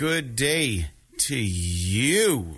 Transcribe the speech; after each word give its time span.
good 0.00 0.34
day 0.34 0.86
to 1.18 1.36
you. 1.36 2.56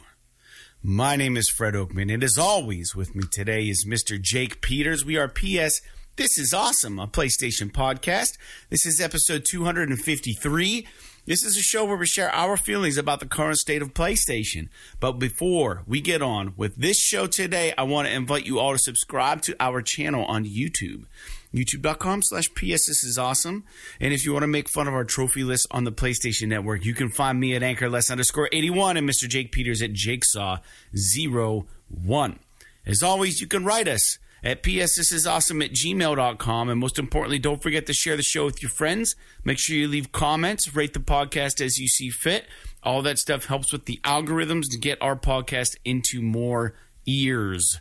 My 0.81 1.17
name 1.17 1.37
is 1.37 1.49
Fred 1.49 1.75
Oakman, 1.75 2.15
and 2.15 2.23
as 2.23 2.39
always, 2.39 2.95
with 2.95 3.17
me 3.17 3.25
today 3.33 3.65
is 3.65 3.85
Mr. 3.85 4.17
Jake 4.23 4.61
Peters. 4.61 5.05
We 5.05 5.17
are 5.17 5.27
PS. 5.27 5.81
This 6.15 6.39
is 6.39 6.55
awesome, 6.55 7.01
a 7.01 7.09
PlayStation 7.09 7.73
podcast. 7.73 8.39
This 8.71 8.87
is 8.87 9.01
episode 9.01 9.45
253. 9.45 10.87
This 11.27 11.43
is 11.43 11.57
a 11.57 11.63
show 11.63 11.85
where 11.85 11.97
we 11.97 12.07
share 12.07 12.33
our 12.33 12.57
feelings 12.57 12.97
about 12.97 13.19
the 13.19 13.27
current 13.27 13.59
state 13.59 13.83
of 13.83 13.93
PlayStation. 13.93 14.69
But 15.01 15.15
before 15.15 15.83
we 15.85 16.01
get 16.01 16.23
on 16.23 16.55
with 16.57 16.77
this 16.77 17.01
show 17.01 17.27
today, 17.27 17.75
I 17.77 17.83
want 17.83 18.07
to 18.07 18.15
invite 18.15 18.47
you 18.47 18.61
all 18.61 18.73
to 18.73 18.79
subscribe 18.79 19.43
to 19.43 19.57
our 19.59 19.83
channel 19.83 20.25
on 20.27 20.45
YouTube. 20.45 21.07
YouTube.com 21.55 22.23
slash 22.23 22.49
PS 22.55 22.87
This 22.87 23.05
is 23.05 23.19
awesome. 23.19 23.65
And 24.01 24.15
if 24.15 24.25
you 24.25 24.33
want 24.33 24.45
to 24.45 24.49
make 24.49 24.71
fun 24.71 24.89
of 24.89 24.95
our 24.95 25.05
trophy 25.05 25.45
list 25.45 25.67
on 25.71 25.85
the 25.85 25.93
PlayStation 25.93 26.49
Network, 26.49 26.85
you 26.85 26.95
can 26.95 27.11
find 27.11 27.39
me 27.39 27.55
at 27.55 27.63
anchorless 27.63 28.11
underscore 28.11 28.49
81 28.53 28.97
and 28.97 29.09
Mr. 29.09 29.29
Jake 29.29 29.53
Peters 29.53 29.83
at 29.83 29.93
Jakesaw01. 29.93 32.39
As 32.85 33.03
always, 33.03 33.41
you 33.41 33.47
can 33.47 33.65
write 33.65 33.87
us 33.87 34.19
at 34.43 34.63
psthisisawesome 34.63 35.65
at 35.65 35.73
gmail.com. 35.73 36.69
And 36.69 36.81
most 36.81 36.99
importantly, 36.99 37.39
don't 37.39 37.63
forget 37.63 37.87
to 37.87 37.93
share 37.93 38.17
the 38.17 38.23
show 38.23 38.47
with 38.47 38.63
your 38.63 38.71
friends. 38.71 39.15
Make 39.45 39.59
sure 39.59 39.77
you 39.77 39.89
leave 39.89 40.13
comments, 40.13 40.75
rate 40.75 40.95
the 40.95 41.01
podcast 41.01 41.65
as 41.65 41.79
you 41.79 41.89
see 41.89 42.11
fit. 42.11 42.47
All 42.83 43.03
that 43.03 43.19
stuff 43.19 43.45
helps 43.45 43.73
with 43.73 43.85
the 43.85 44.01
algorithms 44.03 44.65
to 44.71 44.79
get 44.79 45.01
our 45.01 45.17
podcast 45.17 45.77
into 45.85 46.21
more 46.21 46.75
ears. 47.07 47.81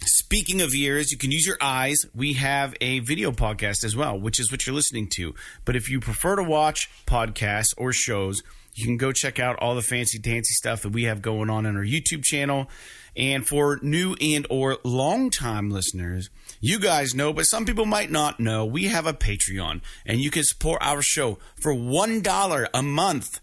Speaking 0.00 0.60
of 0.60 0.74
ears, 0.74 1.10
you 1.10 1.18
can 1.18 1.32
use 1.32 1.46
your 1.46 1.58
eyes. 1.60 2.06
We 2.14 2.34
have 2.34 2.74
a 2.80 3.00
video 3.00 3.32
podcast 3.32 3.84
as 3.84 3.96
well, 3.96 4.18
which 4.18 4.38
is 4.38 4.50
what 4.50 4.66
you're 4.66 4.74
listening 4.74 5.08
to. 5.14 5.34
But 5.64 5.74
if 5.74 5.90
you 5.90 6.00
prefer 6.00 6.36
to 6.36 6.42
watch 6.42 6.88
podcasts 7.06 7.74
or 7.76 7.92
shows, 7.92 8.42
you 8.74 8.84
can 8.84 8.96
go 8.96 9.10
check 9.10 9.40
out 9.40 9.56
all 9.58 9.74
the 9.74 9.82
fancy 9.82 10.18
dancy 10.18 10.54
stuff 10.54 10.82
that 10.82 10.90
we 10.90 11.04
have 11.04 11.20
going 11.20 11.50
on 11.50 11.66
in 11.66 11.76
our 11.76 11.84
YouTube 11.84 12.22
channel. 12.22 12.68
And 13.16 13.44
for 13.44 13.80
new 13.82 14.14
and 14.20 14.46
or 14.48 14.78
long 14.84 15.30
time 15.30 15.70
listeners, 15.70 16.30
you 16.60 16.78
guys 16.78 17.14
know, 17.14 17.32
but 17.32 17.46
some 17.46 17.64
people 17.64 17.86
might 17.86 18.10
not 18.10 18.38
know, 18.38 18.64
we 18.64 18.84
have 18.84 19.06
a 19.06 19.12
Patreon 19.12 19.80
and 20.06 20.20
you 20.20 20.30
can 20.30 20.44
support 20.44 20.80
our 20.80 21.02
show 21.02 21.38
for 21.60 21.74
$1 21.74 22.68
a 22.72 22.82
month 22.82 23.40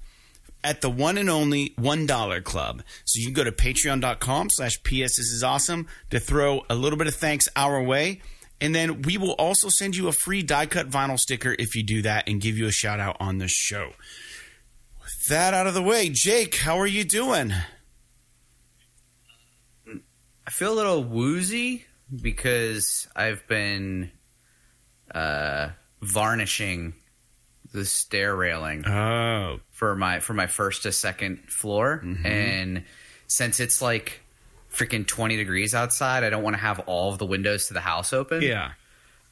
at 0.66 0.82
the 0.82 0.90
one 0.90 1.18
and 1.18 1.30
only 1.30 1.70
$1 1.78 2.44
club. 2.44 2.82
So 3.06 3.20
you 3.20 3.26
can 3.26 3.34
go 3.34 3.44
to 3.44 3.52
patreon.com 3.52 4.50
slash 4.50 4.82
PS 4.84 5.16
this 5.16 5.32
is 5.32 5.44
awesome 5.44 5.88
to 6.10 6.20
throw 6.20 6.66
a 6.70 6.76
little 6.76 6.98
bit 6.98 7.08
of 7.08 7.14
thanks 7.16 7.48
our 7.56 7.82
way. 7.82 8.22
And 8.60 8.74
then 8.74 9.04
we 9.04 9.18
will 9.18 9.34
also 9.34 9.70
send 9.70 9.96
you 9.96 10.08
a 10.08 10.12
free 10.12 10.42
die 10.42 10.66
cut 10.66 10.90
vinyl 10.90 11.20
sticker 11.20 11.56
if 11.60 11.76
you 11.76 11.84
do 11.84 12.02
that 12.02 12.28
and 12.28 12.42
give 12.42 12.58
you 12.58 12.66
a 12.66 12.72
shout 12.72 13.00
out 13.00 13.18
on 13.20 13.38
the 13.38 13.48
show. 13.48 13.92
With 15.02 15.26
that 15.30 15.54
out 15.54 15.68
of 15.68 15.76
the 15.76 15.84
way, 15.84 16.10
Jake, 16.10 16.56
how 16.58 16.80
are 16.80 16.88
you 16.88 17.04
doing? 17.04 17.54
I 20.48 20.52
feel 20.52 20.74
a 20.74 20.76
little 20.76 21.04
woozy 21.04 21.86
because 22.22 23.08
I've 23.16 23.46
been 23.48 24.12
uh, 25.14 25.70
varnishing 26.02 26.96
the 27.76 27.86
stair 27.86 28.36
railing 28.36 28.86
Oh, 28.88 29.60
for 29.72 29.96
my 29.96 30.20
for 30.20 30.34
my 30.34 30.48
first 30.48 30.84
to 30.84 30.92
second 30.92 31.40
floor, 31.50 32.04
and 32.24 32.84
since 33.28 33.60
it's 33.60 33.82
like 33.82 34.22
freaking 34.72 35.06
twenty 35.06 35.36
degrees 35.38 35.76
outside, 35.76 36.24
I 36.24 36.30
don't 36.30 36.44
want 36.44 36.56
to 36.56 36.62
have 36.62 36.80
all 36.82 37.12
of 37.12 37.18
the 37.20 37.26
windows 37.26 37.68
to 37.68 37.74
the 37.74 37.82
house 37.82 38.14
open. 38.14 38.42
yeah. 38.42 38.72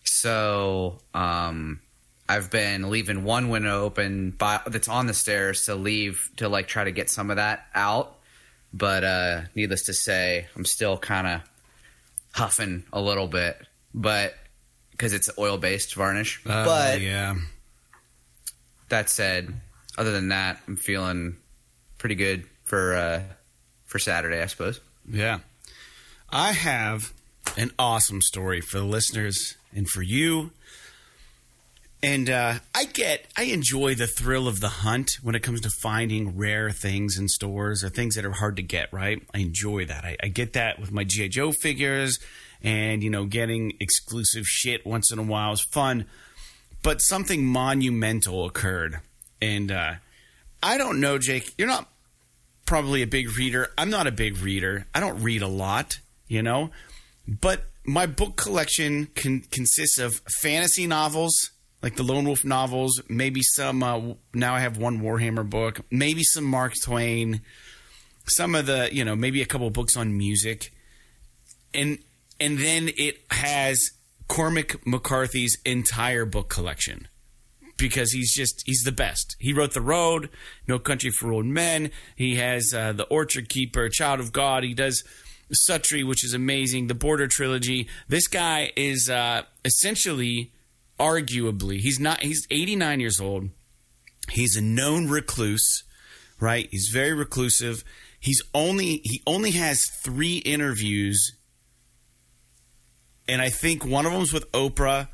So 0.06 1.00
um, 1.14 1.80
I've 2.28 2.52
been 2.52 2.90
leaving 2.90 3.24
one 3.24 3.50
window 3.50 3.82
open 3.84 4.32
by, 4.32 4.60
that's 4.68 4.88
on 4.88 5.08
the 5.08 5.14
stairs 5.14 5.66
to 5.66 5.76
leave 5.76 6.30
to 6.38 6.50
like 6.50 6.68
try 6.68 6.84
to 6.84 6.92
get 6.92 7.10
some 7.10 7.30
of 7.30 7.38
that 7.38 7.66
out. 7.74 8.16
But 8.74 9.04
uh, 9.04 9.42
needless 9.56 9.84
to 9.84 9.94
say, 9.94 10.48
I'm 10.56 10.66
still 10.66 10.98
kind 10.98 11.28
of 11.28 11.42
huffing 12.34 12.84
a 12.92 13.00
little 13.00 13.28
bit, 13.28 13.58
but 13.94 14.34
because 14.92 15.14
it's 15.14 15.30
oil 15.38 15.58
based 15.58 15.94
varnish. 15.96 16.42
Uh, 16.46 16.66
but 16.66 17.02
yeah. 17.02 17.36
That 18.90 19.10
said, 19.10 19.54
other 19.98 20.12
than 20.12 20.30
that, 20.30 20.60
I'm 20.68 20.76
feeling 20.76 21.38
pretty 21.98 22.16
good 22.16 22.46
for 22.64 22.96
uh, 22.96 23.22
for 23.86 24.00
Saturday, 24.00 24.42
I 24.42 24.48
suppose. 24.48 24.80
Yeah. 25.10 25.40
I 26.30 26.54
have 26.54 27.14
an 27.58 27.72
awesome 27.78 28.22
story 28.22 28.60
for 28.62 28.80
the 28.80 28.86
listeners 28.86 29.56
and 29.76 29.88
for 29.88 30.02
you. 30.02 30.52
And 32.02 32.30
uh, 32.30 32.56
I 32.76 32.84
get, 32.86 33.28
I 33.38 33.44
enjoy 33.44 33.96
the 33.96 34.08
thrill 34.08 34.48
of 34.48 34.60
the 34.60 34.68
hunt 34.68 35.12
when 35.22 35.36
it 35.36 35.44
comes 35.44 35.62
to 35.62 35.70
finding 35.70 36.36
rare 36.36 36.70
things 36.72 37.18
in 37.18 37.30
stores 37.30 37.82
or 37.84 37.90
things 37.90 38.16
that 38.16 38.26
are 38.26 38.32
hard 38.34 38.58
to 38.58 38.64
get, 38.64 38.92
right? 38.92 39.22
I 39.34 39.38
enjoy 39.38 39.86
that. 39.86 40.04
I, 40.04 40.18
I 40.22 40.28
get 40.28 40.54
that 40.54 40.80
with 40.80 40.92
my 40.92 41.06
G.I. 41.06 41.30
Joe 41.30 41.54
figures 41.54 42.20
and, 42.62 43.04
you 43.04 43.10
know, 43.10 43.26
getting 43.26 43.74
exclusive 43.80 44.46
shit 44.46 44.86
once 44.86 45.14
in 45.14 45.20
a 45.20 45.24
while 45.24 45.54
is 45.54 45.62
fun. 45.62 46.06
But 46.84 47.02
something 47.02 47.46
monumental 47.46 48.46
occurred. 48.46 49.00
And 49.42 49.72
uh, 49.72 49.96
I 50.62 50.78
don't 50.78 51.00
know, 51.00 51.18
Jake, 51.18 51.54
you're 51.58 51.68
not 51.68 51.90
probably 52.66 53.02
a 53.02 53.08
big 53.08 53.38
reader. 53.38 53.72
I'm 53.78 53.90
not 53.90 54.08
a 54.08 54.12
big 54.12 54.38
reader. 54.38 54.86
I 54.94 55.00
don't 55.00 55.22
read 55.22 55.42
a 55.42 55.48
lot, 55.48 56.00
you 56.28 56.44
know. 56.44 56.72
But 57.28 57.66
my 57.86 58.06
book 58.06 58.36
collection 58.36 59.08
con- 59.16 59.44
consists 59.52 59.98
of 59.98 60.22
fantasy 60.42 60.88
novels, 60.88 61.52
like 61.82 61.96
the 61.96 62.04
Lone 62.04 62.26
Wolf 62.26 62.46
novels, 62.46 63.02
maybe 63.10 63.42
some. 63.42 63.84
Uh, 63.84 64.14
now 64.34 64.56
I 64.56 64.60
have 64.60 64.78
one 64.78 65.02
Warhammer 65.02 65.50
book, 65.50 65.82
maybe 65.92 66.24
some 66.24 66.46
Mark 66.46 66.74
Twain, 66.82 67.42
some 68.28 68.56
of 68.56 68.66
the, 68.66 68.90
you 68.92 69.04
know, 69.04 69.16
maybe 69.16 69.42
a 69.42 69.46
couple 69.46 69.70
books 69.70 69.98
on 69.98 70.18
music, 70.18 70.74
and 71.74 71.98
and 72.40 72.58
then 72.58 72.90
it 72.98 73.22
has 73.32 73.92
Cormac 74.28 74.86
McCarthy's 74.86 75.58
entire 75.66 76.26
book 76.26 76.50
collection 76.50 77.08
because 77.78 78.12
he's 78.12 78.34
just 78.34 78.64
he's 78.66 78.84
the 78.84 78.92
best. 78.92 79.36
He 79.40 79.54
wrote 79.54 79.74
The 79.74 79.82
Road, 79.82 80.30
No 80.68 80.80
Country 80.80 81.12
for 81.12 81.32
Old 81.32 81.46
Men. 81.46 81.92
He 82.16 82.36
has 82.36 82.74
uh, 82.74 82.94
The 82.94 83.06
Orchard 83.06 83.50
Keeper, 83.50 83.90
Child 83.90 84.20
of 84.20 84.32
God. 84.32 84.64
He 84.64 84.74
does 84.74 85.04
Suttree, 85.70 86.08
which 86.08 86.24
is 86.24 86.34
amazing. 86.34 86.88
The 86.88 86.96
Border 86.96 87.28
trilogy. 87.28 87.88
This 88.08 88.28
guy 88.28 88.72
is 88.76 89.10
uh, 89.10 89.44
essentially, 89.66 90.54
arguably, 91.00 91.80
he's 91.80 92.00
not. 92.00 92.22
He's 92.24 92.46
89 92.50 93.00
years 93.00 93.20
old. 93.20 93.50
He's 94.32 94.56
a 94.56 94.62
known 94.62 95.10
recluse, 95.10 95.84
right? 96.40 96.68
He's 96.72 96.90
very 96.92 97.14
reclusive. 97.14 97.84
He's 98.20 98.42
only 98.54 99.02
he 99.04 99.22
only 99.28 99.52
has 99.52 99.84
three 100.02 100.38
interviews, 100.38 101.34
and 103.28 103.42
I 103.42 103.50
think 103.50 103.86
one 103.86 104.06
of 104.06 104.12
them's 104.12 104.34
with 104.34 104.52
Oprah 104.52 105.08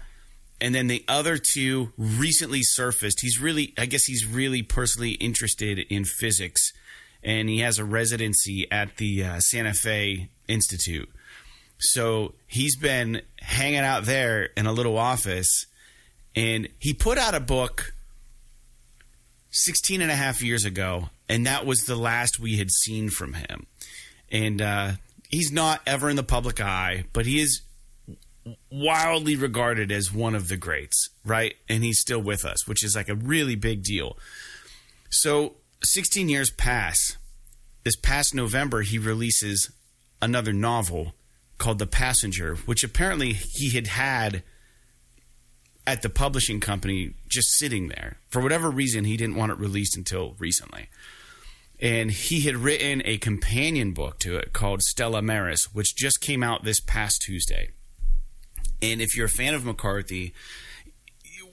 and 0.61 0.75
then 0.75 0.87
the 0.87 1.03
other 1.07 1.37
two 1.37 1.93
recently 1.97 2.61
surfaced. 2.63 3.21
He's 3.21 3.39
really, 3.39 3.73
I 3.77 3.85
guess, 3.85 4.03
he's 4.03 4.25
really 4.25 4.61
personally 4.61 5.11
interested 5.11 5.79
in 5.79 6.05
physics, 6.05 6.73
and 7.23 7.49
he 7.49 7.59
has 7.59 7.79
a 7.79 7.85
residency 7.85 8.69
at 8.71 8.97
the 8.97 9.23
uh, 9.23 9.39
Santa 9.39 9.73
Fe 9.73 10.29
Institute. 10.47 11.09
So 11.77 12.33
he's 12.45 12.75
been 12.75 13.21
hanging 13.39 13.79
out 13.79 14.03
there 14.03 14.49
in 14.57 14.65
a 14.65 14.73
little 14.73 14.97
office, 14.97 15.65
and 16.35 16.67
he 16.77 16.93
put 16.93 17.17
out 17.17 17.35
a 17.35 17.39
book 17.39 17.93
16 19.51 20.01
and 20.01 20.11
a 20.11 20.15
half 20.15 20.43
years 20.43 20.65
ago, 20.65 21.09
and 21.29 21.45
that 21.45 21.65
was 21.65 21.81
the 21.81 21.95
last 21.95 22.39
we 22.39 22.57
had 22.57 22.69
seen 22.69 23.09
from 23.09 23.33
him. 23.33 23.65
And 24.29 24.61
uh, 24.61 24.91
he's 25.29 25.51
not 25.51 25.81
ever 25.87 26.09
in 26.09 26.17
the 26.17 26.23
public 26.23 26.59
eye, 26.59 27.05
but 27.13 27.25
he 27.25 27.39
is 27.39 27.61
wildly 28.71 29.35
regarded 29.35 29.91
as 29.91 30.13
one 30.13 30.35
of 30.35 30.47
the 30.47 30.57
greats, 30.57 31.09
right? 31.25 31.55
And 31.67 31.83
he's 31.83 31.99
still 31.99 32.21
with 32.21 32.45
us, 32.45 32.67
which 32.67 32.83
is 32.83 32.95
like 32.95 33.09
a 33.09 33.15
really 33.15 33.55
big 33.55 33.83
deal. 33.83 34.17
So, 35.09 35.55
16 35.83 36.29
years 36.29 36.51
pass. 36.51 37.17
This 37.83 37.95
past 37.95 38.35
November, 38.35 38.81
he 38.81 38.99
releases 38.99 39.71
another 40.21 40.53
novel 40.53 41.13
called 41.57 41.79
The 41.79 41.87
Passenger, 41.87 42.55
which 42.65 42.83
apparently 42.83 43.33
he 43.33 43.69
had 43.69 43.87
had 43.87 44.43
at 45.87 46.01
the 46.01 46.09
publishing 46.09 46.59
company 46.59 47.13
just 47.27 47.49
sitting 47.51 47.87
there. 47.87 48.17
For 48.29 48.41
whatever 48.41 48.69
reason, 48.69 49.05
he 49.05 49.17
didn't 49.17 49.35
want 49.35 49.51
it 49.51 49.57
released 49.57 49.97
until 49.97 50.35
recently. 50.37 50.89
And 51.79 52.11
he 52.11 52.41
had 52.41 52.57
written 52.57 53.01
a 53.05 53.17
companion 53.17 53.93
book 53.93 54.19
to 54.19 54.35
it 54.37 54.53
called 54.53 54.81
Stella 54.81 55.21
Maris, 55.21 55.73
which 55.73 55.95
just 55.95 56.21
came 56.21 56.43
out 56.43 56.63
this 56.63 56.79
past 56.79 57.21
Tuesday. 57.21 57.69
And 58.81 59.01
if 59.01 59.15
you're 59.15 59.25
a 59.25 59.29
fan 59.29 59.53
of 59.53 59.65
McCarthy, 59.65 60.33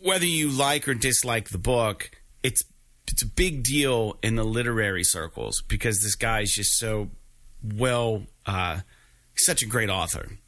whether 0.03 0.27
you 0.27 0.49
like 0.49 0.87
or 0.89 0.95
dislike 0.95 1.49
the 1.49 1.59
book, 1.59 2.11
it's 2.43 2.63
it's 3.09 3.23
a 3.23 3.27
big 3.27 3.63
deal 3.63 4.19
in 4.23 4.37
the 4.37 4.45
literary 4.45 5.05
circles 5.05 5.63
because 5.69 6.01
this 6.03 6.17
guy 6.17 6.41
is 6.41 6.53
just 6.53 6.77
so 6.77 7.11
well, 7.63 8.25
uh, 8.45 8.81
such 9.37 9.63
a 9.63 9.67
great 9.67 9.91
author. 9.91 10.39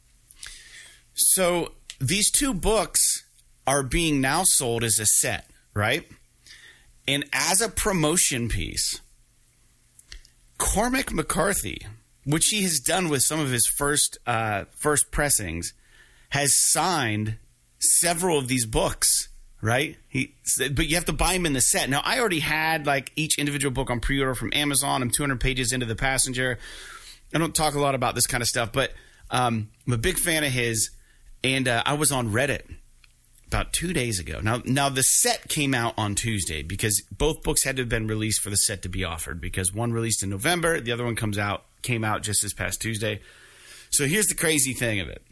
So 1.13 1.73
these 1.99 2.31
two 2.31 2.53
books 2.53 3.23
are 3.65 3.83
being 3.83 4.21
now 4.21 4.43
sold 4.45 4.83
as 4.83 4.99
a 4.99 5.05
set, 5.05 5.49
right? 5.73 6.07
And 7.07 7.25
as 7.33 7.61
a 7.61 7.69
promotion 7.69 8.49
piece, 8.49 9.01
Cormac 10.57 11.11
McCarthy, 11.13 11.85
which 12.25 12.47
he 12.47 12.63
has 12.63 12.79
done 12.79 13.09
with 13.09 13.21
some 13.23 13.39
of 13.39 13.49
his 13.49 13.65
first 13.77 14.17
uh, 14.27 14.65
first 14.79 15.11
pressings, 15.11 15.73
has 16.29 16.51
signed 16.71 17.37
several 17.79 18.37
of 18.37 18.47
these 18.47 18.65
books. 18.65 19.27
Right, 19.61 19.97
he 20.07 20.35
but 20.71 20.87
you 20.87 20.95
have 20.95 21.05
to 21.05 21.13
buy 21.13 21.33
them 21.33 21.45
in 21.45 21.51
the 21.51 21.59
set. 21.59 21.89
Now 21.89 22.01
I 22.05 22.19
already 22.19 22.39
had 22.39 22.87
like 22.87 23.11
each 23.17 23.37
individual 23.37 23.73
book 23.73 23.89
on 23.89 23.99
pre-order 23.99 24.33
from 24.33 24.51
Amazon. 24.53 25.01
I'm 25.01 25.09
200 25.09 25.41
pages 25.41 25.73
into 25.73 25.85
the 25.85 25.97
Passenger. 25.97 26.59
I 27.33 27.37
don't 27.37 27.53
talk 27.53 27.75
a 27.75 27.79
lot 27.79 27.93
about 27.93 28.15
this 28.15 28.25
kind 28.25 28.41
of 28.41 28.47
stuff, 28.47 28.71
but 28.71 28.93
um, 29.29 29.69
I'm 29.85 29.93
a 29.93 29.97
big 29.97 30.17
fan 30.17 30.45
of 30.45 30.51
his. 30.51 30.91
And 31.43 31.67
uh, 31.67 31.83
I 31.85 31.93
was 31.93 32.11
on 32.11 32.29
Reddit 32.29 32.63
about 33.47 33.73
two 33.73 33.93
days 33.93 34.19
ago. 34.19 34.39
Now, 34.41 34.61
now 34.65 34.89
the 34.89 35.03
set 35.03 35.47
came 35.47 35.73
out 35.73 35.93
on 35.97 36.15
Tuesday 36.15 36.61
because 36.61 37.01
both 37.11 37.43
books 37.43 37.63
had 37.63 37.77
to 37.77 37.83
have 37.83 37.89
been 37.89 38.07
released 38.07 38.41
for 38.41 38.49
the 38.49 38.57
set 38.57 38.81
to 38.83 38.89
be 38.89 39.03
offered. 39.03 39.39
Because 39.41 39.73
one 39.73 39.91
released 39.91 40.21
in 40.21 40.29
November, 40.29 40.79
the 40.79 40.91
other 40.91 41.05
one 41.05 41.15
comes 41.15 41.37
out 41.37 41.63
came 41.81 42.03
out 42.03 42.23
just 42.23 42.41
this 42.41 42.53
past 42.53 42.81
Tuesday. 42.81 43.21
So 43.89 44.05
here's 44.05 44.27
the 44.27 44.35
crazy 44.35 44.73
thing 44.73 44.99
of 44.99 45.07
it. 45.07 45.23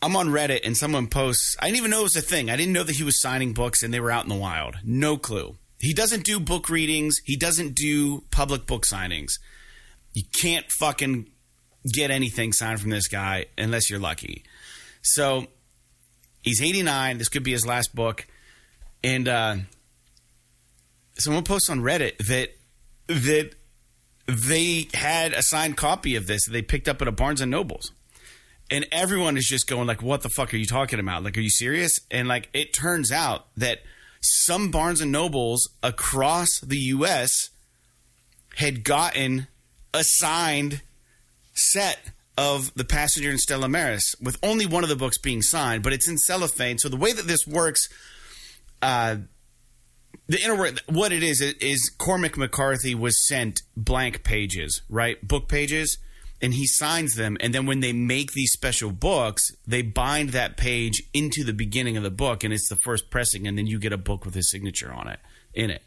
I'm 0.00 0.14
on 0.16 0.28
Reddit 0.28 0.60
and 0.64 0.76
someone 0.76 1.08
posts. 1.08 1.56
I 1.58 1.66
didn't 1.66 1.78
even 1.78 1.90
know 1.90 2.00
it 2.00 2.04
was 2.04 2.16
a 2.16 2.22
thing. 2.22 2.50
I 2.50 2.56
didn't 2.56 2.72
know 2.72 2.84
that 2.84 2.96
he 2.96 3.02
was 3.02 3.20
signing 3.20 3.52
books 3.52 3.82
and 3.82 3.92
they 3.92 4.00
were 4.00 4.10
out 4.10 4.24
in 4.24 4.28
the 4.28 4.36
wild. 4.36 4.76
No 4.84 5.16
clue. 5.16 5.56
He 5.80 5.92
doesn't 5.92 6.24
do 6.24 6.38
book 6.40 6.68
readings. 6.68 7.16
He 7.24 7.36
doesn't 7.36 7.74
do 7.74 8.24
public 8.30 8.66
book 8.66 8.84
signings. 8.84 9.32
You 10.12 10.22
can't 10.32 10.66
fucking 10.70 11.30
get 11.92 12.10
anything 12.10 12.52
signed 12.52 12.80
from 12.80 12.90
this 12.90 13.08
guy 13.08 13.46
unless 13.56 13.90
you're 13.90 14.00
lucky. 14.00 14.44
So 15.02 15.46
he's 16.42 16.62
89. 16.62 17.18
This 17.18 17.28
could 17.28 17.44
be 17.44 17.52
his 17.52 17.66
last 17.66 17.94
book. 17.94 18.26
And 19.02 19.28
uh, 19.28 19.56
someone 21.18 21.44
posts 21.44 21.68
on 21.70 21.80
Reddit 21.80 22.18
that 22.18 22.50
that 23.06 23.52
they 24.26 24.86
had 24.92 25.32
a 25.32 25.42
signed 25.42 25.76
copy 25.76 26.14
of 26.16 26.26
this 26.26 26.46
they 26.46 26.60
picked 26.60 26.88
up 26.88 27.00
at 27.00 27.08
a 27.08 27.12
Barnes 27.12 27.40
and 27.40 27.50
Nobles. 27.50 27.92
And 28.70 28.86
everyone 28.92 29.36
is 29.36 29.46
just 29.46 29.66
going 29.66 29.86
like, 29.86 30.02
"What 30.02 30.22
the 30.22 30.28
fuck 30.28 30.52
are 30.52 30.58
you 30.58 30.66
talking 30.66 31.00
about? 31.00 31.22
Like, 31.22 31.36
are 31.38 31.42
you 31.42 31.50
serious?" 31.50 31.98
And 32.10 32.28
like, 32.28 32.50
it 32.52 32.74
turns 32.74 33.10
out 33.10 33.46
that 33.56 33.78
some 34.20 34.70
Barnes 34.70 35.00
and 35.00 35.12
Nobles 35.12 35.68
across 35.82 36.48
the 36.60 36.78
U.S. 36.78 37.50
had 38.56 38.84
gotten 38.84 39.46
a 39.94 40.02
signed 40.04 40.82
set 41.54 41.98
of 42.36 42.72
the 42.74 42.84
passenger 42.84 43.30
in 43.30 43.38
Stella 43.38 43.68
Maris 43.68 44.14
with 44.22 44.38
only 44.42 44.64
one 44.64 44.84
of 44.84 44.88
the 44.88 44.96
books 44.96 45.18
being 45.18 45.42
signed, 45.42 45.82
but 45.82 45.92
it's 45.92 46.08
in 46.08 46.16
cellophane. 46.16 46.78
So 46.78 46.88
the 46.88 46.96
way 46.96 47.12
that 47.12 47.26
this 47.26 47.46
works, 47.46 47.88
uh, 48.80 49.16
the 50.28 50.40
inner 50.40 50.72
what 50.86 51.12
it 51.12 51.22
is 51.24 51.40
is 51.40 51.90
Cormac 51.98 52.36
McCarthy 52.36 52.94
was 52.94 53.26
sent 53.26 53.62
blank 53.76 54.22
pages, 54.22 54.82
right? 54.88 55.26
Book 55.26 55.48
pages, 55.48 55.98
and 56.40 56.54
he 56.54 56.66
signs 56.66 57.14
them. 57.14 57.36
And 57.40 57.54
then 57.54 57.66
when 57.66 57.80
they 57.80 57.92
make 57.92 58.32
these 58.32 58.52
special 58.52 58.92
books, 58.92 59.50
they 59.66 59.82
bind 59.82 60.30
that 60.30 60.56
page 60.56 61.02
into 61.12 61.44
the 61.44 61.52
beginning 61.52 61.96
of 61.96 62.02
the 62.02 62.10
book, 62.10 62.44
and 62.44 62.52
it's 62.52 62.68
the 62.68 62.76
first 62.76 63.10
pressing, 63.10 63.46
and 63.46 63.58
then 63.58 63.66
you 63.66 63.78
get 63.78 63.92
a 63.92 63.98
book 63.98 64.24
with 64.24 64.34
his 64.34 64.50
signature 64.50 64.92
on 64.92 65.08
it 65.08 65.20
in 65.54 65.70
it. 65.70 65.82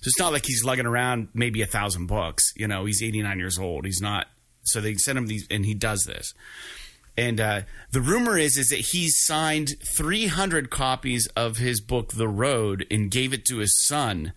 So 0.00 0.08
it's 0.08 0.18
not 0.18 0.32
like 0.32 0.46
he's 0.46 0.64
lugging 0.64 0.86
around 0.86 1.28
maybe 1.34 1.60
a 1.62 1.66
thousand 1.66 2.06
books. 2.06 2.52
You 2.56 2.68
know, 2.68 2.84
he's 2.84 3.02
89 3.02 3.38
years 3.38 3.58
old. 3.58 3.84
He's 3.84 4.00
not. 4.00 4.28
So 4.62 4.80
they 4.80 4.94
send 4.94 5.18
him 5.18 5.26
these, 5.26 5.46
and 5.50 5.66
he 5.66 5.74
does 5.74 6.04
this. 6.04 6.34
And 7.16 7.40
uh, 7.40 7.62
the 7.90 8.00
rumor 8.00 8.38
is 8.38 8.56
is 8.56 8.68
that 8.68 8.78
he 8.78 9.08
signed 9.08 9.74
300 9.96 10.70
copies 10.70 11.26
of 11.34 11.56
his 11.56 11.80
book, 11.80 12.12
The 12.12 12.28
Road, 12.28 12.86
and 12.92 13.10
gave 13.10 13.32
it 13.32 13.44
to 13.46 13.58
his 13.58 13.74
son, 13.86 14.32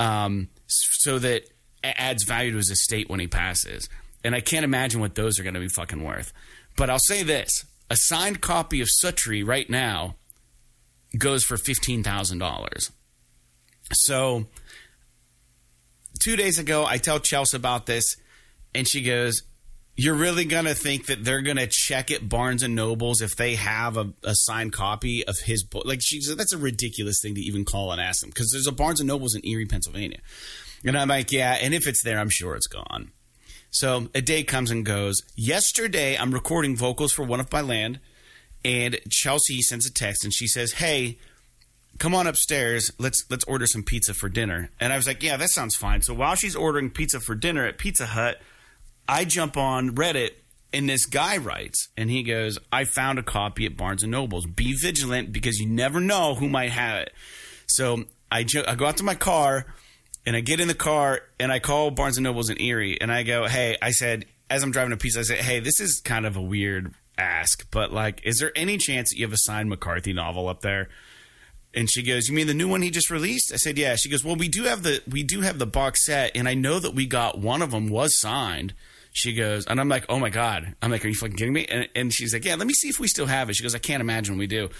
um, 0.00 0.48
so 0.66 1.20
that 1.20 1.44
it 1.84 1.94
adds 1.96 2.24
value 2.24 2.50
to 2.50 2.56
his 2.56 2.70
estate 2.70 3.08
when 3.08 3.20
he 3.20 3.28
passes. 3.28 3.88
And 4.24 4.34
I 4.34 4.40
can't 4.40 4.64
imagine 4.64 5.00
what 5.00 5.14
those 5.14 5.38
are 5.38 5.42
going 5.42 5.54
to 5.54 5.60
be 5.60 5.68
fucking 5.68 6.02
worth. 6.02 6.32
But 6.76 6.90
I'll 6.90 6.98
say 6.98 7.22
this: 7.22 7.64
a 7.90 7.96
signed 7.96 8.40
copy 8.40 8.80
of 8.80 8.88
Suttree 8.88 9.46
right 9.46 9.68
now 9.68 10.16
goes 11.18 11.44
for 11.44 11.56
fifteen 11.56 12.02
thousand 12.02 12.38
dollars. 12.38 12.90
So 13.92 14.46
two 16.20 16.36
days 16.36 16.58
ago, 16.58 16.86
I 16.86 16.98
tell 16.98 17.20
Chelsea 17.20 17.56
about 17.56 17.86
this, 17.86 18.16
and 18.74 18.88
she 18.88 19.02
goes, 19.02 19.42
"You're 19.96 20.14
really 20.14 20.44
gonna 20.44 20.74
think 20.74 21.06
that 21.06 21.24
they're 21.24 21.42
gonna 21.42 21.66
check 21.66 22.10
at 22.10 22.28
Barnes 22.28 22.62
and 22.62 22.74
Nobles 22.74 23.20
if 23.20 23.36
they 23.36 23.56
have 23.56 23.96
a, 23.96 24.12
a 24.22 24.34
signed 24.34 24.72
copy 24.72 25.26
of 25.26 25.36
his 25.44 25.64
book?" 25.64 25.84
Like 25.84 26.00
she 26.02 26.20
said, 26.20 26.38
that's 26.38 26.54
a 26.54 26.58
ridiculous 26.58 27.20
thing 27.20 27.34
to 27.34 27.40
even 27.40 27.64
call 27.64 27.92
and 27.92 28.00
ask 28.00 28.20
them 28.20 28.30
because 28.30 28.50
there's 28.52 28.66
a 28.66 28.72
Barnes 28.72 29.00
and 29.00 29.08
Nobles 29.08 29.34
in 29.34 29.46
Erie, 29.46 29.66
Pennsylvania, 29.66 30.20
and 30.84 30.96
I'm 30.96 31.08
like, 31.08 31.32
"Yeah," 31.32 31.58
and 31.60 31.74
if 31.74 31.86
it's 31.86 32.02
there, 32.02 32.18
I'm 32.18 32.30
sure 32.30 32.54
it's 32.54 32.68
gone. 32.68 33.10
So 33.72 34.08
a 34.14 34.20
day 34.20 34.42
comes 34.42 34.70
and 34.70 34.84
goes. 34.84 35.22
Yesterday, 35.34 36.14
I'm 36.16 36.32
recording 36.32 36.76
vocals 36.76 37.10
for 37.10 37.22
One 37.24 37.40
of 37.40 37.50
My 37.50 37.62
Land, 37.62 38.00
and 38.62 39.00
Chelsea 39.08 39.62
sends 39.62 39.86
a 39.86 39.92
text 39.92 40.24
and 40.24 40.32
she 40.32 40.46
says, 40.46 40.72
"Hey." 40.74 41.18
come 41.98 42.14
on 42.14 42.26
upstairs 42.26 42.90
let's 42.98 43.26
let's 43.30 43.44
order 43.44 43.66
some 43.66 43.82
pizza 43.82 44.14
for 44.14 44.30
dinner 44.30 44.70
and 44.80 44.94
i 44.94 44.96
was 44.96 45.06
like 45.06 45.22
yeah 45.22 45.36
that 45.36 45.50
sounds 45.50 45.76
fine 45.76 46.00
so 46.00 46.14
while 46.14 46.34
she's 46.34 46.56
ordering 46.56 46.88
pizza 46.88 47.20
for 47.20 47.34
dinner 47.34 47.66
at 47.66 47.76
pizza 47.76 48.06
hut 48.06 48.40
i 49.06 49.26
jump 49.26 49.58
on 49.58 49.94
reddit 49.94 50.30
and 50.72 50.88
this 50.88 51.04
guy 51.04 51.36
writes 51.36 51.88
and 51.94 52.08
he 52.10 52.22
goes 52.22 52.58
i 52.72 52.82
found 52.84 53.18
a 53.18 53.22
copy 53.22 53.66
at 53.66 53.76
barnes 53.76 54.02
and 54.02 54.10
nobles 54.10 54.46
be 54.46 54.72
vigilant 54.72 55.32
because 55.32 55.58
you 55.58 55.66
never 55.68 56.00
know 56.00 56.34
who 56.34 56.48
might 56.48 56.70
have 56.70 56.96
it 56.96 57.12
so 57.66 58.02
i, 58.32 58.42
ju- 58.42 58.64
I 58.66 58.74
go 58.74 58.86
out 58.86 58.96
to 58.96 59.04
my 59.04 59.14
car 59.14 59.66
and 60.26 60.36
i 60.36 60.40
get 60.40 60.60
in 60.60 60.68
the 60.68 60.74
car 60.74 61.20
and 61.38 61.52
i 61.52 61.58
call 61.58 61.90
barnes 61.90 62.16
and 62.16 62.24
nobles 62.24 62.50
in 62.50 62.60
erie 62.60 63.00
and 63.00 63.12
i 63.12 63.22
go 63.22 63.46
hey 63.46 63.76
i 63.82 63.90
said 63.90 64.24
as 64.50 64.62
i'm 64.62 64.70
driving 64.70 64.90
to 64.90 64.96
pizza 64.96 65.20
i 65.20 65.22
said 65.22 65.38
hey 65.38 65.60
this 65.60 65.80
is 65.80 66.00
kind 66.04 66.26
of 66.26 66.36
a 66.36 66.42
weird 66.42 66.94
ask 67.18 67.70
but 67.70 67.92
like 67.92 68.20
is 68.24 68.38
there 68.38 68.52
any 68.56 68.78
chance 68.78 69.10
that 69.10 69.16
you 69.16 69.24
have 69.24 69.32
a 69.32 69.38
signed 69.38 69.68
mccarthy 69.68 70.12
novel 70.12 70.48
up 70.48 70.60
there 70.60 70.88
and 71.74 71.90
she 71.90 72.02
goes, 72.02 72.28
"You 72.28 72.34
mean 72.34 72.46
the 72.46 72.54
new 72.54 72.68
one 72.68 72.82
he 72.82 72.90
just 72.90 73.10
released?" 73.10 73.52
I 73.52 73.56
said, 73.56 73.78
"Yeah." 73.78 73.96
She 73.96 74.08
goes, 74.08 74.24
"Well, 74.24 74.36
we 74.36 74.48
do 74.48 74.64
have 74.64 74.82
the 74.82 75.02
we 75.08 75.22
do 75.22 75.40
have 75.40 75.58
the 75.58 75.66
box 75.66 76.04
set, 76.04 76.32
and 76.34 76.48
I 76.48 76.54
know 76.54 76.78
that 76.78 76.94
we 76.94 77.06
got 77.06 77.38
one 77.38 77.62
of 77.62 77.70
them 77.70 77.88
was 77.88 78.18
signed." 78.18 78.74
She 79.12 79.34
goes, 79.34 79.66
and 79.66 79.80
I'm 79.80 79.88
like, 79.88 80.06
"Oh 80.08 80.18
my 80.18 80.30
god!" 80.30 80.74
I'm 80.82 80.90
like, 80.90 81.04
"Are 81.04 81.08
you 81.08 81.14
fucking 81.14 81.36
kidding 81.36 81.52
me?" 81.52 81.66
And, 81.66 81.88
and 81.94 82.12
she's 82.12 82.32
like, 82.32 82.44
"Yeah, 82.44 82.56
let 82.56 82.66
me 82.66 82.74
see 82.74 82.88
if 82.88 82.98
we 83.00 83.08
still 83.08 83.26
have 83.26 83.48
it." 83.48 83.56
She 83.56 83.62
goes, 83.62 83.74
"I 83.74 83.78
can't 83.78 84.00
imagine 84.00 84.38
we 84.38 84.46
do." 84.46 84.70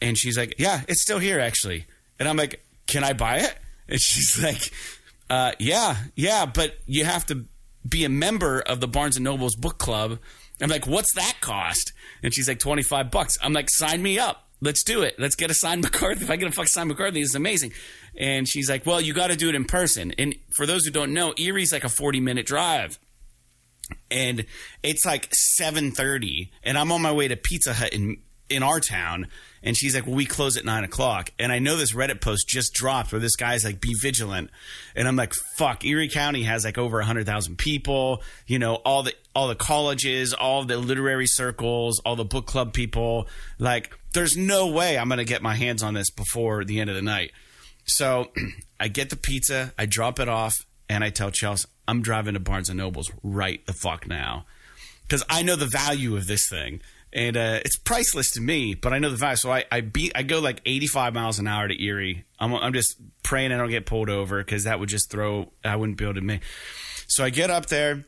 And 0.00 0.16
she's 0.16 0.38
like, 0.38 0.54
"Yeah, 0.58 0.82
it's 0.88 1.02
still 1.02 1.18
here 1.18 1.40
actually." 1.40 1.86
And 2.18 2.28
I'm 2.28 2.36
like, 2.36 2.64
"Can 2.86 3.04
I 3.04 3.12
buy 3.12 3.38
it?" 3.38 3.54
And 3.90 4.00
she's 4.00 4.42
like, 4.42 4.70
uh, 5.30 5.52
"Yeah, 5.58 5.96
yeah, 6.14 6.44
but 6.44 6.76
you 6.86 7.04
have 7.04 7.24
to 7.26 7.44
be 7.88 8.04
a 8.04 8.10
member 8.10 8.60
of 8.60 8.80
the 8.80 8.88
Barnes 8.88 9.16
and 9.16 9.24
Nobles 9.24 9.56
book 9.56 9.78
club." 9.78 10.18
I'm 10.60 10.68
like, 10.68 10.86
"What's 10.86 11.14
that 11.14 11.36
cost?" 11.40 11.92
And 12.22 12.34
she's 12.34 12.48
like, 12.48 12.58
25 12.58 13.10
bucks. 13.10 13.38
I'm 13.42 13.52
like, 13.52 13.70
"Sign 13.70 14.02
me 14.02 14.18
up." 14.18 14.48
let's 14.60 14.82
do 14.82 15.02
it. 15.02 15.18
Let's 15.18 15.36
get 15.36 15.50
a 15.50 15.54
signed 15.54 15.82
McCarthy. 15.84 16.24
If 16.24 16.30
I 16.30 16.36
get 16.36 16.48
a 16.48 16.52
fuck 16.52 16.68
signed 16.68 16.88
McCarthy, 16.88 17.20
this 17.20 17.30
is 17.30 17.34
amazing. 17.34 17.72
And 18.16 18.48
she's 18.48 18.68
like, 18.68 18.86
well, 18.86 19.00
you 19.00 19.12
got 19.12 19.28
to 19.28 19.36
do 19.36 19.48
it 19.48 19.54
in 19.54 19.64
person. 19.64 20.12
And 20.18 20.34
for 20.50 20.66
those 20.66 20.84
who 20.84 20.90
don't 20.90 21.12
know, 21.12 21.34
Erie's 21.38 21.72
like 21.72 21.84
a 21.84 21.88
40 21.88 22.20
minute 22.20 22.46
drive. 22.46 22.98
And 24.10 24.44
it's 24.82 25.06
like 25.06 25.30
7.30 25.60 26.50
and 26.62 26.76
I'm 26.76 26.92
on 26.92 27.00
my 27.00 27.12
way 27.12 27.28
to 27.28 27.36
Pizza 27.36 27.72
Hut 27.72 27.92
in, 27.92 28.18
in 28.50 28.62
our 28.62 28.80
town. 28.80 29.28
And 29.62 29.76
she's 29.76 29.94
like, 29.94 30.06
well, 30.06 30.14
we 30.14 30.26
close 30.26 30.56
at 30.56 30.64
nine 30.64 30.84
o'clock. 30.84 31.30
And 31.38 31.50
I 31.52 31.58
know 31.58 31.76
this 31.76 31.92
Reddit 31.92 32.20
post 32.20 32.48
just 32.48 32.72
dropped 32.72 33.12
where 33.12 33.20
this 33.20 33.36
guy's 33.36 33.64
like, 33.64 33.80
be 33.80 33.94
vigilant. 34.00 34.50
And 34.94 35.08
I'm 35.08 35.16
like, 35.16 35.32
fuck, 35.56 35.84
Erie 35.84 36.08
County 36.08 36.44
has 36.44 36.64
like 36.64 36.78
over 36.78 36.98
100,000 36.98 37.56
people, 37.56 38.22
you 38.46 38.58
know, 38.58 38.76
all 38.76 39.02
the, 39.02 39.14
all 39.34 39.48
the 39.48 39.54
colleges, 39.54 40.32
all 40.32 40.64
the 40.64 40.78
literary 40.78 41.26
circles, 41.26 42.00
all 42.04 42.16
the 42.16 42.24
book 42.24 42.46
club 42.46 42.72
people. 42.72 43.26
Like, 43.58 43.96
there's 44.12 44.36
no 44.36 44.68
way 44.68 44.96
I'm 44.96 45.08
going 45.08 45.18
to 45.18 45.24
get 45.24 45.42
my 45.42 45.54
hands 45.54 45.82
on 45.82 45.94
this 45.94 46.10
before 46.10 46.64
the 46.64 46.80
end 46.80 46.90
of 46.90 46.96
the 46.96 47.02
night. 47.02 47.32
So 47.86 48.30
I 48.80 48.88
get 48.88 49.10
the 49.10 49.16
pizza, 49.16 49.72
I 49.78 49.86
drop 49.86 50.20
it 50.20 50.28
off, 50.28 50.54
and 50.88 51.04
I 51.04 51.10
tell 51.10 51.30
Chelsea, 51.30 51.68
I'm 51.86 52.02
driving 52.02 52.34
to 52.34 52.40
Barnes 52.40 52.68
and 52.68 52.78
Nobles 52.78 53.10
right 53.22 53.64
the 53.66 53.72
fuck 53.72 54.06
now. 54.06 54.46
Because 55.02 55.24
I 55.28 55.42
know 55.42 55.56
the 55.56 55.66
value 55.66 56.16
of 56.16 56.26
this 56.26 56.48
thing 56.48 56.82
and 57.18 57.36
uh, 57.36 57.58
it's 57.64 57.76
priceless 57.76 58.30
to 58.30 58.40
me. 58.40 58.74
But 58.74 58.92
I 58.92 59.00
know 59.00 59.10
the 59.10 59.16
value, 59.16 59.36
so 59.36 59.50
I 59.50 59.64
I 59.72 59.80
beat 59.80 60.12
I 60.14 60.22
go 60.22 60.38
like 60.38 60.62
85 60.64 61.14
miles 61.14 61.38
an 61.40 61.48
hour 61.48 61.66
to 61.66 61.82
Erie. 61.82 62.24
I'm 62.38 62.54
I'm 62.54 62.72
just 62.72 62.94
praying 63.24 63.52
I 63.52 63.56
don't 63.56 63.70
get 63.70 63.86
pulled 63.86 64.08
over 64.08 64.38
because 64.38 64.64
that 64.64 64.78
would 64.78 64.88
just 64.88 65.10
throw 65.10 65.52
I 65.64 65.74
wouldn't 65.74 65.98
be 65.98 66.04
able 66.04 66.14
to 66.14 66.20
make. 66.20 66.42
So 67.08 67.24
I 67.24 67.30
get 67.30 67.50
up 67.50 67.66
there, 67.66 68.04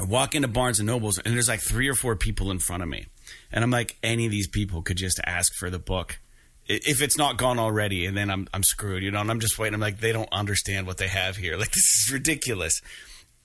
I 0.00 0.04
walk 0.04 0.34
into 0.34 0.48
Barnes 0.48 0.80
and 0.80 0.86
Nobles, 0.86 1.18
and 1.18 1.34
there's 1.34 1.48
like 1.48 1.60
three 1.60 1.88
or 1.88 1.94
four 1.94 2.16
people 2.16 2.50
in 2.50 2.60
front 2.60 2.82
of 2.82 2.88
me, 2.88 3.06
and 3.52 3.62
I'm 3.62 3.70
like, 3.70 3.96
any 4.02 4.24
of 4.24 4.32
these 4.32 4.48
people 4.48 4.80
could 4.80 4.96
just 4.96 5.20
ask 5.26 5.52
for 5.54 5.68
the 5.68 5.78
book. 5.78 6.18
If 6.66 7.02
it's 7.02 7.18
not 7.18 7.36
gone 7.36 7.58
already, 7.58 8.06
and 8.06 8.16
then 8.16 8.30
I'm 8.30 8.48
I'm 8.54 8.62
screwed, 8.62 9.02
you 9.02 9.10
know. 9.10 9.20
And 9.20 9.30
I'm 9.30 9.40
just 9.40 9.58
waiting. 9.58 9.74
I'm 9.74 9.82
like, 9.82 10.00
they 10.00 10.12
don't 10.12 10.32
understand 10.32 10.86
what 10.86 10.96
they 10.96 11.08
have 11.08 11.36
here. 11.36 11.56
Like 11.58 11.72
this 11.72 12.06
is 12.06 12.10
ridiculous. 12.10 12.80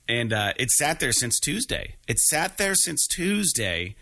And 0.08 0.32
uh, 0.32 0.54
it 0.56 0.70
sat 0.70 0.98
there 0.98 1.12
since 1.12 1.38
Tuesday. 1.38 1.96
It 2.08 2.18
sat 2.18 2.56
there 2.56 2.74
since 2.74 3.06
Tuesday 3.06 3.94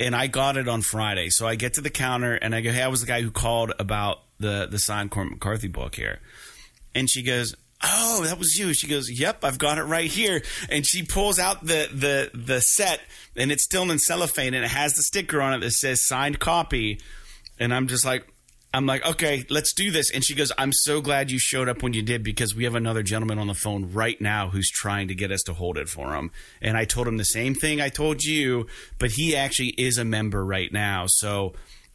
and 0.00 0.14
I 0.14 0.26
got 0.26 0.56
it 0.56 0.68
on 0.68 0.82
Friday. 0.82 1.30
So 1.30 1.46
I 1.46 1.54
get 1.54 1.74
to 1.74 1.80
the 1.80 1.90
counter 1.90 2.34
and 2.34 2.54
I 2.54 2.60
go, 2.60 2.72
"Hey, 2.72 2.82
I 2.82 2.88
was 2.88 3.00
the 3.00 3.06
guy 3.06 3.22
who 3.22 3.30
called 3.30 3.72
about 3.78 4.20
the 4.38 4.66
the 4.70 4.78
signed 4.78 5.10
Cormac 5.10 5.34
McCarthy 5.34 5.68
book 5.68 5.94
here, 5.94 6.20
and 6.94 7.08
she 7.08 7.22
goes, 7.22 7.54
"Oh, 7.82 8.24
that 8.24 8.38
was 8.38 8.58
you." 8.58 8.74
She 8.74 8.86
goes, 8.88 9.10
"Yep, 9.10 9.44
I've 9.44 9.58
got 9.58 9.78
it 9.78 9.84
right 9.84 10.10
here." 10.10 10.42
And 10.68 10.86
she 10.86 11.02
pulls 11.02 11.38
out 11.38 11.64
the 11.64 11.88
the 11.92 12.30
the 12.34 12.60
set, 12.60 13.00
and 13.36 13.52
it's 13.52 13.64
still 13.64 13.90
in 13.90 13.98
cellophane, 13.98 14.54
and 14.54 14.64
it 14.64 14.70
has 14.70 14.94
the 14.94 15.02
sticker 15.02 15.40
on 15.40 15.54
it 15.54 15.60
that 15.60 15.72
says 15.72 16.06
signed 16.06 16.38
copy. 16.40 17.00
And 17.58 17.72
I'm 17.72 17.86
just 17.86 18.04
like, 18.04 18.26
I'm 18.74 18.86
like, 18.86 19.06
okay, 19.06 19.46
let's 19.50 19.72
do 19.72 19.92
this. 19.92 20.10
And 20.10 20.24
she 20.24 20.34
goes, 20.34 20.50
I'm 20.58 20.72
so 20.72 21.00
glad 21.00 21.30
you 21.30 21.38
showed 21.38 21.68
up 21.68 21.84
when 21.84 21.92
you 21.92 22.02
did 22.02 22.24
because 22.24 22.56
we 22.56 22.64
have 22.64 22.74
another 22.74 23.04
gentleman 23.04 23.38
on 23.38 23.46
the 23.46 23.54
phone 23.54 23.92
right 23.92 24.20
now 24.20 24.48
who's 24.48 24.68
trying 24.68 25.06
to 25.08 25.14
get 25.14 25.30
us 25.30 25.42
to 25.44 25.52
hold 25.52 25.78
it 25.78 25.88
for 25.88 26.16
him. 26.16 26.32
And 26.60 26.76
I 26.76 26.84
told 26.84 27.06
him 27.06 27.16
the 27.16 27.24
same 27.24 27.54
thing 27.54 27.80
I 27.80 27.88
told 27.88 28.24
you, 28.24 28.66
but 28.98 29.12
he 29.12 29.36
actually 29.36 29.68
is 29.78 29.96
a 29.96 30.04
member 30.04 30.44
right 30.44 30.72
now. 30.72 31.04
So 31.06 31.52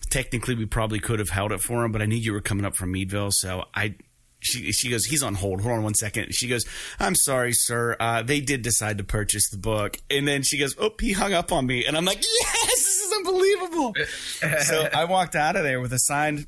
technically, 0.09 0.55
we 0.55 0.65
probably 0.65 1.01
could 1.01 1.19
have 1.19 1.31
held 1.31 1.51
it 1.51 1.59
for 1.59 1.83
him, 1.83 1.91
but 1.91 2.01
I 2.01 2.05
knew 2.05 2.15
you 2.15 2.31
were 2.31 2.39
coming 2.39 2.63
up 2.63 2.77
from 2.77 2.93
Meadville. 2.93 3.31
So 3.31 3.65
I. 3.75 3.95
She, 4.41 4.71
she 4.71 4.89
goes, 4.89 5.03
he's 5.03 5.21
on 5.21 5.35
hold. 5.35 5.59
Hold 5.59 5.75
on 5.75 5.83
one 5.83 5.95
second. 5.95 6.33
She 6.33 6.47
goes, 6.47 6.63
I'm 6.97 7.13
sorry, 7.13 7.51
sir. 7.51 7.97
Uh, 7.99 8.23
they 8.23 8.39
did 8.39 8.61
decide 8.61 8.99
to 8.99 9.03
purchase 9.03 9.49
the 9.49 9.57
book. 9.57 9.97
And 10.09 10.25
then 10.25 10.43
she 10.43 10.57
goes, 10.57 10.73
oh, 10.79 10.91
he 10.97 11.11
hung 11.11 11.33
up 11.33 11.51
on 11.51 11.65
me. 11.65 11.85
And 11.85 11.97
I'm 11.97 12.05
like, 12.05 12.23
yes, 12.23 12.69
this 12.69 13.01
is 13.01 13.13
unbelievable. 13.17 13.95
so 14.61 14.87
I 14.93 15.03
walked 15.03 15.35
out 15.35 15.57
of 15.57 15.63
there 15.63 15.81
with 15.81 15.91
a 15.91 15.99
signed 15.99 16.47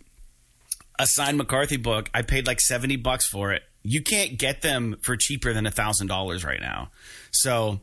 a 0.99 1.07
signed 1.07 1.37
McCarthy 1.37 1.77
book. 1.77 2.09
I 2.13 2.21
paid 2.21 2.47
like 2.47 2.59
70 2.61 2.97
bucks 2.97 3.27
for 3.27 3.51
it. 3.51 3.63
You 3.83 4.01
can't 4.01 4.37
get 4.37 4.61
them 4.61 4.97
for 5.01 5.17
cheaper 5.17 5.53
than 5.53 5.65
a 5.65 5.71
thousand 5.71 6.07
dollars 6.07 6.43
right 6.43 6.61
now. 6.61 6.91
So, 7.31 7.79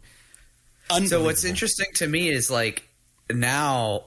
so 1.07 1.23
what's 1.23 1.45
interesting 1.45 1.88
to 1.95 2.07
me 2.07 2.29
is 2.29 2.50
like 2.50 2.88
now, 3.33 4.05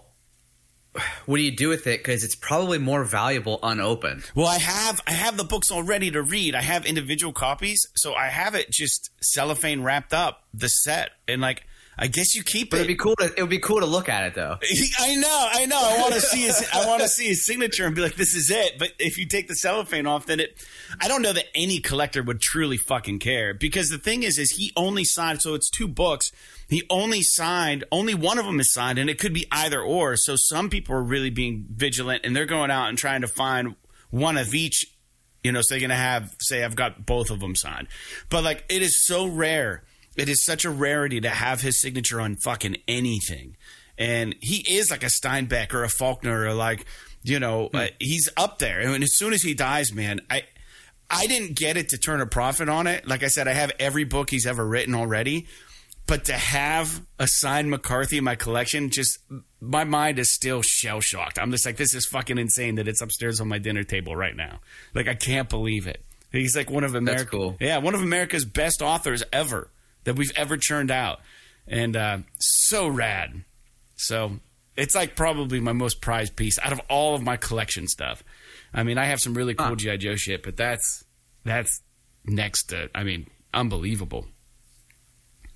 what 1.26 1.38
do 1.38 1.44
you 1.44 1.56
do 1.56 1.70
with 1.70 1.88
it? 1.88 2.00
Because 2.00 2.24
it's 2.24 2.36
probably 2.36 2.78
more 2.78 3.04
valuable 3.04 3.60
unopened. 3.62 4.24
Well, 4.36 4.48
I 4.48 4.58
have 4.58 5.02
I 5.08 5.12
have 5.12 5.38
the 5.38 5.44
books 5.44 5.72
all 5.72 5.84
ready 5.84 6.12
to 6.12 6.22
read. 6.22 6.56
I 6.56 6.62
have 6.62 6.86
individual 6.86 7.34
copies, 7.34 7.86
so 7.96 8.14
I 8.14 8.28
have 8.28 8.56
it 8.56 8.72
just 8.72 9.10
cellophane 9.22 9.84
wrapped 9.84 10.14
up 10.14 10.44
the 10.54 10.68
set, 10.68 11.12
and 11.28 11.42
like 11.42 11.64
I 12.02 12.08
guess 12.08 12.34
you 12.34 12.42
keep 12.42 12.72
but 12.72 12.78
it. 12.78 12.80
It'd 12.80 12.88
be 12.88 12.96
cool. 12.96 13.16
To, 13.18 13.26
it 13.26 13.40
would 13.40 13.52
be 13.52 13.60
cool 13.60 13.80
to 13.80 13.86
look 13.86 14.10
at 14.10 14.24
it 14.24 14.34
though. 14.34 14.58
I 15.00 15.16
know, 15.16 15.48
I 15.52 15.68
know. 15.68 15.80
I 15.80 16.02
want 16.02 16.16
to 16.16 16.20
see 16.20 16.42
his. 16.42 16.68
I 16.74 16.88
want 16.88 17.04
to 17.04 17.08
see 17.08 17.28
his 17.28 17.46
signature 17.46 17.86
and 17.86 17.96
be 17.96 18.02
like, 18.02 18.16
"This 18.16 18.34
is 18.34 18.50
it." 18.50 18.80
But 18.80 18.94
if 18.98 19.20
you 19.20 19.28
take 19.28 19.48
the 19.48 19.54
cellophane 19.54 20.08
off, 20.08 20.26
then 20.26 20.40
it. 20.40 20.58
I 21.00 21.08
don't 21.08 21.22
know 21.22 21.32
that 21.32 21.46
any 21.54 21.80
collector 21.80 22.24
would 22.24 22.42
truly 22.42 22.78
fucking 22.78 23.20
care 23.20 23.54
because 23.54 23.90
the 23.90 24.00
thing 24.00 24.24
is, 24.24 24.40
is 24.40 24.50
he 24.50 24.74
only 24.76 25.04
signed. 25.04 25.44
So 25.44 25.54
it's 25.54 25.70
two 25.70 25.88
books. 25.88 26.32
He 26.70 26.82
only 26.90 27.22
signed. 27.22 27.84
Only 27.92 28.16
one 28.16 28.40
of 28.40 28.46
them 28.46 28.60
is 28.60 28.74
signed, 28.74 28.98
and 28.98 29.08
it 29.08 29.20
could 29.20 29.34
be 29.34 29.46
either 29.52 29.80
or. 29.80 30.18
So 30.18 30.36
some 30.36 30.72
people 30.72 30.96
are 30.96 31.04
really 31.04 31.30
being 31.30 31.68
vigilant, 31.70 32.26
and 32.26 32.36
they're 32.36 32.48
going 32.48 32.72
out 32.72 32.90
and 32.90 32.98
trying 32.98 33.22
to 33.22 33.28
find 33.28 33.76
one 34.10 34.38
of 34.38 34.56
each. 34.56 34.88
You 35.44 35.52
know, 35.52 35.62
so 35.62 35.76
they're 35.76 35.82
gonna 35.82 35.96
have 35.96 36.36
say, 36.40 36.64
"I've 36.64 36.76
got 36.76 37.06
both 37.06 37.30
of 37.30 37.40
them 37.40 37.56
signed," 37.56 37.90
but 38.30 38.44
like 38.44 38.66
it 38.70 38.82
is 38.82 39.06
so 39.06 39.28
rare 39.28 39.84
it 40.22 40.30
is 40.30 40.46
such 40.46 40.66
a 40.66 40.70
rarity 40.70 41.20
to 41.20 41.30
have 41.30 41.62
his 41.62 41.82
signature 41.82 42.22
on 42.22 42.36
fucking 42.36 42.78
anything. 42.88 43.58
And 43.98 44.36
he 44.40 44.58
is 44.58 44.92
like 44.92 45.02
a 45.02 45.08
Steinbeck 45.08 45.74
or 45.74 45.84
a 45.84 45.90
Faulkner 45.90 46.46
or 46.46 46.54
like, 46.54 46.86
you 47.24 47.40
know, 47.40 47.72
uh, 47.74 47.88
he's 48.00 48.30
up 48.38 48.60
there. 48.60 48.82
And 48.82 49.04
as 49.04 49.18
soon 49.18 49.34
as 49.34 49.42
he 49.42 49.56
dies, 49.56 49.92
man, 49.92 50.22
I 50.30 50.44
I 51.10 51.26
didn't 51.26 51.56
get 51.56 51.76
it 51.76 51.90
to 51.90 51.98
turn 51.98 52.22
a 52.22 52.28
profit 52.28 52.70
on 52.70 52.86
it. 52.86 53.08
Like 53.08 53.24
I 53.24 53.28
said, 53.28 53.48
I 53.48 53.54
have 53.54 53.72
every 53.80 54.04
book 54.04 54.30
he's 54.30 54.46
ever 54.46 54.66
written 54.66 54.94
already. 54.94 55.48
But 56.06 56.26
to 56.26 56.34
have 56.34 57.02
a 57.18 57.28
signed 57.28 57.70
McCarthy 57.72 58.18
in 58.18 58.24
my 58.24 58.36
collection, 58.36 58.92
just 58.92 59.18
my 59.60 59.86
mind 59.86 60.20
is 60.20 60.32
still 60.32 60.62
shell 60.62 61.00
shocked. 61.00 61.40
I'm 61.40 61.52
just 61.52 61.66
like, 61.66 61.78
this 61.78 61.96
is 61.96 62.06
fucking 62.06 62.38
insane 62.38 62.76
that 62.76 62.88
it's 62.88 63.02
upstairs 63.02 63.42
on 63.42 63.48
my 63.48 63.58
dinner 63.58 63.84
table 63.84 64.16
right 64.16 64.36
now. 64.36 64.60
Like 64.94 65.08
I 65.08 65.16
can't 65.16 65.50
believe 65.50 65.88
it. 65.88 66.04
He's 66.32 66.56
like 66.56 66.70
one 66.70 66.84
of 66.84 66.96
America, 66.96 67.26
cool. 67.26 67.58
yeah, 67.60 67.80
one 67.80 67.96
of 67.96 68.02
America's 68.02 68.46
best 68.46 68.82
authors 68.82 69.24
ever 69.34 69.70
that 70.04 70.16
we've 70.16 70.32
ever 70.36 70.58
churned 70.58 70.92
out, 70.92 71.20
and 71.68 71.96
uh, 71.96 72.18
so 72.40 72.88
rad. 72.88 73.44
So 73.96 74.40
it's 74.76 74.96
like 74.96 75.16
probably 75.16 75.60
my 75.60 75.74
most 75.74 76.02
prized 76.02 76.36
piece 76.36 76.58
out 76.64 76.72
of 76.72 76.82
all 76.90 77.14
of 77.16 77.22
my 77.22 77.38
collection 77.38 77.88
stuff. 77.88 78.24
I 78.74 78.84
mean, 78.84 78.98
I 78.98 79.06
have 79.06 79.20
some 79.20 79.34
really 79.34 79.54
cool 79.54 79.68
Huh. 79.68 79.76
GI 79.76 79.98
Joe 79.98 80.16
shit, 80.16 80.44
but 80.44 80.58
that's 80.58 81.04
that's 81.46 81.82
next 82.26 82.64
to. 82.70 82.90
I 82.96 83.04
mean, 83.04 83.28
unbelievable. 83.54 84.26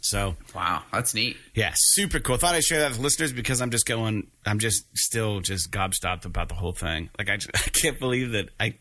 So 0.01 0.35
Wow, 0.53 0.83
that's 0.93 1.15
neat. 1.15 1.35
yeah, 1.55 1.71
super 1.75 2.19
cool. 2.19 2.37
Thought 2.37 2.53
I'd 2.53 2.63
share 2.63 2.79
that 2.81 2.91
with 2.91 2.99
listeners 2.99 3.33
because 3.33 3.59
I'm 3.61 3.71
just 3.71 3.87
going. 3.87 4.27
I'm 4.45 4.59
just 4.59 4.85
still 4.95 5.39
just 5.39 5.71
gobstopped 5.71 6.25
about 6.25 6.47
the 6.49 6.53
whole 6.55 6.73
thing. 6.73 7.09
Like 7.17 7.29
I, 7.29 7.37
just, 7.37 7.49
I 7.55 7.69
can't 7.71 7.99
believe 7.99 8.31
that 8.33 8.49
I. 8.59 8.75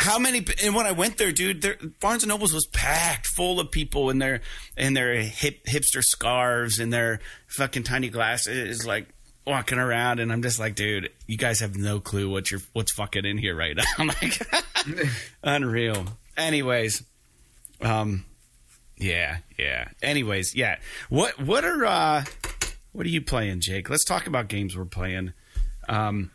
How 0.00 0.18
many? 0.20 0.46
And 0.62 0.76
when 0.76 0.86
I 0.86 0.92
went 0.92 1.18
there, 1.18 1.32
dude, 1.32 1.60
there, 1.60 1.76
Barnes 2.00 2.22
and 2.22 2.30
Nobles 2.30 2.52
was 2.52 2.66
packed 2.66 3.26
full 3.26 3.58
of 3.58 3.72
people 3.72 4.10
in 4.10 4.18
their 4.18 4.42
in 4.76 4.94
their 4.94 5.16
hip 5.16 5.64
hipster 5.64 6.04
scarves 6.04 6.78
and 6.78 6.92
their 6.92 7.18
fucking 7.48 7.82
tiny 7.82 8.08
glasses, 8.08 8.86
like 8.86 9.08
walking 9.44 9.78
around. 9.78 10.20
And 10.20 10.32
I'm 10.32 10.40
just 10.40 10.60
like, 10.60 10.76
dude, 10.76 11.10
you 11.26 11.36
guys 11.36 11.58
have 11.60 11.76
no 11.76 11.98
clue 11.98 12.30
what 12.30 12.48
you're 12.48 12.60
what's 12.74 12.92
fucking 12.92 13.24
in 13.24 13.38
here 13.38 13.56
right 13.56 13.74
now. 13.74 13.82
I'm 13.98 14.06
like, 14.06 14.40
unreal. 15.42 16.04
Anyways, 16.36 17.02
um, 17.80 18.24
yeah, 18.98 19.38
yeah. 19.58 19.88
Anyways, 20.00 20.54
yeah. 20.54 20.76
What 21.08 21.40
what 21.40 21.64
are 21.64 21.84
uh 21.84 22.24
what 22.92 23.04
are 23.04 23.10
you 23.10 23.20
playing, 23.20 23.60
Jake? 23.60 23.90
Let's 23.90 24.04
talk 24.04 24.28
about 24.28 24.46
games 24.46 24.76
we're 24.76 24.84
playing. 24.84 25.32
Um 25.88 26.30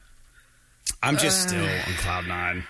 I'm 1.02 1.18
just 1.18 1.48
still 1.48 1.64
on 1.64 1.94
cloud 2.00 2.28
nine. 2.28 2.66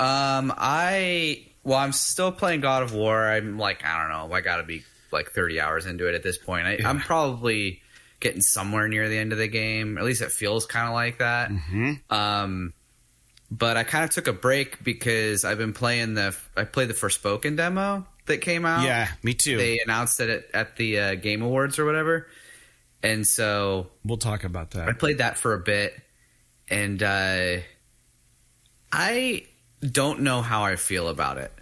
Um, 0.00 0.52
I 0.56 1.44
well, 1.62 1.78
I'm 1.78 1.92
still 1.92 2.32
playing 2.32 2.62
God 2.62 2.82
of 2.82 2.94
War. 2.94 3.28
I'm 3.30 3.58
like, 3.58 3.84
I 3.84 4.00
don't 4.00 4.10
know. 4.10 4.34
I 4.34 4.40
got 4.40 4.56
to 4.56 4.62
be 4.62 4.82
like 5.12 5.30
30 5.30 5.60
hours 5.60 5.86
into 5.86 6.08
it 6.08 6.14
at 6.14 6.22
this 6.22 6.38
point. 6.38 6.66
I, 6.66 6.78
I'm 6.84 7.00
probably 7.00 7.82
getting 8.18 8.40
somewhere 8.40 8.88
near 8.88 9.08
the 9.08 9.18
end 9.18 9.32
of 9.32 9.38
the 9.38 9.48
game. 9.48 9.98
At 9.98 10.04
least 10.04 10.22
it 10.22 10.32
feels 10.32 10.66
kind 10.66 10.88
of 10.88 10.94
like 10.94 11.18
that. 11.18 11.50
Um, 12.08 12.72
but 13.50 13.76
I 13.76 13.82
kind 13.84 14.04
of 14.04 14.10
took 14.10 14.26
a 14.26 14.32
break 14.32 14.82
because 14.82 15.44
I've 15.44 15.58
been 15.58 15.72
playing 15.72 16.14
the. 16.14 16.36
I 16.56 16.64
played 16.64 16.88
the 16.88 16.94
Forspoken 16.94 17.56
demo 17.56 18.06
that 18.26 18.38
came 18.38 18.64
out. 18.64 18.84
Yeah, 18.84 19.08
me 19.22 19.34
too. 19.34 19.58
They 19.58 19.80
announced 19.80 20.20
it 20.20 20.30
at, 20.30 20.54
at 20.54 20.76
the 20.76 20.98
uh, 20.98 21.14
Game 21.16 21.42
Awards 21.42 21.78
or 21.78 21.84
whatever, 21.84 22.28
and 23.02 23.26
so 23.26 23.88
we'll 24.04 24.18
talk 24.18 24.44
about 24.44 24.70
that. 24.72 24.88
I 24.88 24.92
played 24.92 25.18
that 25.18 25.36
for 25.36 25.52
a 25.52 25.58
bit, 25.58 26.00
and 26.68 27.02
uh, 27.02 27.56
I 28.92 29.46
don't 29.80 30.20
know 30.20 30.42
how 30.42 30.64
I 30.64 30.76
feel 30.76 31.08
about 31.08 31.38
it. 31.38 31.52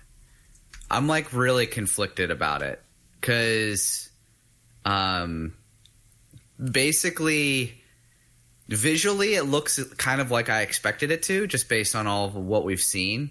I'm 0.91 1.07
like 1.07 1.33
really 1.33 1.67
conflicted 1.67 2.31
about 2.31 2.63
it 2.63 2.83
because, 3.21 4.09
um, 4.85 5.55
basically, 6.63 7.75
visually 8.69 9.35
it 9.35 9.45
looks 9.45 9.83
kind 9.95 10.21
of 10.21 10.31
like 10.31 10.49
I 10.49 10.63
expected 10.63 11.11
it 11.11 11.23
to, 11.25 11.47
just 11.47 11.69
based 11.69 11.95
on 11.95 12.07
all 12.07 12.25
of 12.25 12.35
what 12.35 12.65
we've 12.65 12.81
seen. 12.81 13.31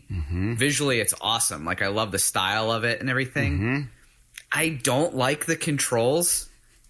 Visually, 0.56 1.00
it's 1.00 1.13
awesome. 1.20 1.65
Like 1.65 1.82
I 1.82 1.88
love 1.88 2.12
the 2.12 2.20
style 2.20 2.72
of 2.72 2.84
it 2.84 3.01
and 3.01 3.10
everything. 3.10 3.89
I 4.51 4.70
don't 4.70 5.15
like 5.15 5.46
the 5.46 5.56
controls. 5.56 6.48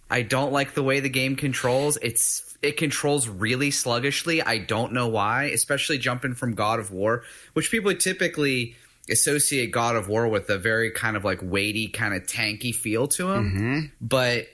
I 0.10 0.22
don't 0.22 0.54
like 0.54 0.74
the 0.74 0.84
way 0.84 1.00
the 1.00 1.10
game 1.10 1.36
controls. 1.36 1.98
It's 2.02 2.47
it 2.62 2.78
controls 2.78 3.28
really 3.28 3.72
sluggishly. 3.72 4.42
I 4.42 4.58
don't 4.58 4.94
know 4.94 5.08
why, 5.08 5.46
especially 5.46 5.98
jumping 5.98 6.34
from 6.34 6.56
God 6.56 6.80
of 6.80 6.92
War, 6.92 7.24
which 7.54 7.72
people 7.72 7.94
typically 7.96 8.76
associate 9.10 9.72
God 9.72 9.96
of 9.96 10.10
War 10.10 10.28
with 10.28 10.50
a 10.50 10.58
very 10.58 10.92
kind 10.92 11.16
of 11.16 11.24
like 11.24 11.40
weighty, 11.42 11.88
kind 11.88 12.14
of 12.14 12.24
tanky 12.24 12.74
feel 12.74 13.08
to 13.10 13.32
him. 13.32 13.52
Mm-hmm. 13.52 13.80
But 14.02 14.48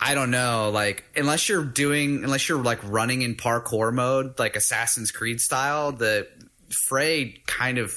I 0.00 0.14
don't 0.14 0.30
know, 0.30 0.70
like 0.70 1.04
unless 1.14 1.48
you're 1.48 1.64
doing 1.64 2.24
unless 2.24 2.48
you're 2.48 2.62
like 2.62 2.80
running 2.84 3.22
in 3.22 3.34
parkour 3.34 3.92
mode, 3.92 4.38
like 4.38 4.56
Assassin's 4.56 5.10
Creed 5.10 5.40
style, 5.40 5.92
the 5.92 6.26
Frey 6.88 7.42
kind 7.46 7.78
of 7.78 7.94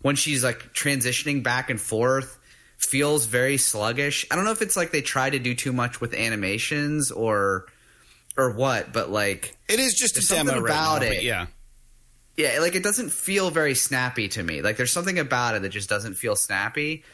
when 0.00 0.16
she's 0.16 0.42
like 0.42 0.74
transitioning 0.74 1.42
back 1.42 1.70
and 1.70 1.80
forth 1.80 2.38
feels 2.78 3.26
very 3.26 3.56
sluggish. 3.56 4.26
I 4.30 4.36
don't 4.36 4.44
know 4.44 4.52
if 4.52 4.62
it's 4.62 4.76
like 4.76 4.90
they 4.90 5.02
try 5.02 5.30
to 5.30 5.38
do 5.38 5.54
too 5.54 5.72
much 5.72 6.00
with 6.00 6.14
animations 6.14 7.10
or 7.10 7.66
or 8.36 8.50
what, 8.50 8.92
but 8.92 9.10
like 9.10 9.56
It 9.68 9.78
is 9.80 9.94
just 9.94 10.16
a 10.16 10.26
demo 10.26 10.50
something 10.50 10.62
right 10.64 10.70
about 10.70 11.02
now, 11.02 11.06
it. 11.08 11.22
yeah. 11.22 11.46
yeah, 12.36 12.58
like 12.60 12.74
it 12.74 12.82
doesn't 12.82 13.10
feel 13.12 13.50
very 13.50 13.74
snappy 13.74 14.28
to 14.28 14.42
me. 14.42 14.60
Like 14.62 14.76
there's 14.76 14.92
something 14.92 15.18
about 15.18 15.54
it 15.54 15.62
that 15.62 15.68
just 15.70 15.88
doesn't 15.88 16.14
feel 16.14 16.36
snappy. 16.36 17.04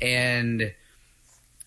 And 0.00 0.72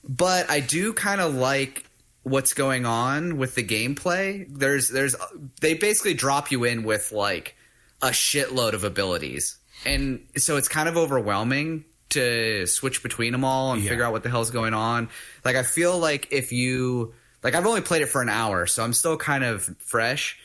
but 0.08 0.50
I 0.50 0.60
do 0.60 0.93
kind 0.93 1.22
of 1.22 1.36
like 1.36 1.86
what's 2.24 2.53
going 2.53 2.86
on 2.86 3.38
with 3.38 3.55
the 3.55 3.63
gameplay. 3.63 4.46
There's 4.50 4.89
there's 4.89 5.15
they 5.62 5.74
basically 5.75 6.13
drop 6.13 6.51
you 6.51 6.63
in 6.63 6.84
with 6.84 7.12
like 7.12 7.55
a 8.01 8.08
shitload 8.10 8.74
of 8.74 8.84
abilities. 8.84 9.58
And 9.86 10.25
so 10.38 10.58
it's 10.58 10.67
kind 10.67 10.88
of 10.89 10.98
overwhelming 10.98 11.86
to 12.10 12.67
switch 12.67 13.01
between 13.03 13.32
them 13.32 13.43
all 13.43 13.74
and 13.74 13.82
Yeah. 13.82 13.89
figure 13.89 14.03
out 14.05 14.12
what 14.12 14.24
the 14.24 14.29
hell's 14.29 14.51
going 14.51 14.74
on. 14.74 15.10
Like 15.43 15.55
I 15.55 15.63
feel 15.63 15.98
like 15.98 16.27
if 16.32 16.51
you 16.51 17.13
like 17.43 17.55
I've 17.55 17.65
only 17.65 17.81
played 17.81 18.01
it 18.01 18.07
for 18.07 18.21
an 18.21 18.29
hour, 18.29 18.65
so 18.67 18.83
I'm 18.83 18.93
still 18.93 19.17
kind 19.17 19.43
of 19.43 19.63
fresh. 19.79 20.38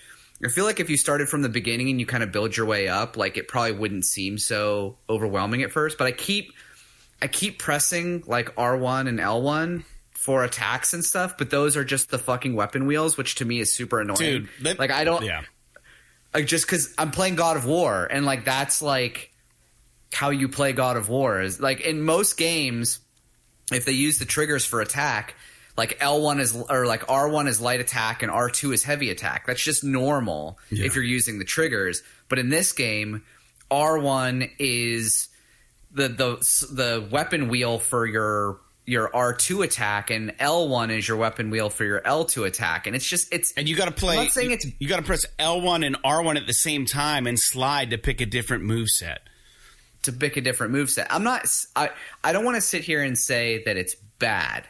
I 0.45 0.49
feel 0.49 0.65
like 0.65 0.79
if 0.79 0.89
you 0.89 0.97
started 0.97 1.29
from 1.29 1.43
the 1.43 1.49
beginning 1.49 1.89
and 1.91 1.99
you 1.99 2.07
kind 2.07 2.23
of 2.23 2.31
build 2.31 2.57
your 2.57 2.67
way 2.67 2.87
up, 2.89 3.17
like 3.17 3.37
it 3.37 3.49
probably 3.49 3.73
wouldn't 3.73 4.05
seem 4.05 4.39
so 4.39 4.97
overwhelming 5.11 5.63
at 5.63 5.73
first. 5.73 5.99
But 5.99 6.07
I 6.07 6.13
keep 6.13 6.53
I 7.21 7.27
keep 7.27 7.59
pressing 7.59 8.23
like 8.27 8.55
R1 8.55 9.09
and 9.09 9.19
L1 9.19 9.85
for 10.13 10.45
attacks 10.45 10.93
and 10.95 11.05
stuff, 11.05 11.37
but 11.39 11.51
those 11.51 11.77
are 11.77 11.85
just 11.85 12.11
the 12.11 12.19
fucking 12.19 12.55
weapon 12.55 12.87
wheels, 12.87 13.17
which 13.17 13.37
to 13.37 13.45
me 13.45 13.59
is 13.61 13.73
super 13.73 14.01
annoying. 14.01 14.49
Dude, 14.63 14.79
like 14.79 14.91
I 14.93 15.03
don't 15.05 15.25
Yeah. 15.25 15.43
like 16.35 16.47
just 16.47 16.67
because 16.67 16.95
I'm 16.99 17.11
playing 17.11 17.35
God 17.37 17.57
of 17.57 17.65
War 17.67 18.07
and 18.11 18.25
like 18.25 18.45
that's 18.45 18.81
like 18.83 19.33
how 20.13 20.31
you 20.31 20.49
play 20.49 20.73
God 20.73 20.97
of 20.97 21.09
War 21.09 21.41
is 21.41 21.61
like 21.61 21.81
in 21.81 22.03
most 22.03 22.37
games, 22.37 23.01
if 23.73 23.85
they 23.85 23.93
use 23.93 24.19
the 24.19 24.25
triggers 24.25 24.65
for 24.65 24.81
attack, 24.81 25.35
like 25.79 25.99
L1 26.01 26.41
is 26.41 26.55
or 26.69 26.85
like 26.87 27.07
R1 27.07 27.47
is 27.49 27.61
light 27.61 27.81
attack 27.81 28.23
and 28.23 28.31
R2 28.31 28.75
is 28.75 28.83
heavy 28.85 29.09
attack. 29.11 29.47
That's 29.47 29.63
just 29.63 29.83
normal 29.85 30.59
Yeah. 30.71 30.85
if 30.85 30.95
you're 30.95 31.05
using 31.05 31.39
the 31.39 31.45
triggers. 31.47 32.03
But 32.29 32.39
in 32.39 32.51
this 32.51 32.73
game, 32.73 33.23
R1 33.71 34.51
is 34.59 35.29
the 35.93 36.09
the 36.09 36.37
the 36.73 37.07
weapon 37.11 37.49
wheel 37.49 37.79
for 37.79 38.07
your 38.07 38.61
your 38.87 39.11
R2 39.11 39.65
attack 39.65 40.11
and 40.11 40.31
L1 40.39 40.91
is 40.97 41.07
your 41.07 41.17
weapon 41.19 41.51
wheel 41.51 41.69
for 41.71 41.85
your 41.85 42.01
L2 42.01 42.47
attack 42.47 42.87
and 42.87 42.97
it's 42.97 43.07
just 43.07 43.33
it's 43.33 43.53
And 43.57 43.69
you 43.69 43.77
got 43.77 43.85
to 43.87 43.91
play. 43.93 44.17
I'm 44.17 44.25
not 44.25 44.33
saying 44.33 44.51
you, 44.51 44.57
it's- 44.57 44.73
you 44.79 44.89
got 44.89 44.97
to 44.97 45.03
press 45.03 45.25
L1 45.39 45.87
and 45.87 45.97
R1 46.03 46.37
at 46.37 46.47
the 46.47 46.55
same 46.55 46.87
time 46.87 47.27
and 47.27 47.39
slide 47.39 47.91
to 47.91 47.99
pick 47.99 48.21
a 48.21 48.27
different 48.27 48.65
move 48.65 48.89
set. 48.89 49.21
to 50.03 50.13
pick 50.13 50.37
a 50.37 50.41
different 50.41 50.73
move 50.73 50.89
set. 50.91 51.07
I'm 51.13 51.25
not. 51.25 51.47
I 51.77 51.91
I 52.25 52.33
don't 52.33 52.45
want 52.45 52.55
to 52.55 52.61
sit 52.63 52.83
here 52.85 53.03
and 53.03 53.17
say 53.19 53.63
that 53.65 53.77
it's 53.77 53.95
bad. 54.19 54.65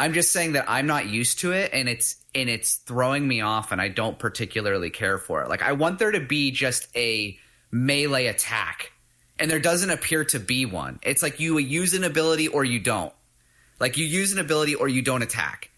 I'm 0.00 0.14
just 0.14 0.32
saying 0.32 0.52
that 0.52 0.64
I'm 0.68 0.86
not 0.86 1.06
used 1.08 1.40
to 1.40 1.52
it, 1.52 1.70
and 1.72 1.88
it's 1.88 2.16
and 2.34 2.48
it's 2.48 2.76
throwing 2.76 3.26
me 3.28 3.40
off, 3.40 3.72
and 3.72 3.80
I 3.80 3.88
don't 3.88 4.18
particularly 4.18 4.90
care 4.90 5.18
for 5.18 5.42
it. 5.42 5.48
Like 5.48 5.62
I 5.62 5.72
want 5.72 5.98
there 5.98 6.10
to 6.10 6.20
be 6.20 6.50
just 6.50 6.88
a 6.96 7.38
melee 7.70 8.26
attack, 8.26 8.92
and 9.38 9.50
there 9.50 9.60
doesn't 9.60 9.90
appear 9.90 10.24
to 10.26 10.38
be 10.40 10.66
one. 10.66 10.98
It's 11.02 11.22
like 11.22 11.40
you 11.40 11.58
use 11.58 11.94
an 11.94 12.04
ability 12.04 12.48
or 12.48 12.64
you 12.64 12.80
don't. 12.80 13.12
Like 13.80 13.96
you 13.96 14.04
use 14.06 14.32
an 14.32 14.38
ability 14.38 14.74
or 14.74 14.88
you 14.88 15.02
don't 15.02 15.22
attack. 15.22 15.70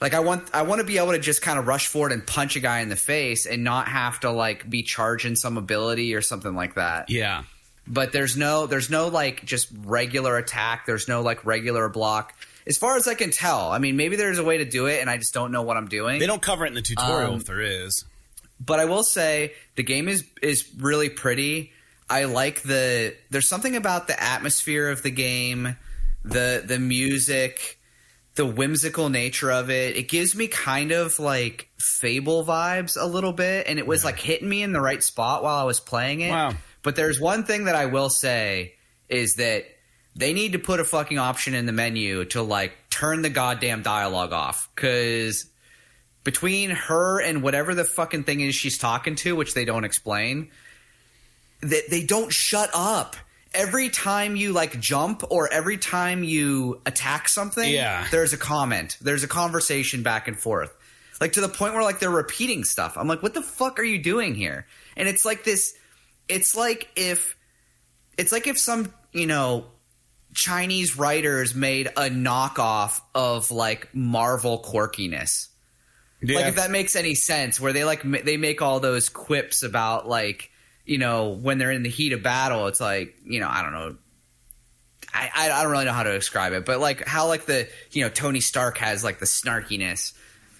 Like 0.00 0.14
I 0.14 0.20
want 0.20 0.48
I 0.54 0.62
want 0.62 0.80
to 0.80 0.86
be 0.86 0.98
able 0.98 1.12
to 1.12 1.18
just 1.18 1.42
kind 1.42 1.58
of 1.58 1.66
rush 1.66 1.86
forward 1.86 2.12
and 2.12 2.26
punch 2.26 2.56
a 2.56 2.60
guy 2.60 2.80
in 2.80 2.88
the 2.88 2.96
face 2.96 3.46
and 3.46 3.62
not 3.64 3.86
have 3.88 4.20
to 4.20 4.30
like 4.30 4.68
be 4.68 4.82
charging 4.82 5.36
some 5.36 5.58
ability 5.58 6.14
or 6.14 6.22
something 6.22 6.54
like 6.54 6.74
that 6.76 7.10
Yeah. 7.10 7.42
but 7.86 8.10
there's 8.12 8.34
no 8.36 8.66
there's 8.66 8.88
no 8.88 9.08
like 9.08 9.44
just 9.44 9.68
regular 9.84 10.38
attack 10.38 10.86
there's 10.86 11.06
no 11.06 11.20
like 11.20 11.44
regular 11.44 11.90
block 11.90 12.34
as 12.70 12.78
far 12.78 12.96
as 12.96 13.06
i 13.06 13.14
can 13.14 13.30
tell 13.30 13.70
i 13.70 13.78
mean 13.78 13.96
maybe 13.96 14.16
there's 14.16 14.38
a 14.38 14.44
way 14.44 14.56
to 14.58 14.64
do 14.64 14.86
it 14.86 15.00
and 15.02 15.10
i 15.10 15.16
just 15.18 15.34
don't 15.34 15.52
know 15.52 15.62
what 15.62 15.76
i'm 15.76 15.88
doing. 15.88 16.18
They 16.20 16.26
don't 16.26 16.40
cover 16.40 16.64
it 16.64 16.68
in 16.68 16.74
the 16.74 16.82
tutorial 16.82 17.32
Um, 17.34 17.40
if 17.40 17.44
there 17.44 17.60
is. 17.60 18.04
but 18.58 18.80
i 18.80 18.84
will 18.86 19.02
say 19.02 19.52
the 19.76 19.82
game 19.82 20.08
is 20.08 20.24
is 20.42 20.66
really 20.78 21.08
pretty. 21.10 21.72
I 22.08 22.24
like 22.24 22.62
the 22.62 23.14
there's 23.30 23.48
something 23.48 23.76
about 23.76 24.06
the 24.08 24.20
atmosphere 24.20 24.88
of 24.90 25.02
the 25.02 25.10
game 25.10 25.76
the 26.24 26.62
the 26.66 26.78
music 26.78 27.78
the 28.36 28.46
whimsical 28.46 29.08
nature 29.10 29.50
of 29.50 29.70
it. 29.70 29.96
It 29.96 30.08
gives 30.08 30.34
me 30.36 30.46
kind 30.46 30.92
of 30.92 31.18
like 31.18 31.68
fable 31.78 32.44
vibes 32.44 32.96
a 33.00 33.04
little 33.06 33.32
bit 33.32 33.66
and 33.68 33.78
it 33.78 33.86
was 33.86 34.04
like 34.04 34.18
hitting 34.18 34.48
me 34.48 34.62
in 34.62 34.72
the 34.72 34.80
right 34.80 35.02
spot 35.02 35.42
while 35.42 35.56
i 35.58 35.64
was 35.64 35.80
playing 35.80 36.20
it. 36.20 36.30
Wow. 36.30 36.52
but 36.82 36.94
there's 36.96 37.20
one 37.20 37.44
thing 37.44 37.64
that 37.64 37.74
i 37.74 37.86
will 37.86 38.08
say 38.10 38.74
is 39.08 39.34
that 39.36 39.64
they 40.16 40.32
need 40.32 40.52
to 40.52 40.58
put 40.58 40.80
a 40.80 40.84
fucking 40.84 41.18
option 41.18 41.54
in 41.54 41.66
the 41.66 41.72
menu 41.72 42.24
to 42.26 42.42
like 42.42 42.72
turn 42.90 43.22
the 43.22 43.30
goddamn 43.30 43.82
dialogue 43.82 44.32
off 44.32 44.68
because 44.74 45.46
between 46.24 46.70
her 46.70 47.20
and 47.20 47.42
whatever 47.42 47.74
the 47.74 47.84
fucking 47.84 48.24
thing 48.24 48.40
is 48.40 48.54
she's 48.54 48.76
talking 48.76 49.14
to, 49.16 49.34
which 49.36 49.54
they 49.54 49.64
don't 49.64 49.84
explain, 49.84 50.50
they, 51.60 51.82
they 51.88 52.04
don't 52.04 52.32
shut 52.32 52.70
up. 52.74 53.16
Every 53.52 53.88
time 53.88 54.36
you 54.36 54.52
like 54.52 54.78
jump 54.80 55.24
or 55.30 55.52
every 55.52 55.76
time 55.78 56.22
you 56.22 56.80
attack 56.86 57.28
something, 57.28 57.68
Yeah. 57.68 58.06
there's 58.10 58.32
a 58.32 58.36
comment. 58.36 58.96
There's 59.00 59.24
a 59.24 59.28
conversation 59.28 60.02
back 60.02 60.28
and 60.28 60.38
forth. 60.38 60.76
Like 61.20 61.32
to 61.32 61.40
the 61.40 61.48
point 61.48 61.74
where 61.74 61.82
like 61.82 61.98
they're 61.98 62.10
repeating 62.10 62.64
stuff. 62.64 62.96
I'm 62.96 63.08
like, 63.08 63.22
what 63.22 63.34
the 63.34 63.42
fuck 63.42 63.78
are 63.78 63.84
you 63.84 63.98
doing 64.02 64.34
here? 64.34 64.66
And 64.96 65.08
it's 65.08 65.24
like 65.24 65.44
this 65.44 65.74
it's 66.28 66.54
like 66.54 66.90
if 66.96 67.36
it's 68.16 68.30
like 68.32 68.46
if 68.46 68.56
some, 68.58 68.92
you 69.12 69.26
know, 69.26 69.66
Chinese 70.34 70.96
writers 70.96 71.54
made 71.54 71.88
a 71.88 72.08
knockoff 72.08 73.00
of 73.14 73.50
like 73.50 73.94
Marvel 73.94 74.62
quirkiness. 74.62 75.48
Yeah. 76.22 76.36
Like 76.36 76.46
if 76.46 76.56
that 76.56 76.70
makes 76.70 76.96
any 76.96 77.14
sense, 77.14 77.60
where 77.60 77.72
they 77.72 77.84
like 77.84 78.02
they 78.02 78.36
make 78.36 78.62
all 78.62 78.80
those 78.80 79.08
quips 79.08 79.62
about 79.62 80.08
like 80.08 80.50
you 80.84 80.98
know 80.98 81.30
when 81.30 81.58
they're 81.58 81.70
in 81.70 81.82
the 81.82 81.88
heat 81.88 82.12
of 82.12 82.22
battle, 82.22 82.66
it's 82.66 82.80
like 82.80 83.14
you 83.24 83.40
know 83.40 83.48
I 83.48 83.62
don't 83.62 83.72
know. 83.72 83.96
I, 85.12 85.30
I 85.34 85.50
I 85.50 85.62
don't 85.62 85.72
really 85.72 85.86
know 85.86 85.92
how 85.92 86.02
to 86.02 86.12
describe 86.12 86.52
it, 86.52 86.64
but 86.64 86.78
like 86.78 87.06
how 87.06 87.28
like 87.28 87.46
the 87.46 87.68
you 87.90 88.02
know 88.04 88.10
Tony 88.10 88.40
Stark 88.40 88.78
has 88.78 89.02
like 89.02 89.18
the 89.18 89.26
snarkiness 89.26 90.12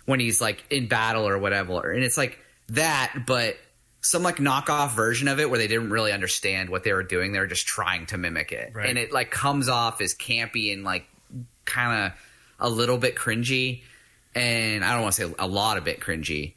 when 0.06 0.18
he's 0.18 0.40
like 0.40 0.64
in 0.70 0.88
battle 0.88 1.28
or 1.28 1.38
whatever, 1.38 1.92
and 1.92 2.02
it's 2.02 2.16
like 2.16 2.38
that, 2.70 3.24
but 3.26 3.56
some 4.00 4.22
like 4.22 4.36
knockoff 4.36 4.92
version 4.92 5.28
of 5.28 5.38
it 5.40 5.50
where 5.50 5.58
they 5.58 5.68
didn't 5.68 5.90
really 5.90 6.12
understand 6.12 6.68
what 6.70 6.84
they 6.84 6.92
were 6.92 7.02
doing. 7.02 7.32
They 7.32 7.38
were 7.38 7.46
just 7.46 7.66
trying 7.66 8.06
to 8.06 8.18
mimic 8.18 8.52
it, 8.52 8.72
Right. 8.74 8.88
and 8.88 8.98
it 8.98 9.12
like 9.12 9.30
comes 9.30 9.68
off 9.68 10.00
as 10.00 10.14
campy 10.14 10.72
and 10.72 10.84
like 10.84 11.06
kind 11.64 12.06
of 12.06 12.12
a 12.58 12.68
little 12.70 12.98
bit 12.98 13.14
cringy, 13.16 13.82
and 14.34 14.84
I 14.84 14.92
don't 14.92 15.02
want 15.02 15.14
to 15.16 15.26
say 15.28 15.34
a 15.38 15.46
lot 15.46 15.76
of 15.78 15.84
bit 15.84 16.00
cringy, 16.00 16.54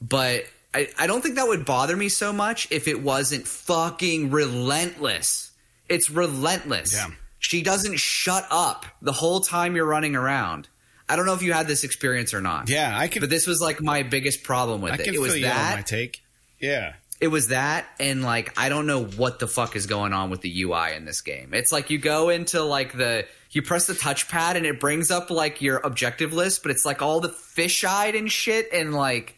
but 0.00 0.44
I, 0.74 0.88
I 0.98 1.06
don't 1.06 1.20
think 1.22 1.34
that 1.36 1.46
would 1.48 1.64
bother 1.64 1.96
me 1.96 2.08
so 2.08 2.32
much 2.32 2.66
if 2.70 2.88
it 2.88 3.02
wasn't 3.02 3.46
fucking 3.46 4.30
relentless. 4.30 5.50
It's 5.88 6.08
relentless. 6.10 6.94
Yeah. 6.94 7.08
She 7.38 7.62
doesn't 7.62 7.98
shut 7.98 8.46
up 8.50 8.86
the 9.02 9.12
whole 9.12 9.40
time 9.40 9.76
you're 9.76 9.84
running 9.86 10.14
around. 10.16 10.68
I 11.08 11.16
don't 11.16 11.26
know 11.26 11.34
if 11.34 11.42
you 11.42 11.52
had 11.52 11.66
this 11.66 11.84
experience 11.84 12.32
or 12.32 12.40
not. 12.40 12.70
yeah, 12.70 12.96
I 12.96 13.08
can. 13.08 13.20
But 13.20 13.28
this 13.30 13.46
was 13.46 13.60
like 13.60 13.82
my 13.82 14.02
biggest 14.02 14.44
problem 14.44 14.80
with 14.80 14.92
I 14.92 14.96
it. 14.96 15.04
can 15.04 15.14
It 15.14 15.20
was 15.20 15.32
feel 15.32 15.42
you 15.42 15.46
on 15.48 15.54
that 15.54 15.76
my 15.76 15.82
take. 15.82 16.21
Yeah. 16.62 16.94
it 17.20 17.28
was 17.28 17.48
that 17.48 17.86
and 18.00 18.22
like 18.22 18.58
i 18.58 18.68
don't 18.68 18.86
know 18.86 19.04
what 19.04 19.38
the 19.38 19.46
fuck 19.48 19.76
is 19.76 19.86
going 19.86 20.12
on 20.12 20.30
with 20.30 20.40
the 20.40 20.62
ui 20.62 20.94
in 20.94 21.04
this 21.04 21.20
game 21.20 21.50
it's 21.52 21.70
like 21.72 21.90
you 21.90 21.98
go 21.98 22.28
into 22.30 22.62
like 22.62 22.96
the 22.96 23.26
you 23.50 23.60
press 23.62 23.86
the 23.86 23.92
touchpad 23.92 24.54
and 24.54 24.64
it 24.64 24.80
brings 24.80 25.10
up 25.10 25.30
like 25.30 25.60
your 25.60 25.76
objective 25.78 26.32
list 26.32 26.62
but 26.62 26.70
it's 26.70 26.84
like 26.86 27.02
all 27.02 27.20
the 27.20 27.28
fish-eyed 27.28 28.14
and 28.14 28.32
shit 28.32 28.68
and 28.72 28.94
like 28.94 29.36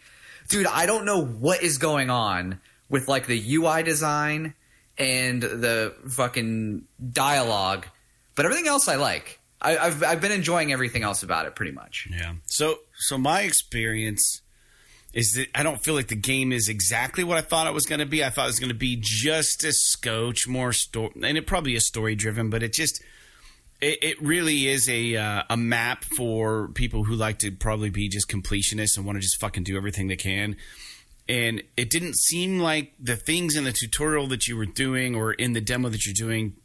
dude 0.49 0.67
i 0.69 0.87
don't 0.87 1.05
know 1.05 1.25
what 1.25 1.63
is 1.63 1.79
going 1.79 2.11
on 2.11 2.61
with 2.89 3.09
like 3.09 3.27
the 3.27 3.55
ui 3.55 3.83
design 3.83 4.55
and 4.99 5.43
the 5.43 5.93
fucking 6.09 6.85
dialogue 7.13 7.87
but 8.37 8.45
everything 8.45 8.69
else 8.69 8.87
i 8.89 8.95
like 8.97 9.41
I, 9.61 9.79
I've, 9.79 10.03
I've 10.03 10.21
been 10.21 10.33
enjoying 10.33 10.73
everything 10.73 11.03
else 11.05 11.23
about 11.23 11.47
it 11.47 11.55
pretty 11.57 11.73
much 11.73 12.07
Yeah. 12.11 12.35
So 12.45 12.77
so 12.99 13.17
my 13.19 13.41
experience 13.43 14.43
is 15.15 15.33
that 15.33 15.49
I 15.55 15.63
don't 15.63 15.83
feel 15.83 15.95
like 15.95 16.09
the 16.09 16.17
game 16.17 16.53
is 16.53 16.69
exactly 16.69 17.25
what 17.25 17.39
I 17.39 17.41
thought 17.41 17.67
it 17.67 17.73
was 17.73 17.87
going 17.87 18.01
to 18.01 18.07
be. 18.07 18.25
I 18.25 18.31
thought 18.31 18.45
it 18.45 18.49
was 18.49 18.59
going 18.59 18.73
to 18.73 18.75
be 18.75 18.99
just 19.01 19.65
a 19.65 19.73
scotch 19.73 20.49
more 20.49 20.73
story, 20.73 21.13
and 21.23 21.39
it 21.39 21.47
probably 21.47 21.77
is 21.77 21.87
story 21.87 22.17
driven, 22.17 22.51
but 22.51 22.63
it 22.63 22.73
just 22.73 23.03
it, 23.81 23.99
it 24.03 24.23
really 24.23 24.67
is 24.67 24.89
a 24.89 25.17
uh, 25.17 25.43
a 25.49 25.57
map 25.57 26.05
for 26.05 26.69
people 26.69 27.05
who 27.05 27.15
like 27.15 27.39
to 27.39 27.53
probably 27.53 27.91
be 27.91 28.09
just 28.09 28.29
completionists 28.29 28.97
and 28.97 29.07
want 29.07 29.17
to 29.17 29.21
just 29.21 29.41
fucking 29.41 29.63
do 29.63 29.77
everything 29.77 30.09
they 30.09 30.17
can. 30.17 30.57
And 31.29 31.63
it 31.77 31.89
didn't 31.89 32.17
seem 32.17 32.59
like 32.59 32.93
the 33.01 33.17
things 33.17 33.57
in 33.57 33.65
the 33.65 33.73
tutorial 33.73 34.27
that 34.27 34.47
you 34.47 34.59
were 34.59 34.67
doing 34.67 35.15
or 35.15 35.33
in 35.33 35.55
the 35.55 35.61
demo 35.61 35.89
that 35.89 36.05
you're 36.05 36.13
doing 36.13 36.57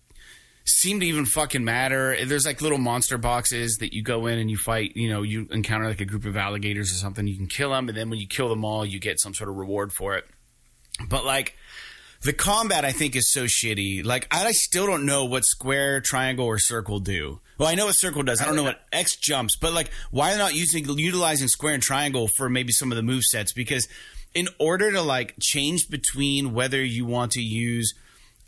seem 0.70 1.00
to 1.00 1.06
even 1.06 1.26
fucking 1.26 1.64
matter. 1.64 2.18
There's 2.26 2.46
like 2.46 2.62
little 2.62 2.78
monster 2.78 3.18
boxes 3.18 3.78
that 3.80 3.94
you 3.94 4.04
go 4.04 4.28
in 4.28 4.40
and 4.40 4.50
you 4.50 4.58
fight. 4.58 4.94
You 4.96 5.10
know, 5.10 5.22
you 5.22 5.48
encounter 5.52 5.88
like 5.88 6.02
a 6.02 6.06
group 6.06 6.26
of 6.26 6.38
alligators 6.38 6.92
or 6.92 6.96
something. 6.96 7.28
You 7.28 7.36
can 7.36 7.48
kill 7.48 7.72
them, 7.72 7.90
and 7.90 7.98
then 7.98 8.10
when 8.10 8.20
you 8.20 8.28
kill 8.28 8.50
them 8.50 8.64
all, 8.64 8.86
you 8.86 9.00
get 9.00 9.20
some 9.20 9.34
sort 9.34 9.50
of 9.50 9.56
reward 9.56 9.92
for 9.94 10.16
it. 10.16 10.26
But 11.08 11.26
like 11.26 11.56
the 12.22 12.34
combat, 12.34 12.86
I 12.86 12.92
think 12.92 13.16
is 13.16 13.32
so 13.32 13.46
shitty. 13.46 14.06
Like 14.06 14.28
I 14.32 14.52
still 14.52 14.86
don't 14.86 15.06
know 15.06 15.26
what 15.26 15.46
square, 15.46 16.02
triangle, 16.02 16.46
or 16.46 16.60
circle 16.60 17.00
do. 17.00 17.40
Well, 17.58 17.68
I 17.68 17.76
know 17.76 17.88
what 17.88 17.96
circle 17.96 18.24
does. 18.24 18.42
I 18.42 18.46
don't 18.46 18.56
know 18.56 18.64
what 18.64 18.82
X 18.92 19.18
jumps. 19.18 19.58
But 19.58 19.74
like, 19.74 19.92
why 20.12 20.36
not 20.38 20.56
using 20.56 20.86
utilizing 20.98 21.48
square 21.48 21.74
and 21.74 21.84
triangle 21.84 22.30
for 22.38 22.50
maybe 22.50 22.72
some 22.72 22.92
of 22.92 22.96
the 22.96 23.04
move 23.04 23.24
sets? 23.24 23.52
Because 23.52 23.88
in 24.34 24.48
order 24.60 24.92
to 24.92 25.02
like 25.02 25.36
change 25.42 25.90
between 25.90 26.54
whether 26.54 26.84
you 26.84 27.06
want 27.06 27.34
to 27.34 27.42
use 27.42 27.94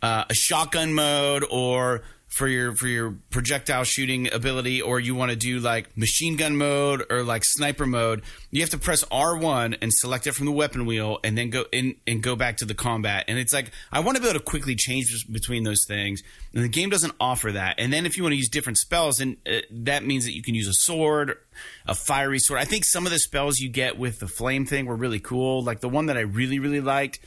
uh, 0.01 0.25
a 0.29 0.33
shotgun 0.33 0.93
mode 0.93 1.45
or 1.49 2.01
for 2.31 2.47
your 2.47 2.73
for 2.73 2.87
your 2.87 3.11
projectile 3.29 3.83
shooting 3.83 4.31
ability 4.31 4.81
or 4.81 5.01
you 5.01 5.13
want 5.13 5.31
to 5.31 5.35
do 5.35 5.59
like 5.59 5.95
machine 5.97 6.37
gun 6.37 6.55
mode 6.55 7.03
or 7.09 7.23
like 7.23 7.43
sniper 7.43 7.85
mode 7.85 8.21
you 8.51 8.61
have 8.61 8.69
to 8.69 8.77
press 8.77 9.03
R1 9.05 9.77
and 9.81 9.93
select 9.93 10.27
it 10.27 10.31
from 10.31 10.45
the 10.45 10.51
weapon 10.53 10.85
wheel 10.85 11.19
and 11.25 11.37
then 11.37 11.49
go 11.49 11.65
in 11.73 11.95
and 12.07 12.23
go 12.23 12.37
back 12.37 12.57
to 12.57 12.65
the 12.65 12.73
combat. 12.73 13.25
And 13.27 13.37
it's 13.37 13.51
like 13.51 13.71
I 13.91 13.99
want 13.99 14.15
to 14.15 14.21
be 14.21 14.29
able 14.29 14.39
to 14.39 14.45
quickly 14.45 14.75
change 14.75 15.27
between 15.29 15.63
those 15.63 15.83
things 15.85 16.23
and 16.53 16.63
the 16.63 16.69
game 16.69 16.89
doesn't 16.89 17.13
offer 17.19 17.51
that. 17.51 17.75
And 17.77 17.91
then 17.91 18.05
if 18.05 18.15
you 18.15 18.23
want 18.23 18.31
to 18.31 18.37
use 18.37 18.49
different 18.49 18.77
spells 18.77 19.17
then 19.17 19.35
uh, 19.45 19.59
that 19.69 20.05
means 20.05 20.23
that 20.23 20.33
you 20.33 20.41
can 20.41 20.55
use 20.55 20.69
a 20.69 20.73
sword 20.73 21.37
a 21.85 21.93
fiery 21.93 22.39
sword. 22.39 22.61
I 22.61 22.65
think 22.65 22.85
some 22.85 23.05
of 23.05 23.11
the 23.11 23.19
spells 23.19 23.59
you 23.59 23.67
get 23.67 23.99
with 23.99 24.19
the 24.19 24.27
flame 24.27 24.65
thing 24.65 24.85
were 24.85 24.95
really 24.95 25.19
cool. 25.19 25.63
Like 25.63 25.81
the 25.81 25.89
one 25.89 26.05
that 26.05 26.15
I 26.15 26.21
really 26.21 26.59
really 26.59 26.81
liked 26.81 27.19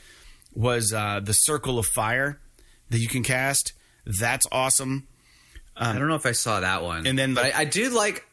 was 0.55 0.93
uh, 0.93 1.19
the 1.19 1.33
circle 1.33 1.77
of 1.77 1.85
fire 1.85 2.39
that 2.89 2.99
you 2.99 3.07
can 3.07 3.23
cast 3.23 3.73
that's 4.05 4.45
awesome. 4.51 5.07
Um, 5.77 5.95
I 5.95 5.99
don't 5.99 6.07
know 6.07 6.15
if 6.15 6.25
I 6.25 6.31
saw 6.31 6.59
that 6.59 6.83
one. 6.83 7.05
And 7.07 7.17
then, 7.17 7.33
but 7.33 7.45
I, 7.45 7.61
I, 7.61 7.65
do 7.65 7.89
like. 7.89 8.25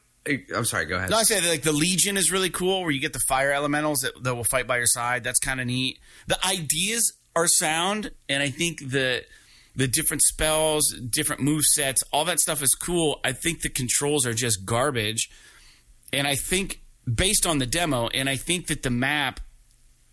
I'm 0.54 0.64
sorry. 0.64 0.86
Go 0.86 0.96
ahead. 0.96 1.10
No, 1.10 1.16
I 1.16 1.24
said 1.24 1.44
like 1.44 1.62
the 1.62 1.72
Legion 1.72 2.16
is 2.16 2.30
really 2.30 2.50
cool, 2.50 2.82
where 2.82 2.90
you 2.90 3.00
get 3.00 3.12
the 3.12 3.22
fire 3.28 3.50
elementals 3.50 4.00
that, 4.00 4.22
that 4.22 4.34
will 4.34 4.44
fight 4.44 4.66
by 4.66 4.76
your 4.76 4.86
side. 4.86 5.24
That's 5.24 5.40
kind 5.40 5.60
of 5.60 5.66
neat. 5.66 5.98
The 6.28 6.38
ideas 6.46 7.12
are 7.34 7.48
sound, 7.48 8.12
and 8.28 8.42
I 8.42 8.50
think 8.50 8.78
the 8.78 9.24
the 9.74 9.88
different 9.88 10.22
spells, 10.22 10.92
different 10.92 11.42
move 11.42 11.64
sets, 11.64 12.04
all 12.12 12.26
that 12.26 12.38
stuff 12.38 12.62
is 12.62 12.74
cool. 12.74 13.18
I 13.24 13.32
think 13.32 13.62
the 13.62 13.70
controls 13.70 14.26
are 14.26 14.34
just 14.34 14.64
garbage, 14.64 15.28
and 16.12 16.28
I 16.28 16.36
think 16.36 16.82
based 17.12 17.46
on 17.46 17.58
the 17.58 17.66
demo, 17.66 18.06
and 18.08 18.28
I 18.28 18.36
think 18.36 18.68
that 18.68 18.84
the 18.84 18.90
map 18.90 19.40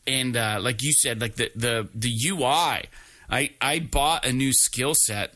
and 0.08 0.36
uh, 0.36 0.60
like 0.60 0.82
you 0.82 0.93
said, 0.93 1.21
like 1.21 1.36
the 1.36 1.52
the 1.56 1.89
the 1.93 2.12
UI. 2.30 2.89
I 3.29 3.51
I 3.61 3.79
bought 3.79 4.25
a 4.25 4.33
new 4.33 4.53
skill 4.53 4.93
set 4.95 5.33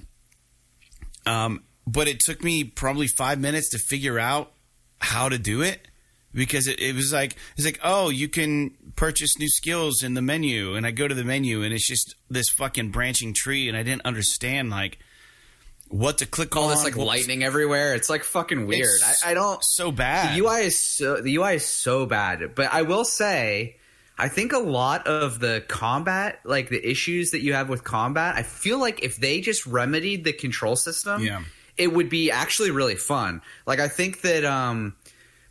um, 1.25 1.63
but 1.87 2.07
it 2.07 2.19
took 2.19 2.43
me 2.43 2.63
probably 2.63 3.07
five 3.07 3.39
minutes 3.39 3.69
to 3.69 3.77
figure 3.77 4.19
out 4.19 4.51
how 4.99 5.29
to 5.29 5.37
do 5.37 5.61
it 5.61 5.87
because 6.33 6.67
it, 6.67 6.79
it, 6.79 6.95
was 6.95 7.13
like 7.13 7.35
it's 7.55 7.65
like 7.65 7.79
oh 7.83 8.09
you 8.09 8.27
can 8.27 8.71
purchase 8.95 9.37
new 9.37 9.49
skills 9.49 10.01
in 10.01 10.13
the 10.13 10.21
menu 10.21 10.75
and 10.75 10.85
I 10.85 10.91
go 10.91 11.07
to 11.07 11.15
the 11.15 11.23
menu 11.23 11.61
and 11.63 11.73
it's 11.73 11.87
just 11.87 12.15
this 12.29 12.49
fucking 12.49 12.91
branching 12.91 13.33
tree 13.33 13.67
and 13.67 13.77
I 13.77 13.83
didn't 13.83 14.05
understand 14.05 14.69
like 14.69 14.99
what 15.93 16.17
to 16.19 16.25
click 16.25 16.55
All 16.55 16.63
on. 16.63 16.69
this 16.71 16.83
like 16.83 16.95
lightning 16.95 17.43
everywhere. 17.43 17.93
It's 17.93 18.09
like 18.09 18.23
fucking 18.23 18.65
weird. 18.65 18.99
I, 19.05 19.31
I, 19.31 19.33
don't 19.35 19.63
so 19.63 19.91
bad. 19.91 20.35
The 20.35 20.43
UI 20.43 20.65
is 20.65 20.79
so 20.79 21.21
the 21.21 21.35
UI 21.35 21.55
is 21.55 21.65
so 21.65 22.07
bad. 22.07 22.55
But 22.55 22.73
I 22.73 22.81
will 22.81 23.05
say 23.05 23.77
I 24.17 24.27
think 24.27 24.53
a 24.53 24.59
lot 24.59 25.07
of 25.07 25.39
the 25.39 25.63
combat, 25.67 26.39
like 26.45 26.69
the 26.69 26.87
issues 26.87 27.31
that 27.31 27.41
you 27.41 27.53
have 27.53 27.69
with 27.69 27.83
combat, 27.83 28.35
I 28.35 28.43
feel 28.43 28.77
like 28.77 29.03
if 29.03 29.17
they 29.17 29.41
just 29.41 29.65
remedied 29.65 30.23
the 30.23 30.33
control 30.33 30.75
system, 30.75 31.23
yeah. 31.23 31.41
it 31.77 31.91
would 31.91 32.09
be 32.09 32.29
actually 32.29 32.71
really 32.71 32.95
fun. 32.95 33.41
Like 33.65 33.79
I 33.79 33.87
think 33.87 34.21
that 34.21 34.45
um 34.45 34.95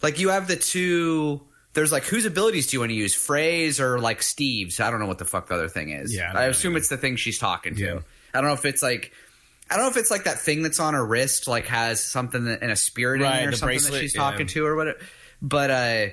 like 0.01 0.18
you 0.20 0.29
have 0.29 0.46
the 0.46 0.57
two 0.57 1.40
there's 1.75 1.90
like 1.90 2.05
whose 2.05 2.25
abilities 2.25 2.68
do 2.68 2.77
you 2.77 2.81
want 2.81 2.90
to 2.90 2.96
use? 2.96 3.14
Frey's 3.14 3.81
or 3.81 3.98
like 3.98 4.22
Steve's? 4.22 4.79
I 4.79 4.90
don't 4.90 5.01
know 5.01 5.07
what 5.07 5.18
the 5.18 5.25
fuck 5.25 5.48
the 5.48 5.55
other 5.55 5.68
thing 5.68 5.90
is. 5.90 6.14
Yeah. 6.14 6.33
I, 6.33 6.42
I 6.42 6.46
assume 6.46 6.77
it's 6.77 6.88
the 6.88 6.96
thing 6.96 7.16
she's 7.16 7.38
talking 7.38 7.75
to. 7.77 7.83
Yeah. 7.83 7.98
I 8.35 8.40
don't 8.40 8.48
know 8.48 8.55
if 8.55 8.64
it's 8.64 8.83
like 8.83 9.12
I 9.70 9.77
don't 9.77 9.87
know 9.87 9.90
if 9.90 9.96
it's 9.96 10.11
like 10.11 10.25
that 10.25 10.38
thing 10.38 10.62
that's 10.62 10.79
on 10.79 10.94
her 10.94 11.05
wrist, 11.05 11.48
like 11.48 11.66
has 11.66 12.05
something 12.05 12.44
that, 12.44 12.62
in 12.62 12.70
a 12.70 12.77
spirit 12.77 13.22
right, 13.22 13.42
in 13.42 13.48
it 13.48 13.53
or 13.55 13.57
something 13.57 13.68
bracelet, 13.68 13.94
that 13.94 14.01
she's 14.01 14.14
yeah. 14.14 14.20
talking 14.20 14.46
to 14.46 14.66
or 14.66 14.77
whatever. 14.77 14.98
But 15.40 15.70
uh 15.70 16.07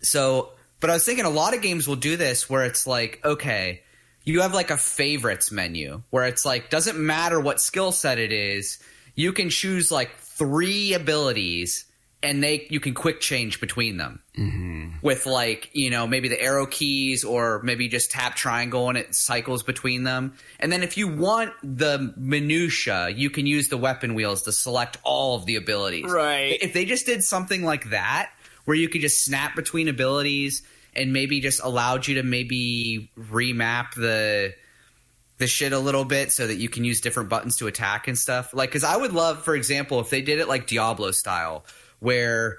so 0.00 0.52
but 0.80 0.90
I 0.90 0.94
was 0.94 1.04
thinking 1.04 1.24
a 1.24 1.30
lot 1.30 1.54
of 1.54 1.62
games 1.62 1.88
will 1.88 1.96
do 1.96 2.16
this 2.16 2.48
where 2.48 2.64
it's 2.64 2.86
like, 2.86 3.20
okay, 3.24 3.82
you 4.24 4.42
have 4.42 4.54
like 4.54 4.70
a 4.70 4.76
favorites 4.76 5.50
menu 5.50 6.02
where 6.10 6.24
it's 6.24 6.44
like, 6.44 6.70
doesn't 6.70 6.98
matter 6.98 7.40
what 7.40 7.60
skill 7.60 7.92
set 7.92 8.18
it 8.18 8.32
is, 8.32 8.78
you 9.14 9.32
can 9.32 9.50
choose 9.50 9.90
like 9.90 10.14
three 10.16 10.94
abilities 10.94 11.86
and 12.22 12.42
they 12.42 12.66
you 12.70 12.80
can 12.80 12.94
quick 12.94 13.20
change 13.20 13.60
between 13.60 13.96
them 13.96 14.20
mm-hmm. 14.36 14.88
with 15.02 15.26
like 15.26 15.70
you 15.72 15.90
know 15.90 16.06
maybe 16.06 16.28
the 16.28 16.40
arrow 16.40 16.66
keys 16.66 17.24
or 17.24 17.60
maybe 17.62 17.88
just 17.88 18.10
tap 18.10 18.34
triangle 18.34 18.88
and 18.88 18.98
it 18.98 19.14
cycles 19.14 19.62
between 19.62 20.02
them 20.02 20.34
and 20.58 20.72
then 20.72 20.82
if 20.82 20.96
you 20.96 21.06
want 21.08 21.52
the 21.62 22.12
minutia 22.16 23.08
you 23.10 23.30
can 23.30 23.46
use 23.46 23.68
the 23.68 23.76
weapon 23.76 24.14
wheels 24.14 24.42
to 24.42 24.52
select 24.52 24.96
all 25.04 25.36
of 25.36 25.46
the 25.46 25.56
abilities 25.56 26.10
Right. 26.10 26.58
if 26.60 26.72
they 26.72 26.84
just 26.84 27.06
did 27.06 27.22
something 27.22 27.62
like 27.62 27.90
that 27.90 28.30
where 28.68 28.76
you 28.76 28.86
could 28.86 29.00
just 29.00 29.24
snap 29.24 29.56
between 29.56 29.88
abilities 29.88 30.62
and 30.94 31.10
maybe 31.10 31.40
just 31.40 31.62
allowed 31.64 32.06
you 32.06 32.16
to 32.16 32.22
maybe 32.22 33.10
remap 33.18 33.94
the 33.94 34.52
the 35.38 35.46
shit 35.46 35.72
a 35.72 35.78
little 35.78 36.04
bit 36.04 36.30
so 36.30 36.46
that 36.46 36.56
you 36.56 36.68
can 36.68 36.84
use 36.84 37.00
different 37.00 37.30
buttons 37.30 37.56
to 37.56 37.66
attack 37.66 38.08
and 38.08 38.18
stuff. 38.18 38.52
Like 38.52 38.70
cuz 38.72 38.84
I 38.84 38.94
would 38.94 39.14
love 39.14 39.42
for 39.42 39.54
example 39.54 40.00
if 40.00 40.10
they 40.10 40.20
did 40.20 40.38
it 40.38 40.48
like 40.48 40.66
Diablo 40.66 41.12
style 41.12 41.64
where 42.00 42.58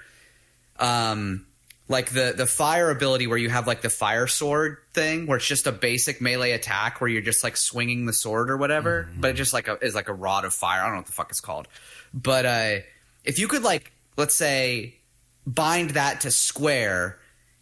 um 0.80 1.46
like 1.88 2.10
the 2.12 2.34
the 2.36 2.48
fire 2.48 2.90
ability 2.90 3.28
where 3.28 3.38
you 3.38 3.50
have 3.52 3.68
like 3.68 3.82
the 3.82 3.90
fire 3.92 4.26
sword 4.26 4.78
thing 4.94 5.28
where 5.28 5.38
it's 5.38 5.46
just 5.46 5.68
a 5.68 5.72
basic 5.72 6.22
melee 6.22 6.54
attack 6.54 7.02
where 7.02 7.08
you're 7.10 7.22
just 7.22 7.44
like 7.44 7.56
swinging 7.56 8.08
the 8.08 8.14
sword 8.14 8.50
or 8.50 8.58
whatever 8.58 9.08
Mm-hmm. 9.12 9.22
but 9.22 9.30
it 9.32 9.34
just 9.34 9.54
like 9.54 9.68
a 9.68 9.78
is 9.86 9.94
like 9.94 10.08
a 10.10 10.14
rod 10.14 10.44
of 10.46 10.54
fire 10.56 10.82
i 10.82 10.86
don't 10.86 10.94
know 10.94 10.98
what 11.00 11.06
the 11.06 11.12
fuck 11.12 11.30
it's 11.30 11.40
called 11.42 11.68
but 12.14 12.46
uh 12.46 12.76
if 13.26 13.38
you 13.40 13.48
could 13.48 13.62
like 13.64 13.92
let's 14.18 14.36
say 14.36 14.96
bind 15.56 15.92
that 15.92 16.22
to 16.22 16.32
square 16.32 17.18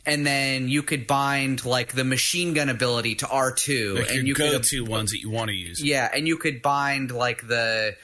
and 0.05 0.25
then 0.25 0.69
you 0.69 0.81
could 0.83 1.05
bind 1.05 1.65
like 1.65 1.93
the 1.93 2.03
machine 2.03 2.53
gun 2.53 2.69
ability 2.69 3.15
to 3.15 3.25
R2 3.25 3.99
like 3.99 4.07
and 4.09 4.15
your 4.19 4.25
you 4.27 4.35
could 4.35 4.51
go-to 4.51 4.85
ones 4.85 5.11
that 5.11 5.19
you 5.19 5.29
want 5.29 5.49
to 5.49 5.55
use. 5.55 5.83
yeah, 5.83 6.09
and 6.13 6.27
you 6.27 6.37
could 6.37 6.61
bind 6.61 7.11
like 7.11 7.47
the 7.47 7.95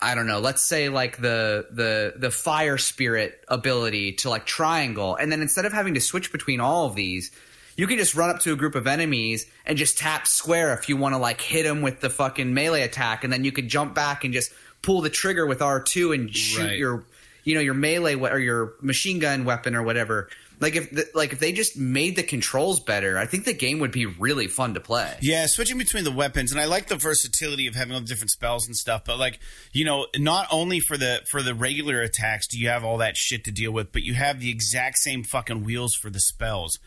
I 0.00 0.14
don't 0.16 0.26
know, 0.26 0.40
let's 0.40 0.64
say 0.64 0.88
like 0.88 1.18
the 1.18 1.66
the 1.70 2.14
the 2.16 2.30
fire 2.30 2.76
spirit 2.78 3.38
ability 3.48 4.14
to 4.14 4.30
like 4.30 4.46
triangle, 4.46 5.14
and 5.14 5.30
then 5.30 5.40
instead 5.42 5.64
of 5.64 5.72
having 5.72 5.94
to 5.94 6.00
switch 6.00 6.32
between 6.32 6.58
all 6.60 6.86
of 6.86 6.96
these, 6.96 7.30
you 7.76 7.86
can 7.86 7.98
just 7.98 8.14
run 8.16 8.28
up 8.30 8.40
to 8.40 8.52
a 8.52 8.56
group 8.56 8.74
of 8.74 8.86
enemies 8.88 9.46
and 9.64 9.78
just 9.78 9.98
tap 9.98 10.26
square 10.26 10.72
if 10.74 10.88
you 10.88 10.96
want 10.96 11.14
to 11.14 11.18
like 11.18 11.40
hit 11.40 11.62
them 11.62 11.82
with 11.82 12.00
the 12.00 12.10
fucking 12.10 12.52
melee 12.52 12.82
attack, 12.82 13.22
and 13.24 13.32
then 13.32 13.44
you 13.44 13.52
could 13.52 13.68
jump 13.68 13.94
back 13.94 14.24
and 14.24 14.32
just 14.34 14.52
pull 14.82 15.02
the 15.02 15.10
trigger 15.10 15.46
with 15.46 15.62
R 15.62 15.80
two 15.80 16.10
and 16.12 16.34
shoot 16.34 16.64
Right. 16.66 16.78
your 16.78 17.04
you 17.44 17.54
know 17.54 17.60
your 17.60 17.74
melee 17.74 18.14
we- 18.14 18.28
or 18.28 18.38
your 18.38 18.74
machine 18.80 19.18
gun 19.18 19.44
weapon 19.44 19.74
or 19.74 19.82
whatever. 19.82 20.28
Like 20.60 20.76
if 20.76 20.90
the, 20.92 21.08
like 21.12 21.32
if 21.32 21.40
they 21.40 21.50
just 21.50 21.76
made 21.76 22.14
the 22.14 22.22
controls 22.22 22.78
better, 22.80 23.18
I 23.18 23.26
think 23.26 23.44
the 23.44 23.52
game 23.52 23.80
would 23.80 23.90
be 23.90 24.06
really 24.06 24.46
fun 24.46 24.74
to 24.74 24.80
play. 24.80 25.16
Yeah, 25.20 25.46
switching 25.48 25.76
between 25.76 26.04
the 26.04 26.12
weapons, 26.12 26.52
and 26.52 26.60
I 26.60 26.66
like 26.66 26.86
the 26.86 26.94
versatility 26.94 27.66
of 27.66 27.74
having 27.74 27.94
all 27.94 28.00
the 28.00 28.06
different 28.06 28.30
spells 28.30 28.66
and 28.66 28.76
stuff. 28.76 29.02
But 29.04 29.18
like, 29.18 29.40
you 29.72 29.84
know, 29.84 30.06
not 30.16 30.46
only 30.52 30.78
for 30.78 30.96
the 30.96 31.22
for 31.30 31.42
the 31.42 31.54
regular 31.54 32.00
attacks 32.00 32.46
do 32.46 32.58
you 32.58 32.68
have 32.68 32.84
all 32.84 32.98
that 32.98 33.16
shit 33.16 33.44
to 33.44 33.50
deal 33.50 33.72
with, 33.72 33.90
but 33.90 34.02
you 34.02 34.14
have 34.14 34.38
the 34.38 34.50
exact 34.50 34.98
same 34.98 35.24
fucking 35.24 35.64
wheels 35.64 35.94
for 35.94 36.10
the 36.10 36.20
spells. 36.20 36.78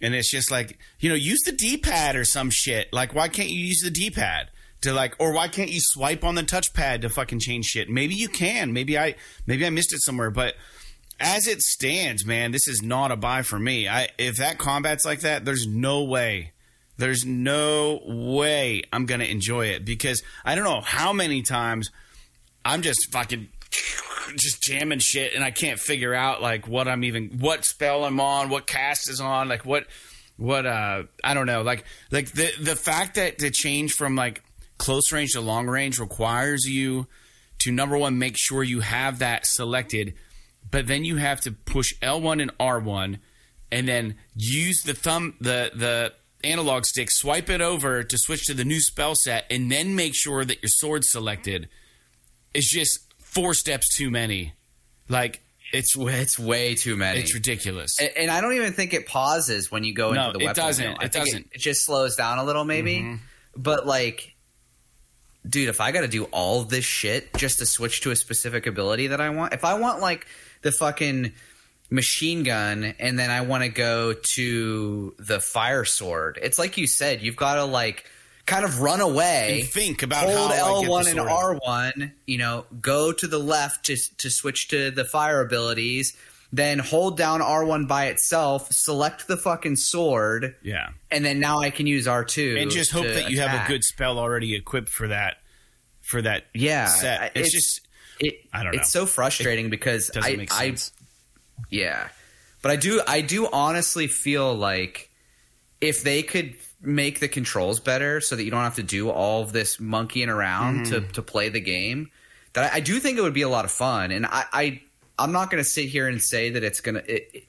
And 0.00 0.14
it's 0.14 0.30
just 0.30 0.50
like, 0.50 0.78
you 1.00 1.08
know, 1.08 1.14
use 1.14 1.40
the 1.40 1.52
D 1.52 1.78
pad 1.78 2.16
or 2.16 2.24
some 2.24 2.50
shit. 2.50 2.92
Like, 2.92 3.14
why 3.14 3.28
can't 3.28 3.48
you 3.48 3.58
use 3.58 3.80
the 3.82 3.90
D 3.90 4.10
pad 4.10 4.50
to 4.86 4.92
like, 4.92 5.14
or 5.18 5.32
why 5.32 5.48
can't 5.48 5.70
you 5.70 5.80
swipe 5.80 6.24
on 6.24 6.34
the 6.34 6.42
touchpad 6.42 7.02
to 7.02 7.08
fucking 7.08 7.40
change 7.40 7.66
shit? 7.66 7.88
Maybe 7.88 8.14
you 8.14 8.28
can. 8.28 8.72
Maybe 8.72 8.98
I 8.98 9.14
maybe 9.46 9.66
I 9.66 9.70
missed 9.70 9.92
it 9.92 10.00
somewhere, 10.02 10.30
but. 10.30 10.54
As 11.18 11.46
it 11.46 11.62
stands, 11.62 12.26
man, 12.26 12.52
this 12.52 12.68
is 12.68 12.82
not 12.82 13.10
a 13.10 13.16
buy 13.16 13.40
for 13.40 13.58
me. 13.58 13.88
I 13.88 14.10
if 14.18 14.36
that 14.36 14.58
combat's 14.58 15.06
like 15.06 15.20
that, 15.20 15.46
there's 15.46 15.66
no 15.66 16.04
way 16.04 16.52
there's 16.98 17.24
no 17.24 18.00
way 18.04 18.82
I'm 18.92 19.06
to 19.06 19.30
enjoy 19.30 19.66
it 19.66 19.84
because 19.84 20.22
I 20.44 20.54
don't 20.54 20.64
know 20.64 20.80
how 20.80 21.12
many 21.12 21.42
times 21.42 21.90
I'm 22.64 22.82
just 22.82 23.12
fucking 23.12 23.48
just 24.36 24.62
jamming 24.62 25.00
shit 25.00 25.34
and 25.34 25.44
I 25.44 25.50
can't 25.50 25.78
figure 25.78 26.14
out 26.14 26.40
like 26.42 26.66
what 26.66 26.88
I'm 26.88 27.04
even 27.04 27.38
what 27.38 27.64
spell 27.64 28.04
I'm 28.04 28.20
on, 28.20 28.48
what 28.48 28.66
cast 28.66 29.10
is 29.10 29.20
on, 29.20 29.48
like 29.48 29.64
what 29.64 29.86
what 30.36 30.66
uh 30.66 31.04
I 31.22 31.34
don't 31.34 31.46
know, 31.46 31.62
like 31.62 31.84
like 32.10 32.32
the 32.32 32.50
the 32.60 32.76
fact 32.76 33.16
that 33.16 33.38
to 33.38 33.50
change 33.50 33.92
from 33.92 34.16
like 34.16 34.42
close 34.78 35.12
range 35.12 35.32
to 35.32 35.40
long 35.40 35.66
range 35.66 35.98
requires 35.98 36.64
you 36.64 37.06
to 37.60 37.72
number 37.72 37.96
one 37.96 38.18
make 38.18 38.36
sure 38.36 38.62
you 38.62 38.80
have 38.80 39.18
that 39.20 39.46
selected, 39.46 40.14
but 40.70 40.86
then 40.86 41.04
you 41.04 41.16
have 41.16 41.40
to 41.42 41.52
push 41.52 41.92
L1 42.02 42.42
and 42.42 42.56
R1 42.58 43.18
and 43.72 43.88
then 43.88 44.16
use 44.34 44.82
the 44.82 44.94
thumb 44.94 45.34
the 45.40 45.70
the 45.74 46.12
analog 46.46 46.84
stick, 46.84 47.10
swipe 47.10 47.48
it 47.50 47.60
over 47.60 48.04
to 48.04 48.18
switch 48.18 48.46
to 48.46 48.54
the 48.54 48.64
new 48.64 48.80
spell 48.80 49.14
set, 49.16 49.44
and 49.50 49.72
then 49.72 49.96
make 49.96 50.14
sure 50.14 50.44
that 50.44 50.62
your 50.62 50.68
sword's 50.68 51.10
selected. 51.10 51.68
Is 52.54 52.68
just 52.68 53.00
four 53.18 53.52
steps 53.54 53.94
too 53.96 54.10
many. 54.10 54.52
Like 55.08 55.40
it's 55.72 55.96
It's 55.96 56.38
way 56.38 56.74
too 56.74 56.96
many. 56.96 57.20
it's 57.20 57.34
ridiculous. 57.34 58.00
And, 58.00 58.10
and 58.16 58.30
I 58.30 58.40
don't 58.40 58.54
even 58.54 58.72
think 58.72 58.94
it 58.94 59.06
pauses 59.06 59.70
when 59.70 59.82
you 59.84 59.94
go 59.94 60.12
No, 60.12 60.28
into 60.28 60.38
the 60.38 60.44
weapon. 60.44 60.62
it 60.62 60.66
doesn't. 60.66 61.02
It 61.02 61.12
doesn't. 61.12 61.48
It, 61.52 61.58
just 61.60 61.84
slows 61.84 62.14
down 62.16 62.38
a 62.38 62.44
little, 62.44 62.64
maybe. 62.64 62.98
Mm-hmm. 62.98 63.16
But 63.56 63.86
like, 63.86 64.35
dude, 65.48 65.68
if 65.68 65.80
I 65.80 65.92
got 65.92 66.00
to 66.02 66.08
do 66.08 66.24
all 66.24 66.62
this 66.62 66.84
shit 66.84 67.34
just 67.36 67.58
to 67.58 67.66
switch 67.66 68.00
to 68.02 68.10
a 68.10 68.16
specific 68.16 68.66
ability 68.66 69.08
that 69.08 69.20
I 69.20 69.30
want, 69.30 69.52
if 69.52 69.64
I 69.64 69.78
want 69.78 70.00
like 70.00 70.26
the 70.62 70.72
fucking 70.72 71.32
machine 71.90 72.42
gun 72.42 72.94
and 72.98 73.18
then 73.18 73.30
I 73.30 73.42
want 73.42 73.62
to 73.62 73.68
go 73.68 74.12
to 74.12 75.14
the 75.18 75.40
fire 75.40 75.84
sword, 75.84 76.38
it's 76.42 76.58
like 76.58 76.76
you 76.76 76.86
said, 76.86 77.22
you've 77.22 77.36
got 77.36 77.56
to 77.56 77.64
like 77.64 78.04
kind 78.46 78.64
of 78.64 78.80
run 78.80 79.00
away, 79.00 79.60
And 79.60 79.68
think 79.68 80.02
about 80.02 80.24
hold 80.24 80.52
how 80.52 80.78
I 80.78 80.80
get 80.82 80.90
L1 80.90 81.04
the 81.04 81.10
and. 81.10 82.00
R1, 82.00 82.12
you 82.26 82.38
know, 82.38 82.64
go 82.80 83.12
to 83.12 83.26
the 83.26 83.38
left 83.38 83.86
to 83.86 83.96
to 84.18 84.30
switch 84.30 84.68
to 84.68 84.90
the 84.90 85.04
fire 85.04 85.40
abilities, 85.40 86.16
then 86.56 86.78
hold 86.78 87.16
down 87.16 87.40
R1 87.40 87.88
by 87.88 88.06
itself, 88.06 88.68
select 88.70 89.28
the 89.28 89.36
fucking 89.36 89.76
sword, 89.76 90.54
Yeah. 90.62 90.88
and 91.10 91.24
then 91.24 91.40
now 91.40 91.58
I 91.60 91.70
can 91.70 91.86
use 91.86 92.06
R2 92.06 92.60
And 92.60 92.70
just 92.70 92.92
hope 92.92 93.06
that 93.06 93.30
you 93.30 93.40
have 93.40 93.64
a 93.64 93.68
good 93.68 93.84
spell 93.84 94.18
already 94.18 94.54
equipped 94.54 94.88
for 94.88 95.08
that 95.08 95.36
for 96.02 96.22
that 96.22 96.44
yeah. 96.54 96.86
set. 96.86 97.20
I- 97.20 97.30
It's, 97.34 97.52
just 97.52 97.80
it, 98.20 98.34
I 98.52 98.62
don't 98.62 98.72
know. 98.72 98.80
It's 98.80 98.92
so 98.92 99.06
frustrating 99.06 99.70
because 99.70 100.08
doesn't 100.08 100.32
I, 100.32 100.36
make 100.36 100.52
I. 100.52 100.76
Yeah. 101.70 102.08
But 102.62 102.70
I 102.70 102.76
do 102.76 103.00
I 103.06 103.20
do 103.20 103.48
honestly 103.52 104.06
feel 104.06 104.54
like 104.54 105.10
if 105.80 106.02
they 106.02 106.22
could 106.22 106.56
make 106.80 107.20
the 107.20 107.28
controls 107.28 107.80
better 107.80 108.20
so 108.20 108.36
that 108.36 108.44
you 108.44 108.50
don't 108.50 108.62
have 108.62 108.76
to 108.76 108.82
do 108.82 109.10
all 109.10 109.42
of 109.42 109.52
this 109.52 109.80
monkeying 109.80 110.28
around 110.28 110.86
to, 110.86 111.00
mm-hmm. 111.00 111.10
to 111.12 111.22
play 111.22 111.48
the 111.48 111.60
game, 111.60 112.10
that 112.52 112.72
I, 112.72 112.76
I 112.76 112.80
do 112.80 112.98
think 113.00 113.18
it 113.18 113.22
would 113.22 113.34
be 113.34 113.42
a 113.42 113.48
lot 113.48 113.64
of 113.64 113.70
fun. 113.70 114.10
And 114.10 114.26
I, 114.26 114.44
I 114.52 114.82
I'm 115.18 115.32
not 115.32 115.50
gonna 115.50 115.64
sit 115.64 115.88
here 115.88 116.08
and 116.08 116.20
say 116.22 116.50
that 116.50 116.62
it's 116.64 116.80
gonna 116.80 117.02
it, 117.06 117.30
it- 117.34 117.44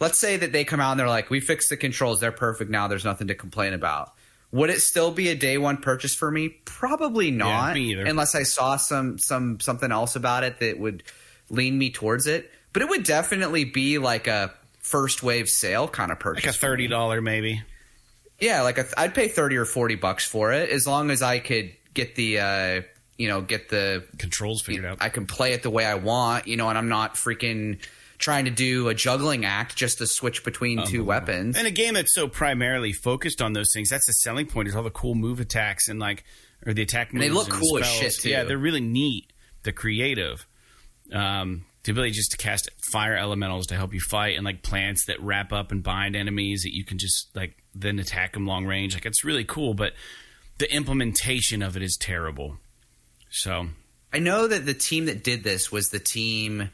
let's 0.00 0.18
say 0.18 0.36
that 0.38 0.52
they 0.52 0.64
come 0.64 0.80
out 0.80 0.92
and 0.92 1.00
they're 1.00 1.08
like, 1.08 1.30
We 1.30 1.40
fixed 1.40 1.68
the 1.70 1.76
controls, 1.76 2.20
they're 2.20 2.32
perfect 2.32 2.70
now, 2.70 2.88
there's 2.88 3.04
nothing 3.04 3.28
to 3.28 3.34
complain 3.34 3.72
about. 3.74 4.12
Would 4.52 4.70
it 4.70 4.80
still 4.80 5.12
be 5.12 5.28
a 5.28 5.36
day 5.36 5.58
one 5.58 5.76
purchase 5.76 6.14
for 6.14 6.28
me? 6.30 6.48
Probably 6.64 7.30
not. 7.30 7.74
me 7.74 7.92
either. 7.92 8.04
Unless 8.06 8.34
I 8.34 8.42
saw 8.42 8.76
some 8.76 9.18
some 9.18 9.60
something 9.60 9.92
else 9.92 10.16
about 10.16 10.42
it 10.44 10.58
that 10.60 10.78
would 10.78 11.02
lean 11.50 11.78
me 11.78 11.90
towards 11.90 12.26
it. 12.26 12.50
But 12.72 12.82
it 12.82 12.88
would 12.88 13.04
definitely 13.04 13.64
be 13.64 13.98
like 13.98 14.26
a 14.26 14.52
first 14.80 15.22
wave 15.22 15.48
sale 15.48 15.86
kind 15.86 16.10
of 16.10 16.18
purchase. 16.18 16.46
like 16.46 16.54
a 16.54 16.58
thirty 16.58 16.88
dollar 16.88 17.20
maybe. 17.20 17.62
Yeah, 18.40 18.62
like 18.62 18.78
I'd 18.98 19.14
pay 19.14 19.28
thirty 19.28 19.56
or 19.56 19.64
forty 19.66 19.94
bucks 19.96 20.26
for 20.26 20.52
it 20.52 20.70
as 20.70 20.86
long 20.86 21.10
as 21.10 21.20
I 21.22 21.38
could 21.40 21.72
get 21.94 22.14
the 22.16 22.38
uh, 22.40 22.82
you 23.20 23.28
know 23.28 23.42
get 23.42 23.68
the 23.68 24.02
Controls 24.16 24.62
figured 24.62 24.86
out. 24.86 24.96
I 25.02 25.10
can 25.10 25.26
play 25.26 25.52
it 25.52 25.62
the 25.62 25.68
way 25.68 25.84
I 25.84 25.94
want, 25.94 26.46
you 26.46 26.56
know, 26.56 26.70
and 26.70 26.78
I'm 26.78 26.88
not 26.88 27.16
freaking 27.16 27.78
trying 28.16 28.46
to 28.46 28.50
do 28.50 28.88
a 28.88 28.94
juggling 28.94 29.44
act 29.44 29.76
just 29.76 29.98
to 29.98 30.06
switch 30.06 30.42
between 30.42 30.86
two 30.86 31.04
weapons. 31.04 31.58
In 31.58 31.66
a 31.66 31.70
game 31.70 31.94
that's 31.94 32.14
so 32.14 32.28
primarily 32.28 32.94
focused 32.94 33.42
on 33.42 33.52
those 33.52 33.72
things, 33.74 33.90
that's 33.90 34.06
the 34.06 34.14
selling 34.14 34.46
point 34.46 34.68
is 34.68 34.74
all 34.74 34.82
the 34.82 34.90
cool 34.90 35.14
move 35.14 35.38
attacks 35.38 35.86
and 35.90 36.00
like 36.00 36.24
or 36.66 36.72
the 36.72 36.80
attack 36.80 37.12
moves. 37.12 37.26
they 37.26 37.30
look 37.30 37.52
and 37.52 37.60
cool 37.60 37.78
as 37.78 37.86
shit, 37.86 38.12
too. 38.14 38.30
Yeah, 38.30 38.44
they're 38.44 38.56
really 38.56 38.80
neat. 38.80 39.32
They're 39.64 39.72
creative. 39.74 40.46
Um, 41.12 41.66
the 41.82 41.92
ability 41.92 42.12
just 42.12 42.30
to 42.32 42.36
cast 42.38 42.70
fire 42.90 43.16
elementals 43.16 43.66
to 43.66 43.74
help 43.74 43.92
you 43.92 44.00
fight 44.00 44.36
and 44.36 44.46
like 44.46 44.62
plants 44.62 45.06
that 45.06 45.20
wrap 45.20 45.52
up 45.52 45.72
and 45.72 45.82
bind 45.82 46.16
enemies 46.16 46.62
that 46.62 46.74
you 46.74 46.84
can 46.84 46.96
just 46.96 47.34
like 47.36 47.54
then 47.74 47.98
attack 47.98 48.32
them 48.32 48.46
long 48.46 48.64
range. 48.64 48.94
Like 48.94 49.04
it's 49.04 49.24
really 49.24 49.44
cool, 49.44 49.74
but 49.74 49.92
the 50.56 50.74
implementation 50.74 51.62
of 51.62 51.76
it 51.76 51.82
is 51.82 51.98
terrible. 52.00 52.56
So 53.30 53.68
I 54.12 54.18
know 54.18 54.46
that 54.46 54.66
the 54.66 54.74
team 54.74 55.06
that 55.06 55.22
did 55.24 55.42
this 55.44 55.70
was 55.72 55.90
the 55.90 55.98
team 56.00 56.70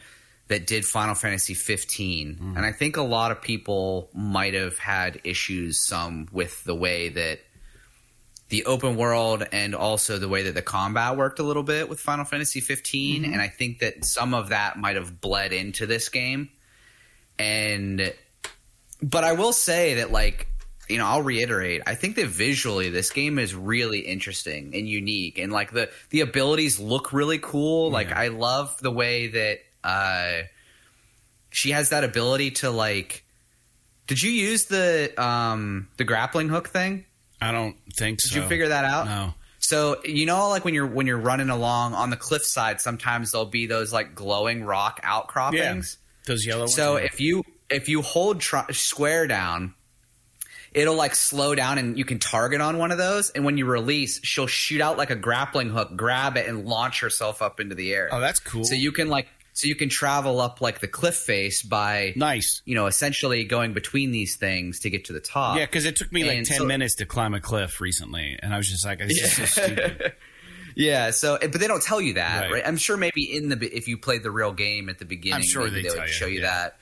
that 0.49 0.67
did 0.67 0.85
Final 0.85 1.15
Fantasy 1.15 1.55
15, 1.55 2.37
Mm. 2.37 2.57
and 2.57 2.65
I 2.65 2.73
think 2.73 2.97
a 2.97 3.03
lot 3.03 3.31
of 3.33 3.43
people 3.43 4.09
might 4.15 4.55
have 4.55 4.79
had 4.79 5.21
issues 5.25 5.85
some 5.85 6.29
with 6.33 6.63
the 6.65 6.75
way 6.75 7.09
that 7.11 7.41
the 8.49 8.65
open 8.67 8.95
world 8.97 9.45
and 9.51 9.75
also 9.75 10.19
the 10.19 10.29
way 10.29 10.45
that 10.45 10.55
the 10.55 10.63
combat 10.63 11.17
worked 11.17 11.41
a 11.41 11.43
little 11.43 11.65
bit 11.65 11.89
with 11.89 11.99
Final 11.99 12.25
Fantasy 12.25 12.61
15, 12.61 13.23
Mm-hmm. 13.25 13.33
and 13.33 13.43
I 13.43 13.49
think 13.49 13.81
that 13.81 14.05
some 14.05 14.35
of 14.35 14.51
that 14.51 14.79
might 14.79 14.95
have 14.95 15.21
bled 15.21 15.53
into 15.53 15.85
this 15.87 16.09
game. 16.09 16.51
And 17.39 18.15
but 19.03 19.25
I 19.25 19.33
will 19.33 19.53
say 19.53 19.95
that 19.95 20.11
like 20.13 20.47
you 20.89 20.99
know, 20.99 21.07
I'll 21.07 21.23
reiterate. 21.23 21.83
I 21.87 21.95
think 21.95 22.17
that 22.17 22.27
visually, 22.27 22.91
this 22.91 23.11
game 23.11 23.39
is 23.39 23.55
really 23.55 24.01
interesting 24.01 24.73
and 24.75 24.89
unique, 24.89 25.39
and 25.39 25.53
like 25.53 25.73
the 25.73 25.91
the 26.11 26.21
abilities 26.21 26.79
look 26.79 27.13
really 27.13 27.39
cool. 27.39 27.91
Like 27.91 28.13
I 28.13 28.29
love 28.29 28.77
the 28.81 28.91
way 28.91 29.29
that 29.29 29.59
uh, 29.83 30.43
she 31.51 31.71
has 31.71 31.91
that 31.91 32.05
ability 32.05 32.53
to 32.53 32.71
like. 32.71 33.25
Did 34.07 34.23
you 34.23 34.31
use 34.31 34.67
the 34.67 35.13
um 35.21 35.89
the 35.97 36.05
grappling 36.05 36.49
hook 36.49 36.69
thing? 36.69 37.05
I 37.41 37.53
don't 37.53 37.77
think 37.97 38.21
so. 38.21 38.35
Did 38.35 38.43
you 38.43 38.49
figure 38.49 38.69
that 38.69 38.85
out? 38.85 39.07
No. 39.07 39.35
So 39.59 40.01
you 40.05 40.27
know, 40.27 40.49
like 40.49 40.65
when 40.65 40.75
you're 40.75 40.87
when 40.87 41.09
you're 41.09 41.19
running 41.19 41.51
along 41.51 41.95
on 41.95 42.11
the 42.11 42.17
cliffside, 42.17 42.81
sometimes 42.81 43.33
there'll 43.33 43.47
be 43.47 43.67
those 43.67 43.93
like 43.93 44.15
glowing 44.15 44.63
rock 44.63 45.01
outcroppings. 45.03 45.99
Yeah. 45.99 46.33
Those 46.33 46.47
yellow 46.47 46.63
ones. 46.63 46.75
So 46.75 46.97
if 46.97 47.21
you 47.21 47.43
if 47.69 47.89
you 47.89 48.03
hold 48.03 48.41
tr- 48.41 48.71
square 48.71 49.27
down, 49.27 49.75
it'll 50.77 50.95
like 50.95 51.17
slow 51.17 51.57
down 51.57 51.79
and 51.79 51.99
you 51.99 52.05
can 52.05 52.19
target 52.21 52.61
on 52.61 52.79
one 52.79 52.93
of 52.93 52.99
those. 52.99 53.31
And 53.31 53.45
when 53.45 53.57
you 53.57 53.65
release, 53.67 54.21
she'll 54.23 54.47
shoot 54.47 54.81
out 54.81 54.97
like 54.97 55.11
a 55.11 55.17
grappling 55.17 55.71
hook, 55.71 55.97
grab 55.97 56.37
it, 56.37 56.47
and 56.47 56.67
launch 56.67 57.01
herself 57.01 57.43
up 57.43 57.59
into 57.59 57.75
the 57.75 57.93
air. 57.93 58.09
oh, 58.13 58.21
that's 58.21 58.39
cool. 58.39 58.65
So 58.65 58.75
you 58.77 58.93
can 58.93 59.09
like 59.09 59.27
so 59.55 59.67
you 59.69 59.75
can 59.75 59.89
travel 59.89 60.39
up 60.39 60.61
like 60.61 60.81
the 60.81 60.87
cliff 60.87 61.15
face 61.17 61.63
by 61.63 62.13
nice. 62.15 62.61
you 62.67 62.75
know 62.75 62.87
essentially 62.87 63.43
going 63.45 63.73
between 63.73 64.11
these 64.13 64.37
things 64.37 64.81
to 64.81 64.91
get 64.91 65.07
to 65.07 65.13
the 65.15 65.21
top. 65.21 65.57
Yeah, 65.59 65.65
because 65.65 65.87
it 65.87 65.97
took 65.97 66.13
me 66.13 66.25
like 66.25 66.37
And 66.37 66.47
ten 66.47 66.59
so- 66.59 66.65
minutes 66.67 66.97
to 66.97 67.07
climb 67.07 67.33
a 67.35 67.41
cliff 67.41 67.81
recently, 67.81 68.39
and 68.43 68.53
I 68.53 68.59
was 68.59 68.69
just 68.71 68.85
like, 68.85 68.99
"This 68.99 69.23
is 69.23 69.33
so 69.33 69.45
stupid." 69.63 70.13
Yeah, 70.79 71.11
so 71.11 71.37
eh, 71.37 71.47
but 71.47 71.59
they 71.59 71.69
don't 71.69 71.83
tell 71.83 72.03
you 72.03 72.13
that, 72.15 72.43
Right. 72.43 72.53
right? 72.53 72.63
I'm 72.67 72.77
sure 72.77 72.99
maybe 72.99 73.35
in 73.35 73.49
the 73.49 73.57
if 73.75 73.89
you 73.89 73.97
played 73.97 74.23
the 74.23 74.31
real 74.31 74.53
game 74.53 74.91
at 74.91 74.99
the 74.99 75.07
beginning, 75.07 75.37
I'm 75.37 75.43
sure 75.43 75.65
maybe 75.65 75.81
they 75.81 75.89
would 75.89 76.03
you, 76.03 76.13
show 76.13 76.27
you 76.27 76.41
yeah. 76.41 76.51
that. 76.51 76.77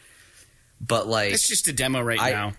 But 0.81 1.07
like, 1.07 1.33
It's 1.33 1.47
just 1.47 1.69
a 1.69 1.73
demo 1.73 2.01
right 2.01 2.19
I- 2.21 2.31
now. 2.33 2.53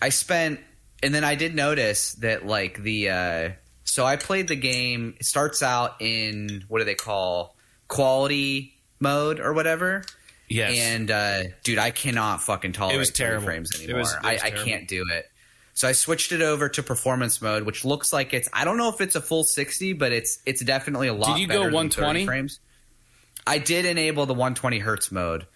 I 0.00 0.08
spent, 0.10 0.60
and 1.02 1.14
then 1.14 1.24
I 1.24 1.34
did 1.34 1.54
notice 1.54 2.12
that 2.14 2.46
like 2.46 2.82
the 2.82 3.10
uh 3.10 3.50
so 3.84 4.04
I 4.04 4.16
played 4.16 4.48
the 4.48 4.56
game. 4.56 5.14
It 5.18 5.24
starts 5.26 5.62
out 5.62 5.96
in 6.00 6.64
what 6.68 6.80
do 6.80 6.84
they 6.84 6.94
call 6.96 7.56
quality 7.88 8.74
mode 9.00 9.40
or 9.40 9.52
whatever. 9.52 10.04
Yes, 10.48 10.78
And 10.78 11.10
uh, 11.10 11.42
dude, 11.64 11.78
I 11.78 11.90
cannot 11.90 12.40
fucking 12.40 12.72
tolerate 12.72 12.94
It 12.94 12.98
was 13.00 13.10
terrible. 13.10 13.46
frames 13.46 13.70
It 13.74 13.84
anymore. 13.84 14.00
was- 14.02 14.12
it 14.12 14.18
I, 14.22 14.32
was 14.34 14.42
I 14.42 14.48
terrible. 14.50 14.64
can't 14.66 14.88
do 14.88 15.04
it. 15.12 15.26
So 15.74 15.88
I 15.88 15.92
switched 15.92 16.30
it 16.32 16.40
over 16.40 16.68
to 16.70 16.82
performance 16.84 17.42
mode, 17.42 17.64
which 17.64 17.84
looks 17.84 18.12
like 18.12 18.32
it's. 18.32 18.48
I 18.52 18.64
don't 18.64 18.78
know 18.78 18.88
if 18.88 19.00
it's 19.00 19.14
a 19.16 19.20
full 19.20 19.44
sixty, 19.44 19.92
but 19.92 20.10
it's 20.12 20.38
it's 20.46 20.64
definitely 20.64 21.08
a 21.08 21.12
lot. 21.14 21.34
Did 21.34 21.40
you 21.40 21.46
go 21.48 21.54
better 21.54 21.64
than 21.64 21.74
120? 21.74 22.24
frames? 22.24 22.60
I 23.46 23.58
did 23.58 23.84
enable 23.84 24.24
the 24.26 24.32
120 24.34 24.78
hertz 24.78 25.12
mode 25.12 25.46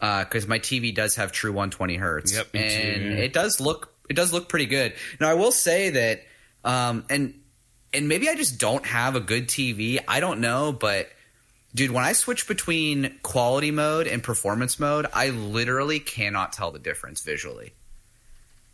because 0.00 0.46
my 0.46 0.58
TV 0.58 0.94
does 0.94 1.16
have 1.16 1.32
true 1.32 1.50
120 1.52 1.96
hertz, 1.96 2.32
Yep, 2.34 2.52
too, 2.52 2.58
and 2.58 3.02
yeah. 3.04 3.24
it 3.24 3.32
does 3.32 3.60
look 3.60 3.94
it 4.08 4.14
does 4.14 4.32
look 4.32 4.48
pretty 4.48 4.66
good. 4.66 4.94
Now 5.20 5.28
I 5.28 5.34
will 5.34 5.52
say 5.52 5.90
that, 5.90 6.22
um, 6.64 7.04
and 7.10 7.34
and 7.92 8.08
maybe 8.08 8.28
I 8.28 8.34
just 8.34 8.58
don't 8.58 8.84
have 8.86 9.16
a 9.16 9.20
good 9.20 9.48
TV. 9.48 9.98
I 10.06 10.20
don't 10.20 10.40
know, 10.40 10.72
but 10.72 11.08
dude, 11.74 11.90
when 11.90 12.04
I 12.04 12.12
switch 12.12 12.46
between 12.48 13.18
quality 13.22 13.70
mode 13.70 14.06
and 14.06 14.22
performance 14.22 14.78
mode, 14.80 15.06
I 15.12 15.30
literally 15.30 16.00
cannot 16.00 16.52
tell 16.52 16.70
the 16.70 16.78
difference 16.78 17.22
visually. 17.22 17.72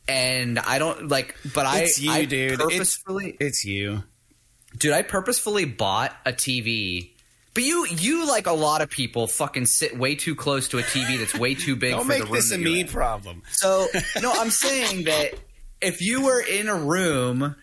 And 0.07 0.59
I 0.59 0.79
don't 0.79 1.09
like, 1.09 1.35
but 1.55 1.67
It's 1.83 1.99
I, 1.99 2.03
you, 2.03 2.11
I 2.11 2.25
dude. 2.27 2.53
It's- 2.53 2.69
purposefully, 2.71 3.37
it's 3.41 3.65
you. 3.65 4.03
dude, 4.77 4.93
I 4.93 5.03
purposefully 5.03 5.65
bought 5.65 6.15
a 6.27 6.33
TV. 6.33 7.11
But 7.55 7.63
you, 7.63 7.87
you 7.87 8.27
like 8.27 8.49
a 8.49 8.53
lot 8.53 8.83
of 8.83 8.91
people, 8.91 9.29
fucking 9.29 9.67
sit 9.67 9.97
way 9.97 10.17
too 10.17 10.35
close 10.35 10.67
to 10.69 10.79
a 10.79 10.83
TV 10.83 11.19
that's 11.19 11.35
way 11.37 11.55
too 11.55 11.77
big 11.77 11.93
Don't 11.93 12.03
for 12.03 12.09
make 12.09 12.19
the 12.19 12.25
room. 12.27 12.35
this 12.35 12.51
a 12.53 12.59
me 12.59 12.81
in. 12.81 12.89
problem. 12.89 13.43
So 13.53 13.87
no, 14.21 14.33
I'm 14.33 14.51
saying 14.51 15.05
that 15.05 15.35
if 15.81 16.03
you 16.03 16.23
were 16.25 16.41
in 16.41 16.69
a 16.69 16.75
room, 16.75 17.55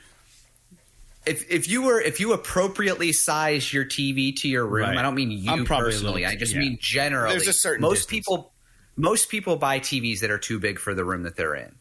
if 1.26 1.52
if 1.52 1.68
you 1.70 1.82
were 1.84 2.00
if 2.00 2.20
you 2.22 2.32
appropriately 2.34 3.12
sized 3.12 3.74
your 3.74 3.84
TV 3.86 4.36
to 4.38 4.48
your 4.48 4.66
room, 4.66 4.90
Right. 4.90 4.98
I 4.98 5.02
don't 5.02 5.14
mean 5.16 5.30
you 5.32 5.66
personally. 5.66 6.26
I 6.26 6.36
just 6.36 6.54
yeah. 6.54 6.60
mean 6.62 6.78
generally. 6.80 7.34
There's 7.36 7.48
a 7.48 7.54
certain 7.54 7.82
most 7.82 8.08
distance. 8.10 8.26
people 8.28 8.54
most 8.96 9.30
people 9.30 9.56
buy 9.58 9.80
TVs 9.80 10.22
that 10.22 10.32
are 10.32 10.38
too 10.38 10.60
big 10.60 10.80
for 10.80 10.94
the 10.94 11.04
room 11.04 11.24
that 11.24 11.36
they're 11.36 11.56
in, 11.56 11.76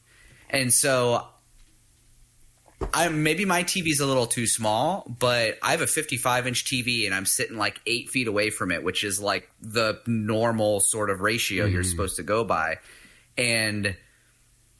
and 0.50 0.72
so. 0.72 1.26
I 2.92 3.08
maybe 3.08 3.44
my 3.44 3.62
TV's 3.62 4.00
a 4.00 4.06
little 4.06 4.26
too 4.26 4.46
small, 4.46 5.04
but 5.18 5.58
I 5.62 5.72
have 5.72 5.80
a 5.80 5.86
55 5.86 6.46
inch 6.46 6.64
TV 6.64 7.06
and 7.06 7.14
I'm 7.14 7.26
sitting 7.26 7.56
like 7.56 7.80
eight 7.86 8.08
feet 8.08 8.26
away 8.26 8.50
from 8.50 8.72
it, 8.72 8.82
which 8.82 9.04
is 9.04 9.20
like 9.20 9.50
the 9.60 10.00
normal 10.06 10.80
sort 10.80 11.10
of 11.10 11.20
ratio 11.20 11.66
you're 11.66 11.82
Mm-hmm. 11.82 11.90
supposed 11.90 12.16
to 12.16 12.22
go 12.22 12.42
by. 12.44 12.78
And 13.36 13.96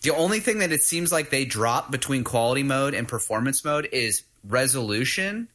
the 0.03 0.11
only 0.11 0.41
thing 0.41 0.59
that 0.59 0.73
it 0.73 0.83
seems 0.83 1.13
like 1.13 1.31
they 1.31 1.45
drop 1.45 1.91
between 1.91 2.25
quality 2.25 2.63
mode 2.63 2.95
and 2.95 3.07
performance 3.07 3.65
mode 3.65 3.89
is 3.93 4.23
resolution. 4.45 5.49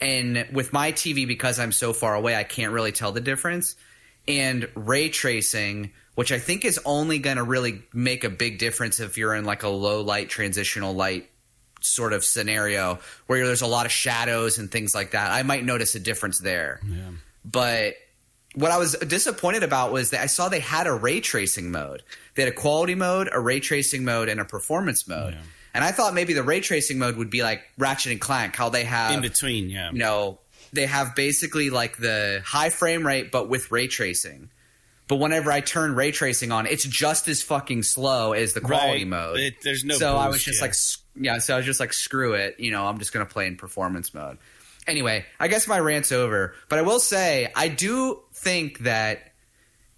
And 0.00 0.46
with 0.52 0.72
my 0.72 0.92
TV, 0.92 1.28
because 1.28 1.60
I'm 1.60 1.72
so 1.72 1.92
far 1.92 2.14
away, 2.14 2.34
I 2.34 2.42
can't 2.42 2.72
really 2.72 2.92
tell 2.92 3.12
the 3.12 3.20
difference. 3.20 3.76
And 4.26 4.68
ray 4.74 5.08
tracing, 5.10 5.92
which 6.14 6.32
I 6.32 6.38
think 6.38 6.64
is 6.64 6.80
only 6.84 7.18
going 7.18 7.36
to 7.36 7.42
really 7.42 7.82
make 7.92 8.24
a 8.24 8.30
big 8.30 8.58
difference 8.58 8.98
if 8.98 9.18
you're 9.18 9.34
in 9.34 9.44
like 9.44 9.62
a 9.62 9.68
low 9.68 10.00
light, 10.00 10.28
transitional 10.28 10.94
light 10.94 11.28
sort 11.84 12.12
of 12.12 12.24
scenario 12.24 12.98
where 13.26 13.46
there's 13.46 13.62
a 13.62 13.66
lot 13.66 13.86
of 13.86 13.92
shadows 13.92 14.58
and 14.58 14.70
things 14.70 14.94
like 14.94 15.12
that. 15.12 15.30
I 15.30 15.42
might 15.42 15.64
notice 15.64 15.94
a 15.94 16.00
difference 16.00 16.38
there. 16.38 16.80
But 17.44 17.94
what 18.54 18.70
I 18.70 18.78
was 18.78 18.94
disappointed 18.94 19.62
about 19.62 19.92
was 19.92 20.10
that 20.10 20.20
I 20.20 20.26
saw 20.26 20.48
they 20.48 20.60
had 20.60 20.86
a 20.86 20.92
ray 20.92 21.20
tracing 21.20 21.70
mode. 21.70 22.02
They 22.34 22.42
had 22.42 22.52
a 22.52 22.54
quality 22.56 22.94
mode, 22.94 23.28
a 23.32 23.40
ray 23.40 23.60
tracing 23.60 24.04
mode, 24.04 24.28
and 24.28 24.40
a 24.40 24.44
performance 24.44 25.08
mode. 25.08 25.36
And 25.74 25.82
I 25.82 25.90
thought 25.90 26.12
maybe 26.12 26.34
the 26.34 26.42
ray 26.42 26.60
tracing 26.60 26.98
mode 26.98 27.16
would 27.16 27.30
be 27.30 27.42
like 27.42 27.62
Ratchet 27.78 28.12
and 28.12 28.20
Clank, 28.20 28.54
how 28.56 28.68
they 28.68 28.84
have 28.84 29.14
in 29.14 29.22
between, 29.22 29.70
yeah. 29.70 29.90
you 29.90 29.98
know, 29.98 30.38
they 30.72 30.84
have 30.84 31.14
basically 31.14 31.70
like 31.70 31.96
the 31.96 32.42
high 32.44 32.68
frame 32.70 33.06
rate 33.06 33.32
but 33.32 33.48
with 33.48 33.70
ray 33.72 33.86
tracing. 33.86 34.50
But 35.08 35.16
whenever 35.16 35.50
I 35.50 35.60
turn 35.60 35.94
ray 35.94 36.10
tracing 36.10 36.52
on, 36.52 36.66
it's 36.66 36.84
just 36.84 37.26
as 37.26 37.42
fucking 37.42 37.82
slow 37.84 38.32
as 38.34 38.52
the 38.52 38.60
quality 38.60 39.00
Right. 39.00 39.06
mode. 39.06 39.40
It- 39.40 39.62
there's 39.62 39.82
no 39.82 39.94
So 39.96 40.16
I 40.16 40.28
was 40.28 40.42
just 40.42 40.58
yeah. 40.60 40.64
like, 40.66 40.74
yeah. 41.14 41.38
So 41.38 41.54
I 41.54 41.56
was 41.58 41.66
just 41.66 41.80
like, 41.80 41.92
screw 41.92 42.34
it. 42.34 42.58
You 42.58 42.70
know, 42.70 42.86
I'm 42.86 42.98
just 42.98 43.12
gonna 43.12 43.26
play 43.26 43.46
in 43.46 43.56
performance 43.56 44.14
mode. 44.14 44.38
Anyway, 44.86 45.24
I 45.38 45.48
guess 45.48 45.68
my 45.68 45.78
rant's 45.78 46.12
over. 46.12 46.54
But 46.68 46.78
I 46.78 46.82
will 46.82 47.00
say, 47.00 47.50
I 47.54 47.68
do 47.68 48.20
think 48.32 48.80
that 48.80 49.32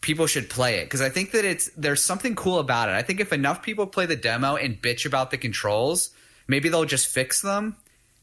people 0.01 0.27
should 0.27 0.51
play 0.51 0.81
it 0.81 0.85
because 0.85 1.01
I 1.01 1.09
think 1.09 1.31
that 1.31 1.47
it's 1.47 1.71
there's 1.77 2.03
something 2.03 2.35
cool 2.35 2.59
about 2.59 2.91
it. 2.91 2.93
I 2.93 3.03
think 3.03 3.21
if 3.21 3.33
enough 3.33 3.63
people 3.63 3.87
play 3.87 4.07
the 4.07 4.17
demo 4.17 4.57
and 4.57 4.81
bitch 4.81 5.07
about 5.07 5.31
the 5.31 5.39
controls, 5.39 6.11
maybe 6.47 6.69
they'll 6.69 6.85
just 6.85 7.07
fix 7.07 7.41
them, 7.41 7.77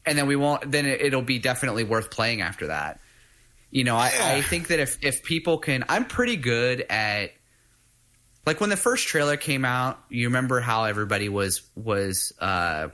and 0.06 0.16
then 0.16 0.26
we 0.26 0.36
won't. 0.36 0.70
Then 0.70 0.86
it, 0.86 1.00
it'll 1.00 1.22
be 1.22 1.38
definitely 1.38 1.84
worth 1.84 2.10
playing 2.10 2.40
after 2.40 2.68
that. 2.68 3.00
You 3.70 3.84
know, 3.84 3.96
I, 3.96 4.12
I 4.20 4.42
think 4.42 4.68
that 4.68 4.78
if 4.78 4.98
if 5.02 5.24
people 5.24 5.58
can, 5.58 5.84
I'm 5.88 6.04
pretty 6.04 6.36
good 6.36 6.82
at 6.88 7.32
like 8.46 8.60
when 8.60 8.70
the 8.70 8.76
first 8.76 9.06
trailer 9.08 9.36
came 9.36 9.64
out. 9.64 9.98
You 10.08 10.26
remember 10.28 10.60
how 10.60 10.84
everybody 10.84 11.28
was 11.28 11.62
was 11.74 12.32
uh 12.38 12.88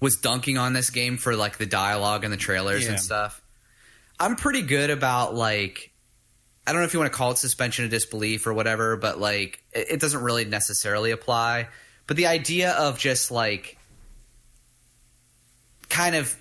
was 0.00 0.16
dunking 0.16 0.58
on 0.58 0.72
this 0.72 0.90
game 0.90 1.16
for 1.16 1.34
like 1.36 1.56
the 1.58 1.66
dialogue 1.66 2.24
and 2.24 2.32
the 2.32 2.36
trailers 2.36 2.84
Yeah. 2.84 2.90
and 2.90 3.00
stuff. 3.00 3.40
I'm 4.20 4.36
pretty 4.36 4.62
good 4.62 4.90
about 4.90 5.34
like 5.34 5.92
I 6.66 6.72
don't 6.72 6.80
know 6.80 6.86
if 6.86 6.94
you 6.94 7.00
want 7.00 7.12
to 7.12 7.16
call 7.16 7.30
it 7.32 7.38
suspension 7.38 7.84
of 7.84 7.90
disbelief 7.90 8.46
or 8.46 8.54
whatever, 8.54 8.96
but 8.96 9.18
like 9.18 9.62
it, 9.72 9.92
it 9.92 10.00
doesn't 10.00 10.22
really 10.22 10.44
necessarily 10.44 11.10
apply. 11.10 11.68
But 12.06 12.16
the 12.16 12.26
idea 12.26 12.72
of 12.72 12.98
just 12.98 13.30
like 13.30 13.78
kind 15.88 16.14
of 16.16 16.34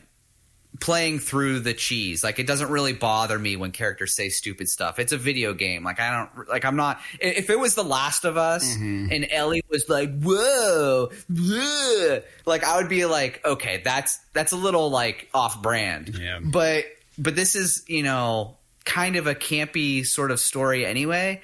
playing 0.84 1.18
through 1.18 1.62
the 1.62 1.74
cheese, 1.74 2.26
like 2.26 2.40
it 2.40 2.46
doesn't 2.46 2.70
really 2.70 2.92
bother 2.92 3.40
me 3.40 3.56
when 3.56 3.72
characters 3.72 4.18
say 4.18 4.28
stupid 4.28 4.68
stuff. 4.68 5.00
It's 5.00 5.14
a 5.14 5.18
video 5.18 5.54
game. 5.54 5.82
Like 5.82 6.02
I 6.02 6.12
don't 6.12 6.50
like 6.50 6.66
I'm 6.66 6.76
not 6.76 7.00
if 7.22 7.50
it 7.50 7.58
was 7.58 7.74
The 7.74 7.86
Last 7.86 8.26
of 8.26 8.36
Us 8.36 8.76
mm-hmm. 8.76 9.08
and 9.10 9.26
Ellie 9.32 9.64
was 9.70 9.88
like, 9.88 10.10
"Whoa." 10.22 11.10
bleh," 11.32 12.24
like 12.46 12.66
I 12.66 12.76
would 12.78 12.90
be 12.90 13.06
like, 13.06 13.40
"Okay, 13.46 13.82
that's 13.86 14.20
that's 14.34 14.52
a 14.52 14.58
little 14.58 14.90
like 14.90 15.30
off 15.34 15.62
brand." 15.62 16.18
Yeah. 16.20 16.40
But 16.44 16.84
but 17.18 17.34
this 17.34 17.56
is, 17.56 17.86
you 17.88 18.04
know, 18.04 18.58
kind 18.84 19.16
of 19.16 19.26
a 19.26 19.36
campy 19.36 20.06
sort 20.06 20.32
of 20.32 20.40
story 20.42 20.86
anyway. 20.86 21.42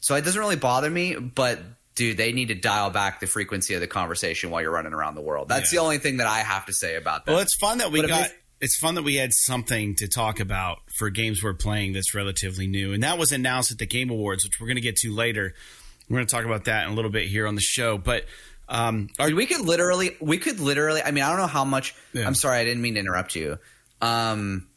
So 0.00 0.16
it 0.16 0.24
doesn't 0.26 0.40
really 0.40 0.56
bother 0.56 0.90
me, 0.90 1.14
but 1.14 1.60
dude, 1.94 2.18
they 2.18 2.32
need 2.32 2.48
to 2.48 2.54
dial 2.54 2.90
back 2.90 3.20
the 3.20 3.26
frequency 3.26 3.72
of 3.72 3.80
the 3.80 3.86
conversation 3.86 4.50
while 4.50 4.60
you're 4.60 4.70
running 4.70 4.92
around 4.92 5.14
the 5.14 5.22
world. 5.22 5.48
That's 5.48 5.72
Yeah. 5.72 5.78
the 5.78 5.82
only 5.84 5.98
thing 5.98 6.18
that 6.18 6.26
I 6.26 6.40
have 6.40 6.66
to 6.66 6.74
say 6.74 6.96
about 6.96 7.24
that. 7.24 7.32
Well, 7.32 7.40
it's 7.40 7.56
fun 7.56 7.78
that 7.78 7.90
we 7.90 8.02
But 8.02 8.08
got. 8.08 8.30
It- 8.62 8.64
It's 8.64 8.78
fun 8.78 8.94
that 8.94 9.02
we 9.02 9.16
had 9.16 9.32
something 9.32 9.94
to 9.96 10.08
talk 10.08 10.40
about 10.40 10.78
for 10.96 11.10
games 11.10 11.42
we're 11.42 11.52
playing 11.54 11.92
that's 11.92 12.14
relatively 12.14 12.66
new, 12.66 12.92
and 12.92 13.02
that 13.02 13.18
was 13.18 13.32
announced 13.32 13.70
at 13.72 13.78
the 13.78 13.86
Game 13.86 14.08
Awards, 14.10 14.44
which 14.44 14.60
we're 14.60 14.68
going 14.68 14.76
to 14.76 14.80
get 14.82 14.96
to 14.96 15.12
later. 15.12 15.54
We're 16.08 16.16
going 16.18 16.26
to 16.26 16.30
talk 16.34 16.44
about 16.44 16.64
that 16.64 16.86
in 16.86 16.92
a 16.92 16.94
little 16.94 17.10
bit 17.10 17.26
here 17.28 17.46
on 17.46 17.54
the 17.54 17.60
show. 17.60 17.98
But 17.98 18.24
um, 18.68 19.08
our, 19.18 19.30
we 19.34 19.46
could 19.46 19.60
literally, 19.60 20.16
we 20.20 20.38
could 20.38 20.60
literally. 20.60 21.02
I 21.02 21.10
mean, 21.10 21.24
I 21.24 21.28
don't 21.28 21.38
know 21.38 21.46
how 21.46 21.64
much. 21.64 21.94
Yeah. 22.12 22.26
I'm 22.26 22.34
sorry, 22.34 22.58
I 22.58 22.64
didn't 22.64 22.82
mean 22.82 22.94
to 22.94 23.00
interrupt 23.00 23.34
you. 23.34 23.58
Um, 24.00 24.68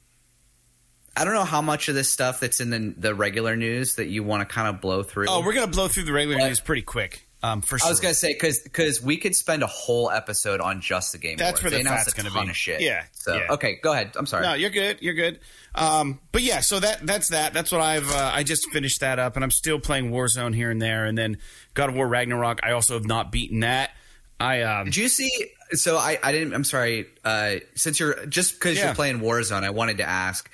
I 1.17 1.23
don't 1.23 1.33
know 1.33 1.45
how 1.45 1.61
much 1.61 1.87
of 1.87 1.95
this 1.95 2.09
stuff 2.09 2.39
that's 2.41 2.59
in 2.59 2.69
the 2.71 2.93
the 2.97 3.15
regular 3.15 3.55
news 3.55 3.95
that 3.95 4.07
you 4.07 4.23
want 4.23 4.47
to 4.47 4.53
kind 4.53 4.67
of 4.67 4.81
blow 4.81 5.01
through. 5.03 5.27
oh, 5.29 5.41
we're 5.45 5.53
going 5.53 5.65
to 5.65 5.71
blow 5.71 5.87
through 5.87 6.03
the 6.03 6.13
regular 6.13 6.37
What? 6.39 6.47
news 6.47 6.59
pretty 6.59 6.81
quick. 6.81 7.24
Um, 7.45 7.61
for 7.61 7.77
sure. 7.77 7.87
I 7.87 7.89
was 7.91 7.99
gonna 7.99 8.13
say 8.13 8.33
because 8.33 8.59
because 8.59 9.01
we 9.01 9.17
could 9.17 9.35
spend 9.35 9.61
a 9.63 9.67
whole 9.67 10.09
episode 10.09 10.61
on 10.61 10.81
just 10.81 11.11
the 11.11 11.17
game. 11.17 11.37
That's 11.37 11.59
Awards. 11.59 11.63
where 11.63 11.69
the 11.71 11.75
they 11.77 11.81
announced 11.81 12.05
fat's 12.05 12.13
a 12.13 12.21
gonna 12.21 12.29
ton 12.33 12.45
be. 12.45 12.49
of 12.51 12.57
shit. 12.57 12.81
Yeah, 12.81 13.03
So 13.11 13.35
yeah. 13.35 13.51
okay, 13.51 13.77
go 13.81 13.91
ahead. 13.93 14.11
I'm 14.17 14.25
sorry. 14.25 14.43
No, 14.45 14.53
you're 14.53 14.69
good. 14.69 14.97
You're 15.01 15.13
good. 15.13 15.39
Um, 15.75 16.19
but 16.31 16.41
yeah, 16.41 16.61
so 16.61 16.79
that 16.79 17.05
that's 17.05 17.29
that. 17.29 17.53
That's 17.53 17.71
what 17.71 17.81
I've 17.81 18.09
uh, 18.11 18.31
I 18.33 18.43
just 18.43 18.69
finished 18.71 19.01
that 19.01 19.19
up, 19.19 19.35
and 19.35 19.43
I'm 19.43 19.51
still 19.51 19.79
playing 19.79 20.11
Warzone 20.11 20.55
here 20.55 20.71
and 20.71 20.81
there, 20.81 21.05
and 21.05 21.17
then 21.17 21.37
God 21.73 21.89
of 21.89 21.95
War 21.95 22.07
Ragnarok. 22.07 22.61
I 22.63 22.71
also 22.71 22.93
have 22.95 23.05
not 23.05 23.31
beaten 23.31 23.59
that. 23.59 23.91
I 24.39 24.61
um, 24.63 24.85
Did 24.85 24.95
you 24.97 25.07
see? 25.07 25.29
So 25.71 25.97
I, 25.97 26.17
I 26.23 26.31
didn't. 26.31 26.53
I'm 26.53 26.63
sorry. 26.63 27.07
Uh, 27.23 27.55
since 27.75 27.99
you're 27.99 28.25
just 28.25 28.53
because 28.55 28.77
Yeah. 28.77 28.85
you're 28.87 28.95
playing 28.95 29.19
Warzone, 29.19 29.63
I 29.63 29.69
wanted 29.69 29.97
to 29.97 30.03
ask. 30.07 30.49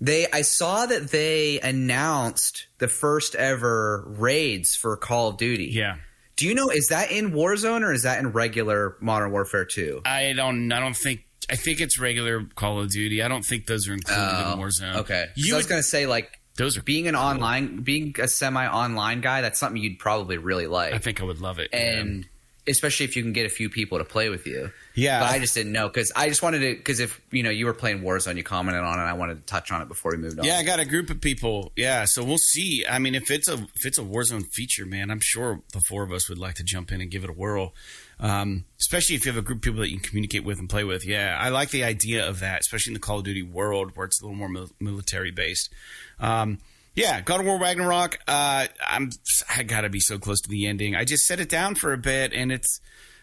They, 0.00 0.28
I 0.30 0.42
saw 0.42 0.86
that 0.86 1.10
they 1.10 1.58
announced 1.60 2.66
the 2.78 2.86
first 2.86 3.34
ever 3.34 4.04
raids 4.06 4.76
for 4.76 4.96
Call 4.96 5.28
of 5.30 5.36
Duty. 5.38 5.66
yeah. 5.72 5.96
Do 6.38 6.46
you 6.46 6.54
know 6.54 6.68
is 6.68 6.86
that 6.86 7.10
in 7.10 7.32
Warzone 7.32 7.82
or 7.82 7.92
is 7.92 8.04
that 8.04 8.20
in 8.20 8.28
regular 8.28 8.96
Modern 9.00 9.32
Warfare 9.32 9.64
2? 9.64 10.02
I 10.06 10.32
don't. 10.34 10.70
I 10.70 10.78
don't 10.78 10.96
think. 10.96 11.24
I 11.50 11.56
think 11.56 11.80
it's 11.80 11.98
regular 11.98 12.44
Call 12.54 12.80
of 12.80 12.90
Duty. 12.90 13.22
I 13.22 13.28
don't 13.28 13.44
think 13.44 13.66
those 13.66 13.88
are 13.88 13.92
included 13.92 14.22
in 14.22 14.46
oh, 14.46 14.56
Warzone. 14.56 14.96
Okay. 14.98 15.26
You 15.34 15.54
I 15.54 15.56
was 15.56 15.66
gonna 15.66 15.82
say 15.82 16.06
like 16.06 16.40
those 16.56 16.76
are. 16.76 16.82
being 16.82 17.08
an 17.08 17.16
online, 17.16 17.78
being 17.78 18.14
a 18.20 18.28
semi-online 18.28 19.20
guy. 19.20 19.40
That's 19.40 19.58
something 19.58 19.82
you'd 19.82 19.98
probably 19.98 20.38
really 20.38 20.68
like. 20.68 20.94
I 20.94 20.98
think 20.98 21.20
I 21.20 21.24
would 21.24 21.40
love 21.40 21.58
it. 21.58 21.70
and 21.72 22.28
especially 22.68 23.04
if 23.04 23.16
you 23.16 23.22
can 23.22 23.32
get 23.32 23.46
a 23.46 23.48
few 23.48 23.70
people 23.70 23.98
to 23.98 24.04
play 24.04 24.28
with 24.28 24.46
you. 24.46 24.70
Yeah. 24.94 25.20
but 25.20 25.30
I 25.30 25.38
just 25.38 25.54
didn't 25.54 25.72
know 25.72 25.88
because 25.88 26.12
I 26.14 26.28
just 26.28 26.42
wanted 26.42 26.60
to 26.60 26.74
because 26.74 27.00
if 27.00 27.20
you 27.30 27.42
know 27.42 27.50
you 27.50 27.66
were 27.66 27.74
playing 27.74 28.02
Warzone, 28.02 28.36
you 28.36 28.42
commented 28.42 28.82
on 28.82 28.98
it. 28.98 29.02
I 29.02 29.12
wanted 29.12 29.36
to 29.36 29.46
touch 29.46 29.70
on 29.70 29.80
it 29.80 29.88
before 29.88 30.12
we 30.12 30.18
moved 30.18 30.38
on. 30.38 30.44
Yeah, 30.44 30.56
I 30.56 30.62
got 30.64 30.80
a 30.80 30.84
group 30.84 31.10
of 31.10 31.20
people. 31.20 31.72
Yeah, 31.76 32.04
so 32.06 32.24
we'll 32.24 32.38
see. 32.38 32.84
I 32.88 32.98
mean, 32.98 33.14
if 33.14 33.30
it's 33.30 33.48
a 33.48 33.54
if 33.54 33.86
it's 33.86 33.98
a 33.98 34.02
Warzone 34.02 34.46
feature, 34.52 34.86
man, 34.86 35.10
I'm 35.10 35.20
sure 35.20 35.60
the 35.72 35.80
four 35.88 36.02
of 36.02 36.12
us 36.12 36.28
would 36.28 36.38
like 36.38 36.54
to 36.56 36.64
jump 36.64 36.92
in 36.92 37.00
and 37.00 37.10
give 37.10 37.24
it 37.24 37.30
a 37.30 37.34
whirl. 37.34 37.74
Um, 38.20 38.64
especially 38.80 39.14
if 39.14 39.24
you 39.24 39.30
have 39.30 39.38
a 39.38 39.46
group 39.46 39.58
of 39.58 39.62
people 39.62 39.80
that 39.80 39.90
you 39.90 39.98
can 39.98 40.08
communicate 40.08 40.42
with 40.44 40.58
and 40.58 40.68
play 40.68 40.82
with. 40.82 41.06
Yeah, 41.06 41.36
I 41.38 41.50
like 41.50 41.70
the 41.70 41.84
idea 41.84 42.28
of 42.28 42.40
that, 42.40 42.60
especially 42.60 42.90
in 42.90 42.94
the 42.94 43.00
Call 43.00 43.18
of 43.18 43.24
Duty 43.24 43.42
world 43.42 43.92
where 43.94 44.06
it's 44.06 44.20
a 44.20 44.24
little 44.24 44.36
more 44.36 44.48
mil- 44.48 44.70
military 44.80 45.30
based. 45.30 45.70
Um, 46.18 46.58
yeah, 46.98 47.20
God 47.20 47.40
of 47.40 47.46
War 47.46 47.58
Ragnarok. 47.58 48.18
Uh, 48.26 48.66
I'm 48.86 49.10
I 49.54 49.62
gotta 49.62 49.88
be 49.88 50.00
so 50.00 50.18
close 50.18 50.40
to 50.40 50.48
the 50.48 50.66
ending. 50.66 50.96
I 50.96 51.04
just 51.04 51.24
set 51.24 51.40
it 51.40 51.48
down 51.48 51.74
for 51.74 51.92
a 51.92 51.98
bit, 51.98 52.32
and 52.32 52.50
it's 52.50 52.80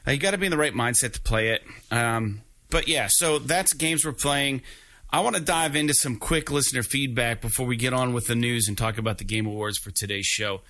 uh, 0.07 0.11
you 0.11 0.17
got 0.17 0.31
to 0.31 0.37
be 0.37 0.45
in 0.45 0.51
the 0.51 0.57
right 0.57 0.73
mindset 0.73 1.13
to 1.13 1.21
play 1.21 1.49
it. 1.49 1.63
Um, 1.91 2.41
but 2.69 2.87
yeah, 2.87 3.07
so 3.09 3.39
that's 3.39 3.73
games 3.73 4.05
we're 4.05 4.13
playing. 4.13 4.61
I 5.09 5.19
want 5.21 5.35
to 5.35 5.41
dive 5.41 5.75
into 5.75 5.93
some 5.93 6.17
quick 6.17 6.51
listener 6.51 6.83
feedback 6.83 7.41
before 7.41 7.65
we 7.65 7.75
get 7.75 7.93
on 7.93 8.13
with 8.13 8.27
the 8.27 8.35
news 8.35 8.67
and 8.67 8.77
talk 8.77 8.97
about 8.97 9.17
the 9.17 9.23
Game 9.23 9.45
Awards 9.45 9.77
for 9.77 9.91
today's 9.91 10.25
show. 10.25 10.61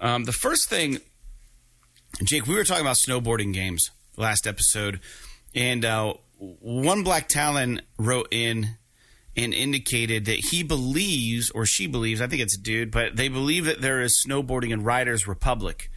Um, 0.00 0.24
the 0.24 0.32
first 0.32 0.68
thing, 0.68 0.98
Jake, 2.22 2.46
we 2.46 2.54
were 2.54 2.64
talking 2.64 2.84
about 2.84 2.96
snowboarding 2.96 3.52
games 3.52 3.90
last 4.16 4.46
episode, 4.46 5.00
and 5.54 5.84
uh, 5.84 6.14
one 6.38 7.02
Black 7.02 7.28
Talon 7.28 7.82
wrote 7.98 8.28
in 8.30 8.76
and 9.36 9.52
indicated 9.52 10.26
that 10.26 10.38
he 10.50 10.62
believes, 10.62 11.50
or 11.50 11.66
she 11.66 11.86
believes, 11.86 12.20
I 12.20 12.26
think 12.26 12.42
it's 12.42 12.56
a 12.56 12.60
dude, 12.60 12.90
but 12.90 13.16
they 13.16 13.28
believe 13.28 13.64
that 13.64 13.80
there 13.80 14.00
is 14.00 14.24
snowboarding 14.26 14.70
in 14.70 14.84
Riders 14.84 15.26
Republic. 15.26 15.90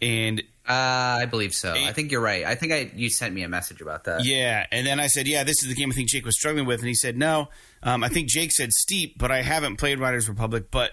And 0.00 0.42
uh, 0.68 0.72
I 1.22 1.26
believe 1.26 1.54
so. 1.54 1.72
I 1.72 1.92
think 1.92 2.10
you're 2.12 2.20
right. 2.20 2.44
I 2.44 2.54
think 2.54 2.72
I 2.72 2.90
you 2.94 3.08
sent 3.08 3.34
me 3.34 3.42
a 3.42 3.48
message 3.48 3.80
about 3.80 4.04
that. 4.04 4.24
Yeah, 4.24 4.66
and 4.70 4.86
then 4.86 5.00
I 5.00 5.08
said, 5.08 5.26
"Yeah, 5.26 5.44
this 5.44 5.62
is 5.62 5.68
the 5.68 5.74
game 5.74 5.90
I 5.90 5.94
think 5.94 6.08
Jake 6.08 6.24
was 6.24 6.36
struggling 6.36 6.66
with," 6.66 6.80
and 6.80 6.88
he 6.88 6.94
said, 6.94 7.16
"No, 7.16 7.48
um, 7.82 8.04
I 8.04 8.08
think 8.08 8.28
Jake 8.28 8.52
said 8.52 8.72
steep, 8.72 9.18
but 9.18 9.30
I 9.30 9.42
haven't 9.42 9.76
played 9.76 9.98
Riders 9.98 10.28
Republic, 10.28 10.70
but 10.70 10.92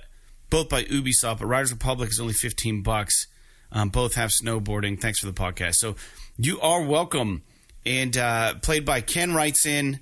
both 0.49 0.69
by 0.69 0.83
Ubisoft. 0.83 1.39
But 1.39 1.45
Riders 1.45 1.71
Republic 1.71 2.09
is 2.09 2.19
only 2.19 2.33
fifteen 2.33 2.81
bucks. 2.81 3.27
Um, 3.71 3.89
both 3.89 4.15
have 4.15 4.31
snowboarding. 4.31 4.99
Thanks 4.99 5.19
for 5.19 5.27
the 5.27 5.33
podcast. 5.33 5.75
So 5.75 5.95
you 6.37 6.59
are 6.61 6.83
welcome." 6.83 7.43
And 7.85 8.17
uh, 8.17 8.55
played 8.55 8.85
by 8.85 9.01
Ken 9.01 9.33
writes 9.33 9.65
in, 9.65 9.99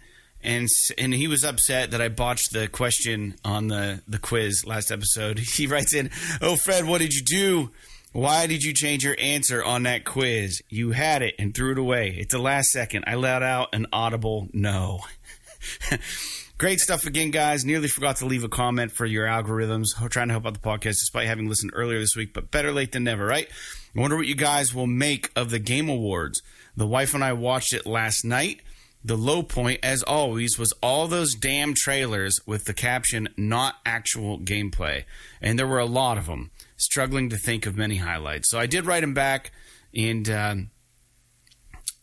and 0.48 0.68
and 0.98 1.14
he 1.14 1.28
was 1.28 1.44
upset 1.44 1.92
that 1.92 2.02
I 2.02 2.08
botched 2.08 2.54
the 2.54 2.68
question 2.68 3.36
on 3.44 3.68
the 3.68 4.02
the 4.08 4.18
quiz 4.18 4.66
last 4.66 4.92
episode. 4.92 5.40
He 5.58 5.68
writes 5.68 5.94
in, 5.94 6.10
"Oh 6.42 6.56
Fred, 6.56 6.86
what 6.86 7.02
did 7.02 7.14
you 7.14 7.22
do?" 7.24 7.72
Why 8.14 8.48
did 8.48 8.64
you 8.64 8.74
change 8.74 9.04
your 9.04 9.18
answer 9.20 9.64
on 9.64 9.84
that 9.84 10.06
quiz? 10.06 10.62
You 10.70 10.92
had 10.92 11.22
it 11.22 11.36
and 11.38 11.54
threw 11.54 11.74
it 11.74 11.78
away. 11.78 12.18
At 12.22 12.30
the 12.30 12.40
last 12.40 12.70
second, 12.70 13.04
I 13.06 13.14
let 13.14 13.44
out 13.44 13.76
an 13.76 13.86
audible 13.94 14.48
no. 14.54 15.02
Great 16.58 16.80
stuff 16.80 17.06
again, 17.06 17.30
guys. 17.30 17.64
Nearly 17.64 17.88
forgot 17.88 18.16
to 18.18 18.26
leave 18.26 18.44
a 18.44 18.50
comment 18.50 18.92
for 18.92 19.06
your 19.06 19.28
algorithms. 19.28 19.90
I'm 20.02 20.10
trying 20.10 20.30
to 20.30 20.34
help 20.34 20.48
out 20.48 20.54
the 20.54 20.60
podcast 20.60 20.96
despite 21.00 21.28
having 21.28 21.48
listened 21.48 21.74
earlier 21.76 22.00
this 22.00 22.16
week, 22.16 22.34
but 22.34 22.50
better 22.50 22.72
late 22.72 22.94
than 22.94 23.04
never, 23.04 23.26
right? 23.26 23.48
I 23.96 24.00
wonder 24.00 24.16
what 24.16 24.26
you 24.26 24.36
guys 24.36 24.74
will 24.74 24.88
make 24.88 25.30
of 25.36 25.52
the 25.52 25.60
Game 25.60 25.90
Awards. 25.90 26.42
The 26.76 26.88
wife 26.88 27.14
and 27.14 27.24
I 27.24 27.34
watched 27.34 27.74
it 27.74 27.86
last 27.86 28.26
night. 28.26 28.62
The 29.04 29.16
low 29.16 29.44
point, 29.44 29.80
as 29.84 30.04
always, 30.04 30.58
was 30.58 30.74
all 30.82 31.08
those 31.08 31.34
damn 31.36 31.74
trailers 31.74 32.40
with 32.46 32.66
the 32.66 32.74
caption, 32.74 33.30
not 33.38 33.76
actual 33.86 34.40
gameplay. 34.40 35.06
And 35.42 35.58
there 35.58 35.68
were 35.68 35.80
a 35.80 35.86
lot 35.86 36.18
of 36.18 36.26
them. 36.26 36.52
Struggling 36.76 37.30
to 37.30 37.38
think 37.38 37.66
of 37.66 37.76
many 37.76 37.98
highlights. 37.98 38.52
So 38.52 38.60
I 38.60 38.68
did 38.68 38.86
write 38.86 39.02
them 39.02 39.16
back, 39.16 39.52
and 39.96 40.30
um, 40.30 40.70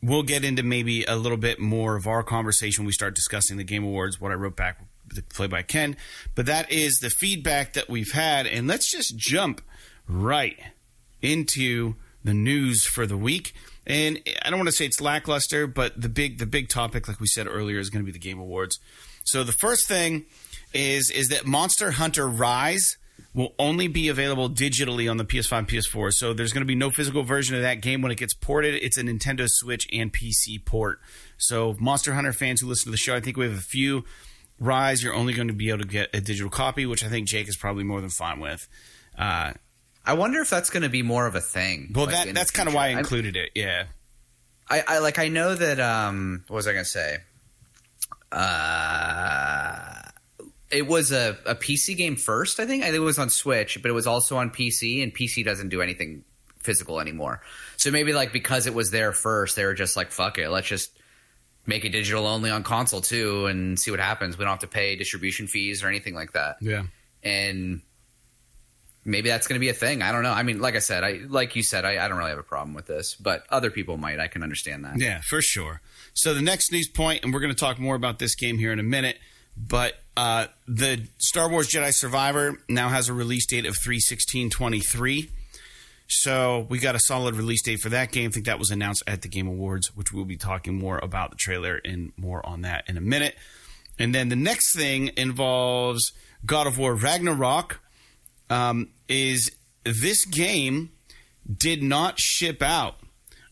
we'll 0.02 0.24
get 0.24 0.44
into 0.44 0.62
maybe 0.62 1.04
a 1.04 1.14
little 1.16 1.38
bit 1.38 1.60
more 1.60 1.96
of 1.96 2.06
our 2.06 2.22
conversation 2.22 2.84
we 2.84 2.92
start 2.92 3.14
discussing 3.14 3.56
the 3.56 3.64
Game 3.64 3.84
Awards, 3.84 4.20
what 4.20 4.32
I 4.32 4.34
wrote 4.34 4.56
back, 4.56 4.80
the 5.14 5.22
play 5.22 5.46
by 5.46 5.62
Ken. 5.62 5.96
But 6.34 6.46
that 6.46 6.72
is 6.72 6.98
the 7.00 7.10
feedback 7.10 7.74
that 7.74 7.88
we've 7.88 8.12
had. 8.12 8.46
And 8.46 8.66
let's 8.66 8.90
just 8.90 9.16
jump 9.16 9.60
right 10.08 10.58
into 11.22 11.94
the 12.24 12.34
news 12.34 12.84
for 12.84 13.06
the 13.06 13.16
week. 13.16 13.54
And 13.86 14.20
I 14.44 14.50
don't 14.50 14.58
want 14.58 14.68
to 14.68 14.72
say 14.72 14.86
it's 14.86 15.00
lackluster, 15.00 15.66
but 15.66 16.00
the 16.00 16.08
big 16.08 16.38
the 16.38 16.46
big 16.46 16.68
topic, 16.68 17.08
like 17.08 17.20
we 17.20 17.26
said 17.26 17.46
earlier, 17.46 17.78
is 17.78 17.90
going 17.90 18.02
to 18.02 18.06
be 18.06 18.12
the 18.12 18.18
Game 18.18 18.38
Awards. 18.38 18.78
So 19.24 19.44
the 19.44 19.52
first 19.52 19.86
thing 19.86 20.26
is 20.72 21.10
is 21.10 21.28
that 21.28 21.46
Monster 21.46 21.92
Hunter 21.92 22.28
Rise 22.28 22.96
will 23.32 23.52
only 23.58 23.88
be 23.88 24.08
available 24.08 24.48
digitally 24.48 25.10
on 25.10 25.16
the 25.16 25.24
PS5 25.24 25.58
and 25.58 25.68
PS4. 25.68 26.12
So 26.12 26.32
there's 26.32 26.52
going 26.52 26.62
to 26.62 26.66
be 26.66 26.76
no 26.76 26.90
physical 26.90 27.24
version 27.24 27.56
of 27.56 27.62
that 27.62 27.80
game 27.80 28.00
when 28.00 28.12
it 28.12 28.18
gets 28.18 28.32
ported. 28.32 28.74
It's 28.74 28.96
a 28.96 29.02
Nintendo 29.02 29.46
Switch 29.48 29.88
and 29.92 30.12
PC 30.12 30.64
port. 30.64 31.00
So 31.36 31.74
Monster 31.80 32.14
Hunter 32.14 32.32
fans 32.32 32.60
who 32.60 32.68
listen 32.68 32.84
to 32.86 32.90
the 32.92 32.96
show, 32.96 33.14
I 33.14 33.20
think 33.20 33.36
we 33.36 33.46
have 33.46 33.58
a 33.58 33.60
few. 33.60 34.04
Rise, 34.60 35.02
you're 35.02 35.14
only 35.14 35.32
going 35.32 35.48
to 35.48 35.54
be 35.54 35.68
able 35.68 35.80
to 35.80 35.88
get 35.88 36.10
a 36.14 36.20
digital 36.20 36.50
copy, 36.50 36.86
which 36.86 37.04
I 37.04 37.08
think 37.08 37.26
Jake 37.26 37.48
is 37.48 37.56
probably 37.56 37.82
more 37.82 38.00
than 38.00 38.10
fine 38.10 38.38
with. 38.38 38.68
Uh, 39.18 39.54
I 40.06 40.12
wonder 40.14 40.40
if 40.40 40.50
that's 40.50 40.70
going 40.70 40.82
to 40.82 40.88
be 40.88 41.02
more 41.02 41.26
of 41.26 41.34
a 41.34 41.40
thing. 41.40 41.90
well, 41.94 42.06
like, 42.06 42.26
that, 42.26 42.34
that's 42.34 42.50
kind 42.50 42.68
of 42.68 42.74
why 42.74 42.86
I 42.86 42.88
I'm- 42.90 42.98
included 42.98 43.36
it. 43.36 43.50
Yeah. 43.54 43.84
I, 44.68 44.82
I 44.88 44.98
like 45.00 45.18
I 45.18 45.28
know 45.28 45.54
that 45.54 45.78
um 45.78 46.44
what 46.48 46.56
was 46.56 46.66
I 46.66 46.72
gonna 46.72 46.84
say? 46.86 47.18
Uh 48.64 50.00
it 50.70 50.86
was 50.88 51.12
a, 51.12 51.36
a 51.46 51.54
PC 51.54 51.96
game 51.96 52.16
first, 52.16 52.58
I 52.58 52.66
think. 52.66 52.82
I 52.82 52.86
think 52.86 52.96
it 52.96 53.00
was 53.00 53.18
on 53.18 53.30
Switch, 53.30 53.80
but 53.80 53.90
it 53.90 53.94
was 53.94 54.06
also 54.08 54.36
on 54.38 54.50
PC 54.50 55.02
and 55.04 55.14
PC 55.14 55.44
doesn't 55.44 55.68
do 55.68 55.80
anything 55.82 56.24
physical 56.58 56.98
anymore. 57.00 57.42
So 57.76 57.90
maybe 57.92 58.12
like 58.12 58.32
because 58.32 58.66
it 58.66 58.74
was 58.74 58.90
there 58.90 59.12
first, 59.12 59.54
they 59.54 59.64
were 59.66 59.74
just 59.74 59.96
like, 59.96 60.10
fuck 60.10 60.38
it, 60.38 60.48
let's 60.48 60.66
just 60.66 60.90
make 61.66 61.84
it 61.84 61.90
digital 61.90 62.26
only 62.26 62.50
on 62.50 62.62
console 62.64 63.00
too 63.02 63.46
and 63.46 63.78
see 63.78 63.90
what 63.92 64.00
happens. 64.00 64.36
We 64.36 64.44
don't 64.44 64.50
have 64.52 64.60
to 64.60 64.66
pay 64.66 64.96
distribution 64.96 65.46
fees 65.46 65.84
or 65.84 65.88
anything 65.88 66.14
like 66.14 66.32
that 66.32 66.56
Yeah. 66.60 66.84
and 67.22 67.80
maybe 69.04 69.28
that's 69.28 69.46
going 69.46 69.56
to 69.56 69.60
be 69.60 69.68
a 69.68 69.74
thing. 69.74 70.02
I 70.02 70.12
don't 70.12 70.22
know. 70.22 70.32
I 70.32 70.42
mean, 70.42 70.60
like 70.60 70.76
I 70.76 70.80
said, 70.80 71.04
I 71.04 71.20
like 71.28 71.56
you 71.56 71.62
said, 71.62 71.84
I, 71.84 72.04
I 72.04 72.08
don't 72.08 72.18
really 72.18 72.30
have 72.30 72.38
a 72.38 72.42
problem 72.42 72.74
with 72.74 72.86
this, 72.86 73.14
but 73.14 73.44
other 73.50 73.70
people 73.70 73.96
might. 73.96 74.20
I 74.20 74.28
can 74.28 74.42
understand 74.42 74.84
that. 74.84 74.98
Yeah, 74.98 75.20
for 75.20 75.40
sure. 75.40 75.80
So 76.14 76.34
the 76.34 76.42
next 76.42 76.72
news 76.72 76.88
point, 76.88 77.24
and 77.24 77.32
we're 77.32 77.40
going 77.40 77.54
to 77.54 77.58
talk 77.58 77.78
more 77.78 77.94
about 77.94 78.18
this 78.18 78.34
game 78.34 78.58
here 78.58 78.72
in 78.72 78.78
a 78.78 78.84
minute, 78.84 79.18
but 79.56 79.94
uh, 80.16 80.46
the 80.66 81.06
Star 81.18 81.48
Wars 81.48 81.68
Jedi 81.68 81.92
Survivor 81.92 82.58
now 82.68 82.88
has 82.88 83.08
a 83.08 83.12
release 83.12 83.46
date 83.46 83.66
of 83.66 83.76
31623. 83.84 85.30
So 86.06 86.66
we 86.68 86.78
got 86.78 86.94
a 86.94 87.00
solid 87.00 87.34
release 87.34 87.62
date 87.62 87.80
for 87.80 87.88
that 87.88 88.12
game. 88.12 88.28
I 88.28 88.32
think 88.32 88.46
that 88.46 88.58
was 88.58 88.70
announced 88.70 89.02
at 89.06 89.22
the 89.22 89.28
Game 89.28 89.48
Awards, 89.48 89.96
which 89.96 90.12
we'll 90.12 90.24
be 90.24 90.36
talking 90.36 90.78
more 90.78 90.98
about 91.02 91.30
the 91.30 91.36
trailer 91.36 91.80
and 91.84 92.12
more 92.16 92.44
on 92.46 92.62
that 92.62 92.84
in 92.88 92.96
a 92.96 93.00
minute. 93.00 93.34
And 93.98 94.14
then 94.14 94.28
the 94.28 94.36
next 94.36 94.76
thing 94.76 95.10
involves 95.16 96.12
God 96.44 96.66
of 96.66 96.78
War 96.78 96.94
Ragnarok. 96.94 97.80
Um, 98.50 98.90
is 99.08 99.50
this 99.84 100.24
game 100.24 100.90
did 101.50 101.82
not 101.82 102.18
ship 102.18 102.62
out 102.62 102.96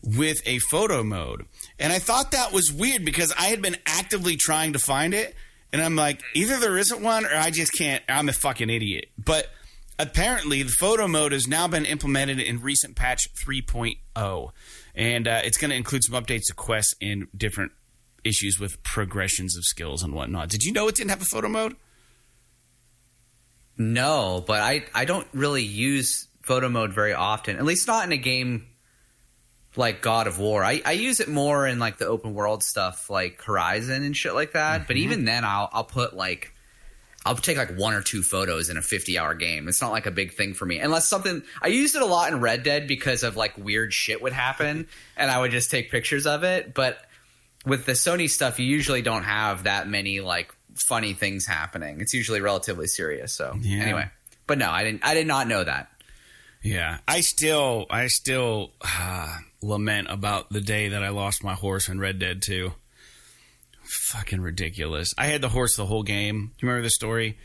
with 0.03 0.41
a 0.45 0.59
photo 0.59 1.03
mode. 1.03 1.45
And 1.79 1.93
I 1.93 1.99
thought 1.99 2.31
that 2.31 2.51
was 2.51 2.71
weird 2.71 3.05
because 3.05 3.33
I 3.37 3.45
had 3.45 3.61
been 3.61 3.77
actively 3.85 4.35
trying 4.35 4.73
to 4.73 4.79
find 4.79 5.13
it. 5.13 5.35
And 5.71 5.81
I'm 5.81 5.95
like, 5.95 6.21
either 6.35 6.59
there 6.59 6.77
isn't 6.77 7.01
one 7.01 7.25
or 7.25 7.35
I 7.35 7.49
just 7.49 7.73
can't. 7.73 8.03
I'm 8.07 8.29
a 8.29 8.33
fucking 8.33 8.69
idiot. 8.69 9.07
But 9.17 9.47
apparently, 9.97 10.61
the 10.61 10.71
photo 10.71 11.07
mode 11.07 11.31
has 11.31 11.47
now 11.47 11.67
been 11.67 11.85
implemented 11.85 12.39
in 12.39 12.61
recent 12.61 12.95
patch 12.95 13.27
3.0. 13.47 14.51
And 14.95 15.27
uh, 15.27 15.41
it's 15.43 15.57
going 15.57 15.71
to 15.71 15.77
include 15.77 16.03
some 16.03 16.21
updates 16.21 16.43
to 16.47 16.53
quests 16.53 16.93
and 17.01 17.27
different 17.35 17.71
issues 18.23 18.59
with 18.59 18.83
progressions 18.83 19.57
of 19.57 19.63
skills 19.63 20.03
and 20.03 20.13
whatnot. 20.13 20.49
Did 20.49 20.63
you 20.63 20.71
know 20.71 20.87
it 20.87 20.95
didn't 20.95 21.09
have 21.09 21.21
a 21.21 21.25
photo 21.25 21.49
mode? 21.49 21.75
No, 23.77 24.43
but 24.45 24.61
I 24.61 24.85
I 24.93 25.05
don't 25.05 25.27
really 25.33 25.63
use 25.63 26.27
photo 26.41 26.69
mode 26.69 26.93
very 26.93 27.13
often. 27.13 27.57
At 27.57 27.65
least 27.65 27.87
not 27.87 28.05
in 28.05 28.11
a 28.11 28.17
game 28.17 28.67
like 29.75 30.01
God 30.01 30.27
of 30.27 30.39
War. 30.39 30.63
I, 30.63 30.81
I 30.85 30.91
use 30.91 31.19
it 31.19 31.27
more 31.27 31.65
in 31.65 31.79
like 31.79 31.97
the 31.97 32.05
open 32.05 32.33
world 32.33 32.63
stuff 32.63 33.09
like 33.09 33.41
Horizon 33.41 34.03
and 34.03 34.15
shit 34.15 34.33
like 34.33 34.53
that. 34.53 34.87
But 34.87 34.95
mm-hmm. 34.95 35.03
even 35.05 35.25
then 35.25 35.43
I'll 35.43 35.69
I'll 35.71 35.83
put 35.83 36.15
like 36.15 36.53
I'll 37.25 37.35
take 37.35 37.57
like 37.57 37.75
one 37.75 37.93
or 37.93 38.01
two 38.01 38.21
photos 38.21 38.69
in 38.69 38.77
a 38.77 38.81
50 38.81 39.17
hour 39.17 39.33
game. 39.33 39.67
It's 39.67 39.81
not 39.81 39.91
like 39.91 40.05
a 40.05 40.11
big 40.11 40.33
thing 40.33 40.53
for 40.53 40.65
me. 40.65 40.79
Unless 40.79 41.07
something 41.07 41.41
I 41.61 41.67
used 41.67 41.95
it 41.95 42.01
a 42.01 42.05
lot 42.05 42.31
in 42.31 42.41
Red 42.41 42.63
Dead 42.63 42.87
because 42.87 43.23
of 43.23 43.35
like 43.35 43.57
weird 43.57 43.93
shit 43.93 44.21
would 44.21 44.33
happen 44.33 44.87
and 45.17 45.31
I 45.31 45.39
would 45.39 45.51
just 45.51 45.71
take 45.71 45.89
pictures 45.89 46.27
of 46.27 46.43
it. 46.43 46.73
But 46.73 46.99
with 47.65 47.85
the 47.85 47.93
Sony 47.93 48.29
stuff, 48.29 48.59
you 48.59 48.65
usually 48.65 49.01
don't 49.01 49.23
have 49.23 49.63
that 49.63 49.87
many 49.87 50.19
like 50.19 50.53
funny 50.75 51.13
things 51.13 51.45
happening. 51.45 52.01
It's 52.01 52.13
usually 52.13 52.41
relatively 52.41 52.87
serious. 52.87 53.33
So 53.33 53.57
Yeah. 53.61 53.83
anyway, 53.83 54.09
but 54.47 54.57
no, 54.57 54.69
I 54.69 54.83
didn't. 54.83 55.05
I 55.05 55.13
did 55.13 55.27
not 55.27 55.47
know 55.47 55.63
that. 55.63 55.89
Yeah, 56.61 56.99
I 57.07 57.19
still, 57.21 57.87
I 57.89 58.07
still 58.07 58.71
uh, 58.81 59.37
lament 59.61 60.07
about 60.09 60.49
the 60.49 60.61
day 60.61 60.87
that 60.89 61.03
I 61.03 61.09
lost 61.09 61.43
my 61.43 61.53
horse 61.55 61.89
in 61.89 61.99
Red 61.99 62.19
Dead 62.19 62.41
2. 62.41 62.71
Fucking 63.83 64.39
ridiculous. 64.39 65.13
I 65.17 65.25
had 65.25 65.41
the 65.41 65.49
horse 65.49 65.75
the 65.75 65.85
whole 65.85 66.03
game. 66.03 66.51
Do 66.57 66.65
you 66.65 66.69
remember 66.69 66.83
the 66.85 66.89
story? 66.89 67.37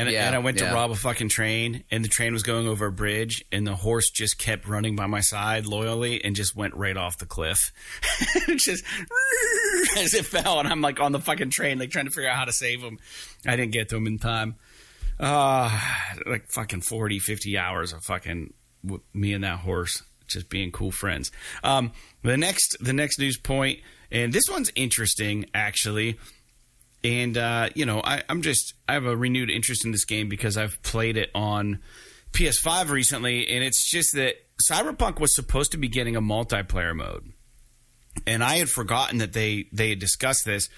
And, 0.00 0.10
Yeah, 0.10 0.26
and 0.26 0.34
I 0.34 0.38
went 0.38 0.58
to 0.58 0.66
rob 0.66 0.90
a 0.90 0.94
fucking 0.94 1.28
train, 1.28 1.84
and 1.90 2.04
the 2.04 2.08
train 2.08 2.32
was 2.32 2.42
going 2.42 2.66
over 2.66 2.86
a 2.86 2.92
bridge, 2.92 3.44
and 3.52 3.66
the 3.66 3.74
horse 3.74 4.10
just 4.10 4.38
kept 4.38 4.66
running 4.68 4.96
by 4.96 5.06
my 5.06 5.20
side 5.20 5.66
loyally 5.66 6.24
and 6.24 6.34
just 6.36 6.54
went 6.56 6.74
right 6.74 6.96
off 6.96 7.18
the 7.18 7.26
cliff. 7.26 7.72
just 8.56 8.84
as 9.98 10.14
it 10.14 10.26
fell, 10.26 10.60
and 10.60 10.68
I'm 10.68 10.80
like 10.80 11.00
on 11.00 11.12
the 11.12 11.20
fucking 11.20 11.50
train, 11.50 11.78
like 11.78 11.90
trying 11.90 12.06
to 12.06 12.10
figure 12.10 12.28
out 12.28 12.36
how 12.36 12.44
to 12.44 12.52
save 12.52 12.80
him. 12.80 12.98
I 13.46 13.56
didn't 13.56 13.72
get 13.72 13.88
to 13.90 13.96
him 13.96 14.06
in 14.06 14.18
time. 14.18 14.56
Uh, 15.18 15.70
like 16.26 16.48
fucking 16.48 16.80
40, 16.80 17.18
50 17.18 17.58
hours 17.58 17.92
of 17.92 18.02
fucking 18.02 18.54
me 19.12 19.34
and 19.34 19.44
that 19.44 19.58
horse 19.58 20.02
just 20.26 20.48
being 20.48 20.70
cool 20.72 20.90
friends. 20.90 21.30
Um, 21.62 21.92
the 22.22 22.36
next, 22.36 22.76
the 22.80 22.92
next 22.92 23.18
news 23.18 23.36
point, 23.36 23.80
and 24.10 24.32
this 24.32 24.44
one's 24.48 24.70
interesting 24.74 25.46
actually. 25.54 26.18
And 27.02 27.36
uh, 27.38 27.70
you 27.74 27.86
know, 27.86 28.00
I, 28.02 28.22
I'm 28.28 28.42
just 28.42 28.74
I 28.88 28.94
have 28.94 29.06
a 29.06 29.16
renewed 29.16 29.50
interest 29.50 29.84
in 29.84 29.92
this 29.92 30.04
game 30.04 30.28
because 30.28 30.56
I've 30.56 30.82
played 30.82 31.16
it 31.16 31.30
on 31.34 31.80
PS5 32.32 32.90
recently, 32.90 33.48
and 33.48 33.64
it's 33.64 33.90
just 33.90 34.14
that 34.14 34.34
Cyberpunk 34.70 35.18
was 35.18 35.34
supposed 35.34 35.72
to 35.72 35.78
be 35.78 35.88
getting 35.88 36.16
a 36.16 36.20
multiplayer 36.20 36.94
mode, 36.94 37.32
and 38.26 38.44
I 38.44 38.56
had 38.56 38.68
forgotten 38.68 39.18
that 39.18 39.32
they 39.32 39.66
they 39.72 39.90
had 39.90 39.98
discussed 39.98 40.44
this. 40.44 40.68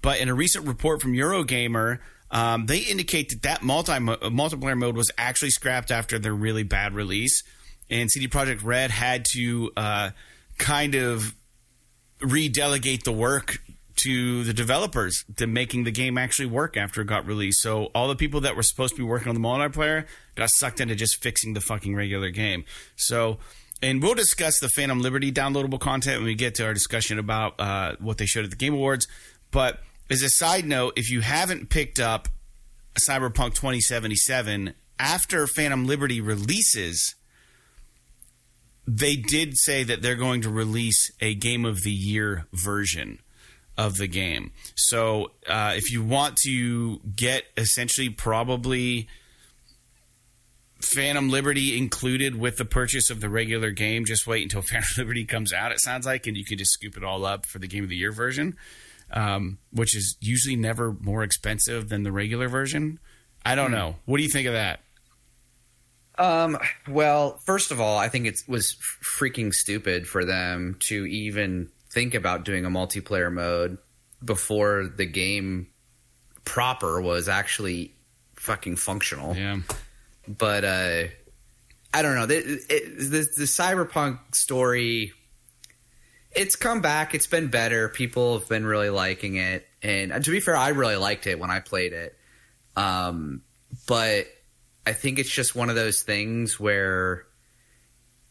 But 0.00 0.20
in 0.20 0.28
a 0.28 0.34
recent 0.34 0.66
report 0.66 1.02
from 1.02 1.12
Eurogamer, 1.12 1.98
um, 2.30 2.66
they 2.66 2.78
indicate 2.78 3.30
that 3.30 3.42
that 3.42 3.62
multi 3.62 3.92
multiplayer 3.92 4.78
mode 4.78 4.96
was 4.96 5.10
actually 5.18 5.50
scrapped 5.50 5.90
after 5.90 6.18
their 6.18 6.34
really 6.34 6.62
bad 6.62 6.94
release, 6.94 7.42
and 7.90 8.10
CD 8.10 8.26
Projekt 8.26 8.64
Red 8.64 8.90
had 8.90 9.26
to 9.32 9.70
uh, 9.76 10.10
kind 10.56 10.94
of 10.94 11.34
redelegate 12.20 13.04
the 13.04 13.12
work 13.12 13.60
to 13.98 14.44
the 14.44 14.52
developers 14.52 15.24
to 15.36 15.46
making 15.46 15.84
the 15.84 15.90
game 15.90 16.16
actually 16.18 16.46
work 16.46 16.76
after 16.76 17.00
it 17.00 17.06
got 17.06 17.26
released. 17.26 17.60
So 17.60 17.86
all 17.94 18.08
the 18.08 18.16
people 18.16 18.40
that 18.42 18.56
were 18.56 18.62
supposed 18.62 18.94
to 18.94 19.02
be 19.02 19.06
working 19.06 19.28
on 19.28 19.34
the 19.34 19.40
multiplayer 19.40 20.06
got 20.34 20.48
sucked 20.54 20.80
into 20.80 20.94
just 20.94 21.22
fixing 21.22 21.54
the 21.54 21.60
fucking 21.60 21.94
regular 21.94 22.30
game. 22.30 22.64
So, 22.96 23.38
and 23.82 24.02
we'll 24.02 24.14
discuss 24.14 24.58
the 24.60 24.68
Phantom 24.68 25.00
Liberty 25.00 25.30
downloadable 25.32 25.80
content 25.80 26.18
when 26.18 26.26
we 26.26 26.34
get 26.34 26.54
to 26.56 26.64
our 26.64 26.74
discussion 26.74 27.18
about 27.18 27.58
uh, 27.58 27.96
what 27.98 28.18
they 28.18 28.26
showed 28.26 28.44
at 28.44 28.50
the 28.50 28.56
Game 28.56 28.74
Awards. 28.74 29.06
But 29.50 29.80
as 30.10 30.22
a 30.22 30.30
side 30.30 30.64
note, 30.64 30.94
if 30.96 31.10
you 31.10 31.20
haven't 31.20 31.70
picked 31.70 32.00
up 32.00 32.28
Cyberpunk 33.08 33.54
2077 33.54 34.74
after 34.98 35.46
Phantom 35.46 35.86
Liberty 35.86 36.20
releases, 36.20 37.14
they 38.86 39.16
did 39.16 39.56
say 39.56 39.84
that 39.84 40.02
they're 40.02 40.16
going 40.16 40.42
to 40.42 40.50
release 40.50 41.10
a 41.20 41.34
game 41.34 41.64
of 41.64 41.82
the 41.82 41.92
year 41.92 42.46
version 42.52 43.20
of 43.78 43.96
the 43.96 44.08
game. 44.08 44.50
So 44.74 45.30
uh, 45.46 45.72
if 45.76 45.92
you 45.92 46.02
want 46.02 46.36
to 46.44 46.98
get 47.14 47.44
essentially 47.56 48.10
probably 48.10 49.08
Phantom 50.82 51.28
Liberty 51.30 51.78
included 51.78 52.36
with 52.36 52.56
the 52.56 52.64
purchase 52.64 53.08
of 53.08 53.20
the 53.20 53.28
regular 53.28 53.70
game, 53.70 54.04
just 54.04 54.26
wait 54.26 54.42
until 54.42 54.62
Phantom 54.70 54.90
Liberty 54.98 55.24
comes 55.24 55.52
out. 55.52 55.70
It 55.70 55.80
sounds 55.80 56.04
like, 56.04 56.26
and 56.26 56.36
you 56.36 56.44
can 56.44 56.58
just 56.58 56.72
scoop 56.72 56.96
it 56.96 57.04
all 57.04 57.24
up 57.24 57.46
for 57.46 57.60
the 57.60 57.68
game 57.68 57.84
of 57.84 57.88
the 57.88 57.96
year 57.96 58.12
version, 58.12 58.56
um, 59.12 59.58
which 59.72 59.96
is 59.96 60.16
usually 60.20 60.56
never 60.56 60.92
more 61.00 61.22
expensive 61.22 61.88
than 61.88 62.02
the 62.02 62.12
regular 62.12 62.48
version. 62.48 62.98
I 63.46 63.54
don't 63.54 63.70
know. 63.70 63.94
What 64.04 64.16
do 64.16 64.24
you 64.24 64.28
think 64.28 64.48
of 64.48 64.54
that? 64.54 64.80
Um, 66.18 66.58
well, 66.88 67.38
first 67.46 67.70
of 67.70 67.80
all, 67.80 67.96
I 67.96 68.08
think 68.08 68.26
it 68.26 68.40
was 68.48 68.76
freaking 69.04 69.54
stupid 69.54 70.08
for 70.08 70.24
them 70.24 70.76
to 70.88 71.06
even 71.06 71.70
think 71.90 72.14
about 72.14 72.44
doing 72.44 72.64
a 72.64 72.70
multiplayer 72.70 73.32
mode 73.32 73.78
before 74.24 74.86
the 74.96 75.06
game 75.06 75.68
proper 76.44 77.00
was 77.00 77.28
actually 77.28 77.94
fucking 78.36 78.76
functional. 78.76 79.36
Yeah. 79.36 79.58
But 80.26 80.64
uh, 80.64 81.04
I 81.92 82.02
don't 82.02 82.14
know. 82.14 82.26
The, 82.26 82.36
it, 82.36 82.98
the, 82.98 83.28
the 83.36 83.44
cyberpunk 83.44 84.34
story, 84.34 85.12
it's 86.32 86.56
come 86.56 86.80
back. 86.80 87.14
It's 87.14 87.26
been 87.26 87.48
better. 87.48 87.88
People 87.88 88.38
have 88.38 88.48
been 88.48 88.66
really 88.66 88.90
liking 88.90 89.36
it, 89.36 89.66
and 89.82 90.12
to 90.24 90.30
be 90.30 90.40
fair, 90.40 90.56
I 90.56 90.68
really 90.68 90.96
liked 90.96 91.26
it 91.26 91.38
when 91.38 91.50
I 91.50 91.60
played 91.60 91.92
it. 91.92 92.16
Um, 92.76 93.42
but 93.86 94.26
I 94.86 94.92
think 94.92 95.18
it's 95.18 95.30
just 95.30 95.54
one 95.54 95.68
of 95.68 95.76
those 95.76 96.02
things 96.02 96.60
where 96.60 97.26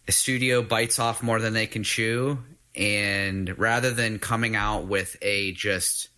a 0.07 0.11
studio 0.11 0.61
bites 0.61 0.99
off 0.99 1.21
more 1.21 1.39
than 1.39 1.53
they 1.53 1.67
can 1.67 1.83
chew, 1.83 2.39
and 2.77 3.57
rather 3.57 3.91
than 3.91 4.19
coming 4.19 4.55
out 4.55 4.85
with 4.85 5.17
a 5.21 5.51
just 5.53 6.09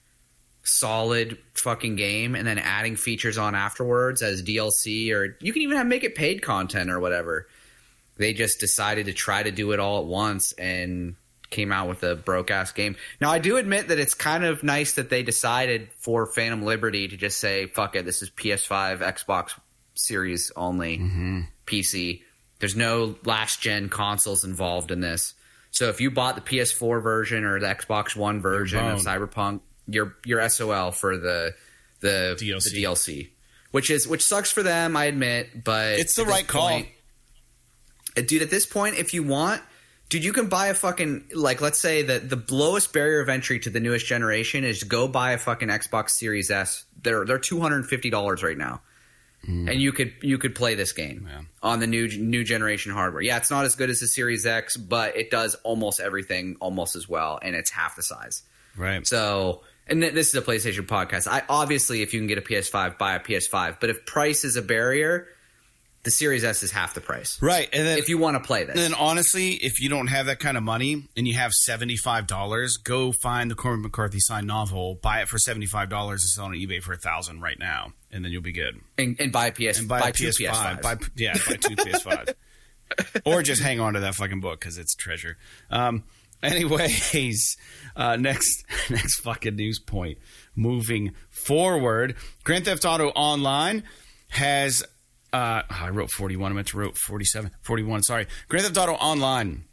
solid 0.64 1.38
fucking 1.53 1.95
game 1.95 2.36
and 2.36 2.45
then 2.45 2.60
adding 2.60 2.95
features 2.95 3.38
on 3.38 3.55
afterwards 3.55 4.22
as 4.22 4.43
DLC 4.43 5.12
or 5.14 5.38
you 5.41 5.53
can 5.53 5.62
even 5.62 5.78
have 5.78 5.88
make 5.88 6.03
it 6.03 6.16
paid 6.16 6.41
content 6.41 6.89
or 6.89 6.99
whatever. 6.99 7.47
They 8.18 8.34
just 8.34 8.60
decided 8.60 9.05
to 9.05 9.14
try 9.14 9.43
to 9.43 9.51
do 9.51 9.72
it 9.72 9.80
all 9.80 9.99
at 9.99 10.05
once 10.05 10.51
and 10.53 11.16
came 11.49 11.72
out 11.72 11.88
with 11.88 12.03
a 12.03 12.16
broke 12.16 12.51
ass 12.51 12.72
game. 12.74 12.97
Now 13.22 13.32
I 13.32 13.39
do 13.39 13.57
admit 13.57 13.88
that 13.88 13.97
it's 13.97 14.14
kind 14.14 14.43
of 14.43 14.62
nice 14.62 14.93
that 14.93 15.10
they 15.10 15.24
decided 15.24 15.89
for 15.97 16.28
Phantom 16.28 16.62
Liberty 16.64 17.07
to 17.07 17.18
just 17.18 17.39
say 17.39 17.68
fuck 17.68 17.95
it, 17.95 18.05
this 18.05 18.22
is 18.22 18.30
PS5, 18.30 18.99
Xbox 18.99 19.51
Series 19.95 20.51
only, 20.55 20.97
mm-hmm. 20.97 21.41
PC. 21.66 22.22
There's 22.60 22.76
no 22.76 23.16
last 23.24 23.62
gen 23.62 23.88
consoles 23.88 24.43
involved 24.43 24.91
in 24.91 24.99
this. 24.99 25.34
So 25.72 25.90
if 25.90 26.02
you 26.02 26.12
bought 26.12 26.36
the 26.36 26.42
PS4 26.42 27.02
version 27.02 27.44
or 27.46 27.60
the 27.60 27.68
Xbox 27.68 28.16
One 28.16 28.42
version 28.42 28.80
of. 28.86 29.00
Cyberpunk, 29.00 29.62
you're 29.88 30.16
you're 30.26 30.48
SOL 30.50 30.92
for 30.92 31.18
the 31.18 31.54
the 32.02 32.36
DLC. 32.40 32.64
the 32.74 32.84
DLC, 32.84 33.30
which 33.72 33.90
is 33.90 34.08
which 34.08 34.24
sucks 34.24 34.52
for 34.52 34.64
them, 34.64 34.96
I 34.98 35.06
admit, 35.06 35.64
but 35.64 36.00
It's 36.00 36.16
the 36.16 36.26
right 36.26 36.48
call. 36.48 36.70
point- 36.70 36.88
uh, 38.18 38.22
dude. 38.22 38.42
At 38.42 38.50
this 38.50 38.66
point, 38.66 38.96
if 38.98 39.14
you 39.14 39.24
want, 39.24 39.62
dude, 40.10 40.24
you 40.24 40.34
can 40.34 40.48
buy 40.48 40.68
a 40.68 40.74
fucking 40.74 41.26
like 41.34 41.62
let's 41.62 41.80
say 41.80 42.02
that 42.04 42.30
the 42.30 42.42
lowest 42.50 42.92
barrier 42.94 43.20
of 43.22 43.30
entry 43.30 43.60
to 43.60 43.70
the 43.70 43.80
newest 43.80 44.06
generation 44.08 44.64
is 44.64 44.84
go 44.84 45.08
buy 45.08 45.32
a 45.34 45.38
fucking 45.38 45.68
Xbox 45.70 46.12
Series 46.12 46.50
S. 46.52 46.86
They're 47.02 47.26
they're 47.26 47.38
two 47.40 47.60
hundred 47.62 47.78
and 47.78 47.86
fifty 47.88 48.10
dollars 48.10 48.44
right 48.44 48.58
now. 48.58 48.82
And 49.48 49.82
you 49.82 49.92
could 49.92 50.14
you 50.22 50.38
could 50.38 50.54
play 50.54 50.76
this 50.76 50.92
game 50.92 51.28
Yeah. 51.30 51.42
on 51.64 51.80
the 51.80 51.88
new 51.88 52.08
new 52.08 52.44
generation 52.44 52.92
hardware. 52.92 53.22
Yeah, 53.22 53.38
it's 53.38 53.50
not 53.50 53.66
as 53.66 53.76
good 53.76 53.90
as 53.90 54.00
the 54.00 54.08
Series 54.08 54.46
X, 54.46 54.78
but 54.78 55.18
it 55.18 55.32
does 55.32 55.56
almost 55.64 56.00
everything 56.00 56.58
almost 56.60 56.96
as 56.96 57.10
well, 57.10 57.40
and 57.42 57.56
it's 57.56 57.72
half 57.72 57.96
the 57.96 58.04
size. 58.04 58.44
Right. 58.78 59.08
So, 59.08 59.64
and 59.88 60.02
th- 60.02 60.14
this 60.14 60.28
is 60.30 60.36
a 60.36 60.42
PlayStation 60.42 60.86
podcast. 60.86 61.28
I 61.28 61.42
obviously, 61.50 62.02
if 62.04 62.14
you 62.14 62.20
can 62.20 62.28
get 62.28 62.38
a 62.38 62.42
PS5, 62.42 62.98
buy 63.00 63.16
a 63.16 63.20
PS5. 63.20 63.78
But 63.80 63.90
if 63.90 64.06
price 64.06 64.44
is 64.46 64.56
a 64.56 64.62
barrier, 64.62 65.28
the 66.04 66.12
Series 66.12 66.44
S 66.44 66.62
is 66.62 66.72
half 66.72 66.94
the 66.94 67.02
price. 67.02 67.42
Right. 67.42 67.68
And 67.74 67.88
then 67.88 67.98
If 67.98 68.08
you 68.08 68.18
want 68.18 68.36
to 68.36 68.46
play 68.46 68.64
this, 68.66 68.76
And 68.76 68.84
then 68.84 68.94
honestly, 68.94 69.54
if 69.56 69.80
you 69.82 69.90
don't 69.90 70.08
have 70.08 70.28
that 70.28 70.40
kind 70.40 70.58
of 70.58 70.64
money 70.64 71.08
and 71.18 71.28
you 71.28 71.34
have 71.36 71.52
seventy 71.54 71.98
five 71.98 72.28
dollars, 72.28 72.78
go 72.78 73.12
find 73.24 73.50
the 73.50 73.56
Cormac 73.56 73.82
McCarthy 73.84 74.20
signed 74.20 74.48
novel, 74.48 74.96
buy 75.02 75.22
it 75.22 75.28
for 75.28 75.40
seventy 75.40 75.66
five 75.66 75.90
dollars, 75.90 76.22
and 76.24 76.30
sell 76.30 76.46
it 76.46 76.48
on 76.50 76.54
eBay 76.56 76.82
for 76.84 76.94
a 76.94 76.98
thousand 76.98 77.42
right 77.42 77.58
now, 77.60 77.94
and 78.12 78.24
then 78.26 78.32
you'll 78.32 78.41
be 78.41 78.51
good. 78.51 78.80
and, 78.97 79.20
and 79.20 79.32
buy 79.32 79.47
a 79.47 79.51
PS, 79.51 79.80
And 79.80 79.88
buy, 79.88 79.99
buy, 80.01 80.10
a 80.10 80.14
PS5, 80.14 80.47
PS5s. 80.49 80.82
buy 80.82 80.97
yeah, 81.16 81.34
buy 81.47 81.55
two 81.55 81.76
PS5s, 81.76 82.34
or 83.26 83.41
just 83.43 83.62
hang 83.62 83.80
on 83.80 83.93
to 83.93 83.99
that 84.01 84.16
fucking 84.16 84.39
book 84.39 84.60
because 84.60 84.78
it's 84.78 84.95
treasure. 84.95 85.38
Um, 85.70 86.03
anyways, 86.43 87.57
uh, 87.95 88.16
next 88.16 88.64
next 88.89 89.20
fucking 89.22 89.55
news 89.55 89.80
point. 89.80 90.18
Moving 90.55 91.14
forward, 91.30 92.16
Grand 92.43 92.66
Theft 92.66 92.86
Auto 92.86 93.10
Online 93.10 93.84
has. 94.30 94.84
Uh, 95.32 95.62
I 95.70 95.89
wrote 95.89 96.10
41. 96.10 96.51
I 96.51 96.55
meant 96.55 96.70
to 96.70 96.78
wrote 96.78 96.97
47. 96.97 97.51
41. 97.62 98.01
Sorry. 98.01 98.26
Grand 98.47 98.66
Theft 98.66 98.78
Auto 98.80 98.93
Online 98.93 99.66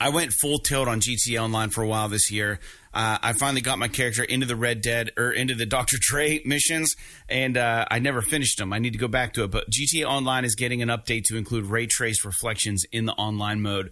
I 0.00 0.08
went 0.08 0.32
full 0.32 0.58
tilt 0.58 0.88
on 0.88 1.00
GTA 1.00 1.42
Online 1.42 1.68
for 1.68 1.82
a 1.82 1.86
while 1.86 2.08
this 2.08 2.30
year. 2.30 2.58
Uh, 2.92 3.18
I 3.22 3.34
finally 3.34 3.60
got 3.60 3.78
my 3.78 3.86
character 3.86 4.24
into 4.24 4.46
the 4.46 4.56
Red 4.56 4.80
Dead 4.80 5.12
or 5.18 5.30
into 5.30 5.54
the 5.54 5.66
Dr. 5.76 5.98
Dre 6.00 6.40
missions, 6.44 6.96
and 7.28 7.58
uh, 7.58 7.84
I 7.90 7.98
never 7.98 8.22
finished 8.22 8.58
them. 8.58 8.72
I 8.72 8.78
need 8.78 8.94
to 8.94 8.98
go 8.98 9.08
back 9.08 9.34
to 9.34 9.44
it. 9.44 9.50
But 9.50 9.70
GTA 9.70 10.06
Online 10.06 10.46
is 10.46 10.54
getting 10.54 10.80
an 10.80 10.88
update 10.88 11.24
to 11.24 11.36
include 11.36 11.66
ray 11.66 11.86
traced 11.86 12.24
reflections 12.24 12.84
in 12.90 13.04
the 13.04 13.12
online 13.12 13.60
mode 13.60 13.90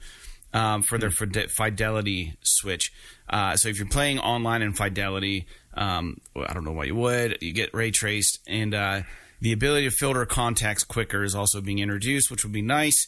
um, 0.54 0.82
for 0.82 0.96
their 0.96 1.10
fide- 1.10 1.50
fidelity 1.50 2.34
switch. 2.42 2.90
Uh, 3.28 3.54
so 3.56 3.68
if 3.68 3.78
you're 3.78 3.86
playing 3.86 4.18
online 4.18 4.62
in 4.62 4.72
fidelity, 4.72 5.46
um, 5.74 6.16
I 6.34 6.54
don't 6.54 6.64
know 6.64 6.72
why 6.72 6.84
you 6.84 6.96
would. 6.96 7.38
You 7.42 7.52
get 7.52 7.74
ray 7.74 7.90
traced, 7.90 8.40
and 8.48 8.74
uh, 8.74 9.02
the 9.42 9.52
ability 9.52 9.88
to 9.88 9.94
filter 9.94 10.24
contacts 10.24 10.84
quicker 10.84 11.22
is 11.22 11.34
also 11.34 11.60
being 11.60 11.80
introduced, 11.80 12.30
which 12.30 12.44
would 12.44 12.52
be 12.52 12.62
nice. 12.62 13.06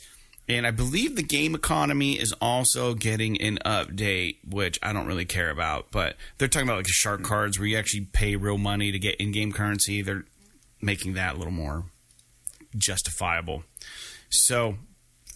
And 0.51 0.67
I 0.67 0.73
believe 0.73 1.15
the 1.15 1.23
game 1.23 1.55
economy 1.55 2.19
is 2.19 2.33
also 2.41 2.95
getting 2.95 3.41
an 3.41 3.61
update, 3.65 4.39
which 4.45 4.81
I 4.83 4.93
don't 4.93 5.07
really 5.07 5.25
care 5.25 5.49
about. 5.49 5.93
But 5.93 6.17
they're 6.39 6.49
talking 6.49 6.69
about 6.69 6.79
like 6.79 6.87
the 6.87 6.93
shark 6.93 7.23
cards 7.23 7.57
where 7.57 7.69
you 7.69 7.79
actually 7.79 8.09
pay 8.13 8.35
real 8.35 8.59
money 8.59 8.91
to 8.91 8.99
get 8.99 9.15
in 9.21 9.31
game 9.31 9.53
currency. 9.53 10.03
They're 10.03 10.25
making 10.83 11.15
that 11.15 11.37
a 11.37 11.39
little 11.39 11.53
more 11.53 11.85
justifiable. 12.77 13.63
So, 14.29 14.79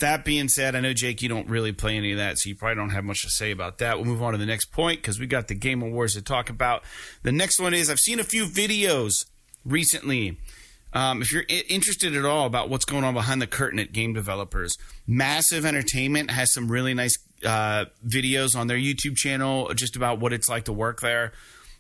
that 0.01 0.25
being 0.25 0.49
said, 0.49 0.75
I 0.75 0.81
know, 0.81 0.93
Jake, 0.93 1.23
you 1.23 1.29
don't 1.29 1.49
really 1.49 1.71
play 1.71 1.97
any 1.97 2.11
of 2.11 2.19
that, 2.19 2.39
so 2.39 2.49
you 2.49 2.57
probably 2.57 2.75
don't 2.75 2.91
have 2.91 3.05
much 3.05 3.23
to 3.23 3.31
say 3.31 3.53
about 3.53 3.79
that. 3.79 3.97
We'll 3.97 4.07
move 4.07 4.23
on 4.25 4.33
to 4.33 4.39
the 4.39 4.47
next 4.47 4.73
point 4.73 5.01
because 5.01 5.21
we 5.21 5.29
got 5.29 5.47
the 5.47 5.55
Game 5.55 5.81
Awards 5.81 6.15
to 6.15 6.23
talk 6.23 6.51
about. 6.51 6.83
The 7.23 7.31
next 7.31 7.61
one 7.61 7.73
is 7.73 7.89
I've 7.89 8.01
seen 8.01 8.19
a 8.19 8.25
few 8.25 8.47
videos 8.47 9.27
recently. 9.65 10.39
Um, 10.95 11.21
if 11.23 11.33
you're 11.33 11.45
I- 11.51 11.65
interested 11.69 12.17
at 12.17 12.25
all 12.25 12.47
about 12.47 12.71
what's 12.71 12.85
going 12.85 13.05
on 13.05 13.15
behind 13.15 13.43
the 13.43 13.47
curtain 13.47 13.79
at 13.81 13.93
game 13.93 14.15
developers, 14.15 14.77
Massive 15.07 15.67
Entertainment 15.67 16.31
has 16.31 16.53
some 16.53 16.71
really 16.71 16.95
nice 16.95 17.19
uh, 17.45 17.87
videos 18.07 18.57
on 18.57 18.69
their 18.69 18.79
YouTube 18.79 19.17
channel 19.17 19.75
just 19.75 19.97
about 19.97 20.21
what 20.21 20.33
it's 20.33 20.49
like 20.49 20.65
to 20.65 20.73
work 20.73 21.01
there. 21.01 21.33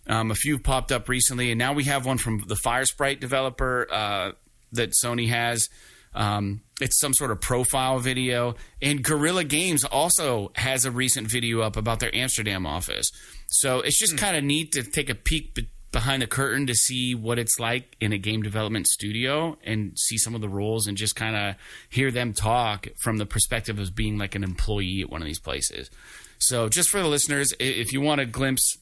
Um, 0.06 0.30
a 0.30 0.34
few 0.34 0.54
have 0.54 0.64
popped 0.64 0.92
up 0.92 1.08
recently, 1.08 1.50
and 1.50 1.58
now 1.58 1.72
we 1.72 1.84
have 1.84 2.04
one 2.04 2.18
from 2.18 2.44
the 2.46 2.56
Firesprite 2.56 3.20
developer 3.20 3.86
uh, 3.90 4.32
that 4.72 4.92
Sony 5.02 5.28
has. 5.28 5.70
Um, 6.14 6.60
it's 6.80 7.00
some 7.00 7.14
sort 7.14 7.30
of 7.30 7.40
profile 7.40 7.98
video, 7.98 8.56
and 8.82 9.02
Guerrilla 9.02 9.44
Games 9.44 9.84
also 9.84 10.52
has 10.56 10.84
a 10.84 10.90
recent 10.90 11.28
video 11.28 11.60
up 11.60 11.76
about 11.76 12.00
their 12.00 12.14
Amsterdam 12.14 12.66
office. 12.66 13.10
So 13.48 13.80
it's 13.80 13.98
just 13.98 14.18
kind 14.18 14.36
of 14.36 14.44
neat 14.44 14.72
to 14.72 14.82
take 14.82 15.08
a 15.08 15.14
peek 15.14 15.58
behind 15.94 16.20
the 16.20 16.26
curtain 16.26 16.66
to 16.66 16.74
see 16.74 17.14
what 17.14 17.38
it's 17.38 17.58
like 17.58 17.96
in 18.00 18.12
a 18.12 18.18
game 18.18 18.42
development 18.42 18.86
studio 18.88 19.56
and 19.62 19.96
see 19.96 20.18
some 20.18 20.34
of 20.34 20.40
the 20.40 20.48
roles 20.48 20.88
and 20.88 20.98
just 20.98 21.14
kind 21.14 21.36
of 21.36 21.54
hear 21.88 22.10
them 22.10 22.34
talk 22.34 22.88
from 22.96 23.16
the 23.18 23.24
perspective 23.24 23.78
of 23.78 23.94
being 23.94 24.18
like 24.18 24.34
an 24.34 24.42
employee 24.42 25.02
at 25.02 25.08
one 25.08 25.22
of 25.22 25.26
these 25.26 25.38
places. 25.38 25.90
So 26.38 26.68
just 26.68 26.90
for 26.90 27.00
the 27.00 27.06
listeners, 27.06 27.54
if 27.60 27.92
you 27.92 28.00
want 28.00 28.20
a 28.20 28.26
glimpse 28.26 28.76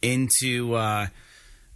into 0.00 0.74
uh, 0.74 1.08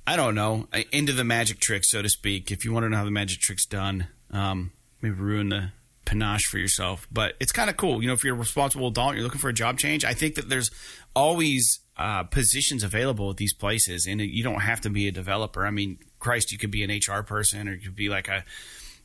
I 0.07 0.17
don't 0.17 0.35
know 0.35 0.67
into 0.91 1.13
the 1.13 1.25
magic 1.25 1.61
trick, 1.61 1.85
so 1.85 2.01
to 2.01 2.09
speak. 2.09 2.51
If 2.51 2.65
you 2.65 2.73
want 2.73 2.85
to 2.85 2.89
know 2.89 2.97
how 2.97 3.05
the 3.05 3.11
magic 3.11 3.41
trick's 3.41 3.67
done, 3.67 4.09
um, 4.31 4.73
maybe 5.03 5.15
ruin 5.15 5.51
the 5.51 5.73
panache 6.07 6.47
for 6.47 6.57
yourself. 6.57 7.07
But 7.13 7.35
it's 7.39 7.53
kind 7.53 7.69
of 7.69 7.77
cool, 7.77 8.01
you 8.01 8.09
know. 8.09 8.15
If 8.15 8.25
you're 8.25 8.35
a 8.35 8.39
responsible 8.39 8.89
adult, 8.89 9.15
you're 9.15 9.25
looking 9.25 9.41
for 9.41 9.51
a 9.51 9.55
job 9.55 9.79
change. 9.79 10.07
I 10.07 10.15
think 10.15 10.37
that 10.37 10.49
there's 10.49 10.71
always 11.15 11.81
uh, 12.03 12.25
positions 12.25 12.83
available 12.83 13.31
at 13.31 13.37
these 13.37 13.55
places, 13.55 14.07
and 14.07 14.21
you 14.21 14.43
don't 14.43 14.61
have 14.61 14.81
to 14.83 14.91
be 14.91 15.09
a 15.09 15.13
developer. 15.13 15.67
I 15.67 15.71
mean, 15.71 15.99
Christ, 16.19 16.53
you 16.53 16.59
could 16.59 16.71
be 16.71 16.83
an 16.83 16.91
HR 16.91 17.23
person, 17.23 17.69
or 17.69 17.75
you 17.75 17.81
could 17.81 17.97
be 17.97 18.09
like 18.09 18.29
a 18.29 18.45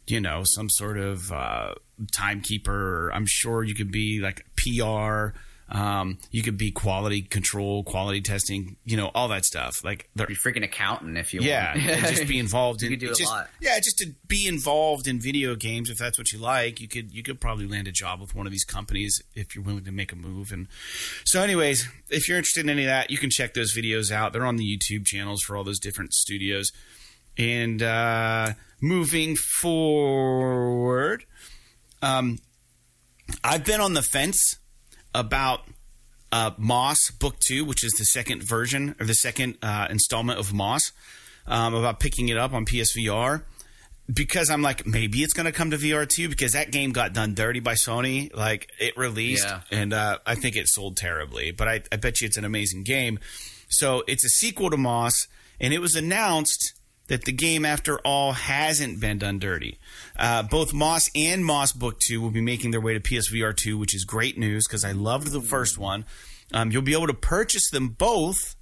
you 0.07 0.21
know, 0.21 0.43
some 0.45 0.69
sort 0.69 0.97
of 0.97 1.31
uh, 1.31 1.75
timekeeper. 2.11 3.11
I'm 3.13 3.25
sure 3.27 3.63
you 3.63 3.75
could 3.75 3.91
be 3.91 4.19
like 4.21 4.45
PR. 4.55 5.37
Um, 5.69 6.17
you 6.31 6.43
could 6.43 6.57
be 6.57 6.71
quality 6.71 7.21
control, 7.21 7.83
quality 7.83 8.21
testing, 8.21 8.77
you 8.85 8.95
know, 8.95 9.11
all 9.13 9.27
that 9.27 9.43
stuff. 9.43 9.83
Like, 9.83 10.09
Be 10.15 10.33
freaking 10.33 10.63
accountant 10.63 11.17
if 11.17 11.33
you 11.33 11.41
yeah, 11.41 11.75
want. 11.75 11.89
and 11.89 12.07
just 12.15 12.27
be 12.27 12.39
involved 12.47 12.83
in 12.83 12.91
You 12.91 12.97
could 12.97 13.05
do 13.07 13.11
a 13.11 13.15
just, 13.15 13.29
lot. 13.29 13.49
Yeah, 13.59 13.77
just 13.79 13.97
to 13.99 14.13
be 14.27 14.47
involved 14.47 15.07
in 15.07 15.19
video 15.19 15.55
games 15.55 15.89
if 15.89 15.97
that's 15.97 16.17
what 16.17 16.31
you 16.31 16.39
like. 16.39 16.79
You 16.79 16.87
could 16.87 17.13
you 17.13 17.21
could 17.21 17.41
probably 17.41 17.67
land 17.67 17.87
a 17.87 17.91
job 17.91 18.21
with 18.21 18.33
one 18.33 18.45
of 18.45 18.51
these 18.51 18.63
companies 18.63 19.21
if 19.35 19.55
you're 19.55 19.63
willing 19.63 19.83
to 19.83 19.91
make 19.91 20.13
a 20.13 20.15
move. 20.15 20.51
And 20.53 20.67
so, 21.25 21.41
anyways, 21.41 21.87
if 22.09 22.29
you're 22.29 22.37
interested 22.37 22.63
in 22.63 22.69
any 22.69 22.83
of 22.83 22.87
that, 22.87 23.11
you 23.11 23.17
can 23.17 23.29
check 23.29 23.53
those 23.53 23.75
videos 23.77 24.09
out. 24.09 24.31
They're 24.31 24.45
on 24.45 24.55
the 24.55 24.63
YouTube 24.65 25.05
channels 25.05 25.41
for 25.41 25.57
all 25.57 25.65
those 25.65 25.79
different 25.79 26.13
studios. 26.13 26.71
And 27.37 27.83
uh, 27.83 28.53
moving 28.81 29.35
forward, 29.35 31.25
um, 32.01 32.39
I've 33.43 33.65
been 33.65 33.81
on 33.81 33.93
the 33.93 34.01
fence 34.01 34.57
about 35.17 35.61
uh, 36.31 36.51
Moss 36.57 37.09
Book 37.11 37.39
Two, 37.39 37.65
which 37.65 37.83
is 37.83 37.91
the 37.93 38.05
second 38.05 38.43
version 38.43 38.95
or 38.99 39.05
the 39.05 39.13
second 39.15 39.57
uh, 39.61 39.87
installment 39.89 40.39
of 40.39 40.53
Moss, 40.53 40.91
um, 41.47 41.73
about 41.73 41.99
picking 41.99 42.29
it 42.29 42.37
up 42.37 42.53
on 42.53 42.65
PSVR 42.65 43.43
because 44.13 44.49
I'm 44.49 44.61
like 44.61 44.85
maybe 44.85 45.21
it's 45.23 45.33
going 45.33 45.47
to 45.47 45.51
come 45.51 45.71
to 45.71 45.77
VR 45.77 46.07
too 46.07 46.29
because 46.29 46.53
that 46.53 46.71
game 46.71 46.91
got 46.91 47.13
done 47.13 47.33
dirty 47.33 47.59
by 47.59 47.73
Sony. 47.73 48.33
Like 48.35 48.69
it 48.79 48.95
released, 48.97 49.45
Yeah. 49.45 49.61
and 49.71 49.93
uh, 49.93 50.19
I 50.25 50.35
think 50.35 50.55
it 50.55 50.67
sold 50.67 50.95
terribly. 50.97 51.51
But 51.51 51.67
I, 51.67 51.81
I 51.91 51.95
bet 51.97 52.21
you 52.21 52.27
it's 52.27 52.37
an 52.37 52.45
amazing 52.45 52.83
game. 52.83 53.19
So 53.69 54.03
it's 54.07 54.23
a 54.23 54.29
sequel 54.29 54.69
to 54.69 54.77
Moss, 54.77 55.27
and 55.59 55.73
it 55.73 55.79
was 55.79 55.95
announced 55.95 56.73
that 57.07 57.25
the 57.25 57.31
game, 57.31 57.65
after 57.65 57.99
all, 57.99 58.33
hasn't 58.33 58.99
been 58.99 59.17
done 59.17 59.39
dirty. 59.39 59.77
Uh, 60.17 60.43
both 60.43 60.73
Moss 60.73 61.09
and 61.15 61.43
Moss 61.43 61.71
Book 61.71 61.99
2 61.99 62.21
will 62.21 62.31
be 62.31 62.41
making 62.41 62.71
their 62.71 62.81
way 62.81 62.93
to 62.93 62.99
PSVR 62.99 63.55
2, 63.55 63.77
which 63.77 63.95
is 63.95 64.03
great 64.05 64.37
news 64.37 64.67
because 64.67 64.83
I 64.83 64.91
loved 64.91 65.31
the 65.31 65.41
first 65.41 65.77
one. 65.77 66.05
Um, 66.53 66.71
you'll 66.71 66.81
be 66.81 66.93
able 66.93 67.07
to 67.07 67.13
purchase 67.13 67.69
them 67.69 67.89
both 67.89 68.55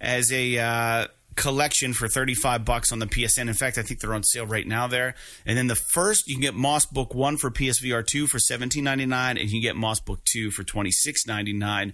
as 0.00 0.32
a 0.32 0.58
uh, 0.58 1.06
collection 1.36 1.92
for 1.92 2.08
35 2.08 2.64
bucks 2.64 2.92
on 2.92 2.98
the 2.98 3.06
PSN. 3.06 3.48
In 3.48 3.54
fact, 3.54 3.78
I 3.78 3.82
think 3.82 4.00
they're 4.00 4.14
on 4.14 4.22
sale 4.22 4.46
right 4.46 4.66
now 4.66 4.86
there. 4.86 5.14
And 5.46 5.56
then 5.56 5.66
the 5.66 5.74
first, 5.74 6.28
you 6.28 6.34
can 6.34 6.42
get 6.42 6.54
Moss 6.54 6.86
Book 6.86 7.14
1 7.14 7.36
for 7.36 7.50
PSVR 7.50 8.06
2 8.06 8.26
for 8.26 8.38
17.99 8.38 9.12
and 9.12 9.38
you 9.38 9.48
can 9.48 9.60
get 9.60 9.76
Moss 9.76 10.00
Book 10.00 10.20
2 10.24 10.50
for 10.50 10.62
26.99 10.64 11.92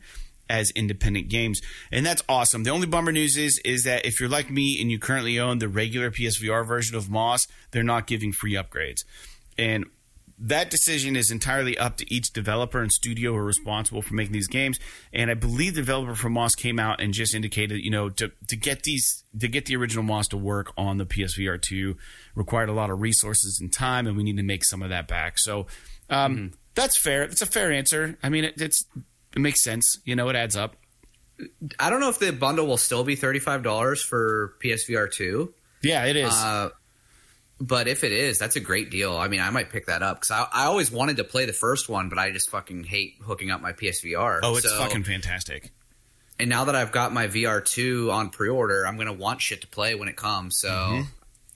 as 0.48 0.70
independent 0.72 1.28
games. 1.28 1.60
And 1.90 2.04
that's 2.04 2.22
awesome. 2.28 2.62
The 2.62 2.70
only 2.70 2.86
bummer 2.86 3.12
news 3.12 3.36
is 3.36 3.60
is 3.64 3.84
that 3.84 4.06
if 4.06 4.20
you're 4.20 4.28
like 4.28 4.50
me 4.50 4.80
and 4.80 4.90
you 4.90 4.98
currently 4.98 5.38
own 5.38 5.58
the 5.58 5.68
regular 5.68 6.10
PSVR 6.10 6.66
version 6.66 6.96
of 6.96 7.10
Moss, 7.10 7.46
they're 7.70 7.82
not 7.82 8.06
giving 8.06 8.32
free 8.32 8.54
upgrades. 8.54 9.04
And 9.58 9.86
that 10.38 10.70
decision 10.70 11.16
is 11.16 11.30
entirely 11.30 11.78
up 11.78 11.96
to 11.96 12.14
each 12.14 12.32
developer 12.32 12.80
and 12.80 12.92
studio 12.92 13.32
who 13.32 13.38
are 13.38 13.44
responsible 13.44 14.02
for 14.02 14.14
making 14.14 14.32
these 14.32 14.48
games. 14.48 14.78
And 15.12 15.30
I 15.30 15.34
believe 15.34 15.74
the 15.74 15.80
developer 15.80 16.14
for 16.14 16.28
Moss 16.28 16.54
came 16.54 16.78
out 16.78 17.00
and 17.00 17.14
just 17.14 17.34
indicated, 17.34 17.82
you 17.82 17.90
know, 17.90 18.10
to, 18.10 18.30
to 18.48 18.56
get 18.56 18.82
these 18.82 19.24
to 19.38 19.48
get 19.48 19.66
the 19.66 19.76
original 19.76 20.04
Moss 20.04 20.28
to 20.28 20.36
work 20.36 20.72
on 20.76 20.98
the 20.98 21.06
PSVR 21.06 21.60
two 21.60 21.96
required 22.34 22.68
a 22.68 22.74
lot 22.74 22.90
of 22.90 23.00
resources 23.00 23.58
and 23.60 23.72
time, 23.72 24.06
and 24.06 24.16
we 24.16 24.22
need 24.22 24.36
to 24.36 24.42
make 24.42 24.64
some 24.64 24.82
of 24.82 24.90
that 24.90 25.08
back. 25.08 25.38
So 25.38 25.66
um, 26.10 26.36
mm-hmm. 26.36 26.46
that's 26.74 26.98
fair. 27.00 27.26
That's 27.26 27.42
a 27.42 27.46
fair 27.46 27.72
answer. 27.72 28.18
I 28.22 28.28
mean, 28.28 28.44
it, 28.44 28.60
it's 28.60 28.84
it 29.36 29.40
makes 29.40 29.62
sense. 29.62 29.98
You 30.04 30.16
know, 30.16 30.28
it 30.30 30.36
adds 30.36 30.56
up. 30.56 30.76
I 31.78 31.90
don't 31.90 32.00
know 32.00 32.08
if 32.08 32.18
the 32.18 32.32
bundle 32.32 32.66
will 32.66 32.78
still 32.78 33.04
be 33.04 33.14
thirty 33.14 33.38
five 33.38 33.62
dollars 33.62 34.02
for 34.02 34.54
PSVR 34.64 35.12
two. 35.12 35.52
Yeah, 35.82 36.06
it 36.06 36.16
is. 36.16 36.32
Uh, 36.32 36.70
but 37.60 37.88
if 37.88 38.04
it 38.04 38.12
is, 38.12 38.38
that's 38.38 38.56
a 38.56 38.60
great 38.60 38.90
deal. 38.90 39.16
I 39.16 39.28
mean, 39.28 39.40
I 39.40 39.50
might 39.50 39.70
pick 39.70 39.86
that 39.86 40.02
up 40.02 40.20
because 40.20 40.30
I, 40.30 40.62
I, 40.62 40.64
always 40.66 40.90
wanted 40.90 41.18
to 41.18 41.24
play 41.24 41.46
the 41.46 41.54
first 41.54 41.88
one, 41.88 42.08
but 42.08 42.18
I 42.18 42.30
just 42.30 42.50
fucking 42.50 42.84
hate 42.84 43.14
hooking 43.22 43.50
up 43.50 43.62
my 43.62 43.72
PSVR. 43.72 44.40
Oh, 44.42 44.56
it's 44.56 44.68
so, 44.68 44.78
fucking 44.78 45.04
fantastic. 45.04 45.72
And 46.38 46.50
now 46.50 46.64
that 46.64 46.74
I've 46.74 46.92
got 46.92 47.14
my 47.14 47.28
VR2 47.28 48.12
on 48.12 48.30
pre 48.30 48.48
order, 48.48 48.86
I'm 48.86 48.96
going 48.96 49.06
to 49.06 49.12
want 49.12 49.40
shit 49.40 49.62
to 49.62 49.66
play 49.66 49.94
when 49.94 50.08
it 50.08 50.16
comes. 50.16 50.58
So 50.60 50.68
mm-hmm. 50.68 51.02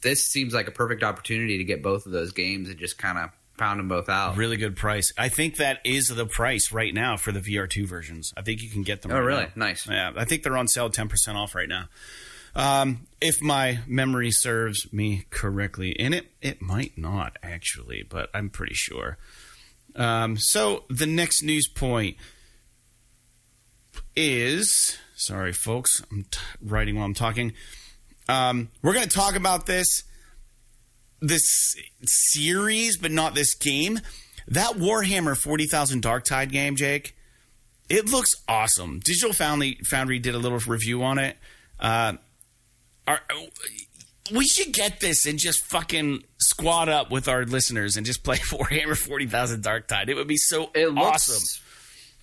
this 0.01 0.25
seems 0.25 0.55
like 0.55 0.69
a 0.69 0.73
perfect 0.73 1.03
opportunity 1.03 1.59
to 1.59 1.65
get 1.65 1.83
both 1.83 2.07
of 2.07 2.13
those 2.13 2.33
games 2.33 2.71
and 2.71 2.79
just 2.79 2.97
kind 2.97 3.19
of 3.19 3.31
pound 3.61 3.79
them 3.79 3.87
both 3.87 4.09
out. 4.09 4.37
Really 4.37 4.57
good 4.57 4.75
price. 4.75 5.13
I 5.17 5.29
think 5.29 5.57
that 5.57 5.79
is 5.85 6.09
the 6.09 6.27
price 6.27 6.73
right 6.73 6.93
now 6.93 7.17
for 7.17 7.31
the 7.31 7.39
VR2 7.39 7.87
versions. 7.87 8.33
I 8.37 8.43
think 8.43 8.63
you 8.63 8.71
can 8.71 8.83
get 8.83 9.03
them. 9.03 9.13
Oh, 9.13 9.17
right 9.17 9.25
really? 9.25 9.43
Now. 9.55 9.67
Nice. 9.67 9.87
Yeah, 9.87 10.13
I 10.17 10.25
think 10.25 10.43
they're 10.43 10.57
on 10.57 10.67
sale 10.67 10.91
10% 10.91 11.35
off 11.35 11.55
right 11.55 11.69
now. 11.69 11.85
Um, 12.57 13.07
if 13.21 13.41
my 13.41 13.79
memory 13.87 14.31
serves 14.33 14.93
me 14.93 15.27
correctly, 15.31 15.97
and 16.01 16.13
it 16.15 16.33
it 16.41 16.61
might 16.61 16.99
not 16.99 17.37
actually, 17.45 18.03
but 18.03 18.29
I'm 18.35 18.51
pretty 18.51 18.75
sure. 18.75 19.19
Um, 19.95 20.37
so 20.37 20.85
the 20.89 21.07
next 21.07 21.45
news 21.45 21.69
point 21.69 22.17
is 24.17 24.99
sorry, 25.15 25.53
folks, 25.53 26.03
I'm 26.11 26.25
t- 26.25 26.41
writing 26.61 26.97
while 26.97 27.05
I'm 27.05 27.15
talking. 27.15 27.53
Um, 28.29 28.71
we're 28.83 28.95
going 28.95 29.09
to 29.09 29.15
talk 29.15 29.37
about 29.37 29.67
this 29.67 30.03
this 31.21 31.77
series, 32.05 32.97
but 32.97 33.11
not 33.11 33.35
this 33.35 33.55
game. 33.55 34.01
That 34.49 34.73
Warhammer 34.75 35.37
Forty 35.37 35.67
Thousand 35.67 36.03
Darktide 36.03 36.51
game, 36.51 36.77
Jake. 36.77 37.17
It 37.89 38.09
looks 38.09 38.31
awesome. 38.49 39.01
Digital 39.01 39.33
Foundry 39.35 39.79
Foundry 39.91 40.19
did 40.19 40.35
a 40.35 40.39
little 40.39 40.59
review 40.59 41.03
on 41.03 41.19
it. 41.19 41.37
Uh, 41.79 42.15
are, 43.07 43.21
we 44.33 44.47
should 44.47 44.73
get 44.73 45.01
this 45.01 45.27
and 45.27 45.39
just 45.39 45.65
fucking 45.67 46.23
squad 46.39 46.89
up 46.89 47.11
with 47.11 47.29
our 47.29 47.45
listeners 47.45 47.97
and 47.97 48.07
just 48.07 48.23
play 48.23 48.37
Warhammer 48.51 48.97
Forty 48.97 49.27
Thousand 49.27 49.63
Darktide. 49.63 50.09
It 50.09 50.15
would 50.15 50.29
be 50.29 50.37
so 50.37 50.71
it 50.75 50.89
looks, 50.89 51.31
awesome. 51.31 51.63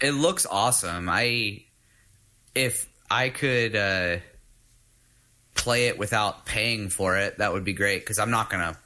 It 0.02 0.12
looks 0.12 0.46
awesome. 0.46 1.10
I 1.10 1.64
if 2.56 2.88
I 3.10 3.30
could 3.30 3.76
uh, 3.76 4.18
play 5.56 5.88
it 5.88 5.98
without 5.98 6.46
paying 6.46 6.90
for 6.90 7.18
it, 7.18 7.38
that 7.38 7.54
would 7.54 7.64
be 7.64 7.74
great 7.74 8.00
because 8.00 8.20
I'm 8.20 8.32
not 8.32 8.50
gonna 8.50 8.78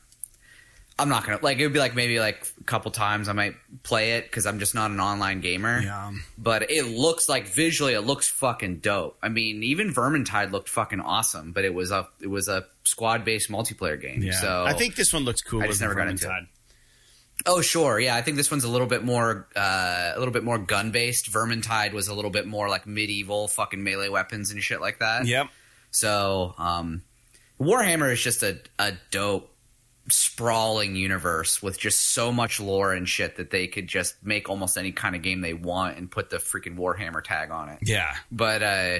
I'm 0.99 1.09
not 1.09 1.25
gonna 1.25 1.39
like 1.41 1.57
it 1.57 1.63
would 1.63 1.73
be 1.73 1.79
like 1.79 1.95
maybe 1.95 2.19
like 2.19 2.45
a 2.59 2.63
couple 2.63 2.91
times 2.91 3.27
I 3.27 3.33
might 3.33 3.55
play 3.83 4.13
it 4.13 4.25
because 4.25 4.45
I'm 4.45 4.59
just 4.59 4.75
not 4.75 4.91
an 4.91 4.99
online 4.99 5.41
gamer. 5.41 5.81
Yeah. 5.81 6.11
But 6.37 6.69
it 6.69 6.83
looks 6.83 7.27
like 7.27 7.47
visually 7.47 7.93
it 7.93 8.01
looks 8.01 8.27
fucking 8.27 8.79
dope. 8.79 9.17
I 9.23 9.29
mean, 9.29 9.63
even 9.63 9.93
Vermintide 9.93 10.51
looked 10.51 10.69
fucking 10.69 10.99
awesome, 10.99 11.53
but 11.53 11.65
it 11.65 11.73
was 11.73 11.91
a 11.91 12.07
it 12.19 12.27
was 12.27 12.47
a 12.47 12.65
squad 12.83 13.25
based 13.25 13.49
multiplayer 13.49 13.99
game. 13.99 14.21
Yeah. 14.21 14.33
So 14.33 14.63
I 14.65 14.73
think 14.73 14.95
this 14.95 15.11
one 15.11 15.23
looks 15.23 15.41
cool. 15.41 15.63
I 15.63 15.67
just 15.67 15.81
never 15.81 15.95
got 15.95 16.07
into 16.07 16.27
it. 16.27 16.43
Oh 17.45 17.61
sure, 17.61 17.99
yeah. 17.99 18.15
I 18.15 18.21
think 18.21 18.37
this 18.37 18.51
one's 18.51 18.63
a 18.63 18.69
little 18.69 18.87
bit 18.87 19.03
more, 19.03 19.47
uh, 19.55 20.11
a 20.15 20.19
little 20.19 20.33
bit 20.33 20.43
more 20.43 20.59
gun 20.59 20.91
based. 20.91 21.31
Vermintide 21.31 21.93
was 21.93 22.07
a 22.07 22.13
little 22.13 22.31
bit 22.31 22.45
more 22.45 22.69
like 22.69 22.85
medieval, 22.85 23.47
fucking 23.47 23.83
melee 23.83 24.09
weapons 24.09 24.51
and 24.51 24.61
shit 24.61 24.79
like 24.79 24.99
that. 24.99 25.25
Yep. 25.25 25.47
So, 25.89 26.53
um, 26.57 27.01
Warhammer 27.59 28.11
is 28.13 28.21
just 28.21 28.43
a, 28.43 28.59
a 28.79 28.93
dope 29.11 29.50
sprawling 30.09 30.95
universe 30.95 31.61
with 31.61 31.79
just 31.79 32.13
so 32.13 32.31
much 32.31 32.59
lore 32.59 32.93
and 32.93 33.07
shit 33.07 33.37
that 33.37 33.51
they 33.51 33.67
could 33.67 33.87
just 33.87 34.15
make 34.23 34.49
almost 34.49 34.77
any 34.77 34.91
kind 34.91 35.15
of 35.15 35.21
game 35.21 35.41
they 35.41 35.53
want 35.53 35.97
and 35.97 36.09
put 36.09 36.29
the 36.29 36.37
freaking 36.37 36.75
Warhammer 36.75 37.23
tag 37.23 37.51
on 37.51 37.69
it. 37.69 37.79
Yeah. 37.83 38.13
But 38.31 38.63
uh, 38.63 38.99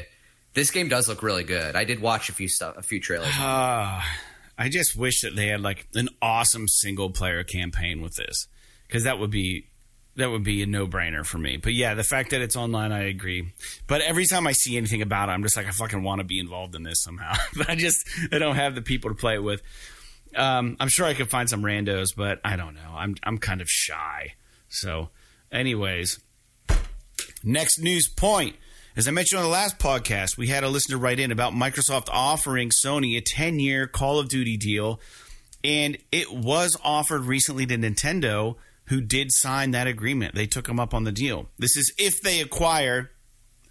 this 0.53 0.71
game 0.71 0.89
does 0.89 1.07
look 1.07 1.23
really 1.23 1.43
good. 1.43 1.75
I 1.75 1.83
did 1.83 2.01
watch 2.01 2.29
a 2.29 2.33
few 2.33 2.47
stuff, 2.47 2.77
a 2.77 2.83
few 2.83 2.99
trailers. 2.99 3.33
Uh, 3.39 4.01
I 4.57 4.69
just 4.69 4.95
wish 4.95 5.21
that 5.21 5.35
they 5.35 5.47
had 5.47 5.61
like 5.61 5.87
an 5.95 6.09
awesome 6.21 6.67
single 6.67 7.09
player 7.09 7.43
campaign 7.43 8.01
with 8.01 8.15
this 8.15 8.47
because 8.87 9.05
that 9.05 9.17
would 9.17 9.31
be 9.31 9.65
that 10.17 10.29
would 10.29 10.43
be 10.43 10.61
a 10.61 10.65
no 10.65 10.87
brainer 10.87 11.25
for 11.25 11.37
me. 11.37 11.57
But 11.57 11.73
yeah, 11.73 11.93
the 11.93 12.03
fact 12.03 12.31
that 12.31 12.41
it's 12.41 12.55
online, 12.55 12.91
I 12.91 13.03
agree. 13.03 13.53
But 13.87 14.01
every 14.01 14.25
time 14.25 14.45
I 14.45 14.51
see 14.51 14.77
anything 14.77 15.01
about 15.01 15.29
it, 15.29 15.31
I'm 15.31 15.41
just 15.41 15.55
like, 15.55 15.67
I 15.67 15.71
fucking 15.71 16.03
want 16.03 16.19
to 16.19 16.25
be 16.25 16.39
involved 16.39 16.75
in 16.75 16.83
this 16.83 17.01
somehow. 17.01 17.33
but 17.57 17.69
I 17.69 17.75
just 17.75 18.07
I 18.31 18.37
don't 18.37 18.55
have 18.55 18.75
the 18.75 18.81
people 18.81 19.09
to 19.09 19.15
play 19.15 19.35
it 19.35 19.43
with. 19.43 19.61
Um, 20.35 20.77
I'm 20.79 20.87
sure 20.87 21.05
I 21.05 21.13
could 21.13 21.29
find 21.29 21.49
some 21.49 21.63
randos, 21.63 22.09
but 22.15 22.39
I 22.43 22.55
don't 22.55 22.75
know. 22.75 22.93
I'm 22.95 23.15
I'm 23.23 23.37
kind 23.37 23.61
of 23.61 23.67
shy. 23.69 24.33
So, 24.69 25.09
anyways, 25.51 26.19
next 27.43 27.79
news 27.79 28.07
point. 28.07 28.55
As 28.95 29.07
I 29.07 29.11
mentioned 29.11 29.39
on 29.39 29.45
the 29.45 29.51
last 29.51 29.79
podcast, 29.79 30.37
we 30.37 30.47
had 30.47 30.65
a 30.65 30.69
listener 30.69 30.97
write 30.97 31.19
in 31.19 31.31
about 31.31 31.53
Microsoft 31.53 32.09
offering 32.11 32.71
Sony 32.71 33.17
a 33.17 33.21
10 33.21 33.59
year 33.59 33.87
Call 33.87 34.19
of 34.19 34.27
Duty 34.27 34.57
deal, 34.57 34.99
and 35.63 35.97
it 36.11 36.31
was 36.33 36.77
offered 36.83 37.21
recently 37.21 37.65
to 37.67 37.77
Nintendo, 37.77 38.55
who 38.85 38.99
did 38.99 39.29
sign 39.31 39.71
that 39.71 39.87
agreement. 39.87 40.35
They 40.35 40.45
took 40.45 40.67
them 40.67 40.79
up 40.79 40.93
on 40.93 41.05
the 41.05 41.11
deal. 41.13 41.47
This 41.57 41.77
is 41.77 41.93
if 41.97 42.21
they 42.21 42.41
acquire 42.41 43.11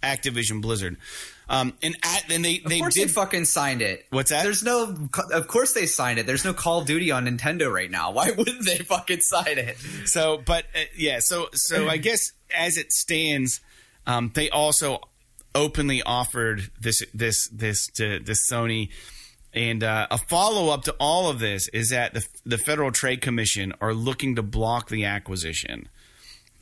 Activision 0.01 0.61
Blizzard. 0.61 0.97
Um, 1.51 1.73
and 1.83 1.97
at, 2.01 2.31
and 2.31 2.45
they, 2.45 2.59
they 2.59 2.75
of 2.75 2.81
course 2.83 2.93
did 2.93 3.09
they 3.09 3.11
fucking 3.11 3.43
signed 3.43 3.81
it. 3.81 4.05
What's 4.09 4.29
that? 4.29 4.43
There's 4.43 4.63
no. 4.63 4.95
Of 5.33 5.47
course 5.49 5.73
they 5.73 5.85
signed 5.85 6.17
it. 6.17 6.25
There's 6.25 6.45
no 6.45 6.53
Call 6.53 6.79
of 6.79 6.87
Duty 6.87 7.11
on 7.11 7.25
Nintendo 7.25 7.69
right 7.69 7.91
now. 7.91 8.11
Why 8.11 8.31
wouldn't 8.37 8.65
they 8.65 8.77
fucking 8.77 9.19
sign 9.19 9.57
it? 9.57 9.77
So, 10.05 10.41
but 10.45 10.63
uh, 10.73 10.85
yeah. 10.95 11.19
So, 11.19 11.49
so 11.51 11.89
I 11.89 11.97
guess 11.97 12.31
as 12.57 12.77
it 12.77 12.93
stands, 12.93 13.59
um, 14.07 14.31
they 14.33 14.49
also 14.49 15.01
openly 15.53 16.01
offered 16.01 16.71
this 16.79 17.01
this 17.13 17.49
this 17.49 17.87
to 17.95 18.19
the 18.19 18.37
Sony. 18.49 18.89
And 19.53 19.83
uh, 19.83 20.07
a 20.09 20.17
follow 20.17 20.73
up 20.73 20.83
to 20.83 20.95
all 21.01 21.29
of 21.29 21.39
this 21.39 21.67
is 21.73 21.89
that 21.89 22.13
the, 22.13 22.25
the 22.45 22.57
Federal 22.57 22.89
Trade 22.89 23.19
Commission 23.19 23.73
are 23.81 23.93
looking 23.93 24.37
to 24.37 24.41
block 24.41 24.87
the 24.87 25.03
acquisition. 25.03 25.89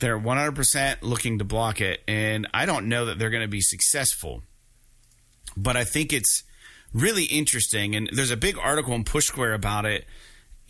They're 0.00 0.18
100% 0.18 0.96
looking 1.02 1.38
to 1.38 1.44
block 1.44 1.80
it. 1.80 2.00
And 2.08 2.48
I 2.52 2.66
don't 2.66 2.88
know 2.88 3.04
that 3.04 3.20
they're 3.20 3.30
going 3.30 3.44
to 3.44 3.48
be 3.48 3.60
successful 3.60 4.42
but 5.56 5.76
I 5.76 5.84
think 5.84 6.12
it's 6.12 6.42
really 6.92 7.24
interesting. 7.24 7.94
And 7.94 8.10
there's 8.12 8.30
a 8.30 8.36
big 8.36 8.56
article 8.58 8.94
in 8.94 9.04
Push 9.04 9.26
Square 9.26 9.54
about 9.54 9.86
it. 9.86 10.04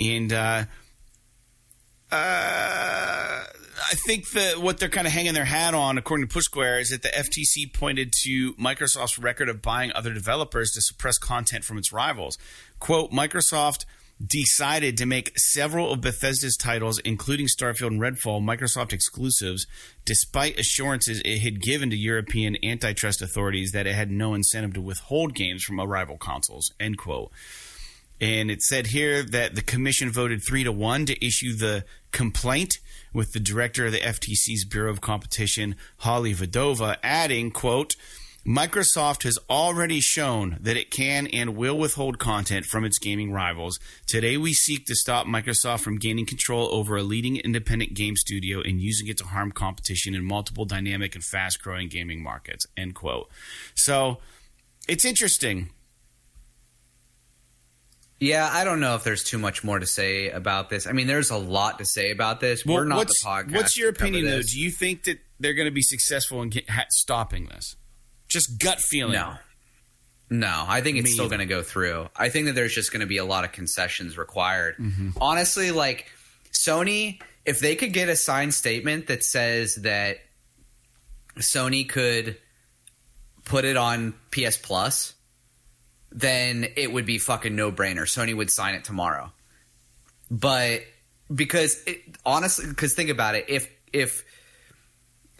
And 0.01 0.33
uh, 0.33 0.65
uh, 2.11 2.17
I 3.43 3.95
think 4.07 4.31
that 4.31 4.59
what 4.61 4.79
they're 4.79 4.89
kind 4.89 5.07
of 5.07 5.13
hanging 5.13 5.35
their 5.35 5.45
hat 5.45 5.75
on, 5.75 5.99
according 5.99 6.27
to 6.27 6.33
Push 6.33 6.45
Square, 6.45 6.81
is 6.81 6.91
that 6.91 7.03
the 7.03 7.09
FTC 7.09 7.73
pointed 7.73 8.13
to 8.25 8.55
Microsoft's 8.55 9.19
record 9.19 9.49
of 9.49 9.63
buying 9.63 9.93
other 9.93 10.13
developers 10.13 10.73
to 10.73 10.81
suppress 10.81 11.19
content 11.19 11.65
from 11.65 11.79
its 11.79 11.93
rivals. 11.93 12.39
Quote, 12.79 13.11
Microsoft– 13.11 13.85
decided 14.25 14.97
to 14.99 15.07
make 15.07 15.39
several 15.39 15.93
of 15.93 16.01
Bethesda's 16.01 16.57
titles, 16.57 16.99
including 17.01 17.47
Starfield 17.47 17.89
and 17.89 18.01
Redfall, 18.01 18.43
Microsoft 18.43 18.93
exclusives, 18.93 19.67
despite 20.05 20.59
assurances 20.59 21.23
it 21.25 21.39
had 21.39 21.63
given 21.63 21.91
to 21.91 21.97
European 21.97 22.57
antitrust 22.63 23.23
authorities 23.23 23.73
that 23.73 23.87
it 23.87 23.95
had 23.95 24.11
no 24.11 24.35
incentive 24.35 24.75
to 24.75 24.81
withhold 24.81 25.35
games 25.35 25.65
from 25.65 25.81
rival 25.81 26.19
consoles. 26.19 26.73
End 26.79 26.99
quote. 26.99 27.31
And 28.21 28.51
it 28.51 28.61
said 28.63 28.89
here 28.89 29.23
that 29.23 29.55
the 29.55 29.63
commission 29.63 30.11
voted 30.11 30.43
three 30.43 30.63
to 30.65 30.73
one 30.73 31.07
to 31.07 31.25
issue 31.25 31.55
the 31.55 31.85
complaint, 32.13 32.79
with 33.13 33.33
the 33.33 33.41
director 33.41 33.87
of 33.87 33.93
the 33.93 34.01
FTC's 34.01 34.65
Bureau 34.65 34.91
of 34.91 35.01
Competition, 35.01 35.75
Holly 35.99 36.35
Vedova, 36.35 36.97
adding, 37.03 37.51
quote, 37.51 37.97
Microsoft 38.47 39.25
has 39.25 39.39
already 39.51 40.01
shown 40.01 40.57
that 40.61 40.77
it 40.77 40.91
can 40.91 41.27
and 41.27 41.57
will 41.57 41.77
withhold 41.77 42.19
content 42.19 42.65
from 42.65 42.85
its 42.85 42.99
gaming 42.99 43.33
rivals. 43.33 43.79
Today, 44.07 44.39
we 44.39 44.55
seek 44.55 44.87
to 44.87 44.95
stop 44.95 45.27
Microsoft 45.27 45.81
from 45.81 45.99
gaining 45.99 46.25
control 46.25 46.69
over 46.73 46.97
a 46.97 47.03
leading 47.03 47.37
independent 47.37 47.93
game 47.93 48.17
studio 48.17 48.61
and 48.63 48.81
using 48.81 49.09
it 49.09 49.19
to 49.19 49.25
harm 49.25 49.53
competition 49.53 50.15
in 50.15 50.25
multiple 50.25 50.65
dynamic 50.65 51.15
and 51.15 51.23
fast 51.23 51.63
growing 51.63 51.89
gaming 51.89 52.23
markets. 52.23 52.67
End 52.79 52.95
quote. 52.95 53.29
So 53.75 54.19
it's 54.89 55.05
interesting. 55.05 55.71
Yeah, 58.21 58.49
I 58.51 58.65
don't 58.65 58.81
know 58.81 58.95
if 58.95 59.05
there's 59.05 59.25
too 59.25 59.39
much 59.39 59.65
more 59.65 59.79
to 59.79 59.87
say 59.87 60.31
about 60.31 60.69
this. 60.69 60.87
I 60.87 60.93
mean, 60.93 61.07
there's 61.07 61.31
a 61.31 61.39
lot 61.39 61.79
to 61.79 61.87
say 61.87 62.11
about 62.11 62.41
this. 62.41 62.65
We're 62.67 62.85
not 62.85 63.09
the 63.09 63.15
podcast. 63.25 63.55
What's 63.55 63.79
your 63.79 63.89
opinion, 63.89 64.27
though? 64.27 64.43
Do 64.43 64.61
you 64.61 64.71
think 64.71 65.05
that 65.05 65.19
they're 65.39 65.55
going 65.55 65.69
to 65.69 65.73
be 65.73 65.83
successful 65.83 66.43
in 66.43 66.51
get, 66.51 66.69
ha- 66.69 66.85
stopping 66.91 67.47
this? 67.47 67.77
Just 68.31 68.59
gut 68.59 68.81
feeling. 68.81 69.13
No. 69.13 69.35
No, 70.31 70.65
I 70.67 70.81
think 70.81 70.97
it's 70.97 71.07
Me 71.07 71.11
still 71.11 71.29
going 71.29 71.41
to 71.41 71.47
go 71.47 71.63
through. 71.63 72.09
I 72.15 72.29
think 72.29 72.47
that 72.47 72.55
there's 72.55 72.73
just 72.73 72.93
going 72.93 73.01
to 73.01 73.07
be 73.07 73.17
a 73.17 73.25
lot 73.25 73.45
of 73.45 73.51
concessions 73.51 74.17
required. 74.17 74.77
Mm-hmm. 74.79 75.11
Honestly, 75.21 75.73
like 75.73 76.07
Sony, 76.53 77.21
if 77.45 77.59
they 77.59 77.75
could 77.75 77.93
get 77.93 78.09
a 78.09 78.15
signed 78.15 78.55
statement 78.55 79.09
that 79.09 79.25
says 79.25 79.75
that 79.77 80.19
Sony 81.39 81.89
could 81.89 82.37
put 83.45 83.65
it 83.65 83.77
on 83.77 84.15
PS 84.31 84.57
Plus, 84.57 85.15
then 86.13 86.67
it 86.77 86.93
would 86.93 87.07
be 87.07 87.19
fucking 87.19 87.57
no 87.57 87.73
brainer. 87.73 88.03
Sony 88.03 88.37
would 88.37 88.51
sign 88.51 88.77
it 88.77 88.85
tomorrow. 88.85 89.33
But 90.31 90.83
because 91.35 91.83
it, 91.87 92.03
honestly, 92.25 92.67
because 92.69 92.95
think 92.95 93.11
about 93.11 93.35
it, 93.35 93.47
if 93.49 93.69
if 93.93 94.25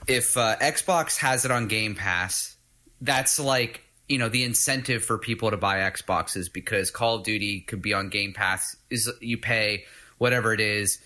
if 0.09 0.37
uh, 0.37 0.57
Xbox 0.57 1.17
has 1.19 1.45
it 1.45 1.53
on 1.53 1.69
Game 1.69 1.95
Pass, 1.95 2.57
that's 3.01 3.39
like 3.39 3.83
you 4.09 4.19
know 4.19 4.29
the 4.29 4.45
incentive 4.45 5.05
for 5.05 5.19
people 5.19 5.51
to 5.51 5.57
buy 5.57 5.79
Xboxes 5.79 6.53
because 6.53 6.91
Call 6.91 7.17
of 7.17 7.25
Duty 7.25 7.61
could 7.61 7.83
be 7.83 7.95
on 7.95 8.09
Game 8.09 8.33
Pass. 8.33 8.77
Is 8.91 9.11
you 9.21 9.39
pay 9.39 9.85
whatever 10.19 10.53
it 10.53 10.61
is, 10.61 10.99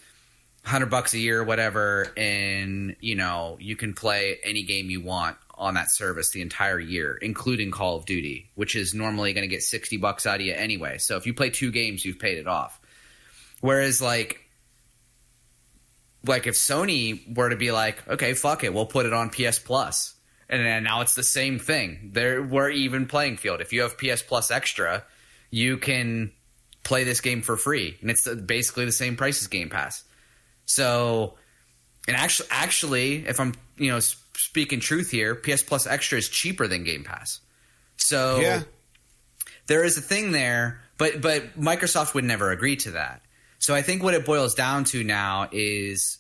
hundred 0.65 0.91
bucks 0.91 1.15
a 1.15 1.19
year, 1.19 1.45
whatever, 1.45 2.13
and 2.17 2.97
you 3.01 3.15
know 3.15 3.57
you 3.61 3.77
can 3.77 3.95
play 3.95 4.39
any 4.43 4.63
game 4.63 4.91
you 4.91 5.03
want 5.03 5.37
on 5.57 5.75
that 5.75 5.91
service 5.91 6.31
the 6.31 6.43
entire 6.43 6.81
year, 6.81 7.17
including 7.21 7.71
Call 7.71 7.97
of 7.97 8.07
Duty, 8.07 8.51
which 8.55 8.75
is 8.75 8.95
normally 8.95 9.33
going 9.33 9.49
to 9.49 9.55
get 9.55 9.63
sixty 9.63 9.97
bucks 9.97 10.27
out 10.27 10.41
of 10.41 10.47
you 10.47 10.55
anyway. 10.55 10.99
So 10.99 11.17
if 11.17 11.27
you 11.27 11.35
play 11.35 11.51
two 11.51 11.71
games, 11.71 12.05
you've 12.05 12.19
paid 12.19 12.39
it 12.39 12.47
off. 12.47 12.81
Whereas 13.61 14.01
like 14.01 14.41
like 16.27 16.47
if 16.47 16.55
Sony 16.55 17.37
were 17.37 17.51
to 17.51 17.57
be 17.57 17.71
like, 17.71 18.07
okay, 18.09 18.35
fuck 18.35 18.65
it, 18.65 18.73
we'll 18.73 18.87
put 18.87 19.07
it 19.07 19.13
on 19.13 19.31
PS 19.31 19.59
Plus, 19.59 20.14
and 20.49 20.85
now 20.85 21.01
it's 21.01 21.15
the 21.15 21.23
same 21.23 21.59
thing. 21.59 22.11
There, 22.13 22.43
we're 22.43 22.71
even 22.71 23.07
playing 23.07 23.37
field. 23.39 23.61
If 23.61 23.73
you 23.73 23.83
have 23.83 23.97
PS 23.99 24.23
Plus 24.23 24.51
Extra, 24.51 25.05
you 25.51 25.77
can 25.79 26.33
play 26.83 27.05
this 27.05 27.21
game 27.21 27.43
for 27.43 27.57
free, 27.57 27.97
and 28.01 28.11
it's 28.11 28.29
basically 28.29 28.85
the 28.85 28.93
same 28.93 29.17
price 29.17 29.41
as 29.41 29.47
Game 29.49 29.71
Pass. 29.71 30.05
So, 30.67 31.35
and 32.07 32.17
actually, 32.17 32.49
actually, 32.51 33.27
if 33.27 33.41
I'm 33.41 33.55
you 33.77 33.91
know 33.91 34.01
speaking 34.01 34.81
truth 34.81 35.11
here, 35.11 35.35
PS 35.35 35.63
Plus 35.63 35.87
Extra 35.87 36.19
is 36.19 36.29
cheaper 36.29 36.67
than 36.67 36.85
Game 36.85 37.05
Pass. 37.05 37.41
So 37.97 38.41
Yeah. 38.41 38.63
there 39.67 39.85
is 39.85 39.97
a 39.97 40.01
thing 40.03 40.33
there, 40.33 40.81
but 40.99 41.21
but 41.21 41.59
Microsoft 41.59 42.15
would 42.15 42.25
never 42.25 42.51
agree 42.51 42.77
to 42.77 42.91
that. 42.93 43.23
So 43.59 43.75
I 43.75 43.81
think 43.83 44.03
what 44.03 44.13
it 44.15 44.27
boils 44.27 44.55
down 44.55 44.85
to 44.85 45.03
now 45.05 45.49
is 45.51 46.19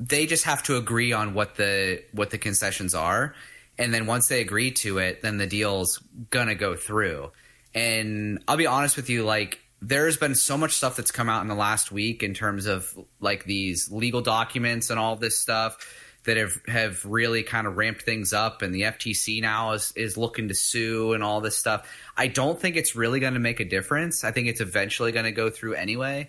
they 0.00 0.26
just 0.26 0.44
have 0.44 0.62
to 0.64 0.76
agree 0.76 1.12
on 1.12 1.34
what 1.34 1.56
the 1.56 2.02
what 2.12 2.30
the 2.30 2.38
concessions 2.38 2.94
are, 2.94 3.34
and 3.78 3.92
then 3.92 4.06
once 4.06 4.28
they 4.28 4.40
agree 4.40 4.70
to 4.72 4.98
it, 4.98 5.22
then 5.22 5.38
the 5.38 5.46
deal's 5.46 6.02
gonna 6.30 6.54
go 6.54 6.76
through. 6.76 7.30
And 7.74 8.42
I'll 8.48 8.56
be 8.56 8.66
honest 8.66 8.96
with 8.96 9.10
you, 9.10 9.24
like 9.24 9.60
there's 9.80 10.16
been 10.16 10.34
so 10.34 10.56
much 10.56 10.72
stuff 10.72 10.96
that's 10.96 11.10
come 11.10 11.28
out 11.28 11.42
in 11.42 11.48
the 11.48 11.54
last 11.54 11.92
week 11.92 12.22
in 12.22 12.34
terms 12.34 12.66
of 12.66 12.98
like 13.20 13.44
these 13.44 13.90
legal 13.90 14.20
documents 14.20 14.90
and 14.90 14.98
all 14.98 15.16
this 15.16 15.38
stuff 15.38 15.76
that 16.24 16.36
have 16.36 16.60
have 16.66 17.04
really 17.04 17.42
kind 17.42 17.66
of 17.66 17.76
ramped 17.76 18.02
things 18.02 18.32
up 18.32 18.62
and 18.62 18.74
the 18.74 18.82
FTC 18.82 19.40
now 19.40 19.72
is 19.72 19.92
is 19.94 20.16
looking 20.16 20.48
to 20.48 20.54
sue 20.54 21.12
and 21.12 21.22
all 21.22 21.40
this 21.40 21.56
stuff. 21.56 21.88
I 22.16 22.26
don't 22.26 22.60
think 22.60 22.76
it's 22.76 22.96
really 22.96 23.20
going 23.20 23.34
to 23.34 23.40
make 23.40 23.60
a 23.60 23.64
difference. 23.64 24.24
I 24.24 24.32
think 24.32 24.48
it's 24.48 24.60
eventually 24.60 25.12
going 25.12 25.24
to 25.24 25.32
go 25.32 25.48
through 25.48 25.74
anyway. 25.74 26.28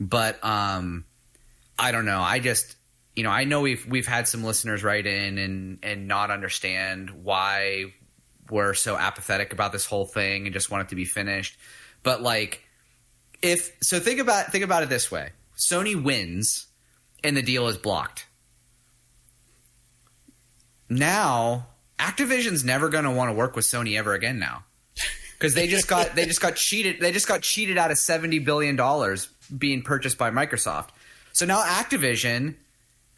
But 0.00 0.42
um 0.44 1.04
I 1.78 1.92
don't 1.92 2.04
know. 2.04 2.20
I 2.20 2.38
just 2.38 2.76
you 3.14 3.22
know, 3.22 3.30
I 3.30 3.44
know 3.44 3.60
we've 3.60 3.86
we've 3.86 4.06
had 4.06 4.26
some 4.26 4.42
listeners 4.42 4.82
write 4.82 5.06
in 5.06 5.38
and 5.38 5.78
and 5.82 6.08
not 6.08 6.30
understand 6.30 7.10
why 7.10 7.92
we're 8.50 8.74
so 8.74 8.96
apathetic 8.96 9.52
about 9.52 9.72
this 9.72 9.86
whole 9.86 10.06
thing 10.06 10.46
and 10.46 10.52
just 10.52 10.70
want 10.70 10.82
it 10.82 10.88
to 10.90 10.94
be 10.94 11.04
finished. 11.04 11.58
But 12.02 12.22
like 12.22 12.62
if 13.42 13.76
so 13.82 14.00
think 14.00 14.20
about 14.20 14.50
think 14.50 14.64
about 14.64 14.82
it 14.82 14.88
this 14.88 15.10
way. 15.10 15.30
Sony 15.56 16.00
wins 16.00 16.66
and 17.22 17.36
the 17.36 17.42
deal 17.42 17.68
is 17.68 17.76
blocked. 17.76 18.26
Now, 20.88 21.68
Activision's 21.98 22.64
never 22.64 22.88
going 22.88 23.04
to 23.04 23.10
want 23.10 23.30
to 23.30 23.32
work 23.32 23.54
with 23.56 23.64
Sony 23.64 23.96
ever 23.96 24.12
again 24.14 24.38
now. 24.38 24.64
Cuz 25.38 25.54
they 25.54 25.66
just 25.66 25.88
got 25.88 26.14
they 26.14 26.24
just 26.24 26.40
got 26.40 26.56
cheated 26.56 27.00
they 27.00 27.12
just 27.12 27.28
got 27.28 27.42
cheated 27.42 27.76
out 27.76 27.90
of 27.90 27.98
70 27.98 28.38
billion 28.40 28.76
dollars 28.76 29.28
being 29.56 29.82
purchased 29.82 30.16
by 30.16 30.30
Microsoft. 30.30 30.90
So 31.32 31.46
now 31.46 31.62
Activision 31.62 32.54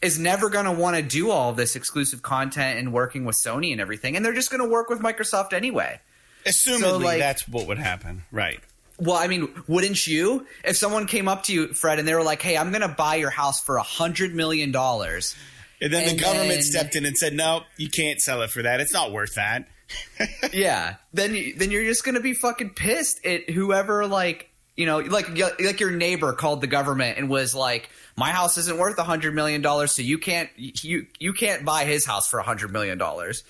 is 0.05 0.19
never 0.19 0.49
going 0.51 0.67
to 0.67 0.73
want 0.73 0.97
to 0.97 1.03
do 1.03 1.31
all 1.31 1.53
this 1.53 1.75
exclusive 1.77 2.23
content 2.23 2.79
and 2.79 2.93
working 2.93 3.25
with 3.25 3.37
Sony 3.37 3.73
and 3.73 3.81
everything 3.81 4.17
and 4.17 4.25
they're 4.25 4.33
just 4.35 4.51
going 4.51 4.63
to 4.63 4.69
work 4.69 4.89
with 4.89 5.01
Microsoft 5.01 5.53
anyway. 5.53 6.01
Assumedly, 6.47 6.79
So, 6.81 6.97
like- 6.99 7.19
that's 7.19 7.49
what 7.49 7.67
would 7.67 7.79
happen. 7.79 8.23
Right. 8.31 8.61
Well, 9.01 9.17
I 9.17 9.27
mean, 9.27 9.49
wouldn't 9.67 10.07
you? 10.07 10.47
If 10.63 10.77
someone 10.77 11.09
came 11.09 11.27
up 11.27 11.43
to 11.45 11.53
you, 11.53 11.75
Fred, 11.75 11.99
and 11.99 12.07
they 12.07 12.15
were 12.15 12.23
like, 12.23 12.41
"Hey, 12.41 12.57
I'm 12.57 12.71
going 12.71 12.83
to 12.83 12.95
buy 12.95 13.17
your 13.17 13.31
house 13.31 13.61
for 13.61 13.77
a 13.77 13.83
hundred 13.83 14.33
million 14.37 14.71
dollars," 14.71 15.35
And 15.81 15.93
then 15.93 16.09
And 16.09 16.17
the 16.17 16.23
government 16.23 16.51
then- 16.51 16.63
stepped 16.63 16.95
in 16.95 17.05
and 17.05 17.17
said, 17.17 17.33
no, 17.35 17.63
you 17.77 17.89
can't 17.91 18.21
sell 18.21 18.41
it 18.43 18.51
for 18.51 18.63
that. 18.63 18.81
It's 18.81 18.93
not 18.93 19.11
worth 19.11 19.35
that. 19.35 19.67
yeah, 20.53 20.95
then 21.13 21.35
you, 21.35 21.55
then 21.57 21.71
you're 21.73 21.85
just 21.85 22.05
going 22.05 22.15
to 22.15 22.21
be 22.21 22.35
fucking 22.35 22.71
pissed 22.71 23.25
at 23.27 23.51
whoever, 23.51 24.07
like 24.07 24.49
you 24.77 24.87
know, 24.87 24.99
like 24.99 25.29
like 25.61 25.81
your 25.81 25.91
neighbor 25.91 26.33
called 26.33 26.61
the 26.61 26.67
government 26.69 27.19
and 27.19 27.29
was 27.29 27.55
like, 27.55 27.91
"My 28.17 28.31
house 28.31 28.59
isn't 28.59 28.79
worth 28.79 28.99
a 28.99 29.05
hundred 29.05 29.35
million 29.35 29.63
dollars, 29.63 29.93
so 29.93 30.03
you 30.03 30.19
can't 30.19 30.51
you 30.57 31.07
you 31.19 31.33
can't 31.33 31.65
buy 31.65 31.85
his 31.85 32.05
house 32.07 32.29
for 32.29 32.39
a 32.39 32.45
hundred 32.45 32.73
million 32.73 32.99
dollars." 32.99 33.45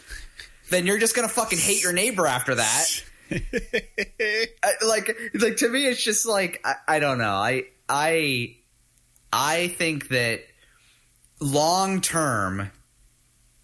Then 0.70 0.86
you're 0.86 0.98
just 0.98 1.14
going 1.14 1.28
to 1.28 1.34
fucking 1.34 1.58
hate 1.58 1.82
your 1.82 1.92
neighbor 1.92 2.26
after 2.26 2.54
that. 2.54 2.86
I- 3.30 4.84
like 4.86 5.16
like 5.34 5.56
to 5.58 5.68
me 5.68 5.86
it's 5.86 6.02
just 6.02 6.26
like 6.26 6.60
I, 6.64 6.74
I 6.86 6.98
don't 6.98 7.18
know 7.18 7.32
i 7.32 7.64
i 7.88 8.54
i 9.32 9.68
think 9.68 10.08
that 10.08 10.40
long 11.40 12.00
term 12.02 12.70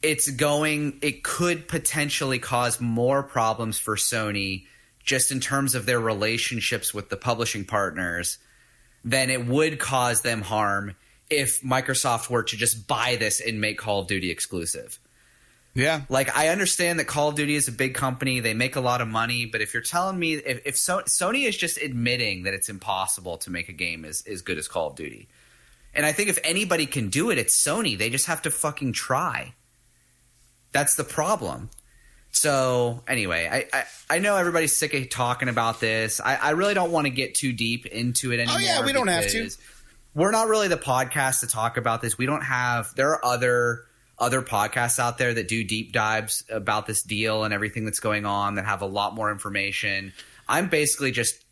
it's 0.03 0.31
going 0.31 0.99
it 1.03 1.23
could 1.23 1.69
potentially 1.69 2.39
cause 2.39 2.81
more 2.81 3.23
problems 3.23 3.79
for 3.79 3.97
sony 3.97 4.65
just 5.05 5.31
in 5.31 5.41
terms 5.41 5.75
of 5.75 5.87
their 5.87 6.01
relationships 6.01 6.95
with 6.95 7.11
the 7.11 7.17
publishing 7.17 7.65
partners 7.65 8.39
than 9.05 9.31
it 9.31 9.47
would 9.47 9.79
cause 9.79 10.23
them 10.23 10.43
harm 10.43 10.95
if 11.29 11.63
microsoft 11.63 12.29
were 12.29 12.43
to 12.43 12.57
just 12.57 12.87
buy 12.87 13.17
this 13.19 13.41
and 13.41 13.61
make 13.61 13.79
call 13.79 14.01
of 14.01 14.07
duty 14.07 14.31
exclusive 14.31 14.99
Yeah. 15.75 16.03
like 16.09 16.37
I 16.37 16.49
understand 16.49 16.99
that 16.99 17.07
Call 17.07 17.29
of 17.29 17.37
Duty 17.37 17.55
is 17.55 17.69
a 17.69 17.73
big 17.73 17.95
company; 17.95 18.41
they 18.41 18.55
make 18.55 18.75
a 18.75 18.81
lot 18.81 19.01
of 19.01 19.07
money. 19.07 19.47
But 19.47 19.61
if 19.61 19.73
you're 19.73 19.85
telling 19.85 20.19
me 20.19 20.35
if, 20.35 20.61
if 20.65 20.77
so, 20.77 21.03
Sony 21.03 21.47
is 21.47 21.57
just 21.57 21.79
admitting 21.79 22.43
that 22.43 22.55
it's 22.55 22.69
impossible 22.69 23.39
to 23.39 23.51
make 23.51 23.69
a 23.69 23.73
game 23.73 24.05
as 24.05 24.25
as 24.27 24.43
good 24.43 24.59
as 24.59 24.67
Call 24.67 24.89
of 24.89 24.97
Duty, 24.97 25.29
and 25.95 26.05
I 26.05 26.11
think 26.11 26.29
if 26.29 26.41
anybody 26.43 26.87
can 26.87 27.09
do 27.09 27.31
it, 27.31 27.39
it's 27.39 27.65
Sony. 27.65 27.97
They 27.97 28.11
just 28.11 28.27
have 28.27 28.43
to 28.43 28.51
fucking 28.51 28.95
try. 28.95 29.55
That's 30.73 30.97
the 30.97 31.05
problem. 31.05 31.71
So 32.33 33.03
anyway, 33.09 33.49
I, 33.51 33.79
I, 33.79 33.85
I 34.09 34.19
know 34.19 34.37
everybody's 34.37 34.77
sick 34.77 34.95
of 34.95 35.09
talking 35.11 35.49
about 35.49 35.81
this. 35.81 36.21
I, 36.21 36.37
I 36.37 36.51
really 36.51 36.75
don't 36.75 36.93
want 36.93 37.07
to 37.07 37.11
get 37.11 37.35
too 37.35 37.53
deep 37.53 37.87
into 37.87 38.33
it 38.33 38.41
anymore. 38.41 38.57
Oh, 38.59 38.61
yeah, 38.61 38.85
we 38.85 38.93
don't 38.93 39.09
have 39.09 39.29
to. 39.29 39.51
We're 40.15 40.31
not 40.31 40.49
really 40.49 40.69
the 40.69 40.77
podcast 40.77 41.41
to 41.41 41.47
talk 41.47 41.77
about 41.77 42.03
this. 42.03 42.19
We 42.19 42.27
don't 42.27 42.43
have. 42.43 42.95
There 42.95 43.11
are 43.11 43.25
other 43.25 43.85
other 44.19 44.43
podcasts 44.43 44.99
out 44.99 45.17
there 45.19 45.33
that 45.33 45.49
do 45.49 45.65
deep 45.65 45.93
dives 45.93 46.45
about 46.51 46.87
this 46.87 47.03
deal 47.03 47.45
and 47.45 47.55
everything 47.55 47.87
that's 47.87 48.01
going 48.01 48.27
on 48.27 48.57
that 48.57 48.67
have 48.67 48.83
a 48.83 48.87
lot 48.87 49.15
more 49.15 49.33
information. 49.33 50.13
I'm 50.47 50.69
basically 50.69 51.11
just 51.11 51.43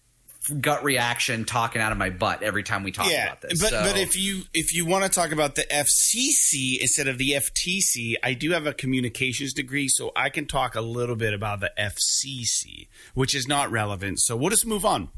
gut 0.60 0.82
reaction 0.84 1.44
talking 1.44 1.82
out 1.82 1.92
of 1.92 1.98
my 1.98 2.10
butt 2.10 2.42
every 2.42 2.62
time 2.62 2.82
we 2.82 2.90
talk 2.92 3.10
yeah, 3.10 3.26
about 3.26 3.40
this. 3.42 3.60
but 3.60 3.70
So- 3.70 3.82
but 3.82 3.98
if 3.98 4.16
you 4.16 4.42
if 4.54 4.72
you 4.74 4.86
want 4.86 5.04
to 5.04 5.10
talk 5.10 5.30
about 5.32 5.54
the 5.56 5.64
FCC 5.70 6.78
instead 6.80 7.06
of 7.08 7.18
the 7.18 7.32
FTC, 7.32 8.14
I 8.22 8.34
do 8.34 8.52
have 8.52 8.66
a 8.66 8.72
communications 8.72 9.52
degree, 9.52 9.88
so 9.88 10.10
I 10.16 10.30
can 10.30 10.46
talk 10.46 10.74
a 10.74 10.80
little 10.80 11.16
bit 11.16 11.34
about 11.34 11.60
the 11.60 11.70
FCC, 11.78 12.88
which 13.14 13.34
is 13.34 13.46
not 13.46 13.70
relevant. 13.70 14.20
So 14.20 14.36
we'll 14.36 14.50
just 14.50 14.66
move 14.66 14.84
on. 14.84 15.08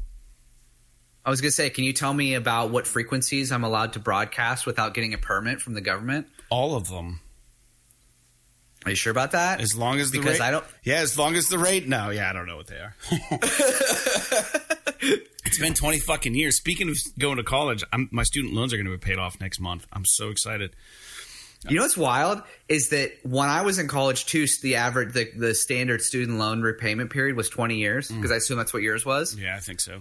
I 1.23 1.29
was 1.29 1.39
going 1.39 1.49
to 1.51 1.55
say, 1.55 1.69
can 1.69 1.83
you 1.83 1.93
tell 1.93 2.13
me 2.15 2.33
about 2.33 2.71
what 2.71 2.87
frequencies 2.87 3.51
I'm 3.51 3.63
allowed 3.63 3.93
to 3.93 3.99
broadcast 3.99 4.65
without 4.65 4.95
getting 4.95 5.13
a 5.13 5.19
permit 5.19 5.61
from 5.61 5.75
the 5.75 5.81
government? 5.81 6.25
All 6.49 6.75
of 6.75 6.89
them, 6.89 7.19
Are 8.85 8.89
you 8.89 8.95
sure 8.95 9.11
about 9.11 9.31
that? 9.33 9.61
as 9.61 9.75
long 9.75 9.99
as 9.99 10.09
the 10.09 10.17
because 10.17 10.39
rate, 10.39 10.45
I 10.47 10.49
don't. 10.49 10.65
Yeah, 10.83 10.95
as 10.95 11.19
long 11.19 11.35
as 11.35 11.45
the 11.45 11.59
rate. 11.59 11.87
No, 11.87 12.09
yeah, 12.09 12.27
I 12.27 12.33
don't 12.33 12.47
know 12.47 12.57
what 12.57 12.65
they 12.65 12.77
are. 12.77 12.95
it's 15.01 15.59
been 15.59 15.73
twenty 15.73 15.99
fucking 15.99 16.35
years. 16.35 16.57
Speaking 16.57 16.89
of 16.89 16.97
going 17.19 17.37
to 17.37 17.43
college, 17.43 17.83
I'm, 17.91 18.09
my 18.11 18.23
student 18.23 18.53
loans 18.53 18.73
are 18.73 18.77
going 18.77 18.85
to 18.85 18.91
be 18.91 18.97
paid 18.97 19.17
off 19.17 19.39
next 19.39 19.59
month. 19.59 19.87
I'm 19.91 20.05
so 20.05 20.29
excited. 20.29 20.75
You 21.69 21.75
know 21.75 21.83
what's 21.83 21.97
wild 21.97 22.41
is 22.67 22.89
that 22.89 23.11
when 23.21 23.47
I 23.47 23.61
was 23.61 23.77
in 23.77 23.87
college 23.87 24.25
too, 24.25 24.47
the 24.63 24.77
average, 24.77 25.13
the, 25.13 25.29
the 25.37 25.53
standard 25.53 26.01
student 26.01 26.39
loan 26.39 26.63
repayment 26.63 27.11
period 27.11 27.37
was 27.37 27.49
20 27.49 27.75
years 27.75 28.09
mm. 28.09 28.15
because 28.15 28.31
I 28.31 28.37
assume 28.37 28.57
that's 28.57 28.73
what 28.73 28.81
yours 28.81 29.05
was. 29.05 29.35
Yeah, 29.35 29.55
I 29.55 29.59
think 29.59 29.79
so. 29.79 29.99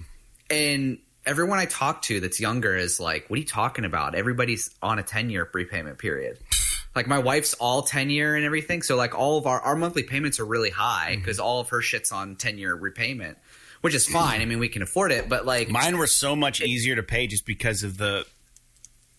and 0.51 0.99
everyone 1.27 1.59
I 1.59 1.67
talk 1.67 2.03
to 2.03 2.21
that's 2.21 2.41
younger 2.41 2.77
is 2.77 2.99
like, 2.99 3.29
"What 3.29 3.37
are 3.37 3.41
you 3.41 3.47
talking 3.47 3.85
about? 3.85 4.15
Everybody's 4.15 4.71
on 4.83 4.99
a 4.99 5.03
ten 5.03 5.31
year 5.31 5.49
repayment 5.53 5.99
period." 5.99 6.39
Like 6.93 7.07
my 7.07 7.21
wife's 7.21 7.55
all 7.55 7.83
ten 7.83 8.11
year 8.11 8.35
and 8.35 8.45
everything, 8.45 8.83
so 8.83 8.97
like 8.97 9.17
all 9.17 9.39
of 9.39 9.47
our 9.47 9.61
our 9.61 9.77
monthly 9.77 10.03
payments 10.03 10.41
are 10.41 10.45
really 10.45 10.71
high 10.71 11.13
mm-hmm. 11.13 11.21
because 11.21 11.39
all 11.39 11.61
of 11.61 11.69
her 11.69 11.81
shit's 11.81 12.11
on 12.11 12.35
ten 12.35 12.59
year 12.59 12.75
repayment, 12.75 13.39
which 13.81 13.95
is 13.95 14.07
fine. 14.07 14.41
I 14.41 14.45
mean, 14.45 14.59
we 14.59 14.69
can 14.69 14.83
afford 14.83 15.13
it, 15.13 15.29
but 15.29 15.47
like 15.47 15.69
Mine 15.71 15.97
were 15.99 16.07
so 16.07 16.37
much 16.37 16.61
easier 16.61 16.97
to 16.97 17.03
pay 17.03 17.27
just 17.27 17.47
because 17.47 17.83
of 17.83 17.99
the 17.99 18.27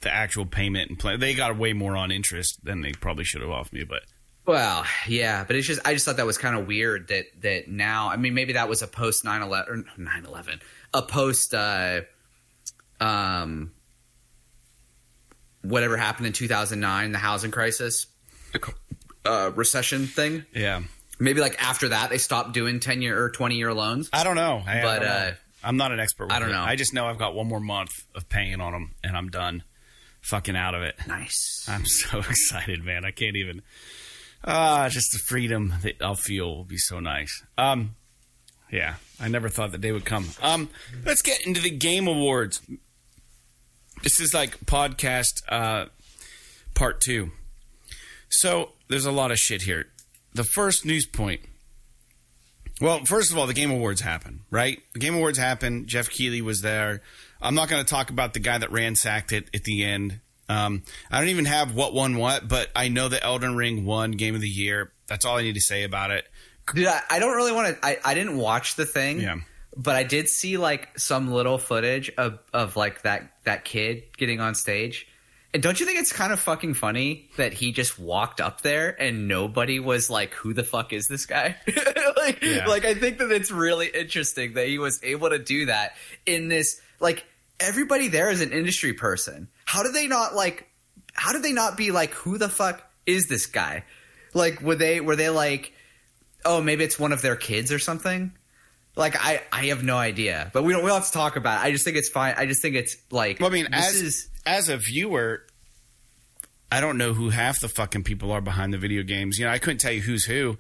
the 0.01 0.11
actual 0.13 0.45
payment 0.45 0.89
and 0.89 0.99
play. 0.99 1.15
They 1.17 1.33
got 1.33 1.55
way 1.57 1.73
more 1.73 1.95
on 1.95 2.11
interest 2.11 2.63
than 2.65 2.81
they 2.81 2.91
probably 2.91 3.23
should 3.23 3.41
have 3.41 3.51
off 3.51 3.71
me, 3.71 3.83
but 3.83 4.03
Well, 4.45 4.85
yeah, 5.07 5.43
but 5.43 5.55
it's 5.55 5.67
just 5.67 5.81
I 5.85 5.93
just 5.93 6.05
thought 6.05 6.17
that 6.17 6.25
was 6.25 6.37
kind 6.37 6.55
of 6.57 6.67
weird 6.67 7.07
that 7.09 7.25
that 7.41 7.67
now 7.67 8.09
I 8.09 8.17
mean 8.17 8.33
maybe 8.33 8.53
that 8.53 8.69
was 8.69 8.81
a 8.81 8.87
post 8.87 9.23
9/11 9.23 9.67
or 9.69 9.83
9/11 9.97 10.59
a 10.93 11.01
post 11.01 11.53
uh 11.53 12.01
um 12.99 13.71
whatever 15.61 15.95
happened 15.97 16.27
in 16.27 16.33
2009 16.33 17.11
the 17.11 17.17
housing 17.17 17.51
crisis 17.51 18.07
uh 19.25 19.51
recession 19.55 20.07
thing 20.07 20.45
yeah. 20.53 20.81
Maybe 21.21 21.39
like 21.39 21.55
after 21.63 21.89
that 21.89 22.09
they 22.09 22.17
stopped 22.17 22.53
doing 22.53 22.79
10 22.81 23.01
year 23.01 23.23
or 23.23 23.29
20 23.29 23.55
year 23.55 23.73
loans 23.73 24.09
I 24.11 24.23
don't 24.25 24.35
know. 24.35 24.61
I, 24.65 24.79
I 24.79 24.81
But, 24.81 24.99
don't 24.99 25.07
know. 25.07 25.13
uh, 25.13 25.31
I'm 25.63 25.77
not 25.77 25.91
an 25.91 25.99
expert. 25.99 26.25
With 26.25 26.33
I 26.33 26.39
don't 26.39 26.49
it. 26.49 26.53
know. 26.53 26.61
I 26.63 26.75
just 26.75 26.93
know 26.93 27.05
I've 27.05 27.19
got 27.19 27.35
one 27.35 27.47
more 27.47 27.59
month 27.59 27.91
of 28.15 28.27
paying 28.27 28.59
on 28.59 28.73
them, 28.73 28.91
and 29.03 29.15
I'm 29.15 29.29
done. 29.29 29.63
Fucking 30.23 30.55
out 30.55 30.73
of 30.75 30.81
it. 30.81 30.95
nice 31.07 31.65
I'm 31.67 31.85
so 31.85 32.17
excited, 32.19 32.83
man. 32.83 33.05
I 33.05 33.11
can't 33.11 33.35
even. 33.35 33.61
Ah, 34.43 34.89
just 34.89 35.11
the 35.13 35.19
freedom 35.19 35.75
that 35.83 36.01
I'll 36.01 36.15
feel 36.15 36.55
will 36.55 36.63
be 36.63 36.77
so 36.77 36.99
nice. 36.99 37.43
Um, 37.59 37.95
yeah, 38.71 38.95
I 39.19 39.27
never 39.27 39.49
thought 39.49 39.71
the 39.71 39.77
day 39.77 39.91
would 39.91 40.05
come. 40.05 40.29
Um, 40.41 40.69
let's 41.05 41.21
get 41.21 41.45
into 41.45 41.61
the 41.61 41.69
game 41.69 42.07
awards. 42.07 42.59
This 44.01 44.19
is 44.19 44.33
like 44.33 44.57
podcast 44.65 45.43
uh, 45.47 45.85
part 46.73 47.01
two. 47.01 47.31
So 48.29 48.71
there's 48.87 49.05
a 49.05 49.11
lot 49.11 49.29
of 49.31 49.37
shit 49.37 49.61
here. 49.63 49.87
The 50.33 50.43
first 50.43 50.85
news 50.85 51.05
point. 51.05 51.41
Well, 52.79 53.05
first 53.05 53.31
of 53.31 53.37
all, 53.37 53.45
the 53.45 53.53
Game 53.53 53.69
Awards 53.69 54.01
happened, 54.01 54.39
right? 54.49 54.81
The 54.93 54.99
Game 54.99 55.13
Awards 55.13 55.37
happened. 55.37 55.87
Geoff 55.87 56.09
Keighley 56.09 56.41
was 56.41 56.61
there. 56.61 57.01
I'm 57.39 57.53
not 57.53 57.69
going 57.69 57.83
to 57.83 57.89
talk 57.89 58.09
about 58.09 58.33
the 58.33 58.39
guy 58.39 58.57
that 58.57 58.71
ransacked 58.71 59.31
it 59.31 59.49
at 59.53 59.63
the 59.63 59.83
end. 59.83 60.19
Um, 60.49 60.83
I 61.11 61.19
don't 61.19 61.29
even 61.29 61.45
have 61.45 61.75
what 61.75 61.93
won 61.93 62.17
what, 62.17 62.47
but 62.47 62.69
I 62.75 62.89
know 62.89 63.07
that 63.07 63.23
Elden 63.23 63.55
Ring 63.55 63.85
won 63.85 64.11
Game 64.11 64.35
of 64.35 64.41
the 64.41 64.49
Year. 64.49 64.91
That's 65.07 65.25
all 65.25 65.37
I 65.37 65.43
need 65.43 65.55
to 65.55 65.61
say 65.61 65.83
about 65.83 66.11
it. 66.11 66.25
Dude, 66.73 66.87
I, 66.87 67.01
I 67.09 67.19
don't 67.19 67.35
really 67.35 67.51
want 67.51 67.75
to. 67.75 67.85
I, 67.85 67.97
I 68.03 68.13
didn't 68.13 68.37
watch 68.37 68.75
the 68.75 68.85
thing. 68.85 69.21
Yeah. 69.21 69.37
But 69.77 69.95
I 69.95 70.03
did 70.03 70.27
see 70.27 70.57
like 70.57 70.97
some 70.99 71.31
little 71.31 71.57
footage 71.57 72.11
of, 72.17 72.39
of 72.51 72.75
like 72.75 73.03
that 73.03 73.31
that 73.43 73.63
kid 73.63 74.03
getting 74.17 74.41
on 74.41 74.55
stage. 74.55 75.07
And 75.53 75.61
don't 75.61 75.79
you 75.79 75.85
think 75.85 75.99
it's 75.99 76.13
kind 76.13 76.31
of 76.31 76.39
fucking 76.39 76.75
funny 76.75 77.29
that 77.35 77.51
he 77.53 77.73
just 77.73 77.99
walked 77.99 78.39
up 78.39 78.61
there 78.61 78.95
and 79.01 79.27
nobody 79.27 79.79
was 79.79 80.09
like, 80.09 80.33
"Who 80.35 80.53
the 80.53 80.63
fuck 80.63 80.93
is 80.93 81.07
this 81.07 81.25
guy?" 81.25 81.57
like, 82.17 82.41
Yeah. 82.41 82.67
like 82.67 82.85
I 82.85 82.93
think 82.93 83.17
that 83.17 83.31
it's 83.31 83.51
really 83.51 83.87
interesting 83.87 84.53
that 84.53 84.67
he 84.67 84.79
was 84.79 85.03
able 85.03 85.29
to 85.29 85.39
do 85.39 85.65
that 85.65 85.93
in 86.25 86.47
this. 86.47 86.79
Like 87.01 87.25
everybody 87.59 88.07
there 88.07 88.29
is 88.29 88.39
an 88.39 88.51
industry 88.51 88.93
person. 88.93 89.49
How 89.65 89.83
did 89.83 89.93
they 89.93 90.07
not 90.07 90.35
like? 90.35 90.67
How 91.13 91.33
did 91.33 91.43
they 91.43 91.53
not 91.53 91.75
be 91.75 91.91
like, 91.91 92.11
"Who 92.13 92.37
the 92.37 92.47
fuck 92.49 92.81
is 93.05 93.27
this 93.27 93.45
guy?" 93.45 93.83
Like, 94.33 94.61
were 94.61 94.75
they 94.75 95.01
were 95.01 95.15
they 95.17 95.29
like? 95.29 95.73
oh 96.43 96.59
maybe 96.59 96.83
it's 96.83 96.97
one 96.97 97.11
of 97.11 97.21
their 97.21 97.35
kids 97.35 97.71
or 97.71 97.77
something 97.77 98.31
like 98.95 99.15
i 99.23 99.39
i 99.53 99.65
have 99.67 99.83
no 99.83 99.95
idea 99.95 100.49
but 100.55 100.63
we 100.63 100.73
don't 100.73 100.81
we 100.81 100.87
don't 100.89 100.97
have 100.97 101.05
to 101.05 101.11
talk 101.13 101.35
about 101.35 101.61
it 101.61 101.67
i 101.67 101.71
just 101.71 101.85
think 101.85 101.95
it's 101.95 102.09
fine 102.09 102.33
i 102.35 102.47
just 102.47 102.63
think 102.63 102.75
it's 102.75 102.97
like 103.11 103.39
Well, 103.39 103.49
I 103.51 103.53
mean, 103.53 103.67
this 103.71 103.89
as 103.89 103.95
is 104.01 104.29
as 104.45 104.69
a 104.69 104.77
viewer, 104.77 105.43
I 106.71 106.79
don't 106.81 106.97
know 106.97 107.13
who 107.13 107.29
half 107.29 107.59
the 107.59 107.67
fucking 107.67 108.03
people 108.03 108.31
are 108.31 108.41
behind 108.41 108.73
the 108.73 108.77
video 108.77 109.03
games. 109.03 109.37
You 109.37 109.45
know, 109.45 109.51
I 109.51 109.59
couldn't 109.59 109.79
tell 109.79 109.91
you 109.91 110.01
who's 110.01 110.25
who. 110.25 110.57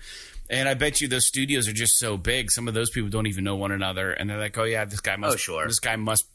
And 0.49 0.67
I 0.67 0.73
bet 0.73 0.99
you 0.99 1.07
those 1.07 1.27
studios 1.27 1.69
are 1.69 1.73
just 1.73 1.97
so 1.97 2.17
big. 2.17 2.51
Some 2.51 2.67
of 2.67 2.73
those 2.73 2.89
people 2.89 3.09
don't 3.09 3.27
even 3.27 3.45
know 3.45 3.55
one 3.55 3.71
another, 3.71 4.11
and 4.11 4.29
they're 4.29 4.37
like, 4.37 4.57
"Oh 4.57 4.65
yeah, 4.65 4.83
this 4.83 4.99
guy 4.99 5.15
must. 5.15 5.33
Oh, 5.33 5.37
sure. 5.37 5.65
This 5.65 5.79
guy 5.79 5.95
must 5.95 6.25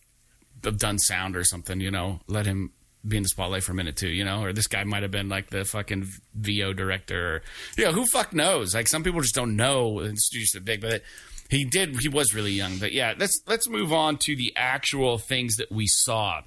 have 0.64 0.78
done 0.78 0.98
sound 0.98 1.36
or 1.36 1.44
something. 1.44 1.80
You 1.80 1.90
know, 1.90 2.20
let 2.26 2.46
him 2.46 2.72
be 3.06 3.18
in 3.18 3.22
the 3.22 3.28
spotlight 3.28 3.62
for 3.62 3.72
a 3.72 3.74
minute 3.74 3.96
too. 3.96 4.08
You 4.08 4.24
know, 4.24 4.42
or 4.42 4.54
this 4.54 4.68
guy 4.68 4.84
might 4.84 5.02
have 5.02 5.10
been 5.10 5.28
like 5.28 5.50
the 5.50 5.66
fucking 5.66 6.08
VO 6.34 6.72
director. 6.72 7.36
Or, 7.36 7.42
you 7.76 7.84
know, 7.84 7.92
who 7.92 8.06
fuck 8.06 8.32
knows? 8.32 8.74
Like 8.74 8.88
some 8.88 9.04
people 9.04 9.20
just 9.20 9.34
don't 9.34 9.54
know. 9.54 9.98
And 9.98 10.16
the 10.16 10.20
studio's 10.20 10.52
so 10.52 10.60
big, 10.60 10.80
but 10.80 11.02
he 11.50 11.66
did. 11.66 12.00
He 12.00 12.08
was 12.08 12.34
really 12.34 12.52
young. 12.52 12.78
But 12.78 12.92
yeah, 12.92 13.12
let's 13.18 13.38
let's 13.46 13.68
move 13.68 13.92
on 13.92 14.16
to 14.18 14.34
the 14.34 14.54
actual 14.56 15.18
things 15.18 15.56
that 15.56 15.70
we 15.70 15.86
saw 15.86 16.40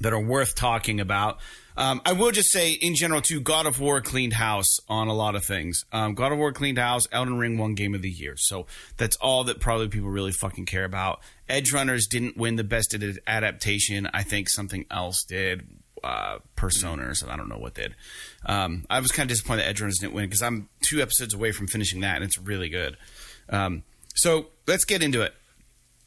that 0.00 0.12
are 0.12 0.20
worth 0.20 0.54
talking 0.54 1.00
about. 1.00 1.38
Um, 1.76 2.00
I 2.04 2.12
will 2.12 2.30
just 2.30 2.52
say, 2.52 2.72
in 2.72 2.94
general, 2.94 3.20
too, 3.20 3.40
God 3.40 3.66
of 3.66 3.80
War 3.80 4.00
cleaned 4.00 4.34
house 4.34 4.76
on 4.88 5.08
a 5.08 5.14
lot 5.14 5.34
of 5.34 5.44
things. 5.44 5.84
Um, 5.92 6.14
God 6.14 6.30
of 6.30 6.38
War 6.38 6.52
cleaned 6.52 6.78
house. 6.78 7.08
Elden 7.10 7.38
Ring 7.38 7.58
won 7.58 7.74
Game 7.74 7.94
of 7.94 8.02
the 8.02 8.10
Year, 8.10 8.34
so 8.36 8.66
that's 8.96 9.16
all 9.16 9.44
that 9.44 9.58
probably 9.60 9.88
people 9.88 10.08
really 10.08 10.30
fucking 10.30 10.66
care 10.66 10.84
about. 10.84 11.20
Edge 11.48 11.72
Runners 11.72 12.06
didn't 12.06 12.36
win 12.36 12.56
the 12.56 12.64
best 12.64 12.94
adaptation. 13.26 14.08
I 14.14 14.22
think 14.22 14.48
something 14.48 14.86
else 14.90 15.24
did. 15.24 15.66
Uh. 16.02 16.38
I 16.56 17.36
don't 17.36 17.48
know 17.48 17.58
what 17.58 17.74
did. 17.74 17.94
Um, 18.46 18.86
I 18.88 19.00
was 19.00 19.10
kind 19.12 19.28
of 19.30 19.34
disappointed 19.34 19.62
that 19.62 19.68
Edge 19.68 19.80
Runners 19.80 19.98
didn't 19.98 20.14
win 20.14 20.26
because 20.26 20.42
I'm 20.42 20.68
two 20.80 21.02
episodes 21.02 21.34
away 21.34 21.52
from 21.52 21.66
finishing 21.66 22.00
that, 22.00 22.16
and 22.16 22.24
it's 22.24 22.38
really 22.38 22.68
good. 22.68 22.96
Um, 23.50 23.82
so 24.14 24.46
let's 24.66 24.84
get 24.84 25.02
into 25.02 25.22
it. 25.22 25.34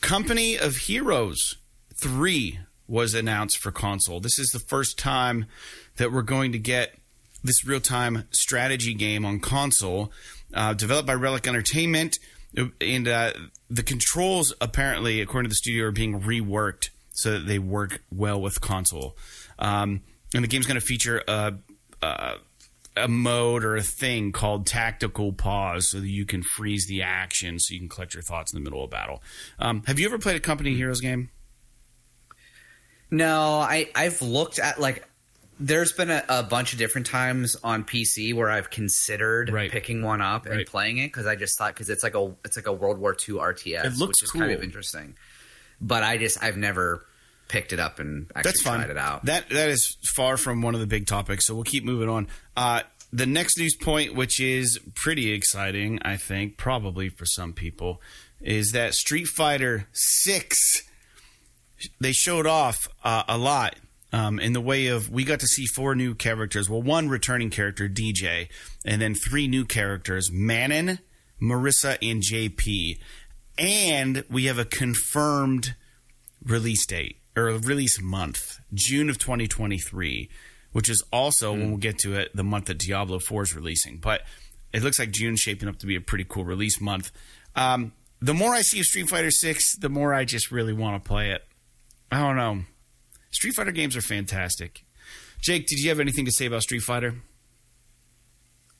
Company 0.01 0.57
of 0.57 0.75
Heroes 0.77 1.57
3 2.01 2.59
was 2.87 3.13
announced 3.13 3.57
for 3.57 3.71
console. 3.71 4.19
This 4.19 4.39
is 4.39 4.49
the 4.49 4.59
first 4.59 4.97
time 4.97 5.45
that 5.97 6.11
we're 6.11 6.21
going 6.21 6.51
to 6.53 6.59
get 6.59 6.95
this 7.43 7.65
real 7.65 7.79
time 7.79 8.25
strategy 8.31 8.93
game 8.93 9.25
on 9.25 9.39
console, 9.39 10.11
uh, 10.53 10.73
developed 10.73 11.07
by 11.07 11.13
Relic 11.13 11.47
Entertainment. 11.47 12.17
And 12.81 13.07
uh, 13.07 13.33
the 13.69 13.83
controls, 13.83 14.53
apparently, 14.61 15.21
according 15.21 15.49
to 15.49 15.49
the 15.49 15.55
studio, 15.55 15.85
are 15.85 15.91
being 15.91 16.21
reworked 16.21 16.89
so 17.11 17.33
that 17.33 17.47
they 17.47 17.59
work 17.59 18.01
well 18.11 18.41
with 18.41 18.61
console. 18.61 19.17
Um, 19.59 20.01
and 20.33 20.43
the 20.43 20.47
game's 20.47 20.65
going 20.65 20.79
to 20.79 20.85
feature 20.85 21.23
a, 21.27 21.55
a, 22.01 22.35
a 22.95 23.07
mode 23.07 23.63
or 23.63 23.75
a 23.75 23.81
thing 23.81 24.31
called 24.31 24.65
tactical 24.65 25.33
pause 25.33 25.89
so 25.89 25.99
that 25.99 26.07
you 26.07 26.25
can 26.25 26.41
freeze 26.43 26.87
the 26.87 27.01
action 27.01 27.59
so 27.59 27.73
you 27.73 27.79
can 27.79 27.89
collect 27.89 28.13
your 28.13 28.23
thoughts 28.23 28.53
in 28.53 28.59
the 28.59 28.63
middle 28.63 28.83
of 28.83 28.89
battle. 28.89 29.21
Um, 29.59 29.83
have 29.87 29.99
you 29.99 30.05
ever 30.05 30.17
played 30.17 30.35
a 30.35 30.39
Company 30.39 30.73
Heroes 30.75 31.01
game? 31.01 31.29
No 33.11 33.59
i 33.59 33.87
i've 33.95 34.21
looked 34.21 34.59
at 34.59 34.79
like 34.79 35.07
there's 35.59 35.91
been 35.91 36.11
a, 36.11 36.23
a 36.29 36.43
bunch 36.43 36.73
of 36.73 36.79
different 36.79 37.07
times 37.07 37.55
on 37.63 37.83
pc 37.83 38.33
where 38.35 38.49
i've 38.49 38.69
considered 38.69 39.49
Right. 39.51 39.71
picking 39.71 40.01
one 40.01 40.21
up 40.21 40.45
and 40.45 40.55
Right. 40.57 40.67
playing 40.67 40.97
it 40.99 41.07
because 41.07 41.25
i 41.25 41.35
just 41.35 41.57
thought 41.57 41.73
because 41.73 41.89
it's 41.89 42.03
like 42.03 42.15
a 42.15 42.33
it's 42.45 42.55
like 42.57 42.67
a 42.67 42.73
world 42.73 42.97
war 42.99 43.13
ii 43.27 43.35
rts 43.35 43.85
It 43.85 43.97
looks 43.97 44.21
which 44.21 44.23
is 44.23 44.31
kind 44.31 44.51
of 44.51 44.61
interesting 44.63 45.15
but 45.81 46.03
i 46.03 46.17
just 46.17 46.41
i've 46.43 46.57
never 46.57 47.05
picked 47.47 47.71
it 47.71 47.79
up 47.79 47.99
and 47.99 48.29
actually 48.35 48.49
That's 48.51 48.61
fine. 48.61 48.79
tried 48.79 48.89
it 48.89 48.97
out 48.97 49.23
That 49.25 49.49
that 49.49 49.69
is 49.69 49.95
far 50.15 50.35
from 50.35 50.61
one 50.61 50.73
of 50.75 50.81
the 50.81 50.87
big 50.87 51.07
topics, 51.07 51.45
so 51.45 51.55
we'll 51.55 51.63
keep 51.63 51.85
moving 51.85 52.09
on. 52.09 52.27
Uh, 52.57 52.81
the 53.13 53.25
next 53.25 53.57
news 53.57 53.73
point, 53.77 54.13
which 54.15 54.41
is 54.41 54.77
pretty 54.95 55.31
exciting, 55.31 55.97
I 56.01 56.17
think, 56.17 56.57
probably 56.57 57.07
for 57.07 57.25
some 57.25 57.53
people, 57.53 58.01
is 58.41 58.71
that 58.73 58.95
Street 58.95 59.29
Fighter 59.29 59.87
Six. 59.93 60.83
They 61.99 62.11
showed 62.11 62.47
off 62.47 62.87
uh, 63.03 63.23
a 63.27 63.37
lot 63.37 63.75
um, 64.13 64.39
in 64.39 64.53
the 64.53 64.61
way 64.61 64.87
of 64.87 65.09
we 65.09 65.23
got 65.23 65.39
to 65.41 65.47
see 65.47 65.65
four 65.65 65.95
new 65.95 66.15
characters. 66.15 66.69
Well, 66.69 66.81
one 66.81 67.09
returning 67.09 67.49
character, 67.49 67.87
Dee 67.87 68.13
Jay, 68.13 68.49
and 68.85 69.01
then 69.01 69.15
three 69.15 69.47
new 69.47 69.65
characters, 69.65 70.29
Manon, 70.31 70.99
Marissa, 71.41 71.97
and 72.01 72.21
JP. 72.21 72.99
And 73.57 74.23
we 74.29 74.45
have 74.45 74.59
a 74.59 74.65
confirmed 74.65 75.75
release 76.43 76.85
date 76.85 77.17
or 77.35 77.45
release 77.45 78.01
month, 78.01 78.59
June 78.73 79.09
of 79.09 79.17
2023, 79.17 80.29
which 80.71 80.89
is 80.89 81.03
also 81.11 81.51
when 81.51 81.69
we'll 81.69 81.77
get 81.77 81.97
to 81.99 82.15
it, 82.15 82.35
the 82.35 82.43
month 82.43 82.65
that 82.65 82.79
Diablo 82.79 83.19
4 83.19 83.43
is 83.43 83.55
releasing. 83.55 83.97
But 83.97 84.21
it 84.73 84.83
looks 84.83 84.99
like 84.99 85.11
June's 85.11 85.39
shaping 85.39 85.69
up 85.69 85.77
to 85.79 85.85
be 85.85 85.95
a 85.95 86.01
pretty 86.01 86.25
cool 86.27 86.45
release 86.45 86.81
month. 86.81 87.11
Um, 87.55 87.93
the 88.19 88.33
more 88.33 88.53
I 88.53 88.61
see 88.61 88.79
of 88.79 88.85
Street 88.85 89.09
Fighter 89.09 89.31
6, 89.31 89.77
the 89.77 89.89
more 89.89 90.13
I 90.13 90.25
just 90.25 90.51
really 90.51 90.73
want 90.73 91.03
to 91.03 91.07
play 91.07 91.31
it. 91.31 91.43
I 92.11 92.19
don't 92.19 92.35
know. 92.35 92.63
Street 93.31 93.51
Fighter 93.53 93.71
games 93.71 93.95
are 93.95 94.01
fantastic. 94.01 94.83
Jake, 95.41 95.67
did 95.67 95.79
you 95.79 95.89
have 95.89 95.99
anything 95.99 96.25
to 96.25 96.31
say 96.31 96.45
about 96.45 96.63
Street 96.63 96.81
Fighter? 96.81 97.15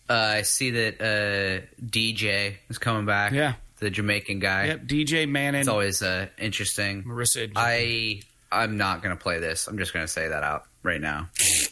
uh, 0.10 0.14
i 0.14 0.42
see 0.42 0.72
that 0.72 1.02
uh 1.02 1.66
dj 1.86 2.56
is 2.70 2.78
coming 2.78 3.06
back 3.06 3.34
Yeah. 3.34 3.56
the 3.80 3.90
jamaican 3.90 4.40
guy 4.40 4.68
Yep, 4.68 4.88
Dee 4.88 5.04
Jay 5.04 5.26
Manon, 5.26 5.60
It's 5.60 5.68
always 5.70 6.02
uh, 6.02 6.28
interesting. 6.38 7.04
Marissa. 7.04 7.52
I 7.58 8.22
I'm 8.52 8.78
not 8.78 9.04
gonna 9.04 9.18
play 9.18 9.40
this. 9.40 9.68
I'm 9.68 9.78
just 9.78 9.92
gonna 9.94 10.08
say 10.08 10.30
that 10.30 10.44
out 10.44 10.64
right 10.82 11.02
now. 11.02 11.28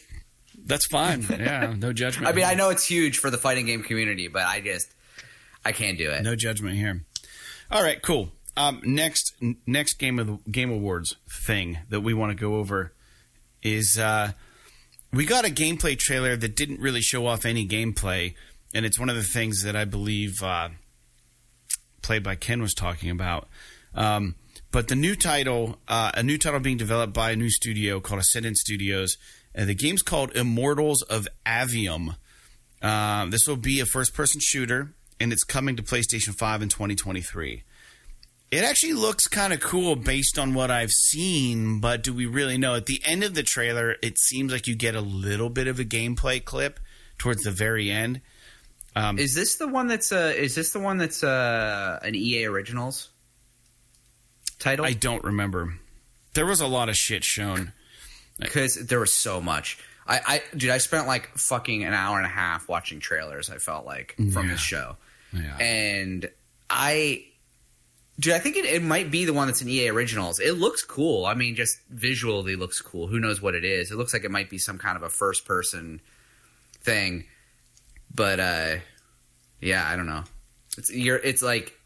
That's 0.66 0.86
fine. 0.86 1.24
Yeah, 1.30 1.74
no 1.78 1.92
judgment. 1.94 2.26
I 2.32 2.32
mean, 2.32 2.44
I 2.44 2.52
know 2.54 2.68
it's 2.70 2.84
huge 2.84 3.18
for 3.18 3.30
the 3.30 3.38
fighting 3.38 3.64
game 3.66 3.82
community, 3.82 4.28
but 4.28 4.42
I 4.44 4.60
just 4.60 4.88
I 5.64 5.72
can't 5.72 5.96
do 5.96 6.10
it. 6.10 6.22
No 6.22 6.36
judgment 6.36 6.76
here. 6.76 7.02
All 7.70 7.82
right, 7.82 8.02
cool. 8.02 8.30
Um, 8.56 8.80
next, 8.84 9.34
next 9.66 9.94
game 9.94 10.18
of 10.18 10.26
the 10.26 10.50
Game 10.50 10.70
Awards 10.70 11.16
thing 11.28 11.78
that 11.90 12.00
we 12.00 12.14
want 12.14 12.36
to 12.36 12.40
go 12.40 12.56
over 12.56 12.92
is 13.62 13.98
uh, 13.98 14.32
we 15.12 15.26
got 15.26 15.44
a 15.44 15.50
gameplay 15.50 15.98
trailer 15.98 16.36
that 16.36 16.56
didn't 16.56 16.80
really 16.80 17.02
show 17.02 17.26
off 17.26 17.44
any 17.44 17.66
gameplay, 17.66 18.34
and 18.74 18.86
it's 18.86 18.98
one 18.98 19.10
of 19.10 19.16
the 19.16 19.22
things 19.22 19.62
that 19.62 19.76
I 19.76 19.84
believe 19.84 20.42
uh, 20.42 20.70
played 22.02 22.22
by 22.22 22.34
Ken 22.34 22.62
was 22.62 22.72
talking 22.72 23.10
about. 23.10 23.48
Um, 23.94 24.36
but 24.70 24.88
the 24.88 24.96
new 24.96 25.16
title, 25.16 25.78
uh, 25.88 26.12
a 26.14 26.22
new 26.22 26.38
title 26.38 26.60
being 26.60 26.76
developed 26.76 27.12
by 27.12 27.30
a 27.32 27.36
new 27.36 27.50
studio 27.50 28.00
called 28.00 28.20
Ascendant 28.20 28.56
Studios, 28.56 29.16
and 29.54 29.68
the 29.68 29.74
game's 29.74 30.02
called 30.02 30.34
Immortals 30.36 31.02
of 31.02 31.28
Aveum. 31.44 32.16
Uh, 32.82 33.26
this 33.26 33.46
will 33.46 33.56
be 33.56 33.80
a 33.80 33.86
first-person 33.86 34.40
shooter, 34.42 34.92
and 35.18 35.32
it's 35.32 35.44
coming 35.44 35.76
to 35.76 35.82
PlayStation 35.82 36.34
5 36.34 36.62
in 36.62 36.68
2023. 36.68 37.62
It 38.50 38.62
actually 38.62 38.92
looks 38.92 39.26
kind 39.26 39.52
of 39.52 39.60
cool 39.60 39.96
based 39.96 40.38
on 40.38 40.54
what 40.54 40.70
I've 40.70 40.92
seen, 40.92 41.80
but 41.80 42.02
do 42.02 42.14
we 42.14 42.26
really 42.26 42.56
know? 42.58 42.76
At 42.76 42.86
the 42.86 43.02
end 43.04 43.24
of 43.24 43.34
the 43.34 43.42
trailer, 43.42 43.96
it 44.02 44.18
seems 44.18 44.52
like 44.52 44.66
you 44.68 44.76
get 44.76 44.94
a 44.94 45.00
little 45.00 45.50
bit 45.50 45.66
of 45.66 45.80
a 45.80 45.84
gameplay 45.84 46.42
clip 46.44 46.78
towards 47.18 47.42
the 47.42 47.50
very 47.50 47.90
end. 47.90 48.20
Um, 48.94 49.18
Is 49.18 49.34
this 49.34 49.56
the 49.56 49.66
one 49.68 49.88
that's 49.88 50.10
uh 50.12 50.32
is 50.34 50.54
this 50.54 50.70
the 50.70 50.78
one 50.80 50.96
that's 50.96 51.22
uh 51.22 51.98
an 52.02 52.14
EA 52.14 52.46
Originals 52.46 53.10
title? 54.58 54.86
I 54.86 54.92
don't 54.92 55.22
remember. 55.24 55.74
There 56.34 56.46
was 56.46 56.60
a 56.60 56.66
lot 56.66 56.88
of 56.88 56.96
shit 56.96 57.24
shown. 57.24 57.72
because 58.38 58.74
there 58.86 59.00
was 59.00 59.12
so 59.12 59.40
much. 59.40 59.78
I, 60.06 60.20
I, 60.26 60.42
dude, 60.56 60.70
I 60.70 60.78
spent 60.78 61.06
like 61.08 61.36
fucking 61.36 61.82
an 61.84 61.92
hour 61.94 62.16
and 62.18 62.26
a 62.26 62.30
half 62.30 62.68
watching 62.68 63.00
trailers. 63.00 63.50
I 63.50 63.58
felt 63.58 63.86
like 63.86 64.14
from 64.16 64.46
Yeah. 64.46 64.52
this 64.52 64.60
show, 64.60 64.96
Yeah. 65.32 65.56
and 65.58 66.30
I, 66.70 67.24
dude, 68.18 68.34
I 68.34 68.38
think 68.38 68.56
it, 68.56 68.64
it 68.64 68.82
might 68.82 69.10
be 69.10 69.24
the 69.24 69.32
one 69.32 69.46
that's 69.46 69.62
in 69.62 69.68
EA 69.68 69.88
Originals. 69.88 70.38
It 70.40 70.52
looks 70.52 70.82
cool. 70.82 71.26
I 71.26 71.34
mean, 71.34 71.54
just 71.54 71.78
visually 71.90 72.56
looks 72.56 72.80
cool. 72.80 73.06
Who 73.06 73.20
knows 73.20 73.40
what 73.40 73.54
it 73.54 73.64
is? 73.64 73.90
It 73.90 73.96
looks 73.96 74.12
like 74.12 74.24
it 74.24 74.30
might 74.30 74.50
be 74.50 74.58
some 74.58 74.78
kind 74.78 74.96
of 74.96 75.02
a 75.02 75.08
first 75.08 75.44
person 75.44 76.00
thing, 76.80 77.24
but 78.14 78.40
uh, 78.40 78.76
yeah, 79.60 79.88
I 79.88 79.96
don't 79.96 80.06
know. 80.06 80.24
It's 80.78 80.92
you're. 80.92 81.16
It's 81.16 81.42
like 81.42 81.78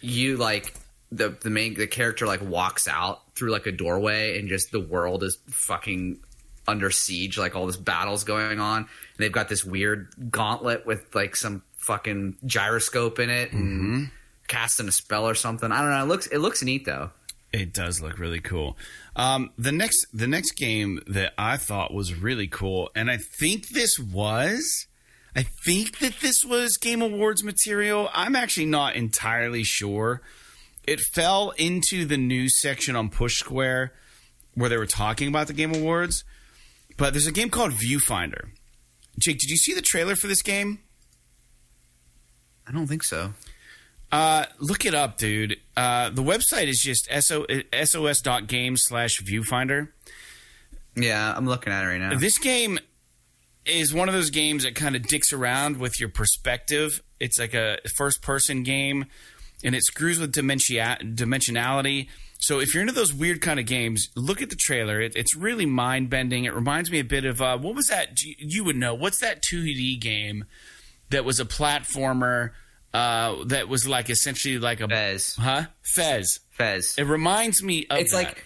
you 0.00 0.36
like 0.36 0.74
the 1.10 1.30
the 1.40 1.50
main 1.50 1.74
the 1.74 1.86
character 1.86 2.26
like 2.26 2.42
walks 2.42 2.86
out 2.86 3.22
through 3.34 3.50
like 3.50 3.66
a 3.66 3.72
doorway 3.72 4.38
and 4.38 4.48
just 4.48 4.70
the 4.70 4.80
world 4.80 5.22
is 5.22 5.38
fucking 5.48 6.20
under 6.66 6.90
siege 6.90 7.38
like 7.38 7.56
all 7.56 7.66
this 7.66 7.78
battles 7.78 8.24
going 8.24 8.60
on 8.60 8.80
and 8.80 8.88
they've 9.16 9.32
got 9.32 9.48
this 9.48 9.64
weird 9.64 10.12
gauntlet 10.30 10.84
with 10.84 11.14
like 11.14 11.34
some 11.34 11.62
fucking 11.76 12.36
gyroscope 12.44 13.18
in 13.18 13.30
it 13.30 13.52
and 13.52 14.10
casting 14.48 14.88
a 14.88 14.92
spell 14.92 15.28
or 15.28 15.34
something 15.34 15.70
i 15.70 15.80
don't 15.80 15.90
know 15.90 16.02
it 16.02 16.08
looks 16.08 16.26
it 16.28 16.38
looks 16.38 16.62
neat 16.62 16.84
though 16.84 17.10
It 17.52 17.72
does 17.72 18.02
look 18.02 18.18
really 18.18 18.40
cool. 18.40 18.76
Um, 19.16 19.50
the 19.56 19.72
next 19.72 20.06
the 20.12 20.26
next 20.26 20.52
game 20.52 21.00
that 21.06 21.32
I 21.38 21.56
thought 21.56 21.94
was 21.94 22.12
really 22.14 22.46
cool, 22.46 22.90
and 22.94 23.10
I 23.10 23.16
think 23.40 23.68
this 23.68 23.98
was, 23.98 24.86
I 25.34 25.44
think 25.64 25.98
that 26.00 26.20
this 26.20 26.44
was 26.44 26.76
Game 26.76 27.00
Awards 27.00 27.42
material. 27.42 28.10
I'm 28.12 28.36
actually 28.36 28.66
not 28.66 28.96
entirely 28.96 29.64
sure. 29.64 30.20
It 30.86 31.00
fell 31.14 31.54
into 31.56 32.04
the 32.04 32.18
news 32.18 32.60
section 32.60 32.94
on 32.96 33.08
Push 33.08 33.38
Square 33.38 33.94
where 34.54 34.68
they 34.68 34.76
were 34.76 34.86
talking 35.04 35.28
about 35.28 35.46
the 35.46 35.54
Game 35.54 35.74
Awards. 35.74 36.24
But 36.98 37.14
there's 37.14 37.26
a 37.26 37.32
game 37.32 37.48
called 37.48 37.72
Viewfinder. 37.72 38.50
Jake, 39.18 39.38
did 39.38 39.48
you 39.48 39.56
see 39.56 39.72
the 39.72 39.80
trailer 39.82 40.16
for 40.16 40.26
this 40.28 40.42
game? 40.42 40.80
i 42.66 42.72
don't 42.72 42.86
think 42.86 43.02
so 43.02 43.32
Uh, 44.10 44.46
look 44.58 44.86
it 44.86 44.94
up, 44.94 45.18
dude. 45.18 45.58
Uh, 45.76 46.08
the 46.10 46.22
website 46.22 46.66
is 46.66 46.80
just 46.80 47.08
so, 47.20 47.46
sos.games 47.84 48.82
slash 48.84 49.20
viewfinder. 49.20 49.88
yeah 50.96 51.34
i'm 51.36 51.46
looking 51.46 51.72
at 51.72 51.84
it 51.84 51.86
right 51.86 52.00
now 52.00 52.18
This 52.18 52.38
game 52.38 52.78
is 53.66 53.92
one 53.92 54.08
of 54.08 54.14
those 54.14 54.30
games 54.30 54.64
that 54.64 54.74
kind 54.74 54.96
of 54.96 55.02
dicks 55.06 55.30
around 55.32 55.76
with 55.76 56.00
your 56.00 56.08
perspective. 56.08 57.02
It's 57.20 57.38
like 57.38 57.52
a 57.52 57.76
first 57.96 58.22
person 58.22 58.62
game 58.62 59.04
and 59.62 59.74
it 59.74 59.84
screws 59.84 60.18
with 60.18 60.32
dimensionality. 60.34 62.08
So 62.38 62.60
if 62.60 62.72
you're 62.72 62.80
into 62.80 62.94
those 62.94 63.12
weird 63.12 63.40
kind 63.42 63.60
of 63.60 63.66
games, 63.66 64.08
look 64.16 64.40
at 64.40 64.48
the 64.48 64.56
trailer. 64.56 65.00
It, 65.00 65.14
it's 65.16 65.36
really 65.36 65.66
mind 65.66 66.08
bending. 66.08 66.44
It 66.44 66.54
reminds 66.54 66.90
me 66.90 66.98
a 66.98 67.04
bit 67.04 67.24
of 67.26 67.42
uh, 67.42 67.58
what 67.58 67.74
was 67.74 67.88
that? 67.88 68.22
You, 68.22 68.34
you 68.38 68.64
would 68.64 68.76
know. 68.76 68.94
What's 68.94 69.20
that 69.20 69.42
2D 69.42 70.00
game 70.00 70.44
that 71.10 71.24
was 71.26 71.38
a 71.38 71.44
platformer 71.44 72.52
uh, 72.98 73.44
that 73.46 73.68
was 73.68 73.86
like 73.86 74.08
essentially 74.10 74.58
like 74.58 74.80
a 74.80 74.88
fez 74.88 75.34
huh 75.38 75.64
Fez. 75.94 76.40
fez 76.50 76.94
It 76.98 77.04
reminds 77.04 77.62
me 77.62 77.86
of 77.90 77.98
it's 77.98 78.12
that. 78.12 78.16
like 78.24 78.44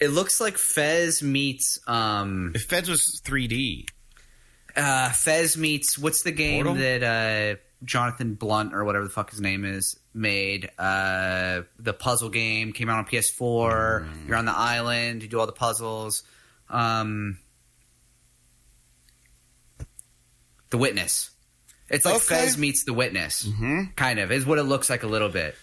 it 0.00 0.08
looks 0.08 0.40
like 0.40 0.56
fez 0.58 1.22
meets 1.22 1.78
um 1.86 2.52
if 2.54 2.62
Fez 2.62 2.88
was 2.88 3.02
3D. 3.24 3.86
uh 4.76 5.10
fez 5.12 5.56
meets 5.56 5.98
what's 5.98 6.22
the 6.22 6.32
game 6.32 6.64
Portal? 6.64 6.74
that 6.82 7.02
uh 7.02 7.60
jonathan 7.84 8.34
blunt 8.34 8.74
or 8.74 8.84
whatever 8.84 9.04
the 9.04 9.10
fuck 9.10 9.30
his 9.30 9.40
name 9.40 9.64
is 9.64 9.98
made 10.12 10.70
uh 10.78 11.62
the 11.78 11.94
puzzle 11.94 12.28
game 12.30 12.72
came 12.72 12.88
out 12.90 12.98
on 12.98 13.06
ps4 13.06 13.40
Mm. 13.40 14.28
you're 14.28 14.36
on 14.36 14.44
the 14.44 14.56
island 14.76 15.22
you 15.22 15.28
do 15.28 15.38
all 15.40 15.46
the 15.46 15.52
puzzles 15.66 16.22
um 16.68 17.38
the 20.70 20.78
witness 20.78 21.30
it's 21.90 22.04
like 22.04 22.14
Okay. 22.16 22.24
fez 22.36 22.56
meets 22.56 22.84
the 22.84 22.92
witness 22.94 23.44
Mhm. 23.46 23.94
kind 23.96 24.18
of 24.18 24.30
is 24.32 24.46
what 24.46 24.58
it 24.58 24.62
looks 24.64 24.88
like 24.88 25.02
a 25.02 25.06
little 25.08 25.28
bit 25.28 25.54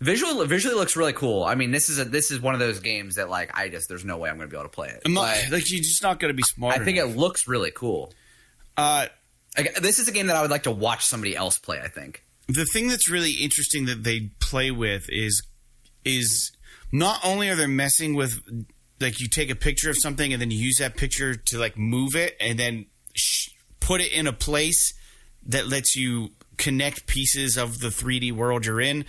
visual 0.00 0.44
visually 0.46 0.74
looks 0.76 0.96
really 0.96 1.12
cool 1.12 1.44
i 1.44 1.54
mean 1.54 1.70
this 1.70 1.88
is 1.88 1.98
a 1.98 2.04
this 2.04 2.30
is 2.30 2.40
one 2.40 2.54
of 2.54 2.60
those 2.60 2.80
games 2.80 3.14
that 3.16 3.28
like 3.30 3.56
i 3.56 3.68
just 3.68 3.88
there's 3.88 4.04
no 4.04 4.16
way 4.16 4.28
i'm 4.30 4.36
gonna 4.36 4.48
be 4.48 4.56
able 4.56 4.64
to 4.64 4.68
play 4.68 4.88
it 4.88 5.00
I'm 5.06 5.14
not, 5.14 5.36
But 5.44 5.52
like 5.52 5.70
you're 5.70 5.80
just 5.80 6.02
not 6.02 6.18
going 6.18 6.30
to 6.30 6.36
be 6.36 6.42
smart. 6.42 6.74
i 6.80 6.84
think 6.84 6.98
enough. 6.98 7.10
it 7.10 7.16
looks 7.18 7.46
really 7.46 7.70
cool 7.70 8.12
Uh, 8.76 9.06
like, 9.56 9.74
this 9.76 9.98
is 9.98 10.08
a 10.08 10.12
game 10.12 10.28
that 10.28 10.36
I 10.36 10.40
would 10.40 10.50
like 10.50 10.62
to 10.62 10.70
watch 10.70 11.04
somebody 11.04 11.36
else 11.36 11.58
play. 11.58 11.78
I 11.78 11.88
think. 11.88 12.24
the 12.48 12.64
thing 12.64 12.88
that's 12.88 13.08
really 13.10 13.32
interesting 13.32 13.84
that 13.84 14.02
they 14.02 14.30
play 14.40 14.70
with 14.70 15.04
is 15.10 15.42
is 16.04 16.52
not 16.90 17.20
only 17.22 17.48
are 17.50 17.56
they 17.56 17.66
messing 17.66 18.14
with 18.14 18.40
like 18.98 19.20
you 19.20 19.28
take 19.28 19.50
a 19.50 19.54
picture 19.54 19.90
of 19.90 19.96
something 19.98 20.32
and 20.32 20.40
then 20.40 20.50
you 20.50 20.58
use 20.58 20.78
that 20.78 20.96
picture 20.96 21.34
to 21.34 21.58
like 21.58 21.76
move 21.76 22.14
it 22.16 22.34
and 22.40 22.58
then 22.58 22.86
sh- 23.14 23.50
put 23.80 24.00
it 24.00 24.10
in 24.12 24.26
a 24.26 24.32
place 24.32 24.94
that 25.46 25.68
lets 25.68 25.96
you 25.96 26.30
connect 26.56 27.06
pieces 27.06 27.56
of 27.56 27.80
the 27.80 27.88
3D 27.88 28.32
world 28.32 28.66
you're 28.66 28.80
in. 28.80 29.04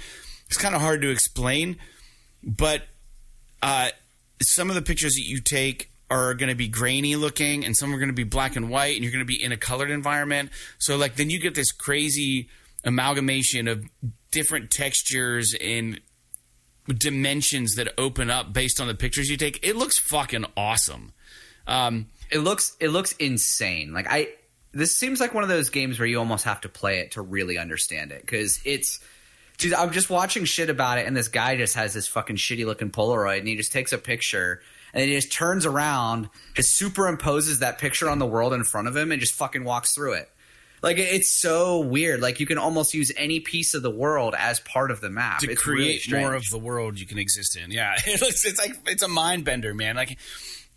It's 0.47 0.57
kind 0.57 0.75
of 0.75 0.81
hard 0.81 1.01
to 1.01 1.09
explain, 1.09 1.77
but 2.43 2.83
uh, 3.61 3.89
some 4.41 4.69
of 4.69 4.75
the 4.75 4.81
pictures 4.81 5.13
that 5.15 5.27
you 5.27 5.39
take 5.39 5.89
are 6.09 6.33
going 6.33 6.49
to 6.49 6.55
be 6.55 6.67
grainy 6.67 7.15
looking 7.15 7.65
and 7.65 7.75
some 7.75 7.93
are 7.93 7.97
going 7.97 8.09
to 8.09 8.13
be 8.13 8.23
black 8.23 8.55
and 8.55 8.69
white 8.69 8.95
and 8.95 9.03
you're 9.03 9.11
going 9.11 9.25
to 9.25 9.25
be 9.25 9.41
in 9.41 9.51
a 9.51 9.57
colored 9.57 9.89
environment 9.89 10.51
so 10.77 10.95
like 10.95 11.15
then 11.15 11.29
you 11.29 11.39
get 11.39 11.55
this 11.55 11.71
crazy 11.71 12.49
amalgamation 12.83 13.67
of 13.67 13.83
different 14.29 14.69
textures 14.69 15.55
and 15.59 16.01
dimensions 16.99 17.73
that 17.75 17.87
open 17.97 18.29
up 18.29 18.53
based 18.53 18.81
on 18.81 18.87
the 18.87 18.93
pictures 18.93 19.29
you 19.29 19.37
take 19.37 19.65
it 19.65 19.75
looks 19.75 19.97
fucking 19.97 20.45
awesome 20.55 21.13
um, 21.67 22.07
It 22.31 22.39
looks 22.39 22.75
it 22.79 22.89
looks 22.89 23.13
insane. 23.13 23.93
Like 23.93 24.07
I, 24.09 24.29
this 24.73 24.95
seems 24.95 25.19
like 25.19 25.33
one 25.33 25.43
of 25.43 25.49
those 25.49 25.69
games 25.69 25.99
where 25.99 26.07
you 26.07 26.19
almost 26.19 26.45
have 26.45 26.61
to 26.61 26.69
play 26.69 26.99
it 26.99 27.11
to 27.11 27.21
really 27.21 27.57
understand 27.57 28.11
it 28.11 28.21
because 28.21 28.59
it's. 28.65 28.99
Dude, 29.59 29.73
I'm 29.75 29.91
just 29.91 30.09
watching 30.09 30.45
shit 30.45 30.71
about 30.71 30.97
it, 30.97 31.05
and 31.05 31.15
this 31.15 31.27
guy 31.27 31.55
just 31.55 31.75
has 31.75 31.93
this 31.93 32.07
fucking 32.07 32.37
shitty 32.37 32.65
looking 32.65 32.89
Polaroid, 32.89 33.37
and 33.37 33.47
he 33.47 33.55
just 33.55 33.71
takes 33.71 33.93
a 33.93 33.99
picture, 33.99 34.61
and 34.93 35.01
then 35.01 35.09
he 35.09 35.13
just 35.13 35.31
turns 35.31 35.67
around, 35.67 36.27
just 36.55 36.77
superimposes 36.81 37.59
that 37.59 37.77
picture 37.77 38.09
on 38.09 38.17
the 38.17 38.25
world 38.25 38.51
in 38.53 38.63
front 38.63 38.87
of 38.87 38.97
him, 38.97 39.11
and 39.11 39.21
just 39.21 39.35
fucking 39.35 39.63
walks 39.63 39.93
through 39.93 40.13
it. 40.13 40.29
Like 40.83 40.97
it's 40.97 41.29
so 41.29 41.79
weird. 41.79 42.19
Like 42.19 42.41
you 42.41 42.45
can 42.45 42.57
almost 42.57 42.93
use 42.93 43.09
any 43.15 43.39
piece 43.39 43.73
of 43.73 43.81
the 43.83 43.89
world 43.89 44.35
as 44.37 44.59
part 44.59 44.91
of 44.91 44.99
the 44.99 45.09
map 45.09 45.39
to 45.39 45.49
It's 45.49 45.65
really 45.65 45.97
create 45.97 46.11
more 46.11 46.33
of 46.33 46.43
the 46.51 46.57
world 46.57 46.99
you 46.99 47.05
can 47.05 47.17
exist 47.17 47.55
in. 47.55 47.71
Yeah, 47.71 47.95
it 48.05 48.19
looks, 48.19 48.45
it's 48.45 48.59
like 48.59 48.73
it's 48.87 49.01
a 49.01 49.07
mind 49.07 49.45
bender, 49.45 49.73
man. 49.73 49.95
Like 49.95 50.17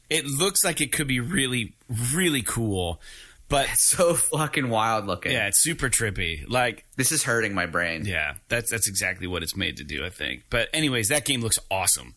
it 0.09 0.25
looks 0.25 0.65
like 0.65 0.81
it 0.81 0.93
could 0.93 1.09
be 1.09 1.19
really, 1.19 1.75
really 2.15 2.43
cool, 2.43 3.01
but 3.49 3.69
so 3.75 4.15
fucking 4.15 4.69
wild 4.69 5.07
looking. 5.07 5.33
yeah, 5.33 5.47
it's 5.49 5.63
super 5.63 5.89
trippy. 5.89 6.45
Like 6.49 6.85
This 6.97 7.13
is 7.13 7.23
hurting 7.25 7.55
my 7.55 7.67
brain. 7.67 8.05
yeah, 8.05 8.35
that's 8.49 8.71
that's 8.71 8.89
exactly 8.89 9.27
what 9.27 9.43
it's 9.43 9.57
made 9.57 9.77
to 9.79 9.85
do, 9.85 10.05
I 10.05 10.11
think. 10.11 10.45
But 10.51 10.69
anyways, 10.73 11.09
that 11.09 11.25
game 11.25 11.41
looks 11.41 11.59
awesome. 11.71 12.15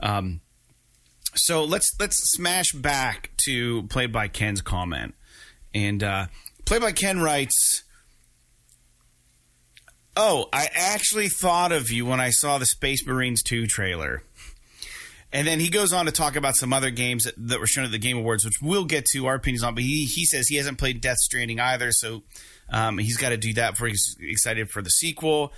Um, 0.00 0.40
so 1.34 1.64
let's 1.64 1.90
let's 2.00 2.16
smash 2.36 2.72
back 2.72 3.30
to 3.44 3.84
played 3.84 4.12
by 4.12 4.28
Ken's 4.28 4.60
comment, 4.60 5.14
and 5.74 6.02
uh, 6.02 6.26
played 6.64 6.82
by 6.82 6.92
Ken 6.92 7.20
writes. 7.20 7.84
Oh, 10.14 10.46
I 10.52 10.68
actually 10.74 11.28
thought 11.28 11.72
of 11.72 11.90
you 11.90 12.04
when 12.04 12.20
I 12.20 12.28
saw 12.28 12.58
the 12.58 12.66
Space 12.66 13.06
Marines 13.06 13.42
2 13.42 13.66
trailer. 13.66 14.22
And 15.32 15.46
then 15.46 15.60
he 15.60 15.70
goes 15.70 15.92
on 15.92 16.06
to 16.06 16.12
talk 16.12 16.36
about 16.36 16.56
some 16.56 16.72
other 16.72 16.90
games 16.90 17.24
that, 17.24 17.34
that 17.48 17.58
were 17.58 17.66
shown 17.66 17.84
at 17.84 17.90
the 17.90 17.98
Game 17.98 18.18
Awards, 18.18 18.44
which 18.44 18.60
we'll 18.60 18.84
get 18.84 19.06
to 19.12 19.26
our 19.26 19.36
opinions 19.36 19.62
on. 19.62 19.74
But 19.74 19.84
he, 19.84 20.04
he 20.04 20.26
says 20.26 20.48
he 20.48 20.56
hasn't 20.56 20.78
played 20.78 21.00
Death 21.00 21.18
Stranding 21.18 21.58
either, 21.58 21.90
so 21.90 22.22
um, 22.68 22.98
he's 22.98 23.16
got 23.16 23.30
to 23.30 23.38
do 23.38 23.54
that 23.54 23.72
before 23.72 23.88
he's 23.88 24.16
excited 24.20 24.70
for 24.70 24.82
the 24.82 24.90
sequel. 24.90 25.52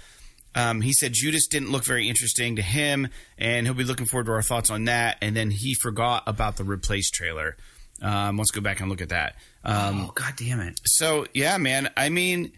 Um, 0.55 0.81
he 0.81 0.93
said 0.93 1.13
Judas 1.13 1.49
didn't 1.49 1.73
look 1.73 1.85
very 1.85 2.09
interesting 2.09 2.57
to 2.57 2.63
him, 2.63 3.09
and 3.37 3.67
he'll 3.67 3.75
be 3.75 3.85
looking 3.85 4.07
forward 4.07 4.27
to 4.27 4.33
our 4.33 4.43
thoughts 4.43 4.71
on 4.71 4.85
that. 4.85 5.19
And 5.21 5.37
then 5.37 5.51
he 5.51 5.75
forgot 5.75 6.23
about 6.27 6.57
the 6.57 6.65
replace 6.65 7.11
trailer. 7.11 7.57
Um, 8.01 8.37
let's 8.37 8.53
go 8.53 8.61
back 8.61 8.81
and 8.81 8.89
look 8.89 9.01
at 9.01 9.09
that. 9.09 9.35
Um, 9.65 10.07
oh 10.09 10.13
god 10.15 10.35
damn 10.37 10.61
it! 10.61 10.81
so 10.85 11.27
yeah, 11.33 11.57
man. 11.59 11.91
I 11.97 12.09
mean, 12.11 12.53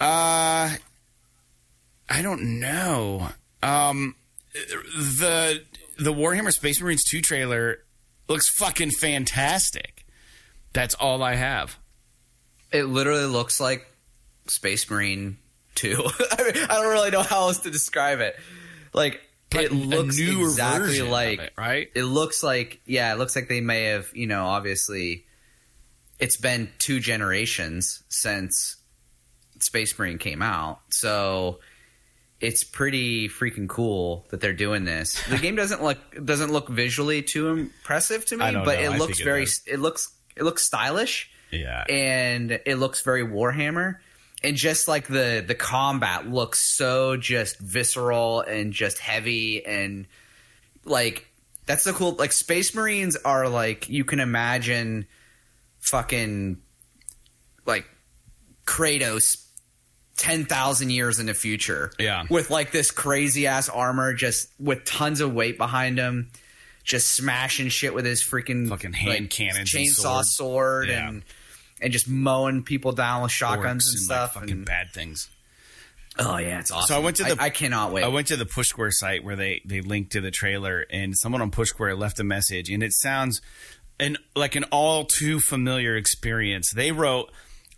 uh, 0.00 0.70
I 2.08 2.22
don't 2.22 2.60
know. 2.60 3.28
Um, 3.62 4.16
the 4.52 5.62
the 5.98 6.12
Warhammer 6.12 6.52
Space 6.52 6.80
Marines 6.80 7.04
two 7.04 7.20
trailer 7.20 7.78
looks 8.28 8.48
fucking 8.58 8.90
fantastic. 9.00 10.06
That's 10.72 10.94
all 10.94 11.22
I 11.22 11.34
have. 11.34 11.78
It 12.72 12.84
literally 12.84 13.26
looks 13.26 13.60
like 13.60 13.86
Space 14.48 14.90
Marine 14.90 15.38
Two. 15.74 16.04
I, 16.32 16.42
mean, 16.42 16.64
I 16.68 16.74
don't 16.74 16.92
really 16.92 17.10
know 17.10 17.22
how 17.22 17.48
else 17.48 17.58
to 17.58 17.70
describe 17.70 18.20
it. 18.20 18.36
Like 18.92 19.20
it 19.52 19.72
looks 19.72 20.18
exactly 20.18 21.02
like 21.02 21.40
it, 21.40 21.52
right? 21.56 21.90
It 21.94 22.04
looks 22.04 22.42
like 22.42 22.80
yeah, 22.86 23.12
it 23.12 23.18
looks 23.18 23.36
like 23.36 23.48
they 23.48 23.60
may 23.60 23.84
have 23.84 24.08
you 24.14 24.26
know 24.26 24.46
obviously. 24.46 25.26
It's 26.20 26.36
been 26.36 26.70
two 26.78 27.00
generations 27.00 28.04
since 28.08 28.76
Space 29.58 29.98
Marine 29.98 30.18
came 30.18 30.42
out, 30.42 30.80
so 30.90 31.58
it's 32.40 32.64
pretty 32.64 33.28
freaking 33.28 33.68
cool 33.68 34.26
that 34.30 34.40
they're 34.40 34.52
doing 34.52 34.84
this. 34.84 35.22
The 35.28 35.38
game 35.38 35.56
doesn't 35.56 35.82
look 35.82 35.98
doesn't 36.24 36.52
look 36.52 36.68
visually 36.68 37.22
too 37.22 37.48
impressive 37.48 38.24
to 38.26 38.36
me, 38.36 38.44
but 38.52 38.52
know. 38.52 38.84
it 38.84 38.90
I 38.92 38.96
looks 38.98 39.20
it 39.20 39.24
very 39.24 39.44
does. 39.44 39.62
it 39.66 39.78
looks 39.80 40.12
it 40.36 40.42
looks 40.42 40.62
stylish 40.62 41.30
Yeah. 41.50 41.84
and 41.88 42.50
it 42.66 42.76
looks 42.76 43.02
very 43.02 43.24
Warhammer. 43.24 43.96
And 44.42 44.56
just 44.56 44.88
like 44.88 45.06
the 45.06 45.42
the 45.46 45.54
combat 45.54 46.28
looks 46.28 46.60
so 46.76 47.16
just 47.16 47.58
visceral 47.60 48.40
and 48.42 48.72
just 48.74 48.98
heavy 48.98 49.64
and 49.64 50.06
like 50.84 51.26
that's 51.64 51.84
the 51.84 51.94
cool 51.94 52.12
like 52.16 52.32
Space 52.32 52.74
Marines 52.74 53.16
are 53.16 53.48
like 53.48 53.88
you 53.88 54.04
can 54.04 54.20
imagine 54.20 55.06
fucking 55.80 56.58
like 57.64 57.86
Kratos 58.66 59.43
10,000 60.16 60.90
years 60.90 61.18
in 61.18 61.26
the 61.26 61.34
future. 61.34 61.90
Yeah. 61.98 62.24
With 62.30 62.50
like 62.50 62.70
this 62.70 62.90
crazy 62.90 63.46
ass 63.46 63.68
armor 63.68 64.14
just 64.14 64.48
with 64.60 64.84
tons 64.84 65.20
of 65.20 65.32
weight 65.34 65.58
behind 65.58 65.98
him 65.98 66.30
just 66.84 67.12
smashing 67.12 67.68
shit 67.70 67.94
with 67.94 68.04
his 68.04 68.22
freaking 68.22 68.68
Fucking 68.68 68.92
hand 68.92 69.08
like, 69.22 69.30
cannons 69.30 69.70
chainsaw 69.72 70.22
swords. 70.22 70.34
sword 70.36 70.88
Yeah. 70.88 71.08
and 71.08 71.22
and 71.80 71.92
just 71.92 72.08
mowing 72.08 72.62
people 72.62 72.92
down 72.92 73.22
with 73.22 73.32
shotguns 73.32 73.84
Orcs 73.86 73.90
and 73.98 74.00
like, 74.00 74.04
stuff. 74.04 74.34
fucking 74.34 74.50
and- 74.50 74.64
bad 74.66 74.90
things. 74.92 75.28
oh 76.18 76.36
yeah, 76.36 76.60
it's 76.60 76.70
awesome. 76.70 76.86
So 76.88 76.96
I 76.96 76.98
went 77.02 77.16
to 77.16 77.24
the- 77.24 77.36
I, 77.42 77.50
cannot 77.50 77.90
wait. 77.92 78.04
I 78.04 78.08
went 78.08 78.28
to 78.28 78.36
the 78.36 78.46
Push 78.46 78.68
Square 78.68 78.92
site 78.92 79.24
where 79.24 79.34
they 79.36 79.60
they 79.64 79.80
linked 79.80 80.12
to 80.12 80.20
the 80.20 80.30
trailer, 80.30 80.84
and 80.90 81.12
someone 81.16 81.42
on 81.42 81.50
Push 81.50 81.70
Square 81.70 81.96
left 81.96 82.20
a 82.20 82.24
message, 82.24 82.70
and 82.70 82.82
it 82.82 82.92
sounds 82.92 83.40
an 83.98 84.16
like 84.36 84.54
an 84.54 84.64
all 84.64 85.04
too 85.06 85.40
familiar 85.40 85.96
experience. 85.96 86.70
They 86.72 86.92
wrote, 86.92 87.32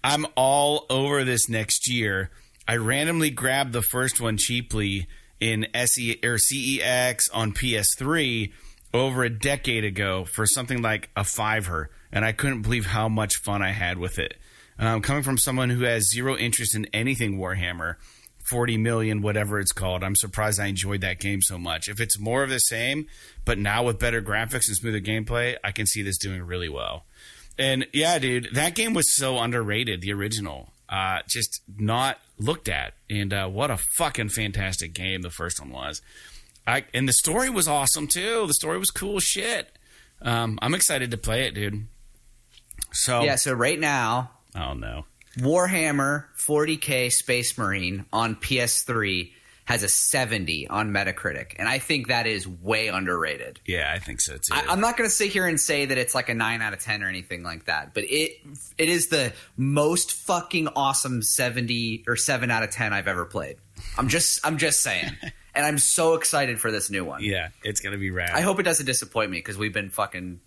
"I'm 0.06 0.24
all 0.36 0.86
over 0.88 1.24
this 1.24 1.48
next 1.48 1.90
year. 1.90 2.30
I 2.68 2.76
randomly 2.76 3.30
grabbed 3.30 3.72
the 3.72 3.82
first 3.82 4.20
one 4.20 4.36
cheaply 4.36 5.08
in 5.40 5.66
SE 5.74 6.20
or 6.22 6.36
CEX 6.36 7.28
on 7.34 7.52
PS3 7.52 8.52
over 8.94 9.24
a 9.24 9.28
decade 9.28 9.82
ago 9.82 10.24
for 10.24 10.46
something 10.46 10.80
like 10.80 11.10
a 11.16 11.24
fiver, 11.24 11.90
and 12.12 12.24
I 12.24 12.30
couldn't 12.30 12.62
believe 12.62 12.86
how 12.86 13.08
much 13.08 13.38
fun 13.38 13.62
I 13.62 13.72
had 13.72 13.98
with 13.98 14.20
it. 14.20 14.34
Um, 14.78 15.02
coming 15.02 15.24
from 15.24 15.38
someone 15.38 15.70
who 15.70 15.82
has 15.82 16.08
zero 16.08 16.36
interest 16.36 16.76
in 16.76 16.86
anything 16.92 17.36
Warhammer." 17.36 17.96
40 18.48 18.76
million, 18.76 19.22
whatever 19.22 19.58
it's 19.58 19.72
called. 19.72 20.04
I'm 20.04 20.14
surprised 20.14 20.60
I 20.60 20.66
enjoyed 20.66 21.00
that 21.00 21.18
game 21.18 21.42
so 21.42 21.58
much. 21.58 21.88
If 21.88 22.00
it's 22.00 22.16
more 22.16 22.44
of 22.44 22.50
the 22.50 22.60
same, 22.60 23.08
but 23.44 23.58
now 23.58 23.82
with 23.82 23.98
better 23.98 24.22
graphics 24.22 24.68
and 24.68 24.76
smoother 24.76 25.00
gameplay, 25.00 25.56
I 25.64 25.72
can 25.72 25.84
see 25.84 26.02
this 26.02 26.16
doing 26.16 26.44
really 26.44 26.68
well. 26.68 27.06
And 27.58 27.86
yeah, 27.92 28.18
dude, 28.18 28.48
that 28.54 28.74
game 28.74 28.94
was 28.94 29.16
so 29.16 29.38
underrated, 29.38 30.00
the 30.00 30.12
original. 30.12 30.72
Uh, 30.88 31.20
just 31.28 31.62
not 31.76 32.18
looked 32.38 32.68
at. 32.68 32.94
And 33.10 33.32
uh, 33.32 33.48
what 33.48 33.70
a 33.70 33.78
fucking 33.98 34.28
fantastic 34.30 34.92
game 34.92 35.22
the 35.22 35.30
first 35.30 35.60
one 35.60 35.70
was. 35.70 36.02
I, 36.66 36.84
and 36.92 37.08
the 37.08 37.12
story 37.12 37.50
was 37.50 37.68
awesome 37.68 38.06
too. 38.06 38.46
The 38.46 38.54
story 38.54 38.78
was 38.78 38.90
cool 38.90 39.20
shit. 39.20 39.70
Um, 40.22 40.58
I'm 40.62 40.74
excited 40.74 41.10
to 41.12 41.16
play 41.16 41.46
it, 41.46 41.54
dude. 41.54 41.86
So, 42.92 43.22
yeah, 43.22 43.36
so 43.36 43.52
right 43.52 43.78
now, 43.78 44.30
oh 44.54 44.74
no. 44.74 45.06
Warhammer 45.38 46.24
40k 46.38 47.12
Space 47.12 47.58
Marine 47.58 48.06
on 48.12 48.36
PS3 48.36 49.32
has 49.66 49.82
a 49.82 49.88
70 49.88 50.68
on 50.68 50.92
Metacritic, 50.92 51.54
and 51.58 51.68
I 51.68 51.78
think 51.78 52.06
that 52.06 52.26
is 52.26 52.46
way 52.46 52.86
underrated. 52.86 53.60
Yeah, 53.66 53.92
I 53.92 53.98
think 53.98 54.20
so 54.20 54.34
too. 54.34 54.52
I, 54.52 54.64
I'm 54.68 54.80
not 54.80 54.96
going 54.96 55.10
to 55.10 55.14
sit 55.14 55.32
here 55.32 55.46
and 55.46 55.60
say 55.60 55.86
that 55.86 55.98
it's 55.98 56.14
like 56.14 56.28
a 56.28 56.34
nine 56.34 56.62
out 56.62 56.72
of 56.72 56.78
ten 56.78 57.02
or 57.02 57.08
anything 57.08 57.42
like 57.42 57.66
that, 57.66 57.92
but 57.92 58.04
it 58.04 58.40
it 58.78 58.88
is 58.88 59.08
the 59.08 59.32
most 59.56 60.12
fucking 60.12 60.68
awesome 60.68 61.20
70 61.20 62.04
or 62.06 62.16
seven 62.16 62.50
out 62.50 62.62
of 62.62 62.70
ten 62.70 62.92
I've 62.92 63.08
ever 63.08 63.24
played. 63.24 63.56
I'm 63.98 64.08
just 64.08 64.44
I'm 64.46 64.56
just 64.56 64.82
saying, 64.82 65.16
and 65.54 65.66
I'm 65.66 65.78
so 65.78 66.14
excited 66.14 66.60
for 66.60 66.70
this 66.70 66.88
new 66.88 67.04
one. 67.04 67.24
yeah, 67.24 67.48
it's 67.64 67.80
gonna 67.80 67.98
be 67.98 68.10
rad. 68.10 68.30
I 68.32 68.42
hope 68.42 68.60
it 68.60 68.64
doesn't 68.64 68.86
disappoint 68.86 69.32
me 69.32 69.38
because 69.38 69.58
we've 69.58 69.74
been 69.74 69.90
fucking, 69.90 70.40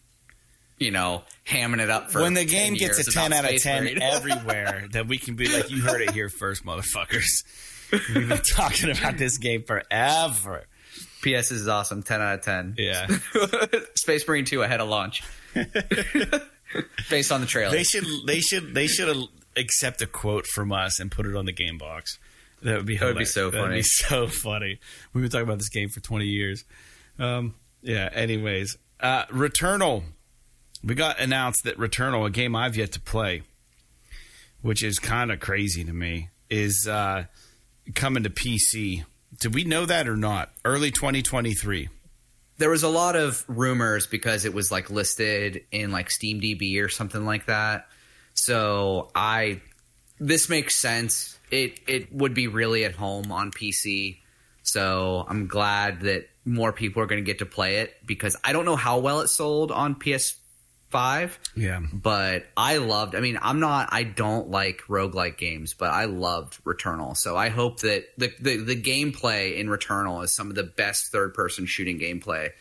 you 0.77 0.91
know, 0.91 1.23
hamming 1.45 1.81
it 1.81 1.89
up 1.89 2.09
for 2.09 2.21
when 2.21 2.35
the 2.35 2.45
10 2.45 2.47
game 2.47 2.73
gets 2.75 3.05
a 3.05 3.11
10 3.11 3.33
out 3.33 3.43
of 3.43 3.61
10 3.61 3.97
everywhere 4.01 4.87
that 4.93 5.07
we 5.07 5.17
can 5.17 5.35
be 5.35 5.49
like 5.49 5.69
you 5.69 5.81
heard 5.81 6.01
it 6.01 6.11
here 6.11 6.29
first 6.29 6.63
motherfuckers 6.65 7.43
we've 7.91 8.27
been 8.29 8.37
talking 8.55 8.89
about 8.91 9.17
this 9.17 9.37
game 9.37 9.63
forever. 9.63 10.63
PS 11.21 11.51
is 11.51 11.67
awesome, 11.67 12.01
ten 12.03 12.21
out 12.21 12.35
of 12.39 12.41
ten. 12.45 12.75
yeah. 12.77 13.07
Space 13.95 14.27
Marine 14.27 14.45
two 14.45 14.61
ahead 14.61 14.79
of 14.79 14.87
launch, 14.87 15.21
based 17.09 17.31
on 17.31 17.41
the 17.41 17.47
trailer. 17.47 17.71
they 17.71 17.83
should 17.83 18.05
they 18.25 18.39
should 18.39 18.73
they 18.73 18.87
should 18.87 19.27
accept 19.57 20.01
a 20.01 20.07
quote 20.07 20.45
from 20.47 20.71
us 20.71 20.99
and 20.99 21.11
put 21.11 21.25
it 21.25 21.35
on 21.35 21.45
the 21.45 21.51
game 21.51 21.77
box. 21.77 22.19
That 22.61 22.77
would 22.77 22.85
be 22.85 22.97
That 22.97 23.05
would 23.07 23.17
be 23.17 23.25
so 23.25 23.49
That'd 23.49 23.65
funny. 23.65 23.75
be 23.77 23.83
so 23.83 24.27
funny. 24.27 24.79
We've 25.13 25.21
been 25.23 25.31
talking 25.31 25.43
about 25.47 25.57
this 25.59 25.69
game 25.69 25.89
for 25.89 25.99
20 26.01 26.25
years. 26.25 26.63
Um 27.17 27.55
yeah 27.81 28.09
anyways. 28.13 28.77
Uh 28.99 29.25
returnal. 29.27 30.03
We 30.83 30.95
got 30.95 31.19
announced 31.19 31.63
that 31.65 31.77
returnal 31.77 32.25
a 32.25 32.29
game 32.29 32.55
i've 32.55 32.77
yet 32.77 32.93
to 32.93 33.01
play 33.01 33.43
which 34.61 34.83
is 34.83 34.99
kind 34.99 35.31
of 35.31 35.39
crazy 35.39 35.83
to 35.85 35.93
me 35.93 36.29
is 36.49 36.87
uh 36.89 37.25
coming 37.95 38.23
to 38.23 38.29
pc 38.29 39.03
did 39.39 39.53
we 39.53 39.63
know 39.63 39.85
that 39.85 40.07
or 40.07 40.17
not 40.17 40.51
early 40.65 40.91
2023 40.91 41.89
there 42.59 42.69
was 42.69 42.83
a 42.83 42.89
lot 42.89 43.15
of 43.15 43.43
rumors 43.47 44.05
because 44.05 44.45
it 44.45 44.53
was 44.53 44.69
like 44.69 44.89
listed 44.89 45.63
in 45.71 45.91
like 45.91 46.11
Steam 46.11 46.41
DB 46.41 46.83
or 46.83 46.89
something 46.89 47.25
like 47.25 47.45
that. 47.47 47.87
So 48.33 49.09
I 49.15 49.61
this 50.19 50.49
makes 50.49 50.75
sense. 50.75 51.39
It 51.49 51.79
it 51.87 52.13
would 52.13 52.33
be 52.33 52.47
really 52.47 52.83
at 52.83 52.93
home 52.93 53.31
on 53.31 53.51
PC. 53.51 54.19
So 54.61 55.25
I'm 55.27 55.47
glad 55.47 56.01
that 56.01 56.29
more 56.45 56.73
people 56.73 57.01
are 57.01 57.05
going 57.05 57.23
to 57.23 57.25
get 57.25 57.39
to 57.39 57.45
play 57.45 57.77
it 57.77 57.95
because 58.05 58.35
I 58.43 58.51
don't 58.51 58.65
know 58.65 58.75
how 58.75 58.99
well 58.99 59.21
it 59.21 59.29
sold 59.29 59.71
on 59.71 59.95
PS5, 60.91 61.37
yeah 61.55 61.79
but 61.93 62.45
I 62.55 62.77
loved 62.77 63.15
I 63.15 63.19
mean, 63.19 63.39
I'm 63.41 63.59
not 63.59 63.89
I 63.91 64.03
don't 64.03 64.49
like 64.49 64.81
roguelike 64.87 65.37
games, 65.37 65.73
but 65.73 65.91
I 65.91 66.05
loved 66.05 66.63
Returnal. 66.63 67.15
So 67.15 67.35
I 67.35 67.49
hope 67.49 67.81
that 67.81 68.05
the 68.17 68.31
the, 68.39 68.57
the 68.57 68.81
gameplay 68.81 69.57
in 69.57 69.67
Returnal 69.67 70.23
is 70.23 70.33
some 70.33 70.49
of 70.49 70.55
the 70.55 70.63
best 70.63 71.11
third 71.11 71.33
person 71.33 71.65
shooting 71.65 71.99
gameplay 71.99 72.51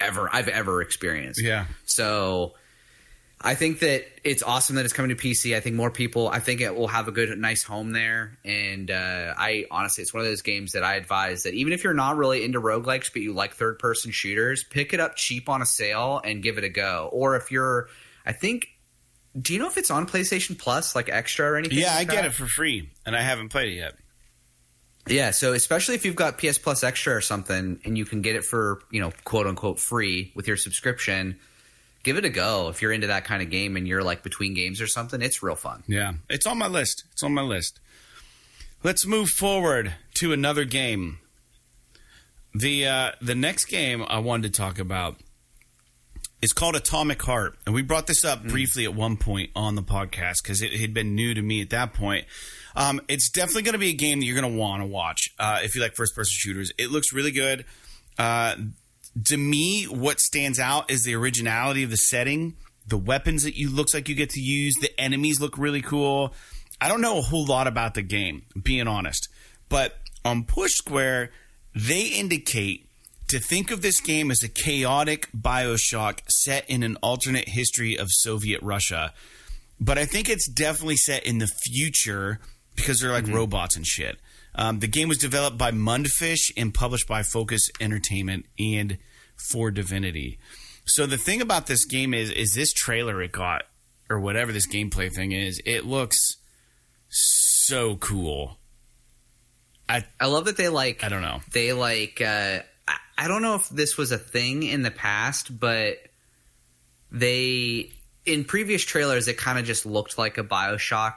ever 0.00 0.28
I've 0.32 0.48
ever 0.48 0.82
experienced. 0.82 1.40
yeah 1.42 1.66
So 1.84 2.54
I 3.44 3.54
think 3.54 3.80
that 3.80 4.04
it's 4.22 4.42
awesome 4.42 4.76
that 4.76 4.84
it's 4.84 4.94
coming 4.94 5.14
to 5.14 5.20
PC. 5.20 5.56
I 5.56 5.60
think 5.60 5.74
more 5.74 5.90
people. 5.90 6.28
I 6.28 6.38
think 6.38 6.60
it 6.60 6.74
will 6.74 6.88
have 6.88 7.08
a 7.08 7.12
good, 7.12 7.36
nice 7.38 7.64
home 7.64 7.92
there. 7.92 8.38
And 8.44 8.90
uh, 8.90 9.34
I 9.36 9.66
honestly, 9.70 10.02
it's 10.02 10.14
one 10.14 10.20
of 10.20 10.26
those 10.26 10.42
games 10.42 10.72
that 10.72 10.84
I 10.84 10.94
advise 10.94 11.42
that 11.42 11.54
even 11.54 11.72
if 11.72 11.82
you're 11.82 11.94
not 11.94 12.16
really 12.16 12.44
into 12.44 12.60
roguelikes, 12.60 13.12
but 13.12 13.22
you 13.22 13.32
like 13.32 13.54
third 13.54 13.78
person 13.78 14.12
shooters, 14.12 14.62
pick 14.64 14.92
it 14.94 15.00
up 15.00 15.16
cheap 15.16 15.48
on 15.48 15.60
a 15.60 15.66
sale 15.66 16.20
and 16.24 16.42
give 16.42 16.58
it 16.58 16.64
a 16.64 16.68
go. 16.68 17.08
Or 17.12 17.36
if 17.36 17.50
you're, 17.50 17.88
I 18.24 18.32
think, 18.32 18.68
do 19.40 19.52
you 19.54 19.58
know 19.58 19.66
if 19.66 19.76
it's 19.76 19.90
on 19.90 20.06
PlayStation 20.06 20.58
Plus, 20.58 20.94
like 20.94 21.08
extra 21.08 21.50
or 21.50 21.56
anything? 21.56 21.78
yeah 21.78 21.94
i 21.94 22.04
get 22.04 22.26
it 22.26 22.34
for 22.34 22.46
free 22.46 22.90
and 23.06 23.16
i 23.16 23.22
haven't 23.22 23.48
played 23.48 23.72
it 23.72 23.76
yet 23.76 23.94
Yeah, 25.08 25.32
so 25.32 25.52
especially 25.52 25.96
if 25.96 26.04
you've 26.04 26.14
got 26.14 26.38
PS 26.38 26.58
Plus 26.58 26.84
Extra 26.84 27.16
or 27.16 27.20
something, 27.20 27.80
and 27.84 27.98
you 27.98 28.04
can 28.04 28.22
get 28.22 28.36
it 28.36 28.44
for 28.44 28.82
you 28.90 29.00
know 29.00 29.10
quote 29.24 29.46
unquote 29.48 29.80
free 29.80 30.32
with 30.36 30.46
your 30.46 30.56
subscription, 30.56 31.40
give 32.02 32.16
it 32.16 32.24
a 32.24 32.30
go. 32.30 32.68
If 32.68 32.82
you're 32.82 32.92
into 32.92 33.06
that 33.08 33.24
kind 33.24 33.42
of 33.42 33.50
game 33.50 33.76
and 33.76 33.86
you're 33.86 34.02
like 34.02 34.22
between 34.22 34.54
games 34.54 34.80
or 34.80 34.86
something, 34.86 35.22
it's 35.22 35.42
real 35.42 35.56
fun. 35.56 35.82
Yeah, 35.86 36.12
it's 36.28 36.46
on 36.46 36.58
my 36.58 36.68
list. 36.68 37.04
It's 37.12 37.22
on 37.22 37.34
my 37.34 37.42
list. 37.42 37.80
Let's 38.82 39.06
move 39.06 39.30
forward 39.30 39.94
to 40.14 40.32
another 40.32 40.64
game. 40.64 41.18
The 42.54 42.86
uh, 42.86 43.10
the 43.20 43.34
next 43.34 43.66
game 43.66 44.04
I 44.06 44.18
wanted 44.18 44.52
to 44.52 44.58
talk 44.60 44.78
about 44.78 45.16
is 46.42 46.52
called 46.52 46.74
Atomic 46.74 47.22
Heart, 47.22 47.56
and 47.64 47.74
we 47.74 47.82
brought 47.82 48.08
this 48.08 48.24
up 48.24 48.42
briefly 48.42 48.84
at 48.84 48.94
one 48.94 49.16
point 49.16 49.50
on 49.54 49.76
the 49.76 49.82
podcast 49.82 50.42
because 50.42 50.60
it 50.60 50.72
had 50.72 50.92
been 50.92 51.14
new 51.14 51.32
to 51.32 51.40
me 51.40 51.62
at 51.62 51.70
that 51.70 51.94
point. 51.94 52.26
Um, 52.74 53.00
it's 53.08 53.30
definitely 53.30 53.62
going 53.62 53.74
to 53.74 53.78
be 53.78 53.90
a 53.90 53.94
game 53.94 54.18
that 54.18 54.26
you're 54.26 54.38
going 54.38 54.52
to 54.52 54.58
want 54.58 54.82
to 54.82 54.86
watch 54.86 55.30
uh, 55.38 55.60
if 55.62 55.74
you 55.74 55.80
like 55.80 55.94
first 55.94 56.14
person 56.16 56.32
shooters. 56.34 56.72
It 56.78 56.90
looks 56.90 57.12
really 57.12 57.30
good. 57.30 57.64
Uh, 58.18 58.56
to 59.26 59.36
me, 59.36 59.84
what 59.84 60.20
stands 60.20 60.58
out 60.58 60.90
is 60.90 61.04
the 61.04 61.14
originality 61.14 61.82
of 61.82 61.90
the 61.90 61.96
setting, 61.96 62.56
the 62.86 62.98
weapons 62.98 63.42
that 63.44 63.56
you 63.56 63.70
looks 63.70 63.94
like 63.94 64.08
you 64.08 64.14
get 64.14 64.30
to 64.30 64.40
use, 64.40 64.74
the 64.80 64.98
enemies 65.00 65.40
look 65.40 65.58
really 65.58 65.82
cool. 65.82 66.34
I 66.80 66.88
don't 66.88 67.00
know 67.00 67.18
a 67.18 67.22
whole 67.22 67.46
lot 67.46 67.66
about 67.66 67.94
the 67.94 68.02
game, 68.02 68.42
being 68.60 68.88
honest, 68.88 69.28
but 69.68 69.98
on 70.24 70.44
Push 70.44 70.72
Square, 70.72 71.30
they 71.74 72.06
indicate 72.06 72.88
to 73.28 73.38
think 73.38 73.70
of 73.70 73.82
this 73.82 74.00
game 74.00 74.30
as 74.30 74.42
a 74.42 74.48
chaotic 74.48 75.28
Bioshock 75.32 76.20
set 76.28 76.68
in 76.68 76.82
an 76.82 76.96
alternate 76.96 77.48
history 77.48 77.96
of 77.96 78.08
Soviet 78.10 78.60
Russia. 78.62 79.14
But 79.80 79.96
I 79.96 80.04
think 80.04 80.28
it's 80.28 80.48
definitely 80.48 80.96
set 80.96 81.24
in 81.24 81.38
the 81.38 81.46
future 81.46 82.40
because 82.76 83.00
they're 83.00 83.12
like 83.12 83.24
mm-hmm. 83.24 83.36
robots 83.36 83.76
and 83.76 83.86
shit. 83.86 84.18
Um, 84.54 84.80
the 84.80 84.88
game 84.88 85.08
was 85.08 85.18
developed 85.18 85.56
by 85.58 85.70
Mundfish 85.70 86.52
and 86.56 86.74
published 86.74 87.08
by 87.08 87.22
Focus 87.22 87.70
Entertainment 87.80 88.46
and 88.58 88.98
4Divinity. 89.52 90.38
So 90.84 91.06
the 91.06 91.16
thing 91.16 91.40
about 91.40 91.66
this 91.66 91.84
game 91.84 92.12
is, 92.12 92.30
is 92.30 92.54
this 92.54 92.72
trailer 92.72 93.22
it 93.22 93.32
got 93.32 93.62
or 94.10 94.20
whatever 94.20 94.52
this 94.52 94.66
gameplay 94.66 95.10
thing 95.12 95.32
is, 95.32 95.60
it 95.64 95.86
looks 95.86 96.18
so 97.08 97.96
cool. 97.96 98.58
I 99.88 100.04
I 100.20 100.26
love 100.26 100.46
that 100.46 100.56
they 100.56 100.68
like 100.68 101.04
I 101.04 101.08
don't 101.08 101.22
know. 101.22 101.40
they 101.52 101.72
like 101.72 102.20
uh 102.20 102.60
I, 102.88 102.96
I 103.18 103.28
don't 103.28 103.42
know 103.42 103.56
if 103.56 103.68
this 103.68 103.96
was 103.96 104.12
a 104.12 104.18
thing 104.18 104.62
in 104.62 104.82
the 104.82 104.90
past, 104.90 105.58
but 105.58 105.98
they 107.10 107.92
in 108.24 108.44
previous 108.44 108.82
trailers 108.82 109.28
it 109.28 109.36
kind 109.36 109.58
of 109.58 109.64
just 109.64 109.84
looked 109.84 110.18
like 110.18 110.38
a 110.38 110.44
BioShock 110.44 111.14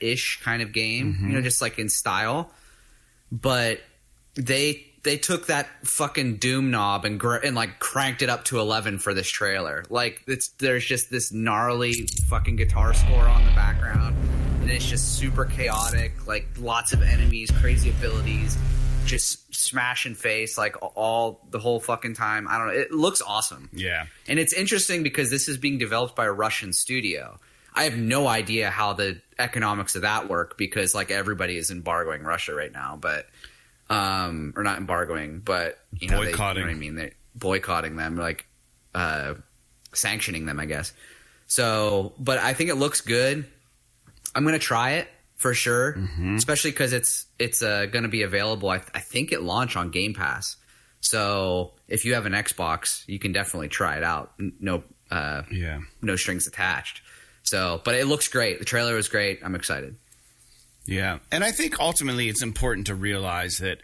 ish 0.00 0.40
kind 0.42 0.62
of 0.62 0.72
game, 0.72 1.18
you 1.22 1.28
know, 1.34 1.40
just 1.40 1.62
like 1.62 1.78
in 1.78 1.88
style. 1.88 2.50
But 3.32 3.80
they 4.34 4.86
they 5.02 5.16
took 5.16 5.46
that 5.46 5.66
fucking 5.84 6.36
doom 6.36 6.70
knob 6.70 7.04
and 7.04 7.18
gr- 7.18 7.36
and 7.36 7.56
like 7.56 7.80
cranked 7.80 8.22
it 8.22 8.28
up 8.28 8.44
to 8.44 8.60
11 8.60 8.98
for 8.98 9.14
this 9.14 9.28
trailer. 9.28 9.84
Like 9.90 10.22
it's 10.28 10.48
there's 10.58 10.84
just 10.84 11.10
this 11.10 11.32
gnarly 11.32 12.06
fucking 12.28 12.56
guitar 12.56 12.94
score 12.94 13.26
on 13.26 13.44
the 13.44 13.50
background 13.52 14.16
and 14.62 14.70
it's 14.70 14.88
just 14.88 15.16
super 15.18 15.44
chaotic, 15.44 16.26
like 16.26 16.46
lots 16.58 16.92
of 16.92 17.02
enemies, 17.02 17.50
crazy 17.50 17.90
abilities, 17.90 18.56
just 19.04 19.52
smash 19.52 20.06
and 20.06 20.16
face 20.16 20.56
like 20.56 20.76
all 20.94 21.44
the 21.50 21.58
whole 21.58 21.80
fucking 21.80 22.14
time. 22.14 22.46
I 22.48 22.58
don't 22.58 22.68
know. 22.68 22.74
It 22.74 22.92
looks 22.92 23.20
awesome. 23.20 23.70
Yeah. 23.72 24.06
And 24.28 24.38
it's 24.38 24.52
interesting 24.52 25.02
because 25.02 25.30
this 25.30 25.48
is 25.48 25.58
being 25.58 25.78
developed 25.78 26.14
by 26.14 26.26
a 26.26 26.32
Russian 26.32 26.72
studio. 26.72 27.40
I 27.74 27.84
have 27.84 27.96
no 27.96 28.26
idea 28.26 28.70
how 28.70 28.92
the 28.92 29.20
economics 29.38 29.96
of 29.96 30.02
that 30.02 30.28
work 30.28 30.56
because 30.58 30.94
like 30.94 31.10
everybody 31.10 31.56
is 31.56 31.70
embargoing 31.70 32.22
Russia 32.22 32.54
right 32.54 32.72
now, 32.72 32.98
but 33.00 33.26
um 33.90 34.52
or 34.56 34.62
not 34.62 34.78
embargoing, 34.78 35.40
but 35.40 35.78
you 35.98 36.08
know, 36.08 36.20
they- 36.24 36.30
Boycotting. 36.32 36.60
you 36.62 36.66
know 36.66 36.72
what 36.72 36.76
I 36.76 36.80
mean? 36.80 36.94
They're 36.94 37.12
boycotting 37.34 37.96
them, 37.96 38.16
like 38.16 38.46
uh 38.94 39.34
sanctioning 39.92 40.46
them, 40.46 40.60
I 40.60 40.66
guess. 40.66 40.92
So, 41.46 42.14
but 42.18 42.38
I 42.38 42.54
think 42.54 42.70
it 42.70 42.76
looks 42.76 43.00
good. 43.00 43.44
I'm 44.34 44.44
gonna 44.44 44.58
try 44.58 44.92
it 44.92 45.08
for 45.36 45.52
sure, 45.54 45.98
especially 46.36 46.70
because 46.70 46.92
it's 46.92 47.26
it's 47.38 47.62
uh, 47.62 47.86
going 47.86 48.04
to 48.04 48.08
be 48.08 48.22
available. 48.22 48.68
I, 48.70 48.76
I 48.94 49.00
think 49.00 49.32
it 49.32 49.42
launched 49.42 49.76
on 49.76 49.90
Game 49.90 50.14
Pass. 50.14 50.56
So 51.00 51.72
if 51.88 52.04
you 52.04 52.14
have 52.14 52.26
an 52.26 52.32
Xbox, 52.32 53.02
you 53.08 53.18
can 53.18 53.32
definitely 53.32 53.66
try 53.68 53.96
it 53.96 54.04
out. 54.04 54.32
No, 54.38 54.84
uh, 55.10 55.42
Yeah. 55.50 55.80
no 56.00 56.14
strings 56.14 56.46
attached. 56.46 57.01
So, 57.44 57.80
but 57.84 57.94
it 57.94 58.06
looks 58.06 58.28
great. 58.28 58.58
The 58.58 58.64
trailer 58.64 58.94
was 58.94 59.08
great. 59.08 59.40
I'm 59.44 59.54
excited. 59.54 59.96
Yeah. 60.86 61.18
And 61.30 61.44
I 61.44 61.52
think 61.52 61.78
ultimately 61.80 62.28
it's 62.28 62.42
important 62.42 62.86
to 62.88 62.94
realize 62.94 63.58
that, 63.58 63.78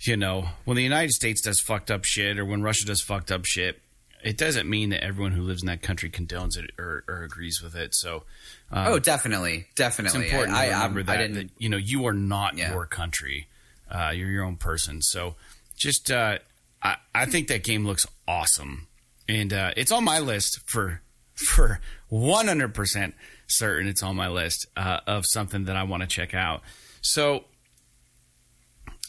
you 0.00 0.16
know, 0.16 0.48
when 0.64 0.76
the 0.76 0.82
United 0.82 1.10
States 1.12 1.40
does 1.40 1.60
fucked 1.60 1.90
up 1.90 2.04
shit 2.04 2.38
or 2.38 2.44
when 2.44 2.62
Russia 2.62 2.86
does 2.86 3.00
fucked 3.00 3.30
up 3.30 3.44
shit, 3.44 3.80
it 4.24 4.36
doesn't 4.36 4.68
mean 4.68 4.90
that 4.90 5.04
everyone 5.04 5.32
who 5.32 5.42
lives 5.42 5.62
in 5.62 5.66
that 5.68 5.80
country 5.82 6.10
condones 6.10 6.56
it 6.56 6.70
or, 6.78 7.04
or 7.06 7.22
agrees 7.22 7.60
with 7.62 7.76
it. 7.76 7.94
So 7.94 8.24
oh, 8.72 8.98
definitely, 8.98 9.66
it's 9.68 9.74
definitely. 9.76 10.24
important 10.24 10.56
I, 10.56 10.66
to 10.66 10.72
I, 10.72 10.76
remember 10.86 11.00
I, 11.00 11.02
that, 11.04 11.16
didn't. 11.18 11.34
that, 11.34 11.50
you 11.58 11.68
know, 11.68 11.76
you 11.76 12.06
are 12.06 12.12
not 12.12 12.56
Yeah. 12.56 12.72
your 12.72 12.86
country. 12.86 13.46
Uh, 13.90 14.12
you're 14.14 14.30
your 14.30 14.44
own 14.44 14.56
person. 14.56 15.02
So 15.02 15.36
just, 15.76 16.10
uh, 16.10 16.38
I, 16.82 16.96
I 17.14 17.26
think 17.26 17.48
that 17.48 17.62
game 17.62 17.86
looks 17.86 18.06
awesome. 18.26 18.88
And 19.28 19.52
uh, 19.52 19.72
it's 19.76 19.92
on 19.92 20.04
my 20.04 20.18
list 20.18 20.60
for 20.66 21.00
for 21.34 21.80
100% 22.10 23.12
certain 23.46 23.88
it's 23.88 24.02
on 24.02 24.16
my 24.16 24.28
list 24.28 24.66
uh, 24.76 25.00
of 25.06 25.24
something 25.26 25.64
that 25.64 25.76
I 25.76 25.82
want 25.82 26.02
to 26.02 26.06
check 26.08 26.34
out. 26.34 26.62
So 27.00 27.44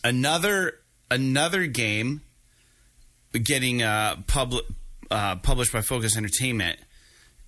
another 0.04 0.76
another 1.12 1.66
game 1.66 2.22
getting 3.44 3.82
uh, 3.82 4.18
public 4.28 4.66
uh, 5.12 5.36
published 5.38 5.74
by 5.74 5.82
Focus 5.82 6.16
Entertainment 6.18 6.80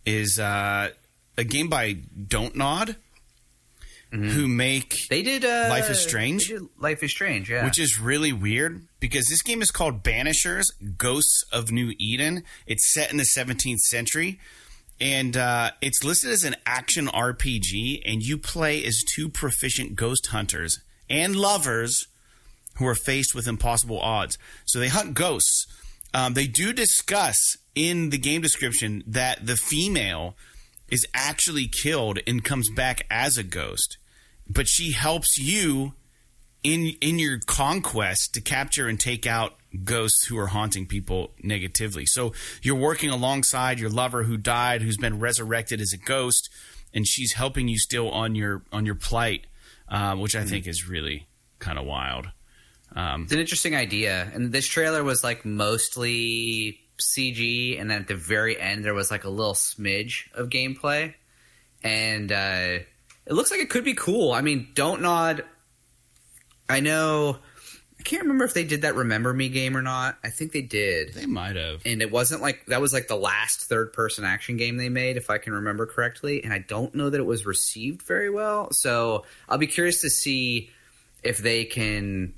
is 0.06 0.40
uh, 0.40 0.90
a 1.38 1.44
game 1.44 1.70
by 1.70 1.94
Don't 2.28 2.56
Nod, 2.56 2.96
who 4.12 4.48
make 4.48 5.08
They 5.10 5.22
did. 5.22 5.46
Uh, 5.46 5.68
Life 5.70 5.90
is 5.90 6.02
Strange? 6.02 6.52
Life 6.80 7.02
is 7.04 7.12
Strange. 7.12 7.50
Yeah. 7.50 7.64
which 7.64 7.80
is 7.80 8.00
really 8.00 8.34
weird 8.34 8.86
because 9.00 9.28
this 9.30 9.42
game 9.42 9.62
is 9.62 9.72
called 9.72 10.04
Banishers: 10.04 10.66
Ghosts 10.98 11.44
of 11.54 11.72
New 11.72 11.94
Eden. 11.98 12.44
It's 12.68 12.92
set 12.94 13.12
in 13.12 13.18
the 13.18 13.28
17th 13.38 13.80
century, 13.80 14.40
and 15.02 15.36
uh, 15.36 15.72
it's 15.82 16.04
listed 16.04 16.30
as 16.30 16.44
an 16.44 16.56
action 16.66 17.08
RPG. 17.08 18.04
And 18.06 18.22
you 18.22 18.38
play 18.38 18.86
as 18.86 19.04
two 19.04 19.28
proficient 19.28 19.96
ghost 19.96 20.28
hunters 20.28 20.80
and 21.10 21.36
lovers 21.36 22.08
who 22.78 22.88
are 22.88 22.96
faced 22.96 23.34
with 23.36 23.48
impossible 23.48 24.00
odds. 24.00 24.38
So 24.66 24.80
they 24.80 24.88
hunt 24.88 25.16
ghosts. 25.16 25.66
Um, 26.14 26.36
they 26.36 26.48
do 26.48 26.72
discuss 26.72 27.58
in 27.74 28.12
the 28.12 28.18
game 28.18 28.42
description 28.42 29.04
that 29.08 29.46
the 29.46 29.56
female 29.56 30.36
is 30.90 31.08
actually 31.14 31.68
killed 31.68 32.20
and 32.28 32.44
comes 32.44 32.70
back 32.70 33.06
as 33.10 33.38
a 33.38 33.44
ghost, 33.44 33.98
but 34.48 34.68
she 34.68 34.92
helps 34.92 35.38
you 35.38 35.94
in 36.64 36.94
in 37.02 37.20
your 37.20 37.40
conquest 37.46 38.34
to 38.36 38.42
capture 38.42 38.88
and 38.88 39.00
take 39.00 39.26
out 39.26 39.56
ghosts 39.84 40.26
who 40.26 40.38
are 40.38 40.48
haunting 40.48 40.86
people 40.86 41.32
negatively. 41.42 42.06
So 42.06 42.34
you're 42.62 42.76
working 42.76 43.10
alongside 43.10 43.80
your 43.80 43.90
lover 43.90 44.24
who 44.24 44.38
died, 44.38 44.82
who's 44.82 44.98
been 44.98 45.20
resurrected 45.20 45.80
as 45.80 45.94
a 45.94 45.98
ghost, 45.98 46.50
and 46.94 47.08
she's 47.08 47.34
helping 47.34 47.68
you 47.68 47.78
still 47.78 48.10
on 48.10 48.36
your 48.36 48.64
on 48.72 48.86
your 48.86 48.96
plight, 48.96 49.48
uh, 49.90 50.16
which 50.16 50.36
I 50.36 50.44
think 50.44 50.68
is 50.68 50.88
really 50.88 51.28
kind 51.60 51.80
of 51.80 51.86
wild. 51.86 52.28
Um, 52.96 53.24
It's 53.24 53.32
an 53.32 53.40
interesting 53.40 53.76
idea, 53.76 54.30
and 54.34 54.52
this 54.52 54.68
trailer 54.68 55.04
was 55.04 55.24
like 55.24 55.46
mostly 55.46 56.82
CG, 57.00 57.80
and 57.80 57.90
then 57.90 58.02
at 58.02 58.08
the 58.08 58.16
very 58.16 58.60
end 58.60 58.84
there 58.84 58.94
was 58.94 59.10
like 59.10 59.24
a 59.24 59.30
little 59.30 59.54
smidge 59.54 60.32
of 60.34 60.50
gameplay, 60.50 61.14
and 61.84 62.32
uh, 62.32 62.80
it 63.26 63.34
looks 63.34 63.52
like 63.52 63.62
it 63.62 63.70
could 63.70 63.86
be 63.86 63.94
cool. 63.94 64.34
I 64.34 64.42
mean, 64.42 64.68
don't 64.76 65.02
nod. 65.02 65.46
I 66.72 66.80
know. 66.80 67.38
I 68.00 68.04
can't 68.04 68.24
remember 68.24 68.46
if 68.46 68.56
they 68.56 68.64
did 68.64 68.82
that 68.82 68.96
Remember 68.96 69.32
Me 69.32 69.48
game 69.50 69.78
or 69.78 69.84
not. 69.84 70.18
I 70.24 70.30
think 70.30 70.54
they 70.54 70.64
did, 70.64 71.14
they 71.14 71.28
might 71.28 71.56
have. 71.56 71.82
and 71.86 72.02
it 72.02 72.12
wasn't 72.12 72.42
like 72.42 72.66
that 72.66 72.82
was 72.82 72.94
like 72.94 73.08
the 73.08 73.16
last 73.16 73.66
third-person 73.66 74.26
action 74.26 74.58
game 74.58 74.78
they 74.78 74.90
made, 74.90 75.18
if 75.18 75.30
I 75.30 75.38
can 75.38 75.54
remember 75.54 75.86
correctly. 75.86 76.44
And 76.44 76.52
I 76.52 76.58
don't 76.58 76.96
know 76.96 77.12
that 77.12 77.20
it 77.20 77.26
was 77.26 77.46
received 77.46 78.02
very 78.02 78.32
well, 78.32 78.70
so 78.72 79.26
I'll 79.48 79.60
be 79.60 79.68
curious 79.68 80.02
to 80.02 80.10
see 80.10 80.72
if 81.22 81.38
they 81.38 81.66
can 81.66 82.34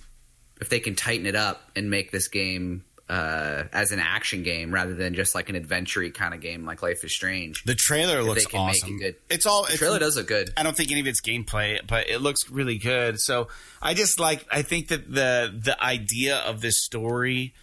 if 0.60 0.68
they 0.68 0.82
can 0.82 0.96
tighten 0.96 1.26
it 1.26 1.36
up 1.36 1.62
and 1.78 1.90
make 1.90 2.12
this 2.12 2.28
game 2.28 2.84
uh, 3.14 3.68
as 3.72 3.92
an 3.92 4.00
action 4.00 4.42
game 4.42 4.74
rather 4.74 4.96
than 4.96 5.14
just 5.14 5.36
like 5.36 5.48
an 5.48 5.56
adventure 5.56 6.10
kind 6.10 6.34
of 6.34 6.42
game 6.42 6.66
like 6.66 6.82
Life 6.82 7.04
is 7.04 7.14
Strange. 7.14 7.64
The 7.64 7.76
trailer 7.76 8.24
looks 8.24 8.46
they 8.46 8.50
can 8.50 8.66
make 8.66 8.76
it 8.78 8.84
awesome. 8.84 8.98
good. 8.98 9.16
It's 9.30 9.46
all 9.46 9.66
The 9.66 9.74
it's, 9.74 9.78
trailer 9.78 10.00
does 10.00 10.18
look 10.18 10.26
good. 10.28 10.52
I 10.58 10.64
don't 10.64 10.76
think 10.76 10.90
any 10.90 11.00
of 11.00 11.06
it's 11.06 11.22
gameplay, 11.22 11.80
but 11.86 12.10
it 12.10 12.22
looks 12.22 12.50
really 12.50 12.80
good. 12.80 13.20
So 13.20 13.50
I 13.84 13.94
just 13.94 14.20
like 14.20 14.44
I 14.52 14.64
think 14.64 14.88
that 14.88 15.14
the 15.14 15.54
the 15.56 15.82
idea 15.82 16.38
of 16.40 16.62
this 16.62 16.84
story 16.84 17.54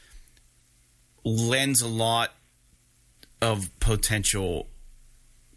lends 1.24 1.82
a 1.82 1.88
lot 1.88 2.30
of 3.42 3.76
potential 3.80 4.68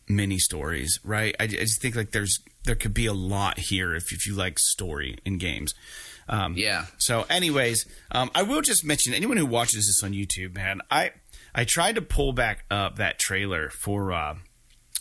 mini 0.09 0.39
stories, 0.39 0.99
right? 1.03 1.35
I, 1.39 1.43
I 1.43 1.47
just 1.47 1.83
think 1.83 1.95
like 1.95 2.13
there's 2.13 2.39
there 2.63 2.75
could 2.75 2.95
be 2.95 3.05
a 3.05 3.13
lot 3.13 3.59
here 3.59 3.93
if 3.93 4.11
if 4.11 4.25
you 4.25 4.33
like 4.33 4.57
story 4.57 5.19
in 5.23 5.37
games. 5.37 5.75
Um, 6.29 6.55
Yeah. 6.57 6.85
so, 6.97 7.25
anyways, 7.29 7.85
um, 8.11 8.31
I 8.33 8.43
will 8.43 8.61
just 8.61 8.83
mention 8.85 9.13
anyone 9.13 9.37
who 9.37 9.45
watches 9.45 9.87
this 9.87 10.03
on 10.03 10.13
YouTube, 10.13 10.55
man. 10.55 10.81
I 10.89 11.11
I 11.55 11.65
tried 11.65 11.95
to 11.95 12.01
pull 12.01 12.33
back 12.33 12.65
up 12.71 12.95
that 12.97 13.19
trailer 13.19 13.69
for 13.69 14.11
uh, 14.13 14.35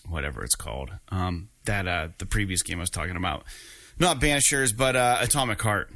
whatever 0.08 0.42
it's 0.44 0.54
called, 0.54 0.90
um, 1.10 1.48
that 1.64 1.86
uh, 1.88 2.08
the 2.18 2.26
previous 2.26 2.62
game 2.62 2.78
I 2.78 2.80
was 2.80 2.90
talking 2.90 3.16
about, 3.16 3.44
not 3.98 4.20
Banishers, 4.20 4.76
but 4.76 4.96
uh, 4.96 5.18
Atomic 5.20 5.62
Heart. 5.62 5.90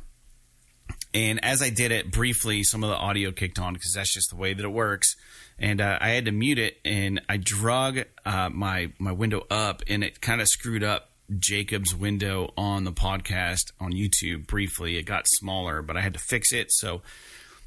And 1.12 1.42
as 1.44 1.62
I 1.62 1.70
did 1.70 1.92
it 1.92 2.10
briefly, 2.12 2.62
some 2.62 2.84
of 2.84 2.90
the 2.90 2.96
audio 2.96 3.32
kicked 3.32 3.58
on 3.58 3.72
because 3.74 3.92
that's 3.94 4.12
just 4.12 4.30
the 4.30 4.36
way 4.36 4.52
that 4.54 4.64
it 4.64 4.68
works. 4.68 5.16
And 5.58 5.80
uh, 5.80 5.98
I 6.00 6.10
had 6.10 6.26
to 6.26 6.32
mute 6.32 6.58
it, 6.58 6.76
and 6.84 7.22
I 7.28 7.38
drug 7.38 8.00
uh, 8.26 8.50
my 8.50 8.92
my 8.98 9.12
window 9.12 9.46
up, 9.50 9.82
and 9.88 10.04
it 10.04 10.20
kind 10.20 10.40
of 10.42 10.48
screwed 10.48 10.84
up 10.84 11.10
Jacob's 11.38 11.94
window 11.94 12.52
on 12.56 12.84
the 12.84 12.92
podcast 12.92 13.72
on 13.80 13.92
YouTube 13.92 14.46
briefly. 14.46 14.96
It 14.96 15.02
got 15.02 15.26
smaller, 15.26 15.82
but 15.82 15.96
I 15.96 16.00
had 16.00 16.14
to 16.14 16.20
fix 16.20 16.52
it. 16.52 16.70
So, 16.70 17.02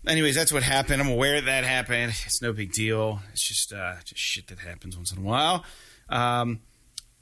anyways, 0.07 0.35
that's 0.35 0.51
what 0.51 0.63
happened. 0.63 1.01
I'm 1.01 1.09
aware 1.09 1.41
that 1.41 1.63
happened. 1.63 2.13
It's 2.25 2.41
no 2.41 2.53
big 2.53 2.71
deal. 2.71 3.19
It's 3.31 3.47
just 3.47 3.73
uh, 3.73 3.95
just 4.05 4.21
shit 4.21 4.47
that 4.47 4.59
happens 4.59 4.95
once 4.95 5.11
in 5.11 5.19
a 5.19 5.21
while. 5.21 5.65
Um, 6.09 6.61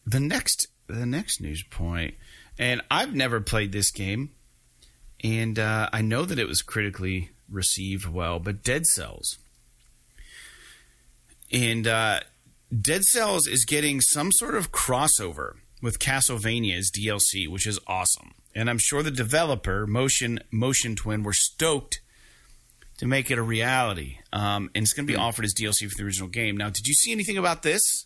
the 0.06 0.20
next 0.20 0.68
the 0.88 1.06
next 1.06 1.42
news 1.42 1.64
point, 1.64 2.16
and 2.58 2.82
I've 2.90 3.14
never 3.14 3.42
played 3.42 3.72
this 3.72 3.92
game, 3.92 4.32
and 5.24 5.58
uh, 5.58 5.90
I 5.92 6.02
know 6.02 6.24
that 6.24 6.40
it 6.40 6.48
was 6.48 6.62
critically 6.62 7.32
received 7.50 8.08
well, 8.08 8.40
but 8.40 8.64
Dead 8.64 8.86
Cells. 8.86 9.38
And 11.52 11.88
uh, 11.88 12.20
Dead 12.80 13.04
Cells 13.04 13.48
is 13.48 13.64
getting 13.66 14.02
some 14.02 14.32
sort 14.34 14.56
of 14.56 14.72
crossover 14.72 15.54
with 15.82 16.00
Castlevania's 16.00 16.92
DLC, 16.92 17.48
which 17.48 17.68
is 17.68 17.80
awesome. 17.88 18.32
And 18.56 18.70
I'm 18.70 18.78
sure 18.80 19.04
the 19.04 19.12
developer, 19.12 19.86
Motion 19.86 20.40
Motion 20.52 20.96
Twin, 20.96 21.24
were 21.24 21.34
stoked 21.34 22.02
to 22.98 23.06
make 23.06 23.30
it 23.30 23.38
a 23.38 23.44
reality. 23.44 24.18
Um, 24.34 24.72
and 24.74 24.84
it's 24.84 24.94
going 24.94 25.06
to 25.06 25.14
be 25.14 25.18
offered 25.18 25.46
as 25.46 25.54
DLC 25.54 25.88
for 25.90 25.96
the 25.96 26.04
original 26.04 26.30
game. 26.30 26.58
Now, 26.58 26.70
did 26.70 26.88
you 26.88 26.94
see 26.96 27.12
anything 27.12 27.38
about 27.38 27.62
this? 27.62 28.06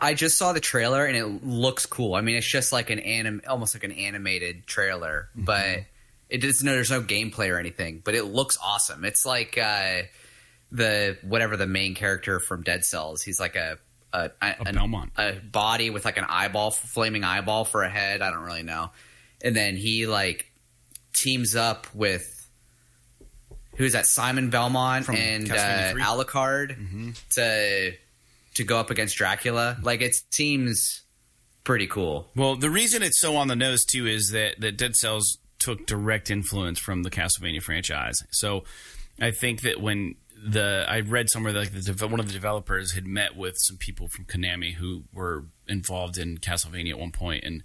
I 0.00 0.14
just 0.14 0.38
saw 0.38 0.52
the 0.52 0.60
trailer 0.60 1.04
and 1.04 1.16
it 1.16 1.44
looks 1.44 1.84
cool. 1.86 2.14
I 2.14 2.20
mean, 2.20 2.36
it's 2.36 2.46
just 2.46 2.72
like 2.72 2.90
an 2.90 3.00
anim, 3.00 3.42
almost 3.48 3.74
like 3.74 3.82
an 3.82 3.90
animated 3.92 4.66
trailer, 4.68 5.28
Mm-hmm. 5.34 5.44
but 5.44 5.78
it 6.28 6.38
does 6.42 6.62
no. 6.62 6.72
There's 6.72 6.90
no 6.92 7.00
gameplay 7.02 7.50
or 7.50 7.58
anything, 7.58 8.02
but 8.04 8.14
it 8.14 8.24
looks 8.24 8.56
awesome. 8.62 9.04
It's 9.04 9.24
like 9.26 9.58
uh, 9.58 10.02
the 10.70 11.16
whatever 11.22 11.56
the 11.56 11.66
main 11.66 11.94
character 11.96 12.38
from 12.38 12.62
Dead 12.62 12.84
Cells. 12.84 13.22
He's 13.22 13.40
like 13.40 13.56
a 13.56 13.78
a, 14.12 14.30
a, 14.40 14.54
an- 14.66 14.74
Belmont. 14.74 15.12
a 15.16 15.32
body 15.34 15.90
with 15.90 16.04
like 16.04 16.16
an 16.16 16.26
eyeball, 16.28 16.70
flaming 16.70 17.24
eyeball 17.24 17.64
for 17.64 17.82
a 17.82 17.88
head. 17.88 18.22
I 18.22 18.30
don't 18.30 18.42
really 18.42 18.62
know. 18.62 18.90
And 19.42 19.54
then 19.54 19.76
he 19.76 20.06
like 20.06 20.50
teams 21.12 21.54
up 21.56 21.86
with 21.94 22.34
who's 23.76 23.92
that? 23.92 24.06
Simon 24.06 24.50
Belmont 24.50 25.04
From 25.06 25.16
and 25.16 25.50
uh, 25.50 25.54
Castlevania 25.54 25.92
3? 25.92 26.02
Alucard 26.02 27.14
to 27.34 27.92
to 28.54 28.64
go 28.64 28.78
up 28.78 28.90
against 28.90 29.16
Dracula. 29.16 29.76
Like 29.82 30.00
it 30.00 30.16
seems 30.30 31.02
pretty 31.64 31.86
cool. 31.86 32.28
Well, 32.34 32.56
the 32.56 32.70
reason 32.70 33.02
it's 33.02 33.20
so 33.20 33.36
on 33.36 33.48
the 33.48 33.56
nose 33.56 33.84
too 33.84 34.06
is 34.06 34.30
that 34.30 34.60
that 34.60 34.76
Dead 34.76 34.96
Cells 34.96 35.38
took 35.58 35.86
direct 35.86 36.30
influence 36.30 36.78
from 36.78 37.02
the 37.02 37.10
Castlevania 37.10 37.62
franchise. 37.62 38.22
So 38.30 38.64
I 39.20 39.30
think 39.32 39.62
that 39.62 39.80
when 39.80 40.14
the 40.46 40.84
I 40.88 41.00
read 41.00 41.30
somewhere 41.30 41.52
that 41.52 41.58
like 41.58 41.72
the 41.72 42.08
one 42.08 42.20
of 42.20 42.26
the 42.26 42.32
developers 42.32 42.92
had 42.92 43.06
met 43.06 43.36
with 43.36 43.54
some 43.58 43.76
people 43.76 44.08
from 44.08 44.24
Konami 44.24 44.74
who 44.74 45.04
were 45.12 45.46
involved 45.66 46.18
in 46.18 46.38
Castlevania 46.38 46.90
at 46.90 46.98
one 46.98 47.12
point, 47.12 47.44
and 47.44 47.64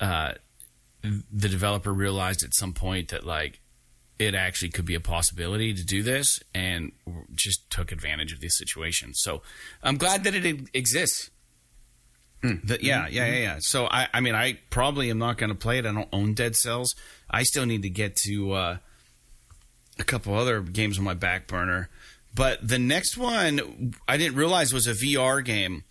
uh, 0.00 0.34
the 1.02 1.48
developer 1.48 1.92
realized 1.92 2.44
at 2.44 2.54
some 2.54 2.72
point 2.72 3.08
that 3.08 3.24
like 3.24 3.60
it 4.18 4.34
actually 4.34 4.70
could 4.70 4.84
be 4.84 4.94
a 4.94 5.00
possibility 5.00 5.74
to 5.74 5.84
do 5.84 6.02
this, 6.02 6.40
and 6.54 6.92
just 7.34 7.68
took 7.70 7.90
advantage 7.90 8.32
of 8.32 8.40
the 8.40 8.48
situation. 8.48 9.12
So 9.14 9.42
I'm 9.82 9.96
glad 9.96 10.24
that 10.24 10.34
it 10.34 10.68
exists. 10.74 11.30
That, 12.42 12.82
yeah, 12.82 13.06
yeah, 13.08 13.26
yeah, 13.26 13.38
yeah. 13.38 13.56
So 13.60 13.86
I, 13.86 14.08
I 14.12 14.20
mean, 14.20 14.34
I 14.34 14.58
probably 14.70 15.10
am 15.10 15.18
not 15.18 15.38
going 15.38 15.50
to 15.50 15.56
play 15.56 15.78
it. 15.78 15.86
I 15.86 15.92
don't 15.92 16.08
own 16.12 16.34
Dead 16.34 16.56
Cells. 16.56 16.96
I 17.30 17.44
still 17.44 17.66
need 17.66 17.82
to 17.82 17.88
get 17.88 18.16
to 18.24 18.52
uh, 18.52 18.76
a 19.98 20.04
couple 20.04 20.34
other 20.34 20.60
games 20.60 20.98
on 20.98 21.04
my 21.04 21.14
back 21.14 21.46
burner. 21.46 21.88
But 22.34 22.66
the 22.66 22.78
next 22.78 23.16
one 23.16 23.94
I 24.08 24.16
didn't 24.16 24.36
realize 24.36 24.72
was 24.72 24.86
a 24.86 24.94
VR 24.94 25.44
game, 25.44 25.84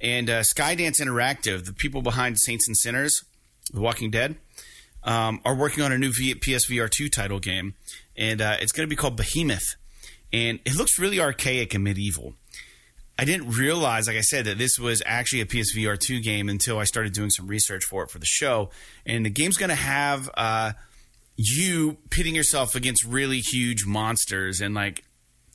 and 0.00 0.28
uh, 0.28 0.42
Skydance 0.42 1.00
Interactive, 1.00 1.64
the 1.64 1.72
people 1.72 2.02
behind 2.02 2.38
Saints 2.38 2.68
and 2.68 2.76
Sinners, 2.76 3.24
The 3.72 3.80
Walking 3.80 4.10
Dead, 4.10 4.36
um, 5.02 5.40
are 5.44 5.54
working 5.54 5.82
on 5.82 5.92
a 5.92 5.98
new 5.98 6.12
v- 6.12 6.34
PSVR 6.34 6.90
two 6.90 7.08
title 7.08 7.38
game, 7.38 7.74
and 8.16 8.40
uh, 8.40 8.56
it's 8.60 8.72
going 8.72 8.86
to 8.86 8.90
be 8.90 8.96
called 8.96 9.16
Behemoth, 9.16 9.76
and 10.32 10.60
it 10.66 10.76
looks 10.76 10.98
really 10.98 11.18
archaic 11.20 11.72
and 11.74 11.82
medieval. 11.82 12.34
I 13.20 13.24
didn't 13.24 13.50
realize, 13.50 14.06
like 14.06 14.16
I 14.16 14.20
said, 14.20 14.44
that 14.44 14.58
this 14.58 14.78
was 14.78 15.02
actually 15.04 15.40
a 15.40 15.46
PSVR 15.46 15.98
2 15.98 16.20
game 16.20 16.48
until 16.48 16.78
I 16.78 16.84
started 16.84 17.14
doing 17.14 17.30
some 17.30 17.48
research 17.48 17.84
for 17.84 18.04
it 18.04 18.10
for 18.10 18.20
the 18.20 18.26
show. 18.26 18.70
And 19.04 19.26
the 19.26 19.30
game's 19.30 19.56
going 19.56 19.70
to 19.70 19.74
have 19.74 20.30
uh, 20.36 20.72
you 21.38 21.96
pitting 22.10 22.34
yourself 22.34 22.74
against 22.74 23.04
really 23.04 23.38
huge 23.38 23.86
monsters 23.86 24.60
and 24.60 24.74
like 24.74 25.04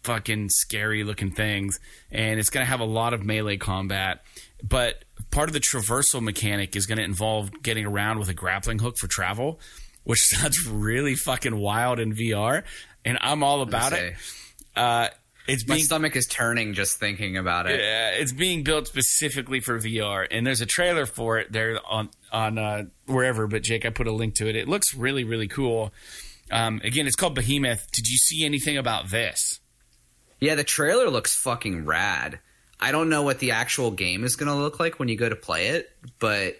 fucking 0.04 0.50
scary 0.50 1.04
looking 1.04 1.32
things. 1.32 1.80
And 2.10 2.40
it's 2.40 2.50
going 2.50 2.66
to 2.66 2.70
have 2.70 2.80
a 2.80 2.86
lot 2.86 3.14
of 3.14 3.24
melee 3.24 3.58
combat. 3.58 4.24
But 4.64 5.04
part 5.30 5.50
of 5.50 5.54
the 5.54 5.60
traversal 5.60 6.22
mechanic 6.22 6.78
is 6.78 6.86
going 6.86 7.00
to 7.00 7.04
involve 7.04 7.52
getting 7.62 7.86
around 7.86 8.20
with 8.20 8.30
a 8.30 8.34
grappling 8.34 8.80
hook 8.80 8.98
for 8.98 9.08
travel, 9.08 9.60
which 10.06 10.22
sounds 10.26 10.66
really 10.66 11.16
fucking 11.16 11.56
wild 11.56 12.00
in 12.00 12.14
VR. 12.14 12.64
And 13.04 13.18
I'm 13.20 13.44
all 13.44 13.62
about 13.62 13.92
it. 13.92 14.16
Uh, 14.74 15.10
it's 15.48 15.68
My 15.68 15.78
stomach 15.78 16.16
is 16.16 16.28
turning 16.28 16.74
just 16.74 16.98
thinking 16.98 17.38
about 17.38 17.70
it. 17.70 17.80
yeah, 17.80 18.12
it's 18.12 18.32
being 18.32 18.64
built 18.64 18.88
specifically 18.88 19.60
for 19.60 19.78
VR, 19.80 20.28
and 20.30 20.46
there's 20.46 20.62
a 20.62 20.66
trailer 20.66 21.06
for 21.06 21.38
it 21.40 21.52
there 21.52 21.80
on 21.86 22.10
on 22.32 22.58
uh, 22.58 22.84
wherever. 23.06 23.48
But 23.48 23.64
Jake, 23.64 23.86
I 23.86 23.90
put 23.90 24.08
a 24.08 24.12
link 24.12 24.36
to 24.36 24.48
it. 24.48 24.56
It 24.56 24.68
looks 24.68 24.94
really 24.94 25.24
really 25.24 25.48
cool. 25.48 25.92
Um, 26.52 26.82
again, 26.84 27.08
it's 27.08 27.16
called 27.16 27.36
Behemoth. 27.36 27.92
Did 27.92 28.08
you 28.08 28.18
see 28.18 28.46
anything 28.46 28.78
about 28.78 29.10
this? 29.10 29.60
Yeah, 30.40 30.56
the 30.56 30.64
trailer 30.64 31.10
looks 31.10 31.34
fucking 31.36 31.86
rad. 31.86 32.40
I 32.80 32.92
don't 32.92 33.10
know 33.10 33.24
what 33.24 33.40
the 33.40 33.52
actual 33.52 33.92
game 33.92 34.26
is 34.26 34.36
going 34.36 34.50
to 34.50 34.56
look 34.56 34.78
like 34.80 35.00
when 35.00 35.08
you 35.08 35.16
go 35.16 35.30
to 35.30 35.38
play 35.38 35.70
it, 35.70 35.90
but 36.20 36.58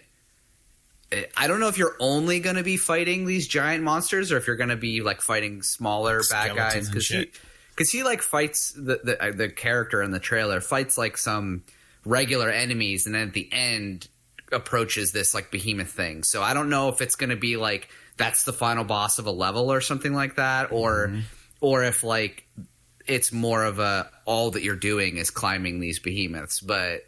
I 1.36 1.46
don't 1.46 1.60
know 1.60 1.68
if 1.68 1.76
you're 1.76 1.96
only 2.00 2.40
going 2.40 2.56
to 2.56 2.62
be 2.62 2.76
fighting 2.76 3.26
these 3.26 3.46
giant 3.46 3.84
monsters 3.84 4.32
or 4.32 4.38
if 4.38 4.46
you're 4.46 4.56
going 4.56 4.70
to 4.70 4.76
be 4.76 5.02
like 5.02 5.20
fighting 5.20 5.62
smaller 5.62 6.22
bad 6.30 6.56
guys 6.56 6.88
and 6.88 6.94
because 7.74 7.90
he, 7.90 7.98
shit. 7.98 8.04
'cause 8.04 8.08
he 8.08 8.10
like 8.12 8.22
fights 8.22 8.72
the 8.72 9.00
the, 9.02 9.22
uh, 9.22 9.30
the 9.32 9.48
character 9.48 10.02
in 10.02 10.10
the 10.10 10.20
trailer 10.20 10.60
fights 10.60 10.96
like 10.98 11.16
some 11.16 11.62
regular 12.04 12.50
enemies 12.50 13.06
and 13.06 13.14
then 13.14 13.28
at 13.28 13.34
the 13.34 13.48
end 13.52 14.08
approaches 14.52 15.12
this 15.12 15.34
like 15.34 15.50
behemoth 15.50 15.90
thing. 15.90 16.22
So 16.22 16.42
I 16.42 16.54
don't 16.54 16.68
know 16.68 16.88
if 16.88 17.00
it's 17.00 17.14
going 17.16 17.30
to 17.30 17.36
be 17.36 17.56
like 17.56 17.88
that's 18.16 18.44
the 18.44 18.52
final 18.52 18.84
boss 18.84 19.18
of 19.18 19.26
a 19.26 19.30
level 19.32 19.72
or 19.72 19.80
something 19.80 20.12
like 20.14 20.36
that 20.36 20.70
or 20.70 21.08
Mm-hmm. 21.08 21.20
or 21.60 21.82
if 21.84 22.04
like 22.04 22.46
it's 23.06 23.32
more 23.32 23.64
of 23.64 23.78
a 23.78 24.08
all 24.24 24.52
that 24.52 24.62
you're 24.62 24.76
doing 24.76 25.16
is 25.16 25.30
climbing 25.30 25.80
these 25.80 25.98
behemoths 25.98 26.60
but 26.60 27.02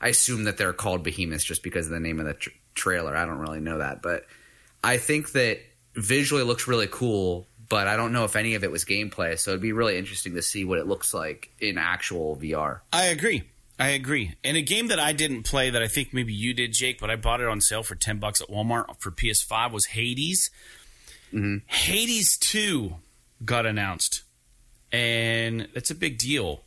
i 0.00 0.08
assume 0.08 0.44
that 0.44 0.56
they're 0.58 0.72
called 0.74 1.02
behemoths 1.02 1.44
just 1.44 1.62
because 1.62 1.86
of 1.86 1.92
the 1.92 2.00
name 2.00 2.18
of 2.20 2.26
the 2.26 2.34
tr- 2.34 2.50
trailer 2.74 3.16
i 3.16 3.24
don't 3.24 3.38
really 3.38 3.60
know 3.60 3.78
that 3.78 4.02
but 4.02 4.24
i 4.84 4.98
think 4.98 5.32
that 5.32 5.58
visually 5.94 6.42
looks 6.42 6.66
really 6.68 6.88
cool 6.90 7.46
but 7.70 7.88
i 7.88 7.96
don't 7.96 8.12
know 8.12 8.24
if 8.24 8.36
any 8.36 8.54
of 8.54 8.62
it 8.62 8.70
was 8.70 8.84
gameplay 8.84 9.38
so 9.38 9.52
it'd 9.52 9.62
be 9.62 9.72
really 9.72 9.96
interesting 9.96 10.34
to 10.34 10.42
see 10.42 10.62
what 10.66 10.78
it 10.78 10.86
looks 10.86 11.14
like 11.14 11.50
in 11.58 11.78
actual 11.78 12.36
vr 12.36 12.80
I 12.92 13.06
agree. 13.06 13.44
I 13.78 13.88
agree. 13.92 14.34
And 14.44 14.58
a 14.58 14.60
game 14.60 14.88
that 14.88 15.00
I 15.00 15.14
didn't 15.14 15.44
play 15.44 15.70
that 15.70 15.82
I 15.82 15.88
think 15.88 16.12
maybe 16.12 16.34
you 16.34 16.52
did, 16.52 16.74
Jake, 16.74 17.00
but 17.00 17.08
I 17.08 17.16
bought 17.16 17.40
it 17.40 17.48
on 17.48 17.62
sale 17.62 17.82
for 17.82 17.94
ten 17.94 18.18
bucks 18.18 18.42
at 18.42 18.48
Walmart 18.48 19.00
for 19.00 19.10
PS5 19.10 19.72
was 19.72 19.86
Hades. 19.86 20.50
Hades 21.66 22.36
Two 22.38 22.96
got 23.42 23.64
announced, 23.64 24.22
and 24.92 25.66
that's 25.72 25.90
a 25.90 25.94
big 25.94 26.18
deal. 26.18 26.60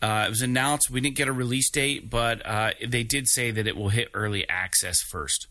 Uh, 0.00 0.24
it 0.26 0.30
was 0.30 0.42
announced. 0.42 0.90
We 0.90 1.00
didn't 1.00 1.16
get 1.16 1.26
a 1.26 1.32
release 1.32 1.70
date, 1.70 2.08
but 2.08 2.46
uh, 2.46 2.70
they 2.86 3.02
did 3.02 3.26
say 3.26 3.50
that 3.50 3.66
it 3.66 3.76
will 3.76 3.88
hit 3.88 4.10
early 4.14 4.48
access 4.48 5.00
first. 5.02 5.48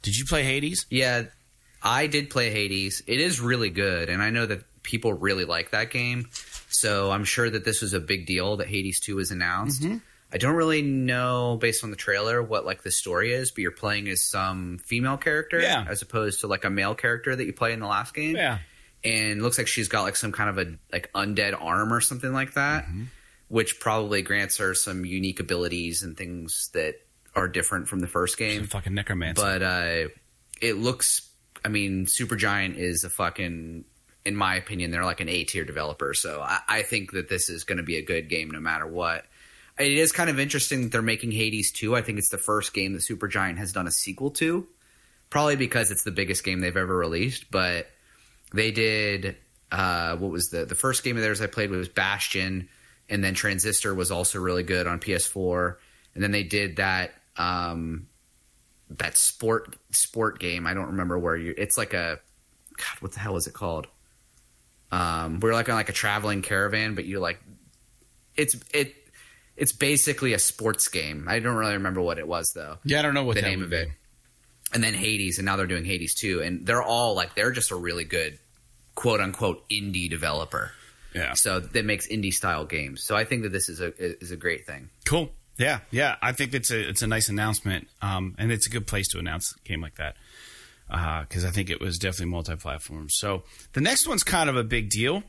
Did 0.00 0.16
you 0.16 0.24
play 0.24 0.44
Hades? 0.44 0.86
yeah 0.88 1.24
i 1.88 2.06
did 2.06 2.30
play 2.30 2.50
hades 2.50 3.02
it 3.06 3.20
is 3.20 3.40
really 3.40 3.70
good 3.70 4.08
and 4.08 4.22
i 4.22 4.30
know 4.30 4.46
that 4.46 4.60
people 4.82 5.12
really 5.12 5.44
like 5.44 5.70
that 5.70 5.90
game 5.90 6.28
so 6.68 7.10
i'm 7.10 7.24
sure 7.24 7.48
that 7.50 7.64
this 7.64 7.80
was 7.82 7.92
a 7.94 8.00
big 8.00 8.26
deal 8.26 8.56
that 8.58 8.66
hades 8.68 9.00
2 9.00 9.16
was 9.16 9.30
announced 9.30 9.84
I 10.30 10.36
don't 10.36 10.56
really 10.56 10.82
know 10.82 11.56
based 11.58 11.82
on 11.84 11.90
the 11.90 11.96
trailer 11.96 12.42
what 12.42 12.66
like 12.66 12.82
the 12.82 12.90
story 12.90 13.32
is, 13.32 13.50
but 13.50 13.62
you're 13.62 13.70
playing 13.70 14.10
as 14.10 14.22
some 14.28 14.76
female 14.76 15.16
character 15.16 15.58
Yeah. 15.58 15.86
as 15.88 16.02
opposed 16.02 16.40
to 16.40 16.46
like 16.48 16.66
a 16.66 16.70
male 16.70 16.94
character 16.94 17.34
that 17.34 17.46
you 17.46 17.54
play 17.54 17.72
in 17.72 17.80
the 17.80 17.86
last 17.86 18.12
game. 18.12 18.36
Yeah. 18.36 18.58
And 19.02 19.38
it 19.38 19.42
looks 19.42 19.56
like 19.56 19.68
she's 19.68 19.88
got 19.88 20.02
like 20.02 20.16
some 20.16 20.30
kind 20.32 20.50
of 20.50 20.58
a 20.58 20.76
like 20.92 21.10
undead 21.14 21.56
arm 21.58 21.94
or 21.94 22.02
something 22.02 22.30
like 22.30 22.52
that, 22.54 22.84
which 23.48 23.80
probably 23.80 24.20
grants 24.20 24.58
her 24.58 24.74
some 24.74 25.06
unique 25.06 25.40
abilities 25.40 26.02
and 26.02 26.14
things 26.14 26.68
that 26.74 26.96
are 27.34 27.48
different 27.48 27.88
from 27.88 28.00
the 28.00 28.06
first 28.06 28.36
game. 28.36 28.64
fucking 28.66 28.92
necromancer. 28.92 29.40
But 29.40 29.62
uh 29.62 30.08
it 30.60 30.74
looks 30.76 31.26
I 31.64 31.68
mean, 31.68 32.06
Supergiant 32.06 32.76
is 32.76 33.04
a 33.04 33.10
fucking 33.10 33.84
in 34.24 34.36
my 34.36 34.56
opinion, 34.56 34.90
they're 34.90 35.04
like 35.04 35.20
an 35.20 35.28
A 35.28 35.44
tier 35.44 35.64
developer. 35.64 36.12
So 36.12 36.42
I, 36.42 36.60
I 36.68 36.82
think 36.82 37.12
that 37.12 37.28
this 37.28 37.48
is 37.48 37.64
gonna 37.64 37.82
be 37.82 37.96
a 37.96 38.02
good 38.02 38.28
game 38.28 38.50
no 38.50 38.60
matter 38.60 38.86
what. 38.86 39.24
It 39.78 39.92
is 39.92 40.12
kind 40.12 40.28
of 40.28 40.38
interesting 40.38 40.82
that 40.82 40.92
they're 40.92 41.02
making 41.02 41.30
Hades 41.30 41.72
2. 41.72 41.94
I 41.94 42.02
think 42.02 42.18
it's 42.18 42.30
the 42.30 42.36
first 42.36 42.74
game 42.74 42.92
that 42.94 43.02
Supergiant 43.02 43.58
has 43.58 43.72
done 43.72 43.86
a 43.86 43.92
sequel 43.92 44.30
to. 44.32 44.66
Probably 45.30 45.56
because 45.56 45.90
it's 45.90 46.04
the 46.04 46.10
biggest 46.10 46.42
game 46.42 46.60
they've 46.60 46.76
ever 46.76 46.96
released, 46.96 47.50
but 47.50 47.86
they 48.52 48.70
did 48.70 49.36
uh, 49.70 50.16
what 50.16 50.30
was 50.30 50.48
the 50.48 50.64
the 50.64 50.74
first 50.74 51.04
game 51.04 51.16
of 51.16 51.22
theirs 51.22 51.40
I 51.40 51.46
played 51.46 51.70
was 51.70 51.88
Bastion, 51.88 52.68
and 53.08 53.22
then 53.22 53.34
Transistor 53.34 53.94
was 53.94 54.10
also 54.10 54.38
really 54.40 54.62
good 54.62 54.86
on 54.86 55.00
PS4, 55.00 55.76
and 56.14 56.22
then 56.22 56.30
they 56.30 56.44
did 56.44 56.76
that 56.76 57.12
um, 57.36 58.08
that 58.90 59.16
sport 59.16 59.76
sport 59.90 60.38
game. 60.38 60.66
I 60.66 60.74
don't 60.74 60.86
remember 60.86 61.18
where 61.18 61.36
you. 61.36 61.54
It's 61.56 61.76
like 61.76 61.94
a 61.94 62.20
God. 62.76 63.00
What 63.00 63.12
the 63.12 63.20
hell 63.20 63.36
is 63.36 63.46
it 63.46 63.54
called? 63.54 63.86
Um, 64.90 65.40
we're 65.40 65.52
like 65.52 65.68
on 65.68 65.74
like 65.74 65.88
a 65.88 65.92
traveling 65.94 66.42
caravan, 66.42 66.94
but 66.94 67.04
you 67.04 67.20
like 67.20 67.40
it's 68.36 68.56
it. 68.72 68.94
It's 69.56 69.72
basically 69.72 70.34
a 70.34 70.38
sports 70.38 70.88
game. 70.88 71.26
I 71.28 71.40
don't 71.40 71.56
really 71.56 71.72
remember 71.72 72.00
what 72.00 72.18
it 72.18 72.28
was 72.28 72.52
though. 72.54 72.78
Yeah, 72.84 73.00
I 73.00 73.02
don't 73.02 73.14
know 73.14 73.24
what 73.24 73.36
the 73.36 73.42
name 73.42 73.62
of 73.62 73.72
it. 73.72 73.88
be. 73.88 73.94
And 74.72 74.84
then 74.84 74.94
Hades, 74.94 75.38
and 75.38 75.46
now 75.46 75.56
they're 75.56 75.66
doing 75.66 75.84
Hades 75.84 76.14
too, 76.14 76.42
and 76.42 76.64
they're 76.66 76.82
all 76.82 77.14
like 77.14 77.34
they're 77.34 77.52
just 77.52 77.70
a 77.70 77.76
really 77.76 78.04
good 78.04 78.38
quote 78.94 79.20
unquote 79.20 79.68
indie 79.68 80.08
developer. 80.08 80.72
Yeah. 81.14 81.32
So 81.34 81.60
that 81.60 81.84
makes 81.84 82.06
indie 82.06 82.32
style 82.32 82.64
games. 82.64 83.02
So 83.02 83.16
I 83.16 83.24
think 83.24 83.42
that 83.42 83.52
this 83.52 83.68
is 83.68 83.80
a 83.80 83.92
is 83.98 84.30
a 84.30 84.36
great 84.36 84.66
thing. 84.66 84.90
Cool. 85.04 85.30
Yeah, 85.58 85.80
yeah. 85.90 86.16
I 86.22 86.32
think 86.32 86.54
it's 86.54 86.70
a 86.70 86.88
it's 86.88 87.02
a 87.02 87.06
nice 87.06 87.28
announcement, 87.28 87.88
um, 88.00 88.36
and 88.38 88.52
it's 88.52 88.66
a 88.66 88.70
good 88.70 88.86
place 88.86 89.08
to 89.08 89.18
announce 89.18 89.52
a 89.54 89.68
game 89.68 89.80
like 89.80 89.96
that 89.96 90.16
because 90.88 91.44
I 91.44 91.50
think 91.50 91.68
it 91.68 91.80
was 91.80 91.98
definitely 91.98 92.30
multi-platform. 92.30 93.08
So 93.10 93.42
the 93.74 93.80
next 93.80 94.08
one's 94.08 94.22
kind 94.22 94.48
of 94.48 94.56
a 94.56 94.64
big 94.64 94.88
deal, 94.88 95.22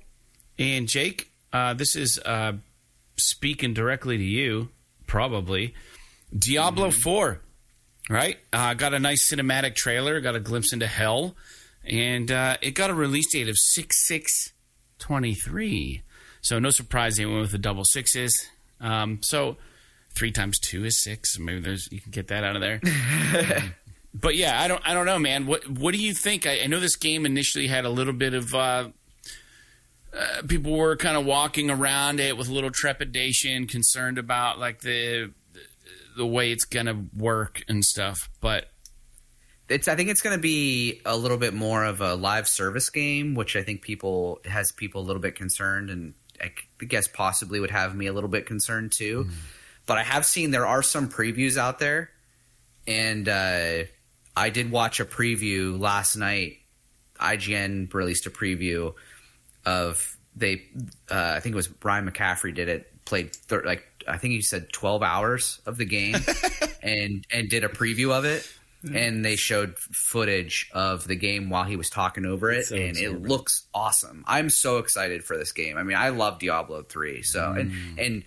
and 0.58 0.88
Jake, 0.88 1.32
uh, 1.52 1.74
this 1.74 1.96
is 1.96 2.20
uh, 2.26 2.54
speaking 3.18 3.74
directly 3.74 4.18
to 4.18 4.24
you, 4.24 4.70
probably 5.08 5.74
Diablo 6.38 6.92
Four, 6.92 7.42
right? 8.10 8.38
Uh, 8.54 8.76
got 8.76 8.94
a 8.94 9.00
nice 9.00 9.30
cinematic 9.32 9.76
trailer, 9.76 10.22
got 10.22 10.36
a 10.36 10.40
glimpse 10.40 10.72
into 10.72 10.88
hell, 10.88 11.36
and 11.84 12.32
uh, 12.32 12.56
it 12.62 12.72
got 12.72 12.92
a 12.92 12.94
release 12.94 13.32
date 13.34 13.50
of 13.50 13.56
six 13.58 14.06
six 14.08 14.54
twenty 15.00 15.34
three. 15.34 16.04
So 16.42 16.60
no 16.60 16.70
surprise 16.70 17.16
they 17.18 17.26
went 17.26 17.42
with 17.42 17.52
the 17.52 17.58
double 17.58 17.84
sixes. 17.84 18.48
Um, 18.80 19.20
so 19.22 19.58
three 20.16 20.32
times 20.32 20.60
two 20.60 20.86
is 20.86 21.02
six. 21.02 21.38
Maybe 21.40 21.60
there's 21.60 21.88
you 21.92 22.02
can 22.02 22.12
get 22.12 22.28
that 22.28 22.44
out 22.44 22.56
of 22.56 22.62
there. 22.62 22.82
Um, 23.62 23.74
but 24.14 24.36
yeah, 24.36 24.60
I 24.60 24.68
don't 24.68 24.82
I 24.88 24.94
don't 24.96 25.06
know, 25.06 25.20
man. 25.20 25.46
What 25.46 25.70
what 25.70 25.94
do 25.94 26.02
you 26.02 26.14
think? 26.14 26.48
I, 26.48 26.62
I 26.62 26.68
know 26.68 26.80
this 26.80 26.96
game 26.96 27.26
initially 27.26 27.68
had 27.68 27.86
a 27.86 27.90
little 27.90 28.14
bit 28.14 28.34
of 28.34 28.54
uh, 28.56 28.90
uh, 30.12 30.42
people 30.48 30.76
were 30.76 30.96
kind 30.96 31.16
of 31.16 31.26
walking 31.26 31.70
around 31.70 32.20
it 32.20 32.36
with 32.36 32.50
a 32.50 32.52
little 32.52 32.72
trepidation, 32.72 33.68
concerned 33.68 34.18
about 34.18 34.58
like 34.58 34.80
the 34.82 35.32
the 36.18 36.26
way 36.26 36.52
it's 36.52 36.66
gonna 36.66 37.06
work 37.16 37.64
and 37.70 37.86
stuff. 37.86 38.30
But 38.42 38.70
It's 39.70 39.88
I 39.88 39.96
think 39.96 40.10
it's 40.10 40.22
going 40.22 40.36
to 40.36 40.42
be 40.42 41.00
a 41.06 41.16
little 41.16 41.38
bit 41.38 41.54
more 41.54 41.86
of 41.86 42.02
a 42.02 42.16
live 42.16 42.48
service 42.48 42.90
game, 42.90 43.36
which 43.36 43.56
I 43.56 43.62
think 43.62 43.84
people 43.84 44.40
has 44.46 44.72
people 44.72 45.02
a 45.02 45.06
little 45.06 45.22
bit 45.22 45.36
concerned, 45.36 45.92
and 45.92 46.16
I 46.42 46.52
guess 46.84 47.08
possibly 47.08 47.60
would 47.60 47.70
have 47.70 47.96
me 47.96 48.08
a 48.08 48.14
little 48.14 48.30
bit 48.30 48.48
concerned 48.48 48.92
too. 48.92 49.30
But 49.90 49.98
I 49.98 50.04
have 50.04 50.24
seen 50.24 50.52
there 50.52 50.68
are 50.68 50.84
some 50.84 51.10
previews 51.10 51.58
out 51.58 51.80
there, 51.80 52.12
and 52.86 53.28
uh, 53.28 53.86
I 54.38 54.50
did 54.52 54.70
watch 54.70 55.00
a 55.00 55.06
preview 55.06 55.80
last 55.80 56.16
night. 56.16 56.58
IGN 57.20 57.92
released 57.92 58.28
a 58.28 58.30
preview 58.30 58.94
of 59.66 60.16
they. 60.36 60.62
Uh, 61.10 61.34
I 61.36 61.40
think 61.40 61.54
it 61.54 61.56
was 61.56 61.72
Ryan 61.84 62.08
McCaffrey 62.08 62.54
did 62.54 62.70
it. 62.70 63.04
Played 63.04 63.36
thir- 63.36 63.64
like 63.66 63.84
I 64.08 64.20
think 64.20 64.34
he 64.36 64.44
said 64.44 64.72
twelve 64.72 65.02
hours 65.02 65.60
of 65.66 65.78
the 65.78 65.86
game, 65.86 66.18
and 66.84 67.26
and 67.32 67.50
did 67.50 67.64
a 67.64 67.68
preview 67.68 68.12
of 68.12 68.26
it. 68.26 68.48
And 68.94 69.26
they 69.26 69.38
showed 69.38 69.76
footage 69.80 70.70
of 70.72 71.08
the 71.08 71.16
game 71.16 71.50
while 71.50 71.64
he 71.64 71.78
was 71.78 71.90
talking 71.90 72.26
over 72.28 72.52
it, 72.52 72.68
So 72.68 72.76
and 72.76 72.96
it 72.96 73.24
looks 73.24 73.66
awesome. 73.74 74.24
I'm 74.28 74.52
so 74.52 74.78
excited 74.78 75.24
for 75.24 75.36
this 75.36 75.52
game. 75.52 75.78
I 75.78 75.84
mean, 75.84 75.98
I 75.98 76.10
love 76.10 76.38
Diablo 76.38 76.84
three. 76.84 77.24
So 77.24 77.54
and 77.54 77.74
and 77.98 78.24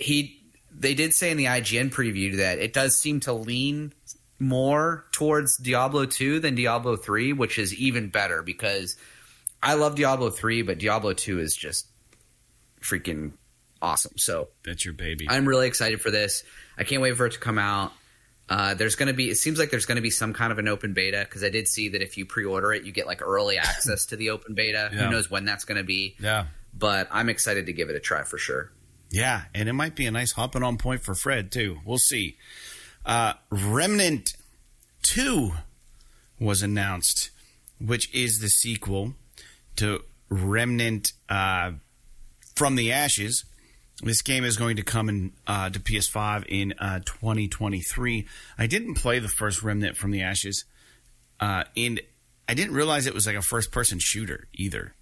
he 0.00 0.40
they 0.76 0.94
did 0.94 1.14
say 1.14 1.30
in 1.30 1.36
the 1.36 1.44
IGN 1.46 1.90
preview 1.90 2.36
that 2.38 2.58
it 2.58 2.72
does 2.72 2.96
seem 2.96 3.20
to 3.20 3.32
lean 3.32 3.92
more 4.38 5.04
towards 5.12 5.56
Diablo 5.56 6.06
2 6.06 6.40
than 6.40 6.54
Diablo 6.54 6.96
3, 6.96 7.32
which 7.32 7.58
is 7.58 7.74
even 7.74 8.08
better 8.08 8.42
because 8.42 8.96
I 9.62 9.74
love 9.74 9.94
Diablo 9.94 10.30
3, 10.30 10.62
but 10.62 10.78
Diablo 10.78 11.12
2 11.12 11.40
is 11.40 11.56
just 11.56 11.86
freaking 12.80 13.32
awesome. 13.80 14.12
So 14.16 14.48
that's 14.64 14.84
your 14.84 14.94
baby. 14.94 15.26
I'm 15.28 15.46
really 15.46 15.66
excited 15.66 16.00
for 16.00 16.10
this. 16.10 16.44
I 16.76 16.84
can't 16.84 17.00
wait 17.00 17.16
for 17.16 17.26
it 17.26 17.32
to 17.32 17.38
come 17.38 17.58
out. 17.58 17.92
Uh, 18.46 18.74
there's 18.74 18.94
going 18.94 19.06
to 19.06 19.14
be, 19.14 19.30
it 19.30 19.36
seems 19.36 19.58
like 19.58 19.70
there's 19.70 19.86
going 19.86 19.96
to 19.96 20.02
be 20.02 20.10
some 20.10 20.34
kind 20.34 20.52
of 20.52 20.58
an 20.58 20.68
open 20.68 20.92
beta 20.92 21.24
because 21.26 21.42
I 21.42 21.48
did 21.48 21.66
see 21.66 21.90
that 21.90 22.02
if 22.02 22.18
you 22.18 22.26
pre 22.26 22.44
order 22.44 22.72
it, 22.72 22.84
you 22.84 22.92
get 22.92 23.06
like 23.06 23.22
early 23.22 23.56
access 23.58 24.06
to 24.06 24.16
the 24.16 24.30
open 24.30 24.54
beta. 24.54 24.90
Yeah. 24.92 25.04
Who 25.04 25.10
knows 25.10 25.30
when 25.30 25.44
that's 25.44 25.64
going 25.64 25.78
to 25.78 25.84
be? 25.84 26.16
yeah. 26.20 26.46
But 26.76 27.06
I'm 27.12 27.28
excited 27.28 27.66
to 27.66 27.72
give 27.72 27.88
it 27.88 27.94
a 27.94 28.00
try 28.00 28.24
for 28.24 28.36
sure. 28.36 28.72
Yeah, 29.14 29.42
and 29.54 29.68
it 29.68 29.74
might 29.74 29.94
be 29.94 30.06
a 30.06 30.10
nice 30.10 30.32
hopping 30.32 30.64
on 30.64 30.76
point 30.76 31.04
for 31.04 31.14
Fred 31.14 31.52
too. 31.52 31.78
We'll 31.84 31.98
see. 31.98 32.36
Uh, 33.06 33.34
Remnant 33.48 34.32
Two 35.02 35.52
was 36.40 36.62
announced, 36.62 37.30
which 37.78 38.12
is 38.12 38.40
the 38.40 38.48
sequel 38.48 39.14
to 39.76 40.02
Remnant 40.30 41.12
uh, 41.28 41.74
from 42.56 42.74
the 42.74 42.90
Ashes. 42.90 43.44
This 44.02 44.20
game 44.20 44.42
is 44.42 44.56
going 44.56 44.74
to 44.78 44.82
come 44.82 45.08
in 45.08 45.32
uh, 45.46 45.70
to 45.70 45.78
PS5 45.78 46.46
in 46.48 46.74
uh, 46.80 46.98
2023. 47.06 48.26
I 48.58 48.66
didn't 48.66 48.94
play 48.94 49.20
the 49.20 49.28
first 49.28 49.62
Remnant 49.62 49.96
from 49.96 50.10
the 50.10 50.22
Ashes, 50.22 50.64
uh, 51.38 51.62
and 51.76 52.00
I 52.48 52.54
didn't 52.54 52.74
realize 52.74 53.06
it 53.06 53.14
was 53.14 53.28
like 53.28 53.36
a 53.36 53.42
first-person 53.42 54.00
shooter 54.00 54.48
either. 54.54 54.92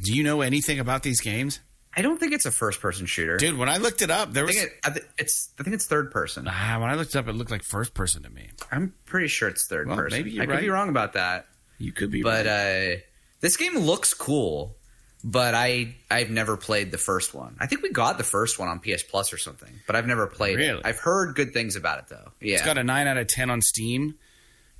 Do 0.00 0.14
you 0.14 0.22
know 0.22 0.40
anything 0.40 0.78
about 0.78 1.02
these 1.02 1.20
games? 1.20 1.58
I 1.96 2.02
don't 2.02 2.18
think 2.20 2.32
it's 2.32 2.46
a 2.46 2.50
first 2.52 2.80
person 2.80 3.06
shooter. 3.06 3.36
Dude, 3.36 3.58
when 3.58 3.68
I 3.68 3.78
looked 3.78 4.00
it 4.02 4.10
up, 4.10 4.32
there 4.32 4.44
I 4.44 4.46
was 4.46 4.56
think 4.56 4.70
it, 4.70 4.78
I 4.84 4.90
thi- 4.90 5.00
it's 5.18 5.50
I 5.58 5.62
think 5.64 5.74
it's 5.74 5.86
third 5.86 6.10
person. 6.12 6.46
ah, 6.48 6.78
when 6.80 6.88
I 6.88 6.94
looked 6.94 7.14
it 7.14 7.18
up, 7.18 7.26
it 7.28 7.32
looked 7.34 7.50
like 7.50 7.62
first 7.64 7.94
person 7.94 8.22
to 8.22 8.30
me. 8.30 8.50
I'm 8.70 8.94
pretty 9.06 9.26
sure 9.28 9.48
it's 9.48 9.66
third 9.66 9.88
Well, 9.88 9.96
person. 9.96 10.18
maybe 10.18 10.30
you're 10.30 10.44
I 10.44 10.46
could 10.46 10.60
be 10.60 10.68
wrong 10.68 10.88
about 10.88 11.14
that. 11.14 11.46
You 11.78 11.92
could 11.92 12.10
be, 12.10 12.22
But 12.22 12.46
right. 12.46 12.94
uh, 12.94 13.00
this 13.40 13.56
game 13.56 13.76
looks 13.76 14.14
cool. 14.14 14.76
But 15.22 15.54
I 15.54 15.96
I've 16.10 16.30
never 16.30 16.56
played 16.56 16.90
the 16.92 16.96
first 16.98 17.34
one. 17.34 17.54
I 17.60 17.66
think 17.66 17.82
we 17.82 17.90
got 17.90 18.16
the 18.16 18.24
first 18.24 18.58
one 18.58 18.68
on 18.68 18.78
PS 18.80 19.02
Plus 19.02 19.32
or 19.34 19.36
something. 19.38 19.70
But 19.86 19.94
I've 19.96 20.06
never 20.06 20.26
played 20.26 20.56
Really? 20.56 20.78
it. 20.78 20.86
I've 20.86 20.98
heard 20.98 21.34
good 21.34 21.52
things 21.52 21.76
about 21.76 21.98
it 21.98 22.04
though. 22.08 22.32
Yeah. 22.40 22.54
it's 22.54 22.64
got 22.64 22.78
a 22.78 22.84
nine 22.84 23.06
out 23.06 23.18
of 23.18 23.26
ten 23.26 23.50
on 23.50 23.60
Steam, 23.60 24.14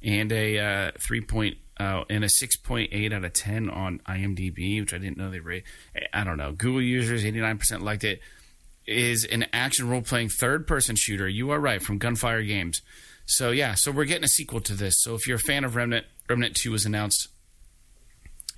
and 0.03 0.33
a 0.33 0.59
uh, 0.59 0.91
three 0.99 1.21
point 1.21 1.59
uh, 1.81 2.05
and 2.11 2.23
a 2.23 2.29
six 2.29 2.57
point 2.57 2.91
eight 2.93 3.13
out 3.13 3.25
of 3.25 3.33
ten 3.33 3.71
on 3.71 4.01
IMDb, 4.07 4.81
which 4.81 4.93
I 4.93 4.99
didn't 4.99 5.17
know 5.17 5.31
they 5.31 5.41
rate. 5.41 5.65
I 6.13 6.25
don't 6.25 6.37
know. 6.37 6.53
Google 6.53 6.83
users 6.83 7.25
eighty 7.25 7.41
nine 7.41 7.57
percent 7.57 7.83
liked 7.83 8.05
it. 8.05 8.21
Is 8.87 9.25
an 9.25 9.47
action 9.53 9.89
role 9.89 10.03
playing 10.03 10.31
third 10.31 10.67
person 10.67 10.97
shooter. 10.97 11.29
You 11.29 11.51
are 11.51 11.61
right 11.61 11.81
from 11.81 11.99
Gunfire 11.99 12.43
Games. 12.43 12.83
So 13.25 13.51
yeah, 13.51 13.75
so 13.75 13.93
we're 13.93 14.05
getting 14.05 14.25
a 14.25 14.29
sequel 14.29 14.61
to 14.63 14.75
this. 14.75 15.03
So 15.03 15.15
if 15.15 15.27
you're 15.27 15.37
a 15.37 15.41
fan 15.41 15.65
of 15.65 15.77
Remnant, 15.77 16.07
Remnant 16.29 16.57
Two 16.57 16.73
was 16.73 16.85
announced. 16.85 17.29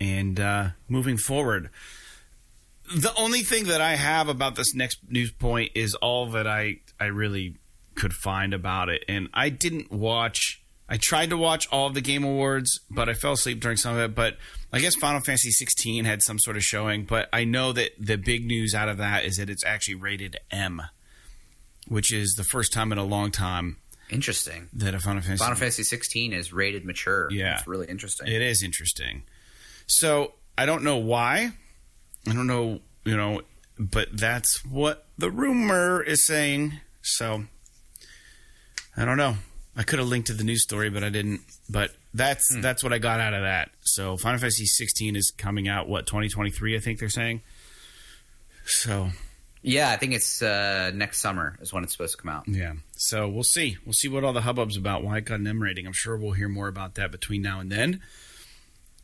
And 0.01 0.41
uh, 0.41 0.71
moving 0.89 1.17
forward, 1.17 1.71
the 2.97 3.15
only 3.17 3.43
thing 3.43 3.65
that 3.65 3.81
I 3.81 3.95
have 3.95 4.29
about 4.29 4.57
this 4.57 4.75
next 4.75 4.99
news 5.09 5.31
point 5.31 5.73
is 5.75 5.95
all 5.95 6.31
that 6.31 6.47
I 6.47 6.81
I 6.99 7.07
really 7.07 7.57
could 7.95 8.13
find 8.13 8.55
about 8.55 8.89
it, 8.89 9.05
and 9.09 9.29
I 9.33 9.51
didn't 9.51 9.93
watch. 9.93 10.62
I 10.93 10.99
tried 10.99 11.31
to 11.31 11.39
watch 11.39 11.67
all 11.73 11.87
of 11.87 11.95
the 11.95 12.03
Game 12.03 12.23
Awards, 12.23 12.81
but 12.91 13.09
I 13.09 13.15
fell 13.15 13.33
asleep 13.33 13.61
during 13.61 13.79
some 13.79 13.97
of 13.97 14.01
it. 14.03 14.15
But 14.15 14.37
I 14.75 14.79
guess 14.79 14.95
Final 14.95 15.23
Fantasy 15.23 15.51
16 15.51 16.05
had 16.05 16.21
some 16.21 16.39
sort 16.39 16.59
of 16.59 16.63
showing. 16.63 17.07
But 17.07 17.31
I 17.33 17.45
know 17.45 17.73
that 17.73 17.93
the 17.99 18.17
big 18.19 18.45
news 18.45 18.75
out 18.75 18.91
of 18.91 18.99
that 18.99 19.25
is 19.25 19.39
that 19.39 19.49
it's 19.49 19.65
actually 19.65 19.95
rated 19.95 20.37
M, 20.51 20.83
which 21.89 22.13
is 22.13 22.35
the 22.35 22.45
first 22.45 22.75
time 22.75 22.93
in 22.93 22.99
a 22.99 23.07
long 23.07 23.31
time 23.31 23.79
Interesting. 24.11 24.69
that 24.75 24.95
a 24.95 24.99
Final 24.99 25.23
Fantasy 25.23 25.43
Final 25.43 25.57
Fantasy 25.57 25.83
16 25.83 26.35
is 26.35 26.53
rated 26.53 26.85
mature. 26.85 27.27
Yeah. 27.33 27.55
It's 27.57 27.67
really 27.67 27.87
interesting. 27.87 28.29
It 28.29 28.43
is 28.43 28.63
interesting. 28.63 29.23
So 29.87 30.35
I 30.59 30.67
don't 30.67 30.85
know 30.85 30.99
why. 30.99 31.53
I 32.29 32.35
don't 32.35 32.47
know, 32.47 32.81
you 33.07 33.17
know, 33.17 33.41
but 33.79 34.09
that's 34.13 34.63
what 34.67 35.07
the 35.17 35.31
rumor 35.31 36.03
is 36.03 36.27
saying. 36.27 36.81
So 37.01 37.45
I 38.95 39.07
don't 39.07 39.17
know. 39.17 39.37
I 39.77 39.85
could 39.85 39.99
have 39.99 40.09
linked 40.09 40.27
to 40.27 40.35
the 40.35 40.45
news 40.45 40.63
story, 40.63 40.91
but 40.91 41.03
I 41.03 41.09
didn't. 41.09 41.41
But 41.69 41.93
that's 42.13 42.55
that's 42.61 42.83
what 42.83 42.93
I 42.93 42.99
got 42.99 43.21
out 43.21 43.35
of 43.35 43.43
that. 43.43 43.71
So 43.81 44.17
Final 44.17 44.39
Fantasy 44.39 44.67
16 44.67 45.17
is 45.17 45.33
coming 45.37 45.69
out 45.69 45.89
what 45.89 46.07
2023, 46.07 46.77
I 46.77 46.81
think 46.81 46.99
they're 46.99 47.09
saying. 47.09 47.41
So 48.67 49.09
yeah, 49.63 49.91
I 49.91 49.97
think 49.97 50.13
it's 50.13 50.43
uh, 50.43 50.91
next 50.95 51.21
summer 51.21 51.57
is 51.61 51.73
when 51.73 51.85
it's 51.85 51.93
supposed 51.93 52.17
to 52.17 52.23
come 52.23 52.31
out. 52.31 52.49
yeah. 52.49 52.75
So 52.97 53.29
we'll 53.29 53.45
see. 53.45 53.77
We'll 53.87 53.93
see 53.95 54.09
what 54.09 54.25
all 54.25 54.33
the 54.33 54.41
hubbub's 54.43 54.77
about. 54.77 55.05
Why 55.05 55.19
it 55.19 55.25
got 55.25 55.41
an 55.41 55.47
M 55.47 55.63
rating. 55.63 55.87
I'm 55.87 55.93
sure 55.93 56.17
we'll 56.17 56.33
hear 56.33 56.49
more 56.49 56.69
about 56.69 56.97
that 56.97 57.11
between 57.11 57.43
now 57.43 57.61
and 57.61 57.71
then. 57.71 58.01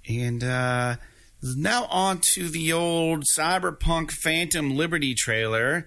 And 0.09 0.43
uh, 0.43 0.97
now 1.43 1.85
on 1.87 2.21
to 2.35 2.49
the 2.49 2.73
old 2.73 3.25
Cyberpunk 3.39 4.11
Phantom 4.11 4.77
Liberty 4.77 5.15
trailer. 5.15 5.87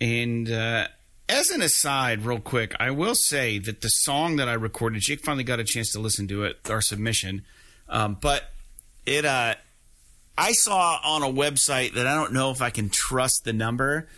And 0.00 0.50
uh, 0.50 0.88
as 1.30 1.50
an 1.50 1.62
aside, 1.62 2.24
real 2.24 2.40
quick, 2.40 2.74
I 2.80 2.90
will 2.90 3.14
say 3.14 3.58
that 3.58 3.80
the 3.80 3.88
song 3.88 4.36
that 4.36 4.48
I 4.48 4.54
recorded, 4.54 5.02
Jake 5.02 5.20
finally 5.20 5.44
got 5.44 5.60
a 5.60 5.64
chance 5.64 5.92
to 5.92 6.00
listen 6.00 6.26
to 6.28 6.44
it, 6.44 6.58
our 6.68 6.80
submission. 6.80 7.42
Um, 7.88 8.18
but 8.20 8.50
it, 9.06 9.24
uh, 9.24 9.54
I 10.36 10.52
saw 10.52 10.98
on 11.04 11.22
a 11.22 11.26
website 11.26 11.94
that 11.94 12.06
I 12.06 12.14
don't 12.14 12.32
know 12.32 12.50
if 12.50 12.60
I 12.60 12.70
can 12.70 12.88
trust 12.90 13.44
the 13.44 13.52
number, 13.52 14.08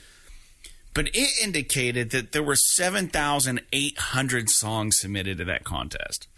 but 0.94 1.08
it 1.14 1.28
indicated 1.42 2.10
that 2.10 2.32
there 2.32 2.42
were 2.42 2.56
7,800 2.56 4.48
songs 4.48 4.98
submitted 4.98 5.38
to 5.38 5.44
that 5.44 5.64
contest. 5.64 6.28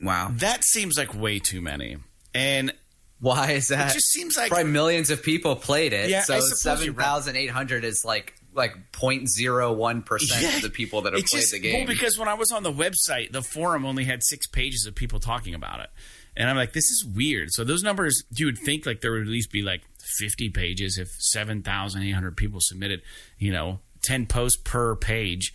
Wow. 0.00 0.30
That 0.32 0.64
seems 0.64 0.96
like 0.98 1.14
way 1.14 1.38
too 1.38 1.60
many. 1.60 1.96
And 2.34 2.72
Why 3.20 3.52
is 3.52 3.68
that? 3.68 3.90
it 3.90 3.94
just 3.94 4.08
seems 4.08 4.36
like 4.36 4.48
Probably 4.50 4.70
millions 4.72 5.10
of 5.10 5.22
people 5.22 5.54
played 5.56 5.92
it. 5.92 6.10
Yeah, 6.10 6.22
so 6.22 6.34
I 6.34 6.40
suppose 6.40 6.84
you're 6.84 6.94
right. 6.94 7.22
7,800 7.22 7.84
is 7.84 8.04
like 8.04 8.34
like 8.54 8.74
0.01 8.92 10.04
percent 10.04 10.42
Yeah, 10.42 10.56
of 10.56 10.62
the 10.62 10.70
people 10.70 11.02
that 11.02 11.12
have 11.12 11.24
played 11.24 11.40
just- 11.40 11.52
the 11.52 11.58
game. 11.58 11.74
Well, 11.74 11.86
because 11.94 12.18
when 12.18 12.28
I 12.28 12.34
was 12.34 12.50
on 12.50 12.62
the 12.62 12.72
website, 12.72 13.32
the 13.32 13.42
forum 13.42 13.84
only 13.84 14.04
had 14.04 14.22
six 14.22 14.46
pages 14.46 14.86
of 14.86 14.94
people 14.94 15.20
talking 15.20 15.54
about 15.54 15.80
it. 15.80 15.90
And 16.36 16.48
I'm 16.48 16.56
like, 16.56 16.72
this 16.72 16.84
is 16.90 17.04
weird. 17.04 17.48
So 17.52 17.62
those 17.64 17.82
numbers, 17.82 18.22
you 18.34 18.46
would 18.46 18.58
think 18.58 18.86
like 18.86 19.00
there 19.02 19.12
would 19.12 19.22
at 19.22 19.28
least 19.28 19.50
be 19.52 19.60
like 19.62 19.82
50 20.18 20.48
pages 20.50 20.96
if 20.98 21.08
7,800 21.18 22.36
people 22.36 22.58
submitted, 22.60 23.02
you 23.38 23.52
know, 23.52 23.80
10 24.02 24.26
posts 24.26 24.60
per 24.62 24.96
page. 24.96 25.52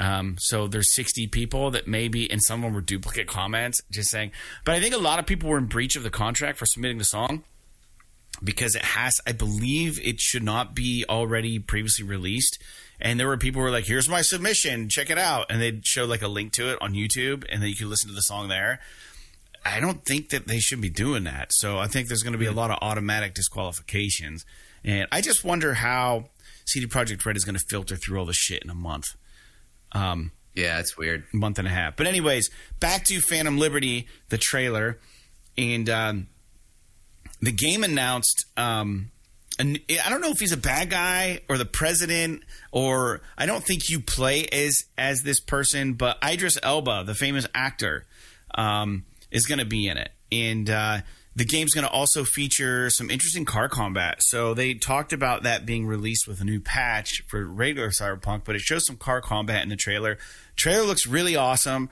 Um, 0.00 0.36
so 0.38 0.66
there's 0.66 0.94
60 0.94 1.26
people 1.28 1.70
that 1.72 1.86
maybe, 1.86 2.30
and 2.30 2.40
some 2.42 2.60
of 2.60 2.64
them 2.64 2.74
were 2.74 2.80
duplicate 2.80 3.26
comments, 3.28 3.80
just 3.90 4.10
saying. 4.10 4.32
But 4.64 4.74
I 4.74 4.80
think 4.80 4.94
a 4.94 4.98
lot 4.98 5.18
of 5.18 5.26
people 5.26 5.48
were 5.48 5.58
in 5.58 5.66
breach 5.66 5.96
of 5.96 6.02
the 6.02 6.10
contract 6.10 6.58
for 6.58 6.66
submitting 6.66 6.98
the 6.98 7.04
song 7.04 7.44
because 8.42 8.74
it 8.74 8.82
has 8.82 9.20
i 9.26 9.32
believe 9.32 10.00
it 10.04 10.20
should 10.20 10.42
not 10.42 10.74
be 10.74 11.04
already 11.08 11.58
previously 11.58 12.04
released. 12.04 12.58
And 13.02 13.18
there 13.18 13.26
were 13.26 13.38
people 13.38 13.60
who 13.60 13.64
were 13.64 13.70
like 13.70 13.86
here's 13.86 14.08
my 14.08 14.22
submission 14.22 14.88
check 14.88 15.10
it 15.10 15.18
out. 15.18 15.46
And 15.50 15.60
they'd 15.60 15.86
show 15.86 16.04
like 16.04 16.22
a 16.22 16.28
link 16.28 16.52
to 16.54 16.70
it 16.70 16.78
on 16.80 16.94
youtube 16.94 17.44
and 17.50 17.62
then 17.62 17.68
you 17.68 17.76
could 17.76 17.88
listen 17.88 18.08
to 18.08 18.14
the 18.14 18.22
song 18.22 18.48
there. 18.48 18.80
I 19.64 19.78
don't 19.78 20.04
think 20.04 20.30
that 20.30 20.48
they 20.48 20.58
should 20.58 20.80
be 20.80 20.90
doing 20.90 21.24
that. 21.24 21.52
So 21.52 21.78
i 21.78 21.86
think 21.86 22.08
there's 22.08 22.22
going 22.22 22.32
to 22.32 22.38
be 22.38 22.46
a 22.46 22.52
lot 22.52 22.70
of 22.70 22.78
automatic 22.82 23.34
disqualifications. 23.34 24.44
And 24.84 25.06
i 25.12 25.20
just 25.20 25.44
wonder 25.44 25.74
how 25.74 26.26
CD 26.66 26.86
Projekt 26.86 27.24
Red 27.26 27.36
is 27.36 27.44
going 27.44 27.56
to 27.56 27.64
filter 27.68 27.96
through 27.96 28.18
all 28.18 28.26
the 28.26 28.32
shit 28.32 28.62
in 28.62 28.70
a 28.70 28.74
month. 28.74 29.06
Um, 29.92 30.30
yeah, 30.54 30.78
it's 30.78 30.96
weird. 30.96 31.24
month 31.32 31.58
and 31.58 31.66
a 31.66 31.70
half. 31.70 31.96
But 31.96 32.06
anyways, 32.06 32.50
back 32.78 33.04
to 33.06 33.20
Phantom 33.20 33.58
Liberty, 33.58 34.06
the 34.28 34.38
trailer, 34.38 34.98
and 35.56 35.88
um, 35.88 36.28
the 37.40 37.52
game 37.52 37.84
announced. 37.84 38.46
Um, 38.56 39.10
an, 39.58 39.78
I 40.04 40.08
don't 40.08 40.20
know 40.20 40.30
if 40.30 40.38
he's 40.38 40.52
a 40.52 40.56
bad 40.56 40.90
guy 40.90 41.40
or 41.48 41.58
the 41.58 41.64
president, 41.66 42.42
or 42.72 43.20
I 43.36 43.46
don't 43.46 43.64
think 43.64 43.90
you 43.90 44.00
play 44.00 44.46
as 44.46 44.84
as 44.96 45.22
this 45.22 45.40
person, 45.40 45.94
but 45.94 46.18
Idris 46.24 46.58
Elba, 46.62 47.04
the 47.06 47.14
famous 47.14 47.46
actor, 47.54 48.06
um, 48.54 49.04
is 49.30 49.46
going 49.46 49.58
to 49.58 49.66
be 49.66 49.86
in 49.86 49.98
it, 49.98 50.10
and 50.32 50.70
uh, 50.70 50.98
the 51.36 51.44
game's 51.44 51.74
going 51.74 51.86
to 51.86 51.90
also 51.90 52.24
feature 52.24 52.90
some 52.90 53.10
interesting 53.10 53.44
car 53.44 53.68
combat. 53.68 54.22
So 54.22 54.54
they 54.54 54.74
talked 54.74 55.12
about 55.12 55.44
that 55.44 55.64
being 55.64 55.86
released 55.86 56.26
with 56.26 56.40
a 56.40 56.44
new 56.44 56.60
patch 56.60 57.22
for 57.28 57.44
regular 57.44 57.90
Cyberpunk, 57.90 58.44
but 58.44 58.56
it 58.56 58.60
shows 58.60 58.86
some 58.86 58.96
car 58.96 59.20
combat 59.20 59.62
in 59.62 59.68
the 59.68 59.76
trailer. 59.76 60.18
Trailer 60.56 60.84
looks 60.84 61.06
really 61.06 61.36
awesome. 61.36 61.88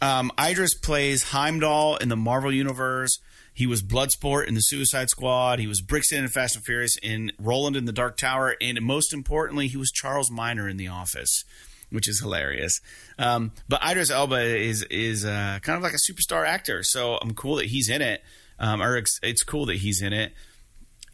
Um, 0.00 0.30
Idris 0.38 0.74
plays 0.74 1.22
Heimdall 1.24 1.96
in 1.96 2.08
the 2.08 2.16
Marvel 2.16 2.52
universe. 2.52 3.18
He 3.56 3.68
was 3.68 3.82
Bloodsport 3.84 4.48
in 4.48 4.54
the 4.54 4.60
Suicide 4.60 5.08
Squad. 5.10 5.60
He 5.60 5.68
was 5.68 5.80
Brixton 5.80 6.24
in 6.24 6.28
Fast 6.28 6.56
and 6.56 6.64
Furious 6.64 6.96
in 7.00 7.30
Roland 7.38 7.76
in 7.76 7.84
the 7.84 7.92
Dark 7.92 8.16
Tower, 8.16 8.56
and 8.60 8.82
most 8.82 9.14
importantly, 9.14 9.68
he 9.68 9.76
was 9.76 9.92
Charles 9.92 10.28
Miner 10.28 10.68
in 10.68 10.76
The 10.76 10.88
Office, 10.88 11.44
which 11.88 12.08
is 12.08 12.20
hilarious. 12.20 12.80
Um, 13.16 13.52
but 13.68 13.80
Idris 13.88 14.10
Elba 14.10 14.40
is 14.40 14.82
is 14.90 15.24
uh, 15.24 15.60
kind 15.62 15.76
of 15.76 15.84
like 15.84 15.94
a 15.94 16.12
superstar 16.12 16.44
actor, 16.44 16.82
so 16.82 17.16
I'm 17.22 17.32
cool 17.34 17.56
that 17.56 17.66
he's 17.66 17.88
in 17.88 18.02
it. 18.02 18.22
Um, 18.58 18.82
or 18.82 18.96
it's, 18.96 19.18
it's 19.22 19.42
cool 19.42 19.66
that 19.66 19.76
he's 19.76 20.00
in 20.00 20.12
it, 20.12 20.32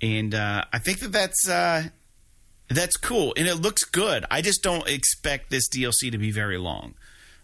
and 0.02 0.34
uh, 0.34 0.64
I 0.72 0.78
think 0.78 1.00
that 1.00 1.12
that's 1.12 1.48
uh, 1.48 1.84
that's 2.68 2.96
cool, 2.96 3.34
and 3.36 3.48
it 3.48 3.56
looks 3.56 3.84
good. 3.84 4.24
I 4.30 4.40
just 4.40 4.62
don't 4.62 4.88
expect 4.88 5.50
this 5.50 5.68
DLC 5.68 6.10
to 6.12 6.18
be 6.18 6.30
very 6.30 6.58
long. 6.58 6.94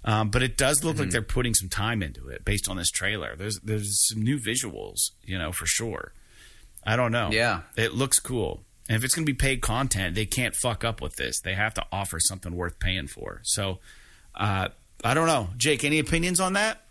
Um, 0.06 0.30
but 0.30 0.42
it 0.42 0.56
does 0.56 0.84
look 0.84 0.94
Mm-hmm. 0.94 1.02
like 1.02 1.10
they're 1.10 1.20
putting 1.22 1.52
some 1.52 1.68
time 1.68 2.00
into 2.02 2.28
it 2.28 2.44
based 2.44 2.68
on 2.68 2.76
this 2.76 2.90
trailer. 2.90 3.34
There's 3.36 3.58
there's 3.60 4.06
some 4.08 4.22
new 4.22 4.38
visuals, 4.38 5.10
you 5.24 5.36
know, 5.36 5.50
for 5.52 5.66
sure. 5.66 6.12
I 6.84 6.94
don't 6.94 7.10
know. 7.10 7.30
Yeah. 7.32 7.62
it 7.76 7.92
looks 7.94 8.20
cool. 8.20 8.62
And 8.88 8.96
if 8.96 9.02
it's 9.02 9.16
going 9.16 9.26
to 9.26 9.32
be 9.32 9.36
paid 9.36 9.62
content, 9.62 10.14
they 10.14 10.26
can't 10.26 10.54
fuck 10.54 10.84
up 10.84 11.00
with 11.02 11.16
this. 11.16 11.40
They 11.40 11.54
have 11.54 11.74
to 11.74 11.84
offer 11.90 12.20
something 12.20 12.54
worth 12.54 12.78
paying 12.78 13.08
for. 13.08 13.40
So, 13.42 13.80
uh, 14.36 14.68
I 15.02 15.12
don't 15.14 15.26
know, 15.26 15.48
Jake. 15.56 15.82
Any 15.82 15.98
opinions 15.98 16.38
on 16.38 16.52
that? 16.52 16.82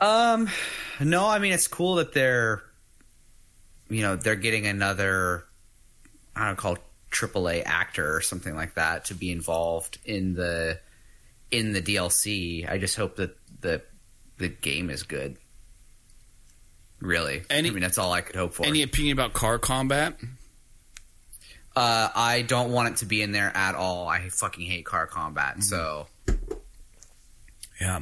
Um, 0.00 0.48
no, 1.00 1.26
I 1.28 1.38
mean 1.38 1.52
it's 1.52 1.68
cool 1.68 1.96
that 1.96 2.14
they're, 2.14 2.62
you 3.90 4.00
know, 4.00 4.16
they're 4.16 4.36
getting 4.36 4.66
another, 4.66 5.44
I 6.34 6.46
don't 6.46 6.48
know, 6.50 6.56
called 6.56 6.78
AAA 7.10 7.62
actor 7.64 8.14
or 8.14 8.20
something 8.20 8.54
like 8.54 8.74
that 8.74 9.06
to 9.06 9.14
be 9.14 9.30
involved 9.32 9.98
in 10.04 10.34
the 10.34 10.78
in 11.50 11.72
the 11.72 11.82
DLC. 11.82 12.70
I 12.70 12.78
just 12.78 12.96
hope 12.96 13.16
that 13.16 13.36
the 13.60 13.82
the 14.38 14.48
game 14.48 14.90
is 14.90 15.02
good. 15.02 15.36
Really, 17.00 17.42
Any- 17.48 17.70
I 17.70 17.72
mean 17.72 17.80
that's 17.82 17.98
all 17.98 18.12
I 18.12 18.20
could 18.20 18.36
hope 18.36 18.54
for. 18.54 18.66
Any 18.66 18.82
opinion 18.82 19.12
about 19.14 19.32
car 19.32 19.58
combat? 19.58 20.16
uh, 21.76 22.08
I 22.14 22.42
don't 22.42 22.72
want 22.72 22.88
it 22.90 22.96
to 22.98 23.06
be 23.06 23.22
in 23.22 23.32
there 23.32 23.50
at 23.56 23.74
all. 23.74 24.06
I 24.08 24.28
fucking 24.28 24.66
hate 24.66 24.84
car 24.84 25.06
combat. 25.06 25.52
Mm-hmm. 25.58 25.62
So 25.62 26.06
Yeah. 27.80 28.00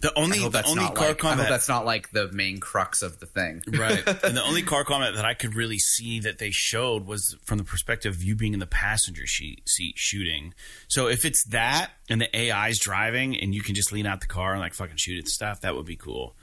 The 0.00 0.18
only 0.18 0.38
the 0.38 0.64
only 0.66 0.86
car 0.88 1.08
like, 1.08 1.24
I 1.24 1.34
hope 1.34 1.48
that's 1.48 1.68
not 1.68 1.84
like 1.84 2.10
the 2.10 2.32
main 2.32 2.58
crux 2.58 3.02
of 3.02 3.20
the 3.20 3.26
thing. 3.26 3.62
right. 3.68 4.02
And 4.24 4.34
the 4.36 4.42
only 4.42 4.62
car 4.62 4.82
combat 4.84 5.14
that 5.16 5.26
I 5.26 5.34
could 5.34 5.54
really 5.54 5.78
see 5.78 6.20
that 6.20 6.38
they 6.38 6.50
showed 6.50 7.06
was 7.06 7.36
from 7.44 7.58
the 7.58 7.64
perspective 7.64 8.14
of 8.14 8.22
you 8.22 8.34
being 8.34 8.54
in 8.54 8.60
the 8.60 8.66
passenger 8.66 9.26
seat, 9.26 9.68
seat 9.68 9.94
shooting. 9.98 10.54
So 10.88 11.08
if 11.08 11.26
it's 11.26 11.44
that 11.48 11.90
and 12.08 12.20
the 12.20 12.34
AI's 12.34 12.78
driving 12.78 13.36
and 13.38 13.54
you 13.54 13.60
can 13.62 13.74
just 13.74 13.92
lean 13.92 14.06
out 14.06 14.20
the 14.22 14.26
car 14.26 14.52
and 14.52 14.60
like 14.60 14.72
fucking 14.72 14.96
shoot 14.96 15.18
at 15.18 15.28
stuff, 15.28 15.60
that 15.60 15.74
would 15.76 15.86
be 15.86 15.96
cool. 15.96 16.34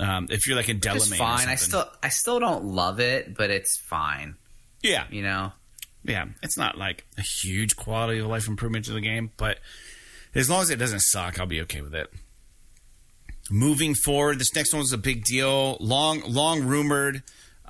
Um, 0.00 0.28
if 0.30 0.46
you're 0.46 0.56
like 0.56 0.70
in 0.70 0.80
Delamain, 0.80 1.18
fine. 1.18 1.48
I 1.48 1.56
still 1.56 1.86
I 2.02 2.08
still 2.08 2.40
don't 2.40 2.64
love 2.64 3.00
it, 3.00 3.36
but 3.36 3.50
it's 3.50 3.76
fine. 3.78 4.36
yeah, 4.82 5.04
You 5.10 5.22
know. 5.22 5.52
yeah. 6.04 6.24
It's 6.42 6.56
not 6.56 6.78
like 6.78 7.04
a 7.18 7.22
huge 7.22 7.76
quality 7.76 8.18
of 8.20 8.26
life 8.28 8.48
improvement 8.48 8.86
to 8.86 8.92
the 8.92 9.00
game, 9.02 9.30
but 9.36 9.58
as 10.34 10.48
long 10.48 10.62
as 10.62 10.70
it 10.70 10.76
doesn't 10.76 11.00
suck, 11.00 11.38
I'll 11.38 11.46
be 11.46 11.60
okay 11.60 11.82
with 11.82 11.94
it. 11.94 12.10
Moving 13.50 13.94
forward, 13.94 14.38
this 14.38 14.54
next 14.54 14.72
one's 14.72 14.92
a 14.92 14.98
big 14.98 15.24
deal. 15.24 15.76
Long, 15.78 16.22
long 16.26 16.64
rumored 16.64 17.22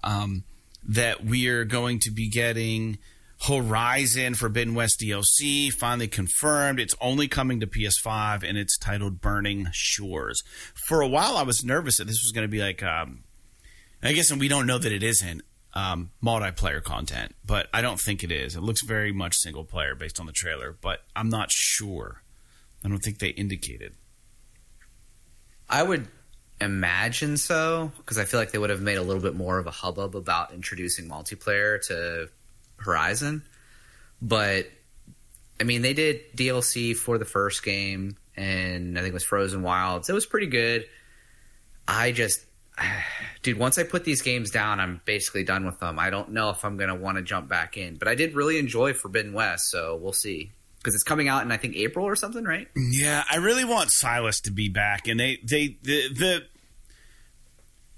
um, 0.05 0.45
that 0.87 1.25
we 1.25 1.49
are 1.49 1.65
going 1.65 1.99
to 2.01 2.11
be 2.11 2.29
getting 2.29 2.99
Horizon 3.47 4.35
Forbidden 4.35 4.75
West 4.75 5.01
DLC. 5.01 5.71
Finally 5.73 6.09
confirmed. 6.09 6.79
It's 6.79 6.95
only 7.01 7.29
coming 7.29 7.61
to 7.61 7.67
PS5, 7.67 8.43
and 8.49 8.57
it's 8.57 8.79
titled 8.79 9.21
Burning 9.21 9.69
Shores. 9.73 10.43
For 10.87 11.01
a 11.01 11.09
while, 11.09 11.37
I 11.37 11.43
was 11.43 11.65
nervous 11.65 11.99
that 11.99 12.07
this 12.07 12.23
was 12.23 12.33
going 12.33 12.45
to 12.45 12.51
be 12.51 12.61
like, 12.61 12.83
um, 12.83 13.25
I 14.03 14.13
guess, 14.13 14.31
and 14.31 14.41
we 14.41 14.49
don't 14.49 14.67
know 14.67 14.79
that 14.79 14.93
it 14.93 15.03
isn't 15.03 15.43
um, 15.75 16.11
multiplayer 16.23 16.83
content, 16.83 17.35
but 17.45 17.69
I 17.75 17.83
don't 17.83 18.01
think 18.01 18.23
it 18.23 18.31
is. 18.31 18.55
It 18.55 18.63
looks 18.63 18.83
very 18.83 19.13
much 19.13 19.35
single 19.37 19.65
player 19.65 19.95
based 19.95 20.21
on 20.21 20.27
the 20.27 20.33
trailer, 20.33 20.77
but 20.81 21.01
I'm 21.17 21.29
not 21.29 21.51
sure. 21.51 22.23
I 22.85 22.89
don't 22.89 22.99
think 22.99 23.19
they 23.19 23.29
indicated. 23.29 23.95
I 25.69 25.82
would 25.82 26.09
imagine 26.61 27.36
so 27.36 27.93
because 27.99 28.19
I 28.19 28.24
feel 28.24 28.41
like 28.41 28.53
they 28.53 28.59
would 28.59 28.70
have 28.70 28.81
made 28.81 28.97
a 28.97 29.03
little 29.03 29.23
bit 29.23 29.35
more 29.35 29.59
of 29.59 29.66
a 29.66 29.70
hubbub 29.70 30.16
about 30.16 30.53
introducing 30.53 31.09
multiplayer 31.09 31.85
to 31.89 32.28
Horizon. 32.77 33.43
But 34.20 34.70
I 35.61 35.65
mean, 35.65 35.82
they 35.82 35.95
did 35.95 36.32
DLC 36.36 36.97
for 36.97 37.19
the 37.19 37.24
first 37.24 37.62
game, 37.62 38.16
and 38.36 38.99
I 38.99 39.03
think 39.03 39.12
it 39.12 39.15
was 39.15 39.24
Frozen 39.24 39.62
Wilds. 39.62 40.09
It 40.09 40.12
was 40.12 40.27
pretty 40.27 40.47
good. 40.47 40.86
I 41.86 42.12
just, 42.12 42.45
dude, 43.43 43.59
once 43.59 43.78
I 43.78 43.85
put 43.85 44.05
these 44.05 44.23
games 44.23 44.51
down, 44.51 44.81
I'm 44.81 45.01
basically 45.05 45.45
done 45.45 45.66
with 45.66 45.78
them. 45.81 45.99
I 45.99 46.11
don't 46.11 46.31
know 46.31 46.51
if 46.51 46.65
I'm 46.65 46.77
gonna 46.77 46.95
want 46.95 47.19
to 47.19 47.23
jump 47.23 47.49
back 47.49 47.77
in, 47.77 47.97
but 47.97 48.09
I 48.09 48.15
did 48.15 48.35
really 48.35 48.59
enjoy 48.59 48.95
Forbidden 48.95 49.32
West, 49.32 49.70
so 49.70 49.97
we'll 49.97 50.12
see 50.12 50.53
because 50.85 50.94
it's 50.94 51.02
coming 51.02 51.28
out 51.28 51.43
in 51.43 51.51
I 51.51 51.56
think 51.56 51.77
April 51.77 52.05
or 52.05 52.15
something, 52.15 52.44
right? 52.44 52.69
Yeah, 52.77 53.24
I 53.31 53.36
really 53.36 53.65
want 53.65 53.90
Silas 53.90 54.40
to 54.43 54.52
be 54.52 54.69
back, 54.69 55.09
and 55.09 55.19
they 55.19 55.40
they 55.43 55.78
the 55.82 56.09
the 56.12 56.44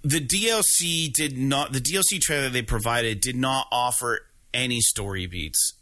the 0.03 0.21
DLC 0.21 1.13
did 1.13 1.37
not 1.37 1.73
the 1.73 1.81
DLC 1.81 2.21
trailer 2.21 2.49
they 2.49 2.63
provided 2.63 3.21
did 3.21 3.35
not 3.35 3.67
offer 3.73 4.21
any 4.55 4.81
story 4.81 5.27
beats. 5.27 5.73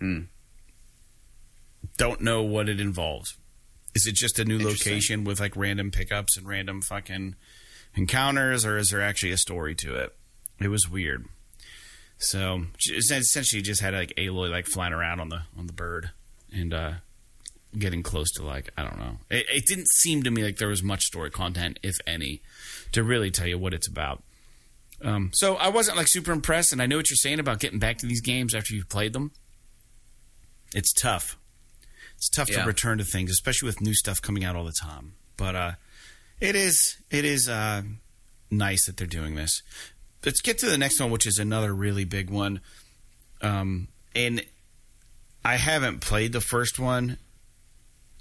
Hmm. 0.00 0.20
Don't 1.98 2.22
know 2.22 2.42
what 2.42 2.68
it 2.68 2.80
involves. 2.80 3.36
Is 3.94 4.06
it 4.06 4.12
just 4.12 4.38
a 4.38 4.44
new 4.44 4.58
location 4.58 5.24
with 5.24 5.38
like 5.38 5.54
random 5.54 5.90
pickups 5.90 6.36
and 6.36 6.46
random 6.48 6.80
fucking 6.80 7.36
encounters, 7.94 8.64
or 8.64 8.78
is 8.78 8.90
there 8.90 9.02
actually 9.02 9.32
a 9.32 9.38
story 9.38 9.74
to 9.76 9.94
it? 9.94 10.14
It 10.60 10.68
was 10.68 10.88
weird. 10.88 11.26
So 12.18 12.64
essentially, 12.90 13.60
just 13.62 13.80
had 13.80 13.94
like 13.94 14.14
Aloy 14.16 14.50
like 14.50 14.66
flying 14.66 14.92
around 14.92 15.20
on 15.20 15.28
the 15.28 15.42
on 15.58 15.66
the 15.66 15.72
bird, 15.72 16.10
and 16.52 16.72
uh, 16.72 16.92
getting 17.78 18.02
close 18.02 18.30
to 18.32 18.42
like 18.44 18.70
I 18.76 18.82
don't 18.82 18.98
know. 18.98 19.18
It, 19.30 19.46
it 19.52 19.66
didn't 19.66 19.88
seem 19.88 20.22
to 20.22 20.30
me 20.30 20.42
like 20.44 20.56
there 20.56 20.68
was 20.68 20.82
much 20.82 21.02
story 21.02 21.30
content, 21.30 21.78
if 21.82 21.94
any, 22.06 22.40
to 22.92 23.02
really 23.04 23.30
tell 23.30 23.46
you 23.46 23.58
what 23.58 23.74
it's 23.74 23.86
about. 23.88 24.22
Um, 25.02 25.30
so 25.34 25.56
I 25.56 25.68
wasn't 25.68 25.98
like 25.98 26.08
super 26.08 26.32
impressed, 26.32 26.72
and 26.72 26.80
I 26.80 26.86
know 26.86 26.96
what 26.96 27.10
you're 27.10 27.16
saying 27.16 27.38
about 27.38 27.60
getting 27.60 27.78
back 27.78 27.98
to 27.98 28.06
these 28.06 28.22
games 28.22 28.54
after 28.54 28.74
you've 28.74 28.88
played 28.88 29.12
them. 29.12 29.32
It's 30.74 30.92
tough. 30.94 31.36
It's 32.16 32.30
tough 32.30 32.48
Yeah. 32.50 32.62
to 32.62 32.66
return 32.66 32.96
to 32.96 33.04
things, 33.04 33.30
especially 33.30 33.66
with 33.66 33.82
new 33.82 33.94
stuff 33.94 34.22
coming 34.22 34.42
out 34.42 34.56
all 34.56 34.64
the 34.64 34.72
time. 34.82 35.12
But 35.36 35.54
uh, 35.54 35.72
it 36.40 36.56
is 36.56 36.96
it 37.10 37.26
is 37.26 37.46
uh, 37.46 37.82
nice 38.50 38.86
that 38.86 38.96
they're 38.96 39.06
doing 39.06 39.34
this. 39.34 39.62
Let's 40.26 40.40
get 40.40 40.58
to 40.58 40.66
the 40.66 40.76
next 40.76 41.00
one, 41.00 41.10
which 41.10 41.26
is 41.26 41.38
another 41.38 41.72
really 41.72 42.04
big 42.04 42.30
one. 42.30 42.60
Um, 43.40 43.86
and 44.12 44.44
I 45.44 45.54
haven't 45.54 46.00
played 46.00 46.32
the 46.32 46.40
first 46.40 46.80
one. 46.80 47.18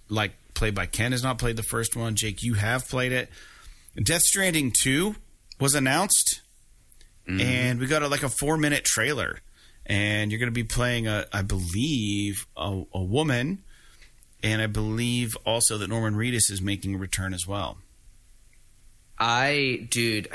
Like 0.08 0.34
played 0.54 0.76
by 0.76 0.86
Ken 0.86 1.14
has 1.14 1.24
not 1.24 1.40
played 1.40 1.58
the 1.58 1.64
first 1.64 1.96
one. 1.96 2.16
Jake, 2.16 2.44
you 2.44 2.54
have 2.54 2.88
played 2.88 3.12
it. 3.12 3.30
Death 3.96 4.22
Stranding 4.22 4.72
two 4.72 5.16
was 5.60 5.74
announced, 5.74 6.42
and 7.28 7.80
we 7.80 7.88
got 7.88 8.04
a, 8.04 8.08
like 8.08 8.22
a 8.22 8.30
four 8.30 8.56
minute 8.56 8.84
trailer. 8.86 9.40
And 9.88 10.32
you're 10.32 10.40
going 10.40 10.52
to 10.52 10.54
be 10.54 10.64
playing 10.64 11.08
a, 11.08 11.26
I 11.34 11.42
believe, 11.42 12.46
a, 12.56 12.84
a 12.94 13.02
woman, 13.02 13.64
and 14.44 14.62
I 14.62 14.68
believe 14.68 15.36
also 15.46 15.78
that 15.80 15.90
Norman 15.90 16.16
Reedus 16.16 16.52
is 16.52 16.62
making 16.62 16.96
a 16.96 16.98
return 16.98 17.34
as 17.34 17.48
well. 17.48 17.78
I, 19.18 19.88
dude, 19.90 20.28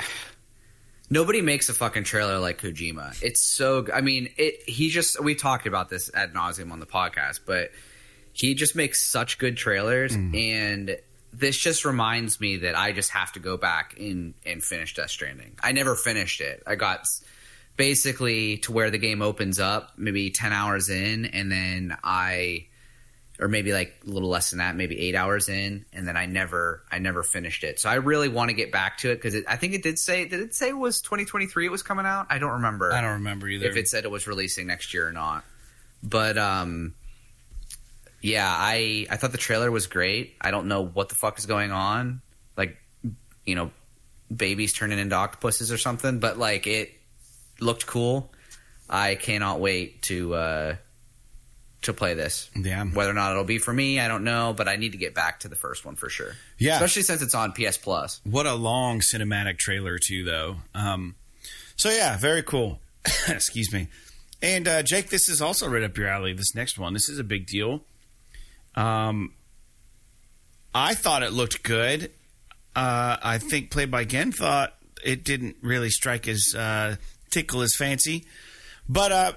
nobody 1.11 1.41
makes 1.41 1.69
a 1.69 1.73
fucking 1.73 2.05
trailer 2.05 2.39
like 2.39 2.59
Kojima. 2.59 3.21
It's 3.21 3.41
so. 3.41 3.85
I 3.93 4.01
mean, 4.01 4.29
it. 4.37 4.67
He 4.67 4.89
just. 4.89 5.21
We 5.23 5.35
talked 5.35 5.67
about 5.67 5.89
this 5.89 6.09
ad 6.15 6.33
nauseum 6.33 6.71
on 6.71 6.79
the 6.79 6.87
podcast, 6.87 7.41
but 7.45 7.69
he 8.33 8.55
just 8.55 8.75
makes 8.75 9.05
such 9.05 9.37
good 9.37 9.57
trailers, 9.57 10.17
mm-hmm. 10.17 10.35
and 10.35 10.97
this 11.33 11.57
just 11.57 11.85
reminds 11.85 12.39
me 12.39 12.57
that 12.57 12.75
I 12.75 12.93
just 12.93 13.11
have 13.11 13.33
to 13.33 13.39
go 13.39 13.57
back 13.57 13.99
and 13.99 14.33
and 14.45 14.63
finish 14.63 14.95
Death 14.95 15.11
Stranding. 15.11 15.57
I 15.61 15.73
never 15.73 15.95
finished 15.95 16.41
it. 16.41 16.63
I 16.65 16.75
got 16.75 17.05
basically 17.77 18.57
to 18.59 18.71
where 18.71 18.89
the 18.89 18.97
game 18.97 19.21
opens 19.21 19.59
up, 19.59 19.91
maybe 19.97 20.31
ten 20.31 20.53
hours 20.53 20.89
in, 20.89 21.25
and 21.25 21.51
then 21.51 21.97
I 22.03 22.67
or 23.41 23.47
maybe 23.47 23.73
like 23.73 23.95
a 24.05 24.09
little 24.09 24.29
less 24.29 24.51
than 24.51 24.59
that, 24.59 24.75
maybe 24.75 24.99
eight 24.99 25.15
hours 25.15 25.49
in, 25.49 25.83
and 25.91 26.07
then 26.07 26.15
I 26.15 26.27
never, 26.27 26.83
I 26.91 26.99
never 26.99 27.23
finished 27.23 27.63
it. 27.63 27.79
So 27.79 27.89
I 27.89 27.95
really 27.95 28.29
want 28.29 28.49
to 28.49 28.53
get 28.53 28.71
back 28.71 28.99
to 28.99 29.11
it 29.11 29.15
because 29.15 29.35
I 29.47 29.55
think 29.55 29.73
it 29.73 29.81
did 29.81 29.97
say, 29.97 30.27
did 30.27 30.41
it 30.41 30.53
say 30.53 30.69
it 30.69 30.77
was 30.77 31.01
2023? 31.01 31.65
It 31.65 31.69
was 31.71 31.81
coming 31.81 32.05
out. 32.05 32.27
I 32.29 32.37
don't 32.37 32.51
remember. 32.51 32.93
I 32.93 33.01
don't 33.01 33.13
remember 33.13 33.47
either. 33.47 33.65
if 33.65 33.75
it 33.75 33.87
said 33.87 34.05
it 34.05 34.11
was 34.11 34.27
releasing 34.27 34.67
next 34.67 34.93
year 34.93 35.07
or 35.07 35.11
not. 35.11 35.43
But 36.03 36.37
um, 36.37 36.93
yeah, 38.21 38.47
I 38.47 39.07
I 39.09 39.17
thought 39.17 39.31
the 39.31 39.39
trailer 39.39 39.71
was 39.71 39.87
great. 39.87 40.35
I 40.39 40.51
don't 40.51 40.67
know 40.67 40.85
what 40.85 41.09
the 41.09 41.15
fuck 41.15 41.39
is 41.39 41.47
going 41.47 41.71
on, 41.71 42.21
like 42.55 42.77
you 43.45 43.55
know, 43.55 43.71
babies 44.35 44.73
turning 44.73 44.99
into 44.99 45.15
octopuses 45.15 45.71
or 45.71 45.77
something. 45.79 46.19
But 46.19 46.37
like 46.37 46.67
it 46.67 46.91
looked 47.59 47.87
cool. 47.87 48.31
I 48.89 49.15
cannot 49.15 49.59
wait 49.59 50.03
to 50.03 50.35
uh, 50.35 50.75
to 51.83 51.93
play 51.93 52.13
this. 52.13 52.49
yeah, 52.55 52.83
Whether 52.85 53.11
or 53.11 53.13
not 53.15 53.31
it'll 53.31 53.43
be 53.43 53.57
for 53.57 53.73
me, 53.73 53.99
I 53.99 54.07
don't 54.07 54.23
know, 54.23 54.53
but 54.55 54.67
I 54.67 54.75
need 54.75 54.91
to 54.91 54.97
get 54.97 55.15
back 55.15 55.39
to 55.41 55.47
the 55.47 55.55
first 55.55 55.83
one 55.85 55.95
for 55.95 56.09
sure. 56.09 56.33
Yeah. 56.57 56.75
especially 56.75 57.03
since 57.03 57.21
it's 57.21 57.33
on 57.35 57.53
PS 57.53 57.77
Plus. 57.77 58.21
What 58.23 58.45
a 58.45 58.53
long 58.53 58.99
cinematic 58.99 59.57
trailer 59.57 59.97
too, 59.97 60.23
though. 60.23 60.57
Um, 60.75 61.15
so 61.75 61.89
yeah, 61.89 62.17
very 62.17 62.43
cool. 62.43 62.79
Excuse 63.27 63.73
me. 63.73 63.87
And 64.43 64.67
uh, 64.67 64.83
Jake, 64.83 65.09
this 65.09 65.27
is 65.29 65.41
also 65.41 65.67
right 65.67 65.83
up 65.83 65.97
your 65.97 66.07
alley. 66.07 66.33
This 66.33 66.53
next 66.55 66.77
one, 66.79 66.93
this 66.93 67.09
is 67.09 67.19
a 67.19 67.23
big 67.23 67.47
deal. 67.47 67.81
Um, 68.75 69.33
I 70.73 70.93
thought 70.93 71.23
it 71.23 71.31
looked 71.33 71.63
good. 71.63 72.11
Uh, 72.75 73.17
I 73.21 73.37
think 73.37 73.71
Play 73.71 73.85
by 73.85 74.05
Gen 74.05 74.31
thought 74.31 74.73
it 75.03 75.23
didn't 75.23 75.57
really 75.61 75.89
strike 75.89 76.25
his 76.25 76.55
uh, 76.55 76.95
tickle 77.29 77.61
his 77.61 77.75
fancy, 77.75 78.25
but 78.87 79.11
uh, 79.11 79.33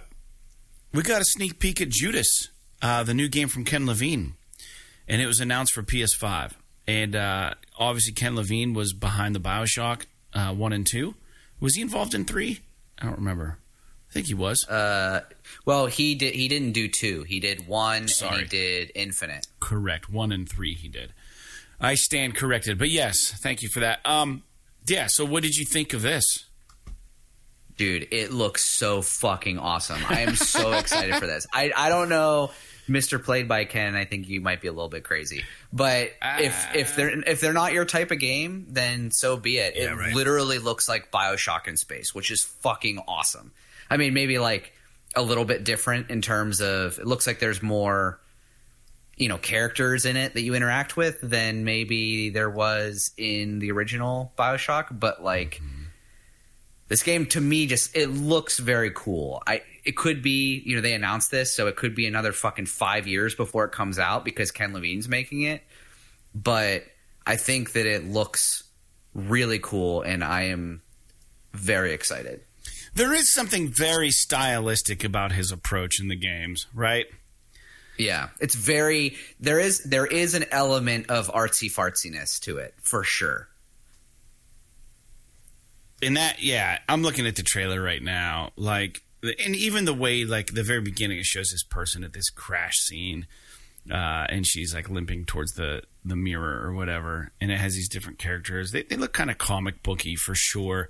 we 0.95 1.03
got 1.03 1.21
a 1.21 1.25
sneak 1.25 1.59
peek 1.59 1.81
at 1.81 1.89
Judas, 1.89 2.49
uh, 2.81 3.03
the 3.03 3.15
new 3.15 3.29
game 3.29 3.49
from 3.49 3.65
Ken 3.65 3.85
Levine, 3.85 4.35
and 5.09 5.21
it 5.21 5.27
was 5.27 5.41
announced 5.41 5.73
for 5.73 5.83
PS5. 5.83 6.53
And 6.87 7.17
uh, 7.17 7.55
obviously, 7.79 8.13
Ken 8.13 8.37
Levine 8.37 8.75
was 8.75 8.93
behind 8.93 9.35
the 9.35 9.41
Bioshock 9.41 10.05
uh, 10.33 10.55
one 10.55 10.73
and 10.73 10.87
two. 10.87 11.15
Was 11.61 11.75
he 11.75 11.83
involved 11.83 12.15
in 12.15 12.25
three? 12.25 12.61
I 12.99 13.07
don't 13.07 13.19
remember. 13.19 13.59
I 14.11 14.13
think 14.13 14.27
he 14.29 14.35
was. 14.35 14.69
Uh, 14.69 15.23
well, 15.65 15.87
he 15.87 16.15
did. 16.15 16.35
He 16.35 16.47
didn't 16.47 16.73
do 16.73 16.87
two. 16.89 17.25
He 17.25 17.41
did 17.41 17.67
one, 17.67 18.03
and 18.03 18.11
Sorry. 18.11 18.43
he 18.43 18.45
did 18.45 18.93
Infinite. 18.95 19.49
Correct. 19.59 20.09
One 20.09 20.31
and 20.31 20.49
three 20.49 20.75
he 20.75 20.89
did. 20.89 21.13
I 21.81 21.97
stand 21.97 22.37
corrected. 22.37 22.79
But 22.79 22.91
yes, 22.91 23.33
thank 23.43 23.63
you 23.63 23.69
for 23.69 23.81
that. 23.81 23.99
Um, 24.07 24.45
yeah. 24.87 25.07
So, 25.09 25.25
what 25.25 25.43
did 25.43 25.57
you 25.57 25.65
think 25.65 25.93
of 25.93 26.03
this? 26.03 26.25
Dude, 27.77 28.09
it 28.13 28.33
looks 28.33 28.65
so 28.65 29.03
fucking 29.03 29.59
awesome. 29.59 30.01
I 30.09 30.21
am 30.21 30.37
so 30.37 30.73
excited 30.79 31.17
for 31.17 31.27
this. 31.27 31.47
I 31.53 31.73
I 31.77 31.89
don't 31.89 32.09
know, 32.09 32.51
Mister 32.87 33.19
Played 33.19 33.49
by 33.49 33.65
Ken. 33.65 33.97
I 33.97 34.05
think 34.05 34.29
you 34.29 34.41
might 34.41 34.61
be 34.61 34.69
a 34.69 34.73
little 34.73 34.89
bit 34.89 35.03
crazy, 35.05 35.43
but 35.73 36.13
if 36.23 36.75
if 36.75 36.95
they're 36.95 37.13
ah. 37.17 37.23
if 37.27 37.41
they're 37.41 37.53
not 37.53 37.73
your 37.73 37.85
type 37.85 38.11
of 38.11 38.19
game, 38.21 38.67
then 38.71 39.11
so 39.11 39.37
be 39.37 39.59
it. 39.59 39.77
It 39.77 39.93
right. 39.93 40.15
literally 40.15 40.59
looks 40.59 40.89
like 40.89 41.11
Bioshock 41.11 41.67
in 41.67 41.77
space, 41.77 42.15
which 42.15 42.31
is 42.31 42.45
fucking 42.45 43.01
awesome. 43.09 43.53
I 43.91 43.97
mean, 43.97 44.15
maybe 44.15 44.39
like 44.39 44.73
a 45.17 45.23
little 45.23 45.45
bit 45.45 45.65
different 45.65 46.11
in 46.11 46.23
terms 46.23 46.61
of 46.61 46.99
it 46.99 47.07
looks 47.07 47.27
like 47.27 47.39
there's 47.39 47.63
more 47.63 48.21
you 49.17 49.29
know 49.29 49.39
characters 49.39 50.05
in 50.05 50.17
it 50.17 50.35
that 50.35 50.43
you 50.43 50.55
interact 50.55 50.97
with 50.97 51.21
than 51.21 51.65
maybe 51.65 52.31
there 52.31 52.51
was 52.51 53.13
in 53.17 53.59
the 53.59 53.71
original 53.71 54.33
Bioshock, 54.37 54.99
but 54.99 55.23
like 55.23 55.61
mm-hmm. 55.63 55.84
This 56.89 57.03
game 57.03 57.27
to 57.27 57.41
me 57.41 57.67
just 57.67 57.97
it 57.97 58.09
looks 58.09 58.59
very 58.59 58.91
cool. 58.95 59.43
I 59.47 59.63
it 59.85 59.97
could 59.97 60.23
be 60.23 60.63
you 60.65 60.77
know 60.77 60.83
they 60.83 60.95
announced 60.95 61.31
this, 61.31 61.55
so 61.55 61.67
it 61.67 61.77
could 61.77 61.95
be 61.95 62.07
another 62.07 62.33
fucking 62.33 62.67
five 62.67 63.07
years 63.07 63.35
before 63.35 63.65
it 63.65 63.73
comes 63.73 63.99
out 63.99 64.25
because 64.25 64.51
Ken 64.51 64.73
Levine's 64.73 65.09
making 65.09 65.43
it. 65.43 65.63
But 66.35 66.85
I 67.27 67.37
think 67.37 67.73
that 67.73 67.87
it 67.87 68.05
looks 68.05 68.65
really 69.15 69.59
cool, 69.59 70.03
and 70.03 70.23
I 70.23 70.45
am 70.45 70.83
very 71.53 71.93
excited. 71.93 72.43
There 72.95 73.13
is 73.13 73.33
something 73.33 73.69
very 73.69 74.11
stylistic 74.11 75.05
about 75.05 75.33
his 75.33 75.51
approach 75.51 76.01
in 76.01 76.09
the 76.09 76.17
games, 76.17 76.67
right? 76.75 77.07
Yeah, 77.99 78.29
it's 78.41 78.55
very 78.55 79.17
there 79.41 79.59
is 79.59 79.85
there 79.85 80.07
is 80.07 80.35
an 80.35 80.45
element 80.51 81.11
of 81.11 81.29
artsy 81.29 81.71
fartsiness 81.71 82.41
to 82.41 82.59
it 82.59 82.75
for 82.81 83.05
sure. 83.05 83.49
In 86.05 86.15
that 86.15 86.43
yeah 86.43 86.79
i'm 86.89 87.03
looking 87.03 87.27
at 87.27 87.37
the 87.37 87.43
trailer 87.43 87.83
right 87.83 88.03
now 88.03 88.51
like 88.57 89.03
and 89.23 89.57
even 89.57 89.85
the 89.85 89.95
way 89.95 90.25
like 90.25 90.55
the 90.55 90.63
very 90.63 90.81
beginning 90.81 91.19
it 91.19 91.25
shows 91.25 91.51
this 91.51 91.65
person 91.65 92.05
at 92.05 92.13
this 92.13 92.31
crash 92.31 92.75
scene 92.77 93.27
uh, 93.91 94.27
and 94.31 94.47
she's 94.47 94.75
like 94.75 94.89
limping 94.89 95.25
towards 95.27 95.53
the 95.55 95.83
the 96.05 96.17
mirror 96.17 96.67
or 96.67 96.73
whatever 96.73 97.33
and 97.41 97.51
it 97.51 97.59
has 97.59 97.75
these 97.75 97.89
different 97.89 98.19
characters. 98.19 98.73
They, 98.73 98.83
they 98.83 98.97
look 98.97 99.13
kind 99.13 99.31
of 99.31 99.37
comic 99.37 99.83
booky 99.83 100.17
for 100.17 100.35
sure. 100.35 100.89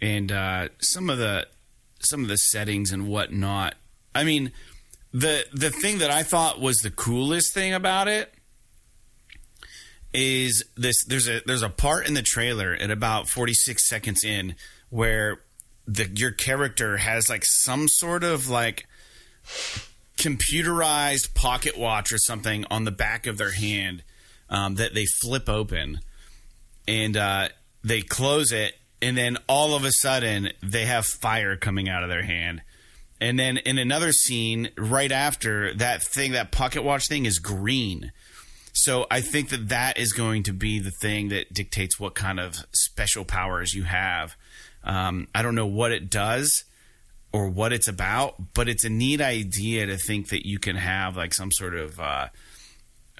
And 0.00 0.32
uh, 0.32 0.68
some 0.80 1.10
of 1.10 1.18
the 1.18 1.46
some 2.00 2.22
of 2.22 2.28
the 2.28 2.36
settings 2.36 2.92
and 2.92 3.08
whatnot 3.08 3.74
i 4.14 4.24
mean 4.24 4.52
the 5.12 5.44
the 5.52 5.70
thing 5.70 5.98
that 5.98 6.10
i 6.10 6.22
thought 6.22 6.60
was 6.60 6.78
the 6.78 6.90
coolest 6.90 7.52
thing 7.52 7.74
about 7.74 8.08
it 8.08 8.32
is 10.12 10.64
this 10.76 11.04
there's 11.04 11.28
a 11.28 11.40
there's 11.46 11.62
a 11.62 11.68
part 11.68 12.06
in 12.06 12.14
the 12.14 12.22
trailer 12.22 12.74
at 12.74 12.90
about 12.90 13.28
46 13.28 13.86
seconds 13.88 14.24
in 14.24 14.54
where 14.90 15.42
the 15.86 16.10
your 16.14 16.30
character 16.30 16.96
has 16.96 17.28
like 17.28 17.44
some 17.44 17.88
sort 17.88 18.24
of 18.24 18.48
like 18.48 18.86
computerized 20.16 21.34
pocket 21.34 21.78
watch 21.78 22.12
or 22.12 22.18
something 22.18 22.64
on 22.70 22.84
the 22.84 22.90
back 22.90 23.26
of 23.26 23.38
their 23.38 23.52
hand 23.52 24.02
um, 24.50 24.74
that 24.76 24.94
they 24.94 25.06
flip 25.22 25.48
open 25.48 26.00
and 26.86 27.16
uh, 27.16 27.48
they 27.84 28.02
close 28.02 28.50
it 28.50 28.74
and 29.00 29.16
then 29.16 29.36
all 29.48 29.74
of 29.74 29.84
a 29.84 29.92
sudden 29.92 30.50
they 30.62 30.86
have 30.86 31.06
fire 31.06 31.56
coming 31.56 31.88
out 31.88 32.02
of 32.02 32.08
their 32.08 32.22
hand. 32.22 32.62
And 33.20 33.38
then 33.38 33.58
in 33.58 33.78
another 33.78 34.12
scene 34.12 34.70
right 34.76 35.10
after 35.10 35.74
that 35.74 36.02
thing 36.02 36.32
that 36.32 36.52
pocket 36.52 36.82
watch 36.82 37.08
thing 37.08 37.26
is 37.26 37.38
green 37.38 38.12
so 38.78 39.06
I 39.10 39.22
think 39.22 39.48
that 39.48 39.70
that 39.70 39.98
is 39.98 40.12
going 40.12 40.44
to 40.44 40.52
be 40.52 40.78
the 40.78 40.92
thing 40.92 41.30
that 41.30 41.52
dictates 41.52 41.98
what 41.98 42.14
kind 42.14 42.38
of 42.38 42.54
special 42.72 43.24
powers 43.24 43.74
you 43.74 43.82
have. 43.82 44.36
Um, 44.84 45.26
I 45.34 45.42
don't 45.42 45.56
know 45.56 45.66
what 45.66 45.90
it 45.90 46.08
does 46.08 46.64
or 47.32 47.48
what 47.48 47.72
it's 47.72 47.88
about, 47.88 48.54
but 48.54 48.68
it's 48.68 48.84
a 48.84 48.88
neat 48.88 49.20
idea 49.20 49.86
to 49.86 49.96
think 49.96 50.28
that 50.28 50.46
you 50.46 50.60
can 50.60 50.76
have 50.76 51.16
like 51.16 51.34
some 51.34 51.50
sort 51.50 51.74
of 51.74 51.98
uh, 51.98 52.28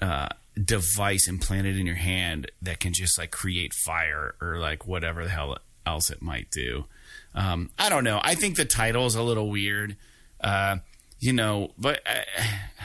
uh, 0.01 0.29
device 0.63 1.27
implanted 1.27 1.77
in 1.77 1.85
your 1.85 1.95
hand 1.95 2.49
that 2.61 2.79
can 2.79 2.93
just 2.93 3.17
like 3.17 3.31
create 3.31 3.73
fire 3.73 4.35
or 4.39 4.59
like 4.59 4.87
whatever 4.87 5.25
the 5.25 5.29
hell 5.29 5.57
else 5.85 6.09
it 6.09 6.21
might 6.21 6.49
do. 6.51 6.85
Um, 7.35 7.69
I 7.77 7.89
don't 7.89 8.05
know. 8.05 8.21
I 8.23 8.35
think 8.35 8.55
the 8.55 8.63
title 8.63 9.05
is 9.07 9.15
a 9.15 9.23
little 9.23 9.49
weird. 9.49 9.97
Uh, 10.39 10.77
you 11.19 11.33
know, 11.33 11.71
but 11.77 12.01
I, 12.05 12.23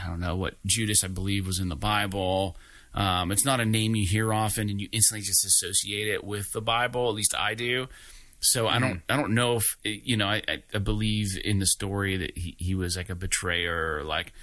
I 0.03 0.09
don't 0.09 0.19
know 0.19 0.35
what 0.35 0.55
Judas, 0.65 1.03
I 1.03 1.07
believe, 1.07 1.47
was 1.47 1.59
in 1.59 1.69
the 1.69 1.75
Bible. 1.75 2.57
Um, 2.93 3.31
it's 3.31 3.45
not 3.45 3.59
a 3.59 3.65
name 3.65 3.95
you 3.95 4.05
hear 4.05 4.33
often, 4.33 4.69
and 4.69 4.79
you 4.79 4.87
instantly 4.91 5.21
just 5.21 5.45
associate 5.45 6.07
it 6.07 6.23
with 6.23 6.51
the 6.53 6.61
Bible. 6.61 7.09
At 7.09 7.15
least 7.15 7.35
I 7.37 7.53
do. 7.53 7.87
So 8.39 8.67
I 8.67 8.79
don't, 8.79 8.97
mm-hmm. 8.97 9.11
I 9.11 9.17
don't 9.17 9.33
know 9.33 9.57
if 9.57 9.77
eh, 9.85 9.97
you 10.03 10.17
know. 10.17 10.27
I, 10.27 10.41
I, 10.73 10.77
believe 10.77 11.29
in 11.43 11.59
the 11.59 11.65
story 11.65 12.17
that 12.17 12.37
he, 12.37 12.55
he 12.59 12.75
was 12.75 12.95
like 12.95 13.09
a 13.09 13.15
betrayer, 13.15 13.97
or 13.97 14.03
like 14.03 14.33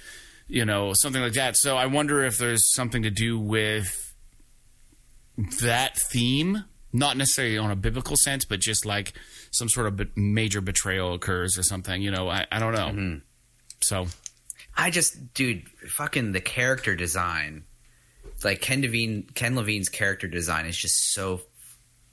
you 0.47 0.65
know 0.65 0.93
something 0.93 1.21
like 1.21 1.33
that. 1.33 1.55
So 1.57 1.77
I 1.77 1.85
wonder 1.85 2.23
if 2.23 2.37
there's 2.37 2.73
something 2.73 3.03
to 3.03 3.09
do 3.09 3.39
with 3.39 4.13
that 5.61 5.97
theme, 5.97 6.65
not 6.91 7.17
necessarily 7.17 7.57
on 7.57 7.71
a 7.71 7.75
biblical 7.75 8.17
sense, 8.17 8.45
but 8.45 8.59
just 8.59 8.85
like 8.85 9.13
some 9.51 9.69
sort 9.69 9.87
of 9.87 10.17
major 10.17 10.61
betrayal 10.61 11.13
occurs 11.13 11.57
or 11.57 11.63
something. 11.63 12.01
You 12.01 12.11
know, 12.11 12.29
I, 12.29 12.45
I 12.51 12.59
don't 12.59 12.73
know. 12.73 12.89
Mm-hmm. 12.89 13.17
So 13.83 14.07
I 14.75 14.89
just, 14.89 15.33
dude, 15.33 15.67
fucking 15.89 16.31
the 16.31 16.41
character 16.41 16.95
design, 16.95 17.63
like 18.43 18.61
Ken 18.61 18.81
Levine, 18.81 19.23
Ken 19.35 19.55
Levine's 19.55 19.89
character 19.89 20.27
design 20.27 20.65
is 20.65 20.77
just 20.77 21.13
so 21.13 21.41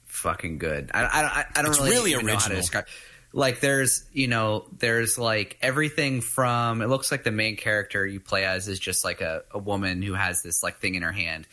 fucking 0.07 0.59
good. 0.59 0.91
I, 0.93 1.05
I, 1.05 1.45
I 1.55 1.63
don't 1.63 1.71
It's 1.71 1.79
really, 1.79 1.91
really 1.91 2.11
even 2.13 2.27
know 2.27 2.37
how 2.37 2.49
to 2.49 2.57
describe. 2.57 2.87
Like, 3.33 3.61
there's, 3.61 4.05
you 4.13 4.27
know, 4.27 4.67
there's 4.79 5.17
like 5.17 5.57
everything 5.63 6.21
from. 6.21 6.83
It 6.83 6.89
looks 6.89 7.13
like 7.13 7.23
the 7.23 7.31
main 7.31 7.57
character 7.57 8.05
you 8.05 8.19
play 8.19 8.45
as 8.45 8.67
is 8.67 8.81
just 8.81 9.05
like 9.05 9.21
a, 9.21 9.43
a 9.53 9.59
woman 9.59 10.03
who 10.03 10.15
has 10.15 10.43
this 10.43 10.63
like 10.63 10.79
thing 10.79 10.97
in 10.97 11.03
her 11.03 11.13
hand, 11.13 11.47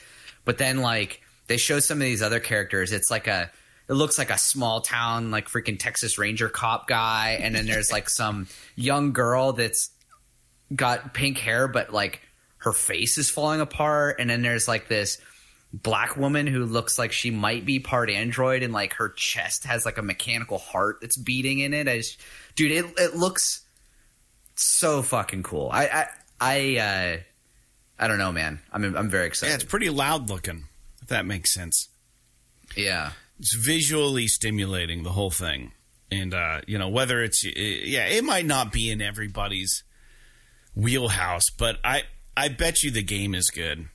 but 0.44 0.58
then 0.58 0.80
like 0.80 1.22
they 1.46 1.58
show 1.58 1.80
some 1.80 2.00
of 2.00 2.06
these 2.06 2.24
other 2.24 2.40
characters. 2.40 2.92
It's 2.92 3.12
like 3.12 3.28
a. 3.28 3.52
It 3.90 3.94
looks 3.94 4.18
like 4.18 4.32
a 4.32 4.38
small 4.38 4.82
town, 4.82 5.32
like 5.32 5.48
freaking 5.48 5.80
Texas 5.80 6.18
Ranger 6.18 6.50
cop 6.50 6.88
guy, 6.90 7.40
and 7.42 7.56
then 7.56 7.68
there's 7.68 7.90
like 7.90 8.10
some 8.10 8.48
young 8.76 9.14
girl 9.14 9.54
that's 9.54 9.92
got 10.76 11.14
pink 11.14 11.38
hair, 11.38 11.68
but 11.68 11.94
like 11.94 12.22
her 12.60 12.74
face 12.74 13.18
is 13.18 13.30
falling 13.30 13.62
apart. 13.62 14.18
And 14.20 14.30
then 14.30 14.42
there's 14.42 14.68
like 14.68 14.88
this 14.88 15.20
black 15.74 16.18
woman 16.18 16.48
who 16.48 16.66
looks 16.66 16.98
like 16.98 17.12
she 17.12 17.32
might 17.32 17.66
be 17.66 17.80
part 17.80 18.10
android, 18.10 18.64
and 18.64 18.74
like 18.74 18.94
her 18.94 19.10
chest 19.10 19.66
has 19.66 19.86
like 19.86 19.98
a 19.98 20.02
mechanical 20.02 20.58
heart 20.58 20.98
that's 21.02 21.18
beating 21.18 21.60
in 21.60 21.74
it. 21.74 21.88
I 21.88 21.98
just, 21.98 22.20
dude, 22.56 22.72
it 22.72 22.86
it 22.98 23.16
looks 23.16 23.62
so 24.56 25.02
fucking 25.02 25.44
cool. 25.44 25.70
I 25.72 25.88
I 25.88 26.08
I, 26.40 26.78
uh, 26.78 27.18
I 28.00 28.08
don't 28.08 28.20
know, 28.20 28.32
man. 28.32 28.60
I'm 28.72 28.96
I'm 28.96 29.10
very 29.10 29.28
excited. 29.28 29.52
yeah, 29.52 29.56
it's 29.56 29.64
pretty 29.64 29.90
loud 29.90 30.30
looking. 30.30 30.66
If 31.02 31.10
that 31.10 31.26
makes 31.26 31.54
sense. 31.54 31.90
Yeah, 32.76 33.12
it's 33.40 33.56
visually 33.56 34.28
stimulating 34.28 35.04
the 35.04 35.12
whole 35.12 35.32
thing 35.32 35.72
and 36.10 36.34
uh 36.34 36.62
you 36.68 36.78
know 36.78 36.90
whether 36.90 37.22
it's 37.22 37.44
yeah 37.44 38.06
it 38.06 38.24
might 38.24 38.46
not 38.46 38.72
be 38.72 38.90
in 38.90 39.02
everybody's 39.02 39.84
wheelhouse 40.78 41.50
but 41.58 41.78
i 41.84 42.04
i 42.36 42.48
bet 42.48 42.84
you 42.84 42.92
the 42.92 43.02
game 43.02 43.34
is 43.34 43.50
good 43.50 43.88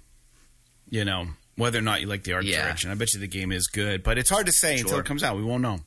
you 0.91 1.05
know 1.05 1.27
whether 1.57 1.79
or 1.79 1.83
not 1.83 2.01
you 2.01 2.07
like 2.09 2.25
the 2.25 2.33
art 2.33 2.45
Yeah. 2.45 2.63
direction 2.65 2.91
i 2.91 2.95
bet 2.95 3.15
you 3.15 3.21
the 3.21 3.29
game 3.29 3.53
is 3.53 3.69
good 3.69 4.03
but 4.03 4.19
it's 4.19 4.29
hard 4.31 4.47
to 4.47 4.53
say 4.53 4.79
until 4.81 4.99
it 4.99 5.05
comes 5.05 5.23
out 5.23 5.37
we 5.37 5.45
won't 5.45 5.63
know 5.63 5.81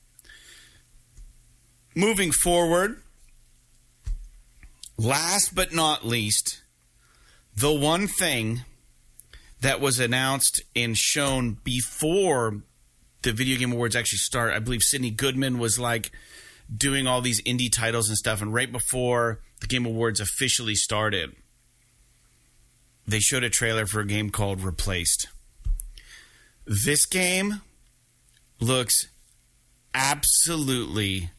moving 1.95 2.31
forward 2.31 3.01
last 4.97 5.53
but 5.53 5.73
not 5.73 6.05
least 6.05 6.61
the 7.55 7.73
one 7.73 8.07
thing 8.07 8.61
that 9.61 9.79
was 9.81 9.99
announced 9.99 10.61
and 10.75 10.97
shown 10.97 11.57
before 11.63 12.61
the 13.23 13.31
video 13.31 13.57
game 13.57 13.71
awards 13.71 13.95
actually 13.95 14.17
start. 14.19 14.53
I 14.53 14.59
believe 14.59 14.81
Sydnee 14.81 15.15
Goodman 15.15 15.57
was 15.57 15.79
like 15.79 16.11
doing 16.75 17.07
all 17.07 17.21
these 17.21 17.41
indie 17.43 17.71
titles 17.71 18.09
and 18.09 18.17
stuff, 18.17 18.41
and 18.41 18.53
right 18.53 18.71
before 18.71 19.39
the 19.67 19.73
game 19.73 19.85
awards 19.85 20.19
officially 20.19 20.75
started, 20.75 21.35
they 23.07 23.19
showed 23.19 23.43
a 23.43 23.49
trailer 23.49 23.85
for 23.85 23.99
a 23.99 24.05
game 24.05 24.29
called 24.29 24.61
Replaced. 24.61 25.27
This 26.65 27.05
game 27.05 27.61
looks 28.59 29.07
absolutely 29.93 31.31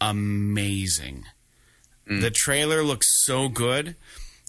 amazing. 0.00 1.24
The 2.06 2.30
trailer 2.30 2.82
looks 2.82 3.06
so 3.24 3.48
good. 3.48 3.96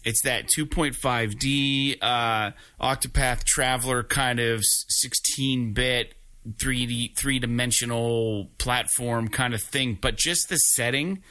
It's 0.04 0.22
that 0.24 0.48
2.5D 0.48 1.98
uh, 2.02 2.52
Octopath 2.82 3.46
Traveler 3.46 4.04
kind 4.04 4.40
of 4.40 4.62
16 4.66 5.72
bit 5.72 6.14
3D 6.50 7.16
three 7.16 7.40
dimensional 7.40 8.50
platform 8.58 9.30
kind 9.30 9.54
of 9.54 9.62
thing, 9.62 9.98
but 10.02 10.18
just 10.18 10.50
the 10.50 10.58
setting 10.58 11.24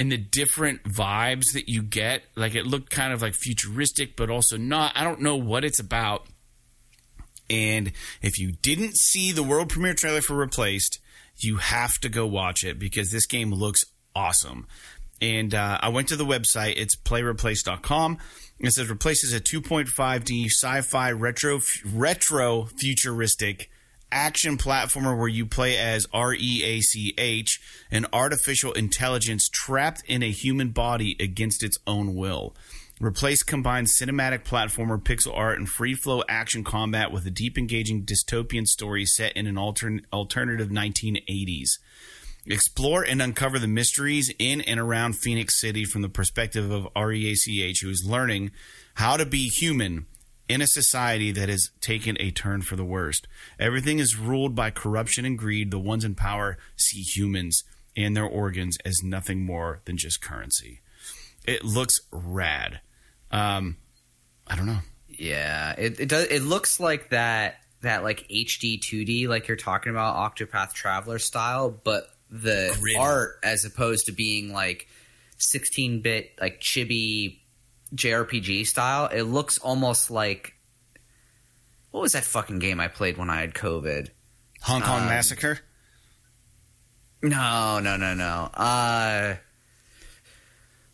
and 0.00 0.10
the 0.10 0.16
different 0.16 0.82
vibes 0.84 1.52
that 1.52 1.68
you 1.68 1.82
get, 1.82 2.22
like 2.34 2.54
it 2.54 2.64
looked 2.64 2.88
kind 2.88 3.12
of 3.12 3.20
like 3.20 3.34
futuristic, 3.34 4.16
but 4.16 4.30
also 4.30 4.56
not. 4.56 4.92
I 4.96 5.04
don't 5.04 5.20
know 5.20 5.36
what 5.36 5.62
it's 5.62 5.78
about. 5.78 6.24
And 7.50 7.92
if 8.22 8.38
you 8.38 8.52
didn't 8.52 8.96
see 8.96 9.30
the 9.30 9.42
world 9.42 9.68
premiere 9.68 9.92
trailer 9.92 10.22
for 10.22 10.34
Replaced, 10.34 11.00
you 11.36 11.58
have 11.58 11.98
to 11.98 12.08
go 12.08 12.26
watch 12.26 12.64
it 12.64 12.78
because 12.78 13.10
this 13.10 13.26
game 13.26 13.52
looks 13.52 13.84
awesome. 14.16 14.66
And 15.20 15.54
uh, 15.54 15.78
I 15.82 15.90
went 15.90 16.08
to 16.08 16.16
the 16.16 16.24
website. 16.24 16.78
It's 16.78 16.96
playreplace.com. 16.96 18.16
It 18.58 18.72
says 18.72 18.90
Replace 18.90 19.22
is 19.22 19.34
a 19.34 19.40
2.5D 19.40 20.46
sci-fi 20.46 21.12
retro 21.12 21.60
retro 21.92 22.64
futuristic 22.78 23.70
action 24.12 24.56
platformer 24.56 25.16
where 25.16 25.28
you 25.28 25.46
play 25.46 25.76
as 25.76 26.06
REACH, 26.14 27.60
an 27.90 28.06
artificial 28.12 28.72
intelligence 28.72 29.48
trapped 29.48 30.02
in 30.06 30.22
a 30.22 30.30
human 30.30 30.70
body 30.70 31.16
against 31.20 31.62
its 31.62 31.78
own 31.86 32.14
will. 32.14 32.54
Replace 33.00 33.42
combines 33.42 33.94
cinematic 33.98 34.44
platformer, 34.44 35.02
pixel 35.02 35.34
art, 35.34 35.58
and 35.58 35.66
free 35.66 35.94
flow 35.94 36.22
action 36.28 36.62
combat 36.62 37.10
with 37.10 37.26
a 37.26 37.30
deep, 37.30 37.56
engaging 37.56 38.04
dystopian 38.04 38.66
story 38.66 39.06
set 39.06 39.32
in 39.32 39.46
an 39.46 39.54
altern- 39.54 40.04
alternative 40.12 40.68
1980s. 40.68 41.78
Explore 42.46 43.02
and 43.02 43.22
uncover 43.22 43.58
the 43.58 43.66
mysteries 43.66 44.32
in 44.38 44.60
and 44.62 44.78
around 44.78 45.18
Phoenix 45.18 45.58
City 45.58 45.84
from 45.84 46.02
the 46.02 46.08
perspective 46.10 46.70
of 46.70 46.88
REACH, 46.94 47.80
who 47.80 47.88
is 47.88 48.06
learning 48.06 48.50
how 48.94 49.16
to 49.16 49.24
be 49.24 49.48
human 49.48 50.06
in 50.50 50.60
a 50.60 50.66
society 50.66 51.30
that 51.30 51.48
has 51.48 51.70
taken 51.80 52.16
a 52.18 52.32
turn 52.32 52.60
for 52.60 52.74
the 52.74 52.84
worst. 52.84 53.28
Everything 53.60 54.00
is 54.00 54.16
ruled 54.16 54.52
by 54.52 54.68
corruption 54.68 55.24
and 55.24 55.38
greed. 55.38 55.70
The 55.70 55.78
ones 55.78 56.04
in 56.04 56.16
power 56.16 56.58
see 56.74 57.02
humans 57.02 57.62
and 57.96 58.16
their 58.16 58.24
organs 58.24 58.76
as 58.84 59.00
nothing 59.00 59.46
more 59.46 59.80
than 59.84 59.96
just 59.96 60.20
currency. 60.20 60.80
It 61.46 61.64
looks 61.64 61.94
rad. 62.10 62.80
Um, 63.30 63.76
I 64.44 64.56
don't 64.56 64.66
know. 64.66 64.80
Yeah, 65.06 65.74
it 65.78 66.00
it 66.00 66.08
does. 66.08 66.26
It 66.26 66.42
looks 66.42 66.80
like 66.80 67.10
that 67.10 67.58
that 67.82 68.02
like 68.02 68.26
HD 68.28 68.80
2D, 68.80 69.28
like 69.28 69.46
you're 69.46 69.56
talking 69.56 69.90
about 69.90 70.16
Octopath 70.36 70.72
Traveler 70.72 71.20
style, 71.20 71.70
but 71.70 72.08
the 72.28 72.76
Gritty. 72.80 72.98
art 72.98 73.38
as 73.44 73.64
opposed 73.64 74.06
to 74.06 74.12
being 74.12 74.52
like 74.52 74.88
16 75.38 76.00
bit 76.00 76.32
like 76.40 76.60
chibi 76.60 77.38
JRPG 77.94 78.66
style, 78.66 79.06
it 79.06 79.22
looks 79.22 79.58
almost 79.58 80.10
like 80.10 80.54
what 81.90 82.00
was 82.00 82.12
that 82.12 82.24
fucking 82.24 82.58
game 82.60 82.78
I 82.80 82.88
played 82.88 83.16
when 83.18 83.30
I 83.30 83.40
had 83.40 83.52
COVID? 83.54 84.08
Hong 84.62 84.80
Kong 84.82 85.02
Um, 85.02 85.08
Massacre. 85.08 85.58
No, 87.22 87.80
no, 87.80 87.96
no, 87.96 88.14
no. 88.14 88.50
Uh 88.54 89.34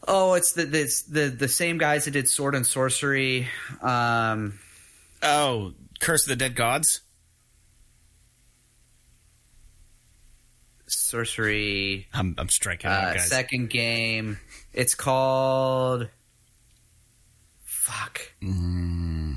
Oh, 0.08 0.34
it's 0.34 0.52
the 0.52 0.62
it's 0.72 1.02
the 1.02 1.28
the 1.28 1.48
same 1.48 1.78
guys 1.78 2.04
that 2.04 2.12
did 2.12 2.28
Sword 2.28 2.54
and 2.54 2.66
Sorcery. 2.66 3.48
Um 3.82 4.58
Oh, 5.22 5.72
Curse 6.00 6.24
of 6.24 6.28
the 6.30 6.36
Dead 6.36 6.54
Gods. 6.54 7.00
Sorcery 10.88 12.06
I'm, 12.12 12.34
I'm 12.38 12.48
striking 12.48 12.90
out, 12.90 13.04
Uh, 13.04 13.12
guys. 13.14 13.28
second 13.28 13.70
game. 13.70 14.38
It's 14.72 14.94
called. 14.94 16.08
Fuck. 17.86 18.20
Mm. 18.42 19.36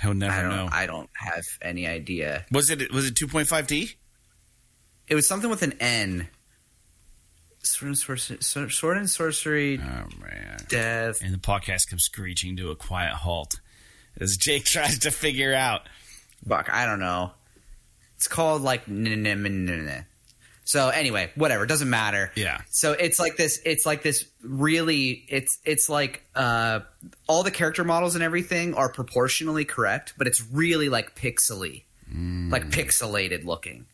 He'll 0.00 0.14
never 0.14 0.32
I 0.34 0.40
don't. 0.42 0.50
know. 0.50 0.68
I 0.72 0.86
don't 0.86 1.10
have 1.14 1.44
any 1.60 1.86
idea. 1.86 2.46
was 2.50 2.70
it 2.70 2.90
was 2.90 3.06
it 3.06 3.14
2.5D? 3.14 3.94
It 5.08 5.14
was 5.14 5.28
something 5.28 5.50
with 5.50 5.62
an 5.62 5.74
N. 5.78 6.28
Sword 7.62 7.88
and 7.88 7.98
sorcery. 7.98 8.70
Sword 8.70 8.96
and 8.96 9.10
sorcery. 9.10 9.78
Oh 9.78 10.08
man. 10.20 10.56
Death. 10.68 11.20
And 11.22 11.34
the 11.34 11.38
podcast 11.38 11.90
comes 11.90 12.04
screeching 12.04 12.56
to 12.56 12.70
a 12.70 12.76
quiet 12.76 13.12
halt 13.12 13.60
as 14.18 14.38
Jake 14.38 14.64
tries 14.74 15.00
to 15.00 15.10
figure 15.10 15.52
out. 15.52 15.82
Fuck. 16.48 16.72
I 16.72 16.86
don't 16.86 17.00
know. 17.00 17.32
It's 18.16 18.26
called 18.28 18.62
like. 18.62 18.88
n- 18.88 19.06
n- 19.06 19.26
n- 19.26 19.44
n- 19.46 19.68
n- 19.68 20.06
So 20.66 20.88
anyway, 20.88 21.30
whatever. 21.36 21.64
It 21.64 21.68
doesn't 21.68 21.88
matter. 21.88 22.30
Yeah. 22.34 22.60
So 22.68 22.92
it's 22.92 23.18
like 23.18 23.36
this. 23.36 23.60
It's 23.64 23.86
like 23.86 24.02
this. 24.02 24.26
Really, 24.42 25.24
it's 25.28 25.58
it's 25.64 25.88
like 25.88 26.24
uh, 26.34 26.80
all 27.28 27.42
the 27.42 27.50
character 27.50 27.84
models 27.84 28.14
and 28.14 28.22
everything 28.22 28.74
are 28.74 28.90
proportionally 28.92 29.64
correct, 29.64 30.14
but 30.18 30.26
it's 30.26 30.44
really 30.52 30.88
like 30.88 31.14
pixely, 31.16 31.84
like 32.50 32.68
pixelated 32.70 33.44
looking. 33.44 33.86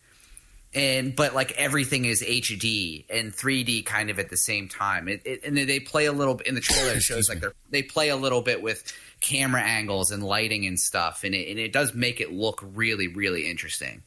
and 0.74 1.14
but 1.14 1.34
like 1.34 1.52
everything 1.58 2.06
is 2.06 2.22
HD 2.22 3.04
and 3.10 3.32
3D 3.32 3.84
kind 3.84 4.08
of 4.08 4.18
at 4.18 4.30
the 4.30 4.38
same 4.38 4.68
time. 4.68 5.08
It, 5.08 5.20
it, 5.26 5.44
and 5.44 5.56
they 5.56 5.78
play 5.80 6.06
a 6.06 6.12
little 6.12 6.34
bit 6.36 6.46
in 6.46 6.54
the 6.54 6.62
trailer. 6.62 6.92
It 6.92 7.02
shows 7.02 7.28
like 7.28 7.40
they 7.40 7.48
they 7.70 7.82
play 7.82 8.08
a 8.08 8.16
little 8.16 8.40
bit 8.40 8.62
with 8.62 8.82
camera 9.20 9.62
angles 9.62 10.10
and 10.10 10.22
lighting 10.22 10.66
and 10.66 10.80
stuff, 10.80 11.22
and 11.24 11.34
it, 11.34 11.50
and 11.50 11.58
it 11.58 11.72
does 11.72 11.92
make 11.94 12.20
it 12.22 12.32
look 12.32 12.64
really 12.74 13.08
really 13.08 13.50
interesting. 13.50 14.02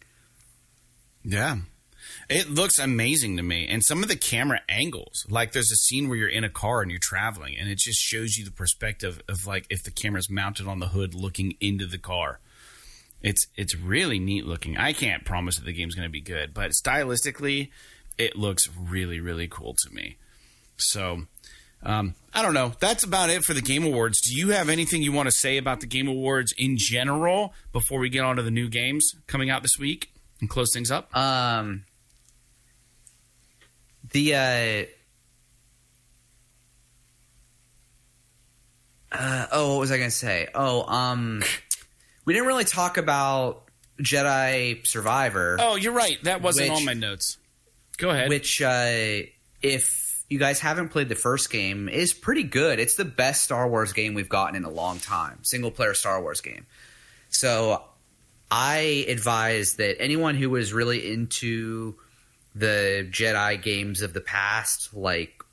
Yeah. 1.23 1.57
It 2.29 2.49
looks 2.49 2.79
amazing 2.79 3.37
to 3.37 3.43
me. 3.43 3.67
And 3.67 3.83
some 3.83 4.01
of 4.01 4.09
the 4.09 4.15
camera 4.15 4.61
angles, 4.67 5.25
like 5.29 5.51
there's 5.51 5.71
a 5.71 5.75
scene 5.75 6.09
where 6.09 6.17
you're 6.17 6.27
in 6.27 6.43
a 6.43 6.49
car 6.49 6.81
and 6.81 6.89
you're 6.89 6.99
traveling, 6.99 7.55
and 7.59 7.69
it 7.69 7.77
just 7.77 7.99
shows 7.99 8.37
you 8.37 8.45
the 8.45 8.51
perspective 8.51 9.21
of 9.29 9.45
like 9.45 9.65
if 9.69 9.83
the 9.83 9.91
camera's 9.91 10.29
mounted 10.29 10.67
on 10.67 10.79
the 10.79 10.87
hood 10.87 11.13
looking 11.13 11.55
into 11.59 11.85
the 11.85 11.97
car. 11.97 12.39
It's 13.21 13.47
it's 13.55 13.75
really 13.75 14.19
neat 14.19 14.45
looking. 14.45 14.77
I 14.77 14.93
can't 14.93 15.25
promise 15.25 15.57
that 15.57 15.65
the 15.65 15.73
game's 15.73 15.95
going 15.95 16.07
to 16.07 16.11
be 16.11 16.21
good, 16.21 16.53
but 16.53 16.71
stylistically, 16.71 17.69
it 18.17 18.35
looks 18.35 18.69
really 18.75 19.19
really 19.19 19.47
cool 19.47 19.75
to 19.83 19.93
me. 19.93 20.17
So, 20.77 21.23
um, 21.83 22.15
I 22.33 22.41
don't 22.41 22.53
know. 22.53 22.73
That's 22.79 23.03
about 23.03 23.29
it 23.29 23.43
for 23.43 23.53
the 23.53 23.61
Game 23.61 23.85
Awards. 23.85 24.19
Do 24.21 24.35
you 24.35 24.49
have 24.49 24.69
anything 24.69 25.01
you 25.01 25.11
want 25.11 25.27
to 25.27 25.31
say 25.31 25.57
about 25.57 25.79
the 25.79 25.87
Game 25.87 26.07
Awards 26.07 26.53
in 26.57 26.75
general 26.77 27.53
before 27.71 27.99
we 27.99 28.09
get 28.09 28.25
on 28.25 28.35
to 28.35 28.43
the 28.43 28.51
new 28.51 28.67
games 28.67 29.13
coming 29.27 29.49
out 29.49 29.61
this 29.61 29.79
week 29.79 30.11
and 30.41 30.49
close 30.49 30.71
things 30.73 30.91
up? 30.91 31.15
Um, 31.15 31.85
the 34.11 34.35
uh, 34.35 34.85
uh, 39.11 39.47
oh, 39.51 39.73
what 39.73 39.79
was 39.81 39.91
I 39.91 39.97
going 39.97 40.09
to 40.09 40.15
say? 40.15 40.47
Oh, 40.53 40.83
um, 40.91 41.43
we 42.25 42.33
didn't 42.33 42.47
really 42.47 42.65
talk 42.65 42.97
about 42.97 43.63
Jedi 44.01 44.85
Survivor. 44.85 45.57
Oh, 45.59 45.75
you're 45.75 45.93
right. 45.93 46.17
That 46.23 46.41
wasn't 46.41 46.69
Which- 46.69 46.79
on 46.79 46.85
my 46.85 46.93
notes. 46.93 47.37
Go 47.97 48.09
ahead. 48.09 48.27
which 48.27 48.61
uh, 48.61 49.21
if 49.61 50.25
you 50.27 50.37
guys 50.37 50.59
haven't 50.59 50.89
played 50.89 51.07
the 51.07 51.15
first 51.15 51.49
game 51.49 51.87
is 51.87 52.13
pretty 52.13 52.43
good 52.43 52.77
it's 52.77 52.95
the 52.95 53.05
best 53.05 53.41
star 53.45 53.69
wars 53.69 53.93
game 53.93 54.13
we've 54.15 54.27
gotten 54.27 54.55
in 54.57 54.65
a 54.65 54.69
long 54.69 54.99
time 54.99 55.39
single 55.43 55.71
player 55.71 55.93
star 55.93 56.21
wars 56.21 56.41
game 56.41 56.65
so 57.29 57.81
i 58.51 59.05
advise 59.07 59.75
that 59.75 60.01
anyone 60.01 60.35
who 60.35 60.49
was 60.49 60.73
really 60.73 61.09
into 61.09 61.95
the 62.55 63.07
jedi 63.11 63.61
games 63.61 64.01
of 64.01 64.13
the 64.13 64.21
past 64.21 64.93
like 64.93 65.43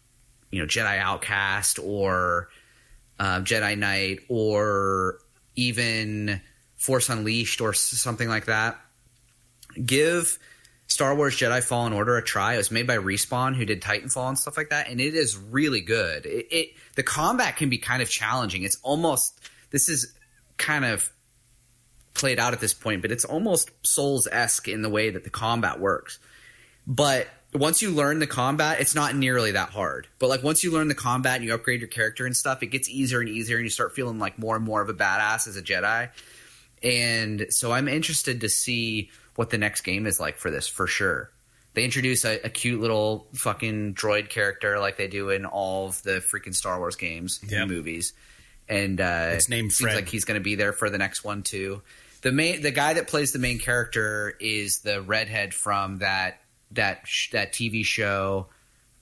you 0.51 0.61
know 0.61 0.67
jedi 0.67 0.99
outcast 0.99 1.79
or 1.79 2.49
uh, 3.19 3.41
jedi 3.41 3.77
knight 3.77 4.21
or 4.29 5.19
even 5.57 6.41
force 6.77 7.09
unleashed 7.09 7.61
or 7.61 7.73
something 7.73 8.29
like 8.29 8.47
that 8.47 8.79
give 9.85 10.39
Star 10.93 11.15
Wars 11.15 11.35
Jedi 11.35 11.63
Fallen 11.63 11.95
Order 11.95 12.19
a 12.19 12.23
try. 12.23 12.53
It 12.53 12.59
was 12.59 12.71
made 12.71 12.87
by 12.87 12.99
Respawn, 12.99 13.57
who 13.57 13.65
did 13.65 13.81
Titanfall 13.81 14.29
and 14.29 14.39
stuff 14.39 14.59
like 14.59 14.69
that, 14.69 14.89
and 14.91 15.01
it 15.01 15.15
is 15.15 15.39
really 15.39 15.81
good. 15.81 16.27
It, 16.27 16.49
it 16.51 16.69
the 16.97 17.03
combat 17.03 17.57
can 17.57 17.71
be 17.71 17.79
kind 17.79 18.03
of 18.03 18.11
challenging. 18.11 18.63
It's 18.63 18.79
almost 18.83 19.41
this 19.71 19.89
is 19.89 20.13
kind 20.59 20.85
of 20.85 21.11
played 22.13 22.39
out 22.39 22.53
at 22.53 22.61
this 22.61 22.75
point, 22.75 23.01
but 23.01 23.11
it's 23.11 23.25
almost 23.25 23.71
Souls 23.83 24.29
esque 24.31 24.69
in 24.69 24.83
the 24.83 24.91
way 24.91 25.09
that 25.09 25.25
the 25.25 25.31
combat 25.31 25.81
works. 25.81 26.19
But 26.87 27.29
once 27.55 27.83
you 27.83 27.91
learn 27.91 28.19
the 28.19 28.27
combat, 28.27 28.81
it's 28.81 28.95
not 28.95 29.15
nearly 29.15 29.53
that 29.53 29.71
hard. 29.71 30.09
But 30.19 30.29
like 30.29 30.43
once 30.43 30.65
you 30.65 30.71
learn 30.73 30.89
the 30.89 30.95
combat 30.95 31.37
and 31.37 31.45
you 31.45 31.55
upgrade 31.55 31.81
your 31.81 31.89
character 31.89 32.27
and 32.27 32.37
stuff, 32.37 32.63
it 32.63 32.67
gets 32.69 32.89
easier 32.89 33.21
and 33.21 33.29
easier, 33.29 33.57
and 33.57 33.65
you 33.65 33.71
start 33.71 33.95
feeling 33.95 34.19
like 34.19 34.39
more 34.39 34.57
and 34.57 34.65
more 34.65 34.81
of 34.83 34.89
a 34.89 34.95
badass 34.95 35.47
as 35.47 35.57
a 35.57 35.63
Jedi. 35.63 36.09
And 36.83 37.47
so 37.51 37.73
I'm 37.73 37.89
interested 37.89 38.41
to 38.41 38.49
see 38.49 39.11
what 39.37 39.51
the 39.51 39.59
next 39.59 39.83
game 39.83 40.07
is 40.07 40.19
like 40.19 40.37
for 40.39 40.51
this 40.51 40.67
for 40.69 40.87
sure. 40.87 41.31
They 41.75 41.85
introduce 41.85 42.25
a, 42.25 42.39
a 42.45 42.49
cute 42.51 42.81
little 42.81 43.29
fucking 43.35 43.95
droid 43.95 44.29
character 44.29 44.79
like 44.79 44.97
they 44.99 45.09
do 45.09 45.31
in 45.31 45.47
all 45.47 45.87
of 45.89 46.03
the 46.03 46.21
freaking 46.21 46.55
Star 46.55 46.79
Wars 46.79 46.97
games 46.97 47.41
Yep. 47.49 47.63
and 47.63 47.71
movies, 47.71 48.13
and 48.69 49.01
uh, 49.01 49.31
It's 49.33 49.49
named 49.49 49.73
seems 49.73 49.91
Fred. 49.93 49.95
like 49.97 50.09
he's 50.09 50.25
going 50.25 50.39
to 50.39 50.45
be 50.45 50.55
there 50.55 50.73
for 50.75 50.91
the 50.91 50.99
next 50.99 51.25
one 51.25 51.43
too. 51.43 51.81
The 52.21 52.31
main 52.33 52.61
the 52.63 52.71
guy 52.73 52.95
that 52.95 53.07
plays 53.09 53.33
the 53.33 53.39
main 53.39 53.59
character 53.59 54.35
is 54.39 54.81
the 54.85 55.01
redhead 55.01 55.55
from 55.55 55.99
that 55.99 56.41
that 56.75 57.03
sh- 57.07 57.31
that 57.31 57.53
TV 57.53 57.85
show 57.85 58.49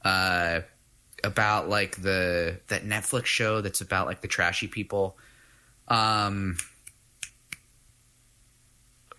uh, 0.04 0.60
about 1.24 1.68
like 1.68 2.00
the 2.02 2.60
that 2.68 2.84
Netflix 2.84 3.26
show 3.26 3.60
that's 3.60 3.80
about 3.80 4.06
like 4.06 4.20
the 4.20 4.28
trashy 4.28 4.66
people. 4.66 5.16
Um. 5.88 6.56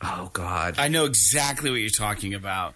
Oh 0.01 0.29
God, 0.33 0.75
I 0.79 0.87
know 0.87 1.05
exactly 1.05 1.69
what 1.69 1.77
you're 1.79 1.89
talking 1.89 2.33
about. 2.33 2.73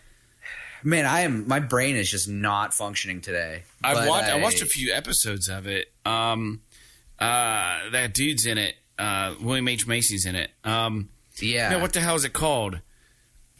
man, 0.84 1.06
I 1.06 1.22
am. 1.22 1.48
My 1.48 1.60
brain 1.60 1.96
is 1.96 2.10
just 2.10 2.30
not 2.30 2.74
functioning 2.74 3.22
today. 3.22 3.64
I've 3.84 4.08
watched. 4.08 4.30
I, 4.30 4.40
watched 4.42 4.62
a 4.62 4.66
few 4.68 4.94
episodes 4.94 5.50
of 5.50 5.66
it. 5.66 5.88
Um, 6.06 6.62
uh, 7.18 7.90
that 7.92 8.14
dude's 8.14 8.46
in 8.46 8.58
it. 8.60 8.76
Uh, 9.00 9.34
William 9.42 9.68
H 9.68 9.88
Macy's 9.88 10.26
in 10.26 10.36
it. 10.36 10.52
Um, 10.64 11.10
Yeah. 11.40 11.82
what 11.82 11.94
the 11.94 12.00
hell 12.00 12.16
is 12.16 12.24
it 12.26 12.34
called? 12.34 12.80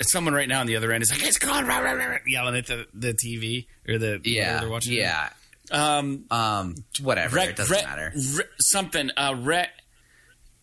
Someone 0.02 0.34
right 0.34 0.48
now 0.50 0.60
on 0.60 0.68
the 0.68 0.76
other 0.76 0.92
end 0.92 1.04
is 1.04 1.12
like, 1.12 1.24
"It's 1.24 1.38
called," 1.40 1.66
rah, 1.68 1.80
rah, 1.80 1.92
rah, 1.92 2.06
rah," 2.06 2.18
yelling 2.28 2.56
at 2.58 2.68
the, 2.68 2.86
the 2.94 3.14
TV 3.14 3.68
or 3.88 3.98
the 3.98 4.20
yeah. 4.26 4.60
they're 4.60 4.70
watching. 4.70 4.94
Yeah. 4.94 5.30
Um, 5.72 6.26
Um. 6.30 6.76
Whatever. 7.02 7.38
Rec- 7.38 7.50
it 7.52 7.56
doesn't 7.56 7.74
Rec- 7.76 7.86
matter. 7.86 8.14
Something. 8.60 9.10
Uh, 9.16 9.36
re- 9.40 9.68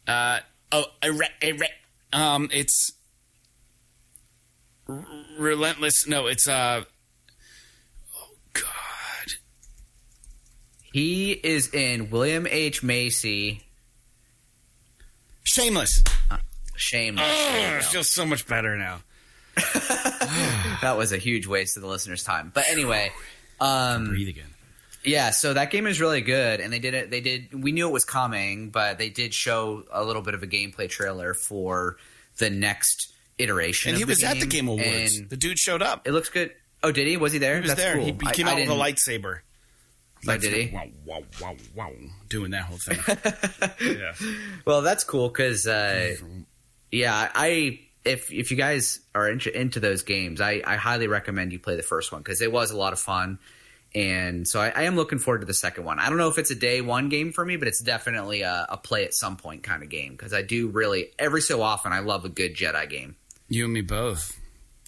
uh, 0.07 0.41
oh, 0.71 0.85
a 1.03 1.11
re- 1.13 1.29
a 1.41 1.53
re- 1.53 1.69
um, 2.13 2.51
it's 2.53 2.93
r- 4.89 5.05
relentless. 5.39 6.07
No, 6.07 6.27
it's 6.27 6.47
uh. 6.47 6.85
Oh 8.15 8.29
God. 8.53 9.33
He 10.93 11.33
is 11.33 11.73
in 11.73 12.11
William 12.11 12.47
H 12.47 12.83
Macy. 12.83 13.63
Shameless. 15.45 16.05
Shameless. 16.77 17.27
Oh, 17.27 17.53
There 17.53 17.71
you 17.73 17.77
it 17.79 17.83
go. 17.83 17.87
feels 17.89 18.09
so 18.13 18.25
much 18.27 18.47
better 18.47 18.77
now. 18.77 19.01
that 20.83 20.95
was 20.97 21.13
a 21.13 21.19
huge 21.19 21.47
waste 21.47 21.77
of 21.77 21.83
the 21.83 21.89
listeners' 21.89 22.25
time. 22.25 22.51
But 22.55 22.65
anyway, 22.71 23.13
um, 23.61 24.07
Breathe 24.07 24.29
again. 24.29 24.51
yeah. 25.05 25.31
So 25.31 25.55
that 25.55 25.71
game 25.71 25.87
is 25.87 26.01
really 26.01 26.21
good, 26.21 26.61
and 26.61 26.73
they 26.73 26.79
did 26.79 26.95
it. 26.95 27.11
They 27.11 27.21
did. 27.21 27.63
We 27.63 27.73
knew 27.73 27.89
it 27.89 27.93
was 27.93 28.05
coming, 28.05 28.71
but 28.71 28.99
they 28.99 29.11
did 29.11 29.35
show 29.35 29.85
a 29.93 30.05
little 30.05 30.23
bit 30.23 30.35
of 30.35 30.43
a 30.43 30.47
gameplay 30.47 30.89
trailer 30.89 31.35
for 31.35 31.97
the 32.39 32.51
next 32.51 33.13
iteration. 33.39 33.91
And 33.91 33.99
he 33.99 34.05
was 34.05 34.23
at 34.25 34.41
the 34.41 34.47
Game 34.47 34.69
Awards. 34.69 35.29
the 35.29 35.37
dude 35.37 35.59
showed 35.59 35.83
up. 35.83 36.07
it 36.07 36.13
looks 36.13 36.29
good. 36.29 36.53
Oh, 36.83 36.91
did 36.93 37.07
he? 37.07 37.17
Was 37.17 37.33
he 37.33 37.39
there? 37.39 37.55
He 37.57 37.61
was 37.61 37.71
That's 37.71 37.81
there. 37.81 37.95
Cool. 37.95 38.05
He, 38.05 38.13
he 38.13 38.33
came 38.33 38.49
I 38.49 38.53
out 38.53 38.57
with 38.57 38.69
a 38.69 38.73
lightsaber. 38.73 39.41
Oh, 40.29 40.37
did 40.37 40.53
he? 40.53 40.75
Wow, 40.75 40.87
wow, 41.05 41.23
wow, 41.41 41.57
wow. 41.75 41.91
Doing 42.29 42.53
that 42.53 42.63
whole 42.63 42.79
thing. 42.79 42.99
yeah. 43.99 44.13
Well, 44.65 44.83
that's 44.83 45.03
cool 45.03 45.29
because, 45.29 45.67
uh, 45.67 46.15
yeah, 46.93 47.31
I 47.35 47.81
if 48.05 48.33
if 48.33 48.51
you 48.51 48.57
guys 48.57 49.01
are 49.15 49.29
into, 49.29 49.59
into 49.59 49.81
those 49.81 50.03
games, 50.03 50.41
I, 50.41 50.63
I 50.67 50.77
highly 50.77 51.07
recommend 51.07 51.53
you 51.53 51.59
play 51.59 51.77
the 51.77 51.83
first 51.83 52.13
one 52.13 52.23
because 52.23 52.41
it 52.41 52.53
was 52.53 52.71
a 52.71 52.77
lot 52.77 52.93
of 52.93 52.99
fun, 52.99 53.39
and 53.95 54.47
so 54.47 54.61
I, 54.61 54.73
I 54.75 54.83
am 54.83 54.97
looking 54.97 55.19
forward 55.19 55.41
to 55.41 55.47
the 55.47 55.55
second 55.55 55.85
one. 55.85 55.99
I 55.99 56.09
don't 56.09 56.19
know 56.19 56.29
if 56.29 56.39
it's 56.39 56.51
a 56.51 56.57
day 56.57 56.81
one 56.81 57.09
game 57.09 57.33
for 57.33 57.45
me, 57.45 57.57
but 57.57 57.69
it's 57.69 57.81
definitely 57.81 58.43
a, 58.43 58.67
a 58.69 58.77
play 58.77 59.05
at 59.05 59.15
some 59.15 59.37
point 59.37 59.63
kind 59.63 59.83
of 59.83 59.89
game 59.89 60.13
because 60.13 60.33
I 60.33 60.43
do 60.43 60.69
really 60.69 61.11
every 61.19 61.41
so 61.41 61.63
often 61.63 61.93
I 61.93 62.01
love 62.01 62.25
a 62.25 62.29
good 62.29 62.57
Jedi 62.57 62.89
game. 62.89 63.17
You 63.49 63.65
and 63.65 63.73
me 63.75 63.83
both. 63.83 64.39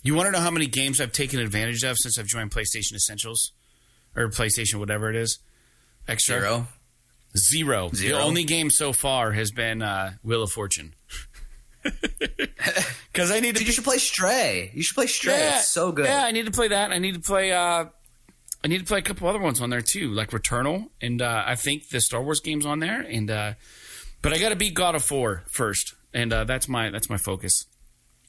You 0.03 0.15
want 0.15 0.27
to 0.27 0.33
know 0.33 0.41
how 0.41 0.51
many 0.51 0.67
games 0.67 1.01
I've 1.01 1.13
taken 1.13 1.41
advantage 1.41 1.83
of 1.83 1.97
since 1.99 2.19
I've 2.19 2.27
joined 2.27 2.51
PlayStation 2.51 2.95
Essentials? 2.95 3.53
Or 4.15 4.29
PlayStation, 4.29 4.79
whatever 4.79 5.09
it 5.11 5.17
is. 5.17 5.39
Extra? 6.07 6.41
Zero. 6.41 6.67
Zero. 7.37 7.91
Zero? 7.95 8.19
The 8.19 8.23
only 8.23 8.45
game 8.45 8.71
so 8.71 8.93
far 8.93 9.33
has 9.33 9.51
been 9.51 9.83
uh, 9.83 10.13
Wheel 10.23 10.43
of 10.43 10.51
Fortune. 10.53 10.95
Because 13.13 13.31
I 13.31 13.39
need 13.39 13.55
to 13.55 13.61
Dude, 13.61 13.69
you 13.69 13.73
should 13.73 13.85
play 13.85 13.99
Stray. 13.99 14.73
You 14.75 14.83
should 14.83 14.97
play 14.97 15.07
Stray. 15.07 15.39
it's 15.55 15.69
so 15.69 15.93
good. 15.93 16.07
Yeah, 16.07 16.25
I 16.25 16.33
need 16.33 16.47
to 16.47 16.51
play 16.53 16.67
that. 16.67 16.91
I 16.91 16.99
need 16.99 17.15
to 17.15 17.21
play. 17.21 17.53
Uh, 17.53 17.85
I 18.65 18.69
need 18.69 18.79
to 18.79 18.85
play 18.85 18.99
a 18.99 19.03
couple 19.03 19.29
other 19.29 19.39
ones 19.39 19.61
on 19.61 19.71
there 19.71 19.83
too, 19.83 20.11
like 20.11 20.31
Returnal, 20.31 20.89
and 21.01 21.23
uh, 21.23 21.45
I 21.47 21.55
think 21.55 21.91
the 21.91 22.01
Star 22.01 22.21
Wars 22.23 22.41
games 22.41 22.67
on 22.67 22.81
there. 22.81 23.03
And 23.03 23.31
uh, 23.31 23.55
but 24.21 24.33
I 24.33 24.39
got 24.39 24.49
to 24.49 24.57
beat 24.57 24.75
God 24.75 24.97
of 24.97 25.09
War 25.09 25.45
first, 25.47 25.95
and 26.13 26.33
uh, 26.33 26.43
that's 26.43 26.69
my 26.69 26.91
that's 26.91 27.09
my 27.09 27.19
focus. 27.19 27.67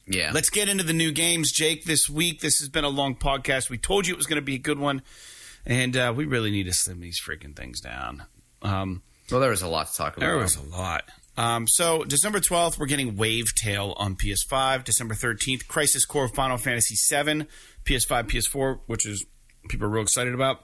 Yeah. 0.07 0.32
Let's 0.34 0.52
get 0.52 0.69
into 0.69 0.84
the 0.84 0.94
new 0.94 1.11
games, 1.11 1.52
Jake. 1.52 1.86
This 1.86 2.07
week, 2.07 2.41
this 2.41 2.60
has 2.60 2.69
been 2.69 2.84
a 2.84 2.90
long 2.90 3.15
podcast. 3.15 3.72
We 3.72 3.80
told 3.80 4.06
you 4.06 4.14
it 4.14 4.18
was 4.18 4.27
going 4.27 4.40
to 4.40 4.45
be 4.45 4.56
a 4.56 4.60
good 4.60 4.77
one, 4.77 5.02
and 5.65 5.98
uh, 5.98 6.14
we 6.15 6.26
really 6.26 6.52
need 6.52 6.65
to 6.65 6.73
slim 6.73 6.99
these 6.99 7.19
freaking 7.19 7.56
things 7.56 7.82
down. 7.82 8.23
Um, 8.61 9.02
well, 9.32 9.40
there 9.41 9.49
was 9.49 9.64
a 9.64 9.68
lot 9.68 9.88
to 9.88 9.98
talk 9.98 10.15
about. 10.15 10.27
there 10.27 10.38
was 10.38 10.57
a 10.57 10.61
lot. 10.61 11.06
Um, 11.37 11.67
so 11.67 12.03
December 12.03 12.39
12th, 12.39 12.79
we're 12.79 12.85
getting 12.85 13.15
Wave 13.17 13.47
on 13.67 14.15
PS5. 14.15 14.83
December 14.83 15.15
13th, 15.15 15.67
Crisis 15.67 16.05
Core 16.05 16.27
Final 16.29 16.57
Fantasy 16.57 16.95
VII, 16.95 17.47
PS5, 17.83 18.29
PS4, 18.29 18.79
which 18.87 19.05
is 19.05 19.25
people 19.69 19.87
are 19.87 19.89
real 19.89 20.03
excited 20.03 20.33
about. 20.33 20.61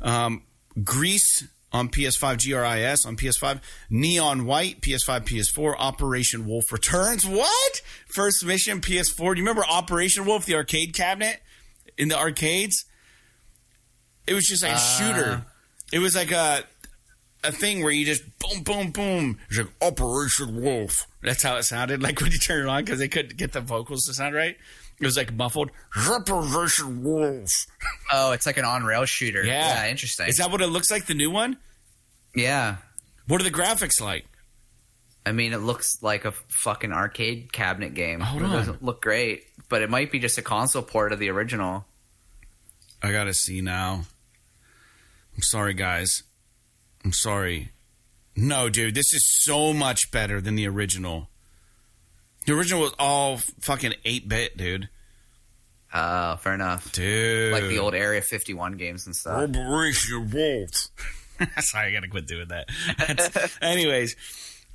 Um, 0.00 0.42
Greece 0.82 1.44
on 1.72 1.88
PS5, 1.88 2.38
GRIS 2.38 3.04
on 3.04 3.16
PS5, 3.16 3.60
Neon 3.90 4.46
White, 4.46 4.80
PS5, 4.80 5.24
PS4, 5.24 5.74
Operation 5.78 6.46
Wolf 6.46 6.64
Returns. 6.70 7.26
What? 7.26 7.82
First 8.14 8.44
mission, 8.44 8.80
PS4. 8.80 9.16
Do 9.16 9.24
you 9.24 9.32
remember 9.46 9.64
Operation 9.68 10.24
Wolf, 10.24 10.46
the 10.46 10.54
arcade 10.54 10.94
cabinet 10.94 11.42
in 11.98 12.08
the 12.08 12.18
arcades? 12.18 12.84
It 14.26 14.34
was 14.34 14.46
just 14.46 14.62
like 14.62 14.72
a 14.72 14.78
shooter. 14.78 15.46
It 15.92 16.00
was 16.00 16.16
like 16.16 16.32
a 16.32 16.64
a 17.46 17.52
thing 17.52 17.82
where 17.82 17.92
you 17.92 18.04
just 18.04 18.22
boom, 18.38 18.62
boom, 18.62 18.90
boom. 18.90 19.38
It's 19.48 19.58
like 19.58 19.68
Operation 19.82 20.60
Wolf. 20.62 21.06
That's 21.22 21.42
how 21.42 21.56
it 21.56 21.62
sounded. 21.64 22.02
Like 22.02 22.20
when 22.22 22.32
you 22.32 22.38
turn 22.38 22.66
it 22.66 22.68
on 22.70 22.84
because 22.84 22.98
they 22.98 23.08
couldn't 23.08 23.36
get 23.36 23.52
the 23.52 23.60
vocals 23.60 24.04
to 24.04 24.14
sound 24.14 24.34
right. 24.34 24.56
It 24.98 25.04
was 25.04 25.16
like 25.16 25.32
muffled. 25.32 25.70
Operation 26.08 27.02
Wolf. 27.02 27.50
Oh, 28.12 28.30
it's 28.32 28.46
like 28.46 28.56
an 28.56 28.64
on 28.64 28.84
rail 28.84 29.04
shooter. 29.04 29.42
Yeah. 29.44 29.84
yeah, 29.84 29.90
interesting. 29.90 30.28
Is 30.28 30.36
that 30.36 30.50
what 30.50 30.60
it 30.62 30.68
looks 30.68 30.90
like? 30.92 31.06
The 31.06 31.14
new 31.14 31.30
one. 31.30 31.56
yeah, 32.36 32.76
What 33.26 33.40
are 33.40 33.44
the 33.44 33.50
graphics 33.50 34.00
like? 34.00 34.24
I 35.26 35.32
mean, 35.32 35.52
it 35.52 35.58
looks 35.58 36.00
like 36.02 36.24
a 36.24 36.30
fucking 36.30 36.92
arcade 36.92 37.52
cabinet 37.52 37.94
game. 37.94 38.20
Hold 38.20 38.42
it 38.42 38.46
on. 38.46 38.52
doesn't 38.52 38.84
look 38.84 39.02
great, 39.02 39.42
but 39.68 39.82
it 39.82 39.90
might 39.90 40.12
be 40.12 40.20
just 40.20 40.38
a 40.38 40.42
console 40.42 40.82
port 40.82 41.12
of 41.12 41.18
the 41.18 41.30
original. 41.30 41.84
I 43.02 43.10
gotta 43.10 43.34
see 43.34 43.60
now. 43.60 44.04
I'm 45.34 45.42
sorry, 45.42 45.74
guys. 45.74 46.22
I'm 47.06 47.12
sorry. 47.12 47.68
No, 48.34 48.68
dude, 48.68 48.96
this 48.96 49.14
is 49.14 49.24
so 49.44 49.72
much 49.72 50.10
better 50.10 50.40
than 50.40 50.56
the 50.56 50.66
original. 50.66 51.28
The 52.46 52.52
original 52.52 52.80
was 52.80 52.94
all 52.98 53.36
fucking 53.60 53.94
8 54.04 54.28
bit, 54.28 54.56
dude. 54.56 54.88
Oh, 55.94 56.34
fair 56.34 56.54
enough. 56.54 56.90
Dude. 56.90 57.52
Like 57.52 57.68
the 57.68 57.78
old 57.78 57.94
Area 57.94 58.20
51 58.20 58.72
games 58.72 59.06
and 59.06 59.14
stuff. 59.14 59.50
Operation 59.50 60.32
Wolf. 60.32 60.68
Sorry, 61.60 61.86
I 61.86 61.92
gotta 61.92 62.08
quit 62.08 62.26
doing 62.26 62.48
that. 62.48 63.58
Anyways, 63.62 64.16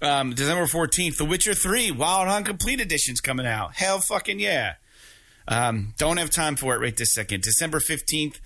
um, 0.01 0.33
December 0.33 0.67
14th, 0.67 1.17
The 1.17 1.25
Witcher 1.25 1.53
3 1.53 1.91
Wild 1.91 2.29
Hunt 2.29 2.45
Complete 2.45 2.79
Edition's 2.79 3.19
coming 3.19 3.45
out. 3.45 3.75
Hell 3.75 3.99
fucking 3.99 4.39
yeah. 4.39 4.75
Um, 5.49 5.95
don't 5.97 6.15
have 6.15 6.29
time 6.29 6.55
for 6.55 6.75
it 6.75 6.79
right 6.79 6.95
this 6.95 7.13
second. 7.13 7.43
December 7.43 7.81
15th, 7.81 8.39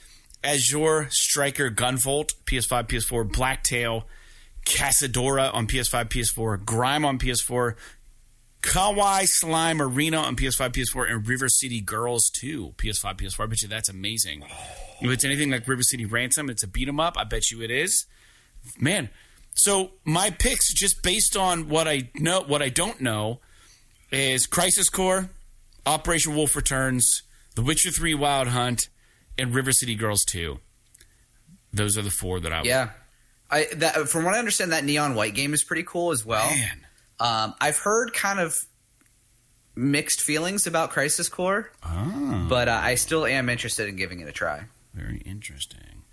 Azure 0.45 1.07
Striker 1.09 1.71
Gunvolt, 1.71 2.35
PS5, 2.45 2.87
PS4, 2.87 3.31
Blacktail, 3.31 4.05
Casadora 4.65 5.53
on 5.53 5.67
PS5, 5.67 6.05
PS4, 6.05 6.63
Grime 6.63 7.03
on 7.03 7.17
PS4, 7.17 7.75
Kawaii 8.61 9.25
Slime 9.27 9.81
Arena 9.81 10.17
on 10.17 10.35
PS5, 10.35 10.71
PS4, 10.71 11.11
and 11.11 11.27
River 11.27 11.49
City 11.49 11.81
Girls 11.81 12.29
2, 12.39 12.73
PS5, 12.77 13.17
PS4. 13.17 13.43
I 13.43 13.45
bet 13.47 13.61
you 13.61 13.67
that's 13.67 13.89
amazing. 13.89 14.43
If 15.01 15.11
it's 15.11 15.25
anything 15.25 15.51
like 15.51 15.67
River 15.67 15.83
City 15.83 16.05
Ransom, 16.05 16.49
it's 16.49 16.63
a 16.63 16.67
beat 16.67 16.87
'em 16.87 16.99
up. 16.99 17.17
I 17.17 17.25
bet 17.25 17.51
you 17.51 17.61
it 17.61 17.69
is. 17.69 18.05
Man, 18.79 19.09
so 19.55 19.93
my 20.03 20.29
picks, 20.29 20.73
just 20.73 21.03
based 21.03 21.35
on 21.35 21.69
what 21.69 21.87
I 21.87 22.09
know, 22.15 22.41
what 22.41 22.61
I 22.61 22.69
don't 22.69 23.01
know, 23.01 23.39
is 24.11 24.47
Crisis 24.47 24.89
Core, 24.89 25.29
Operation 25.85 26.35
Wolf 26.35 26.55
Returns, 26.55 27.23
The 27.55 27.61
Witcher 27.61 27.91
3 27.91 28.13
Wild 28.13 28.49
Hunt, 28.49 28.89
and 29.37 29.53
River 29.53 29.71
City 29.71 29.95
Girls 29.95 30.23
2. 30.25 30.59
Those 31.73 31.97
are 31.97 32.01
the 32.01 32.11
four 32.11 32.39
that 32.39 32.51
I 32.53 32.59
would. 32.59 32.65
Yeah. 32.67 32.89
I 33.51 33.67
that 33.75 34.09
from 34.09 34.23
what 34.25 34.33
I 34.33 34.39
understand, 34.39 34.71
that 34.71 34.83
neon 34.85 35.13
white 35.15 35.35
game 35.35 35.53
is 35.53 35.63
pretty 35.63 35.83
cool 35.83 36.11
as 36.11 36.25
well. 36.25 36.49
Man. 36.49 36.85
Um, 37.19 37.53
I've 37.61 37.77
heard 37.77 38.13
kind 38.13 38.39
of 38.39 38.57
mixed 39.75 40.21
feelings 40.21 40.67
about 40.67 40.89
Crisis 40.91 41.29
Core, 41.29 41.69
Ah. 41.83 42.45
but 42.49 42.67
uh, 42.67 42.79
I 42.81 42.95
still 42.95 43.25
am 43.25 43.49
interested 43.49 43.87
in 43.89 43.95
giving 43.97 44.19
it 44.19 44.27
a 44.27 44.31
try. 44.31 44.63
Very 44.93 45.17
interesting. 45.19 46.03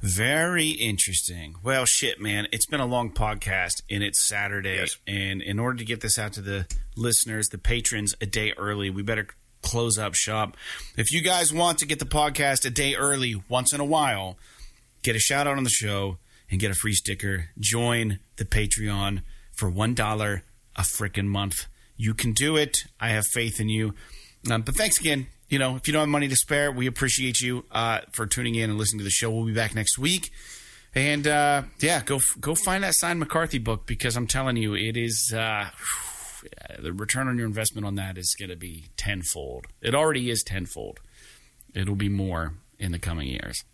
Very 0.00 0.70
interesting. 0.70 1.56
Well, 1.62 1.84
shit, 1.86 2.20
man. 2.20 2.46
It's 2.52 2.66
been 2.66 2.80
a 2.80 2.86
long 2.86 3.12
podcast, 3.12 3.82
and 3.90 4.02
it's 4.02 4.26
Saturday. 4.26 4.76
Yes. 4.76 4.96
And 5.06 5.40
in 5.42 5.58
order 5.58 5.78
to 5.78 5.84
get 5.84 6.00
this 6.00 6.18
out 6.18 6.32
to 6.34 6.40
the 6.42 6.66
listeners, 6.96 7.48
the 7.48 7.58
patrons, 7.58 8.14
a 8.20 8.26
day 8.26 8.52
early, 8.58 8.90
we 8.90 9.02
better 9.02 9.26
close 9.66 9.98
up 9.98 10.14
shop. 10.14 10.56
If 10.96 11.10
you 11.12 11.20
guys 11.20 11.52
want 11.52 11.78
to 11.78 11.86
get 11.86 11.98
the 11.98 12.04
podcast 12.04 12.64
a 12.64 12.70
day 12.70 12.94
early 12.94 13.42
once 13.48 13.72
in 13.72 13.80
a 13.80 13.84
while, 13.84 14.38
get 15.02 15.16
a 15.16 15.18
shout 15.18 15.48
out 15.48 15.56
on 15.56 15.64
the 15.64 15.70
show 15.70 16.18
and 16.48 16.60
get 16.60 16.70
a 16.70 16.74
free 16.74 16.92
sticker. 16.92 17.50
Join 17.58 18.20
the 18.36 18.44
Patreon 18.44 19.22
for 19.52 19.68
$1 19.68 20.42
a 20.76 20.82
freaking 20.82 21.26
month. 21.26 21.66
You 21.96 22.14
can 22.14 22.32
do 22.32 22.56
it. 22.56 22.84
I 23.00 23.08
have 23.08 23.24
faith 23.32 23.58
in 23.58 23.68
you. 23.68 23.94
Um, 24.48 24.62
but 24.62 24.76
thanks 24.76 25.00
again. 25.00 25.26
You 25.48 25.58
know, 25.58 25.74
if 25.74 25.88
you 25.88 25.92
don't 25.92 26.02
have 26.02 26.08
money 26.08 26.28
to 26.28 26.36
spare, 26.36 26.70
we 26.70 26.86
appreciate 26.86 27.40
you 27.40 27.64
uh, 27.72 28.02
for 28.12 28.26
tuning 28.26 28.54
in 28.54 28.70
and 28.70 28.78
listening 28.78 28.98
to 28.98 29.04
the 29.04 29.10
show. 29.10 29.32
We'll 29.32 29.46
be 29.46 29.52
back 29.52 29.74
next 29.74 29.98
week. 29.98 30.30
And 30.94 31.26
uh, 31.26 31.62
yeah, 31.80 32.02
go 32.04 32.20
go 32.40 32.54
find 32.54 32.84
that 32.84 32.94
signed 32.94 33.18
McCarthy 33.18 33.58
book 33.58 33.84
because 33.84 34.16
I'm 34.16 34.26
telling 34.26 34.56
you, 34.56 34.74
it 34.74 34.96
is 34.96 35.34
uh, 35.36 35.68
Uh, 36.68 36.80
the 36.80 36.92
return 36.92 37.28
on 37.28 37.36
your 37.36 37.46
investment 37.46 37.86
on 37.86 37.94
that 37.96 38.18
is 38.18 38.34
going 38.38 38.50
to 38.50 38.56
be 38.56 38.86
tenfold. 38.96 39.66
It 39.80 39.94
already 39.94 40.30
is 40.30 40.42
tenfold. 40.42 41.00
It'll 41.74 41.94
be 41.94 42.08
more 42.08 42.54
in 42.78 42.92
the 42.92 42.98
coming 42.98 43.28
years. 43.28 43.64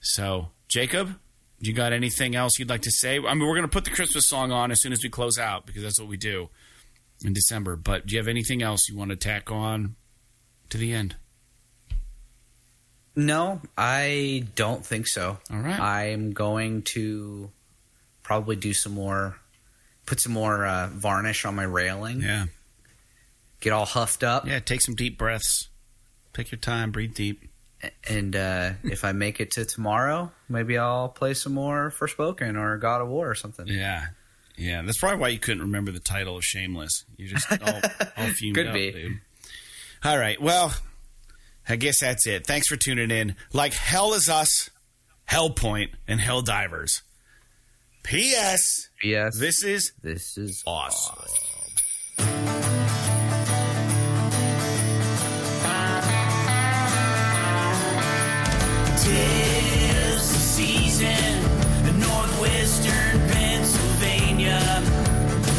So, 0.00 0.48
Jacob, 0.68 1.18
you 1.58 1.72
got 1.72 1.92
anything 1.92 2.34
else 2.34 2.58
you'd 2.58 2.70
like 2.70 2.82
to 2.82 2.90
say? 2.90 3.18
I 3.18 3.34
mean, 3.34 3.46
we're 3.46 3.56
going 3.56 3.62
to 3.62 3.68
put 3.68 3.84
the 3.84 3.90
Christmas 3.90 4.26
song 4.26 4.50
on 4.52 4.70
as 4.70 4.80
soon 4.80 4.92
as 4.92 5.02
we 5.02 5.10
close 5.10 5.38
out 5.38 5.66
because 5.66 5.82
that's 5.82 6.00
what 6.00 6.08
we 6.08 6.16
do 6.16 6.48
in 7.24 7.32
December. 7.32 7.76
But 7.76 8.06
do 8.06 8.14
you 8.14 8.18
have 8.18 8.28
anything 8.28 8.62
else 8.62 8.88
you 8.88 8.96
want 8.96 9.10
to 9.10 9.16
tack 9.16 9.50
on 9.50 9.96
to 10.70 10.78
the 10.78 10.92
end? 10.92 11.16
No, 13.16 13.60
I 13.76 14.46
don't 14.54 14.86
think 14.86 15.06
so. 15.06 15.38
All 15.52 15.58
right. 15.58 15.78
I'm 15.78 16.32
going 16.32 16.82
to 16.82 17.50
probably 18.22 18.56
do 18.56 18.72
some 18.72 18.92
more, 18.92 19.36
put 20.06 20.20
some 20.20 20.32
more 20.32 20.64
uh, 20.66 20.88
varnish 20.92 21.44
on 21.44 21.54
my 21.54 21.62
railing, 21.64 22.20
Yeah. 22.22 22.46
get 23.60 23.72
all 23.72 23.86
huffed 23.86 24.22
up, 24.24 24.46
Yeah, 24.46 24.58
take 24.60 24.80
some 24.82 24.94
deep 24.94 25.18
breaths. 25.18 25.68
Take 26.32 26.50
your 26.52 26.58
time, 26.60 26.90
breathe 26.92 27.14
deep. 27.14 27.48
and 28.08 28.34
uh, 28.36 28.72
if 28.84 29.04
I 29.04 29.12
make 29.12 29.40
it 29.40 29.50
to 29.52 29.64
tomorrow, 29.64 30.30
maybe 30.48 30.78
I'll 30.78 31.08
play 31.08 31.34
some 31.34 31.54
more 31.54 31.90
Forspoken 31.96 32.56
or 32.56 32.76
God 32.78 33.00
of 33.02 33.08
War 33.08 33.30
or 33.30 33.34
something. 33.34 33.66
Yeah. 33.66 34.06
Yeah, 34.56 34.82
that's 34.82 34.98
probably 34.98 35.18
why 35.18 35.28
you 35.28 35.38
couldn't 35.38 35.62
remember 35.62 35.90
the 35.90 36.00
title 36.00 36.36
of 36.36 36.44
Shameless. 36.44 37.04
You 37.16 37.28
just 37.28 37.50
all, 37.50 37.80
all 38.18 38.26
fumed 38.34 38.56
Could 38.56 38.66
up, 38.66 38.74
be. 38.74 38.90
dude. 38.92 39.20
All 40.04 40.18
right, 40.18 40.40
well, 40.40 40.74
I 41.68 41.76
guess 41.76 42.00
that's 42.00 42.26
it. 42.26 42.46
Thanks 42.46 42.66
for 42.68 42.76
tuning 42.76 43.10
in. 43.10 43.36
Like 43.54 43.72
Hell 43.72 44.12
is 44.12 44.28
Us, 44.28 44.68
Hellpoint, 45.30 45.90
and 46.06 46.20
Helldivers. 46.20 47.00
P.S. 48.02 48.88
Yes, 49.02 49.38
This 49.38 49.62
is 49.64 49.92
this 50.02 50.36
is 50.36 50.62
awesome. 50.66 51.16
Tis 58.98 60.32
the 60.32 60.38
season 60.56 61.34
in 61.88 62.00
northwestern 62.00 63.18
Pennsylvania. 63.30 64.60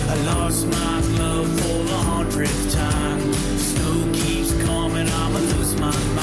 I 0.09 0.15
lost 0.33 0.67
my 0.67 1.01
glove 1.15 1.49
for 1.61 1.83
the 1.91 1.97
hundredth 2.11 2.73
time. 2.73 3.33
Snow 3.57 4.11
keeps 4.13 4.51
coming, 4.65 5.07
I'ma 5.07 5.39
lose 5.39 5.73
my 5.79 5.95
mind. 6.15 6.20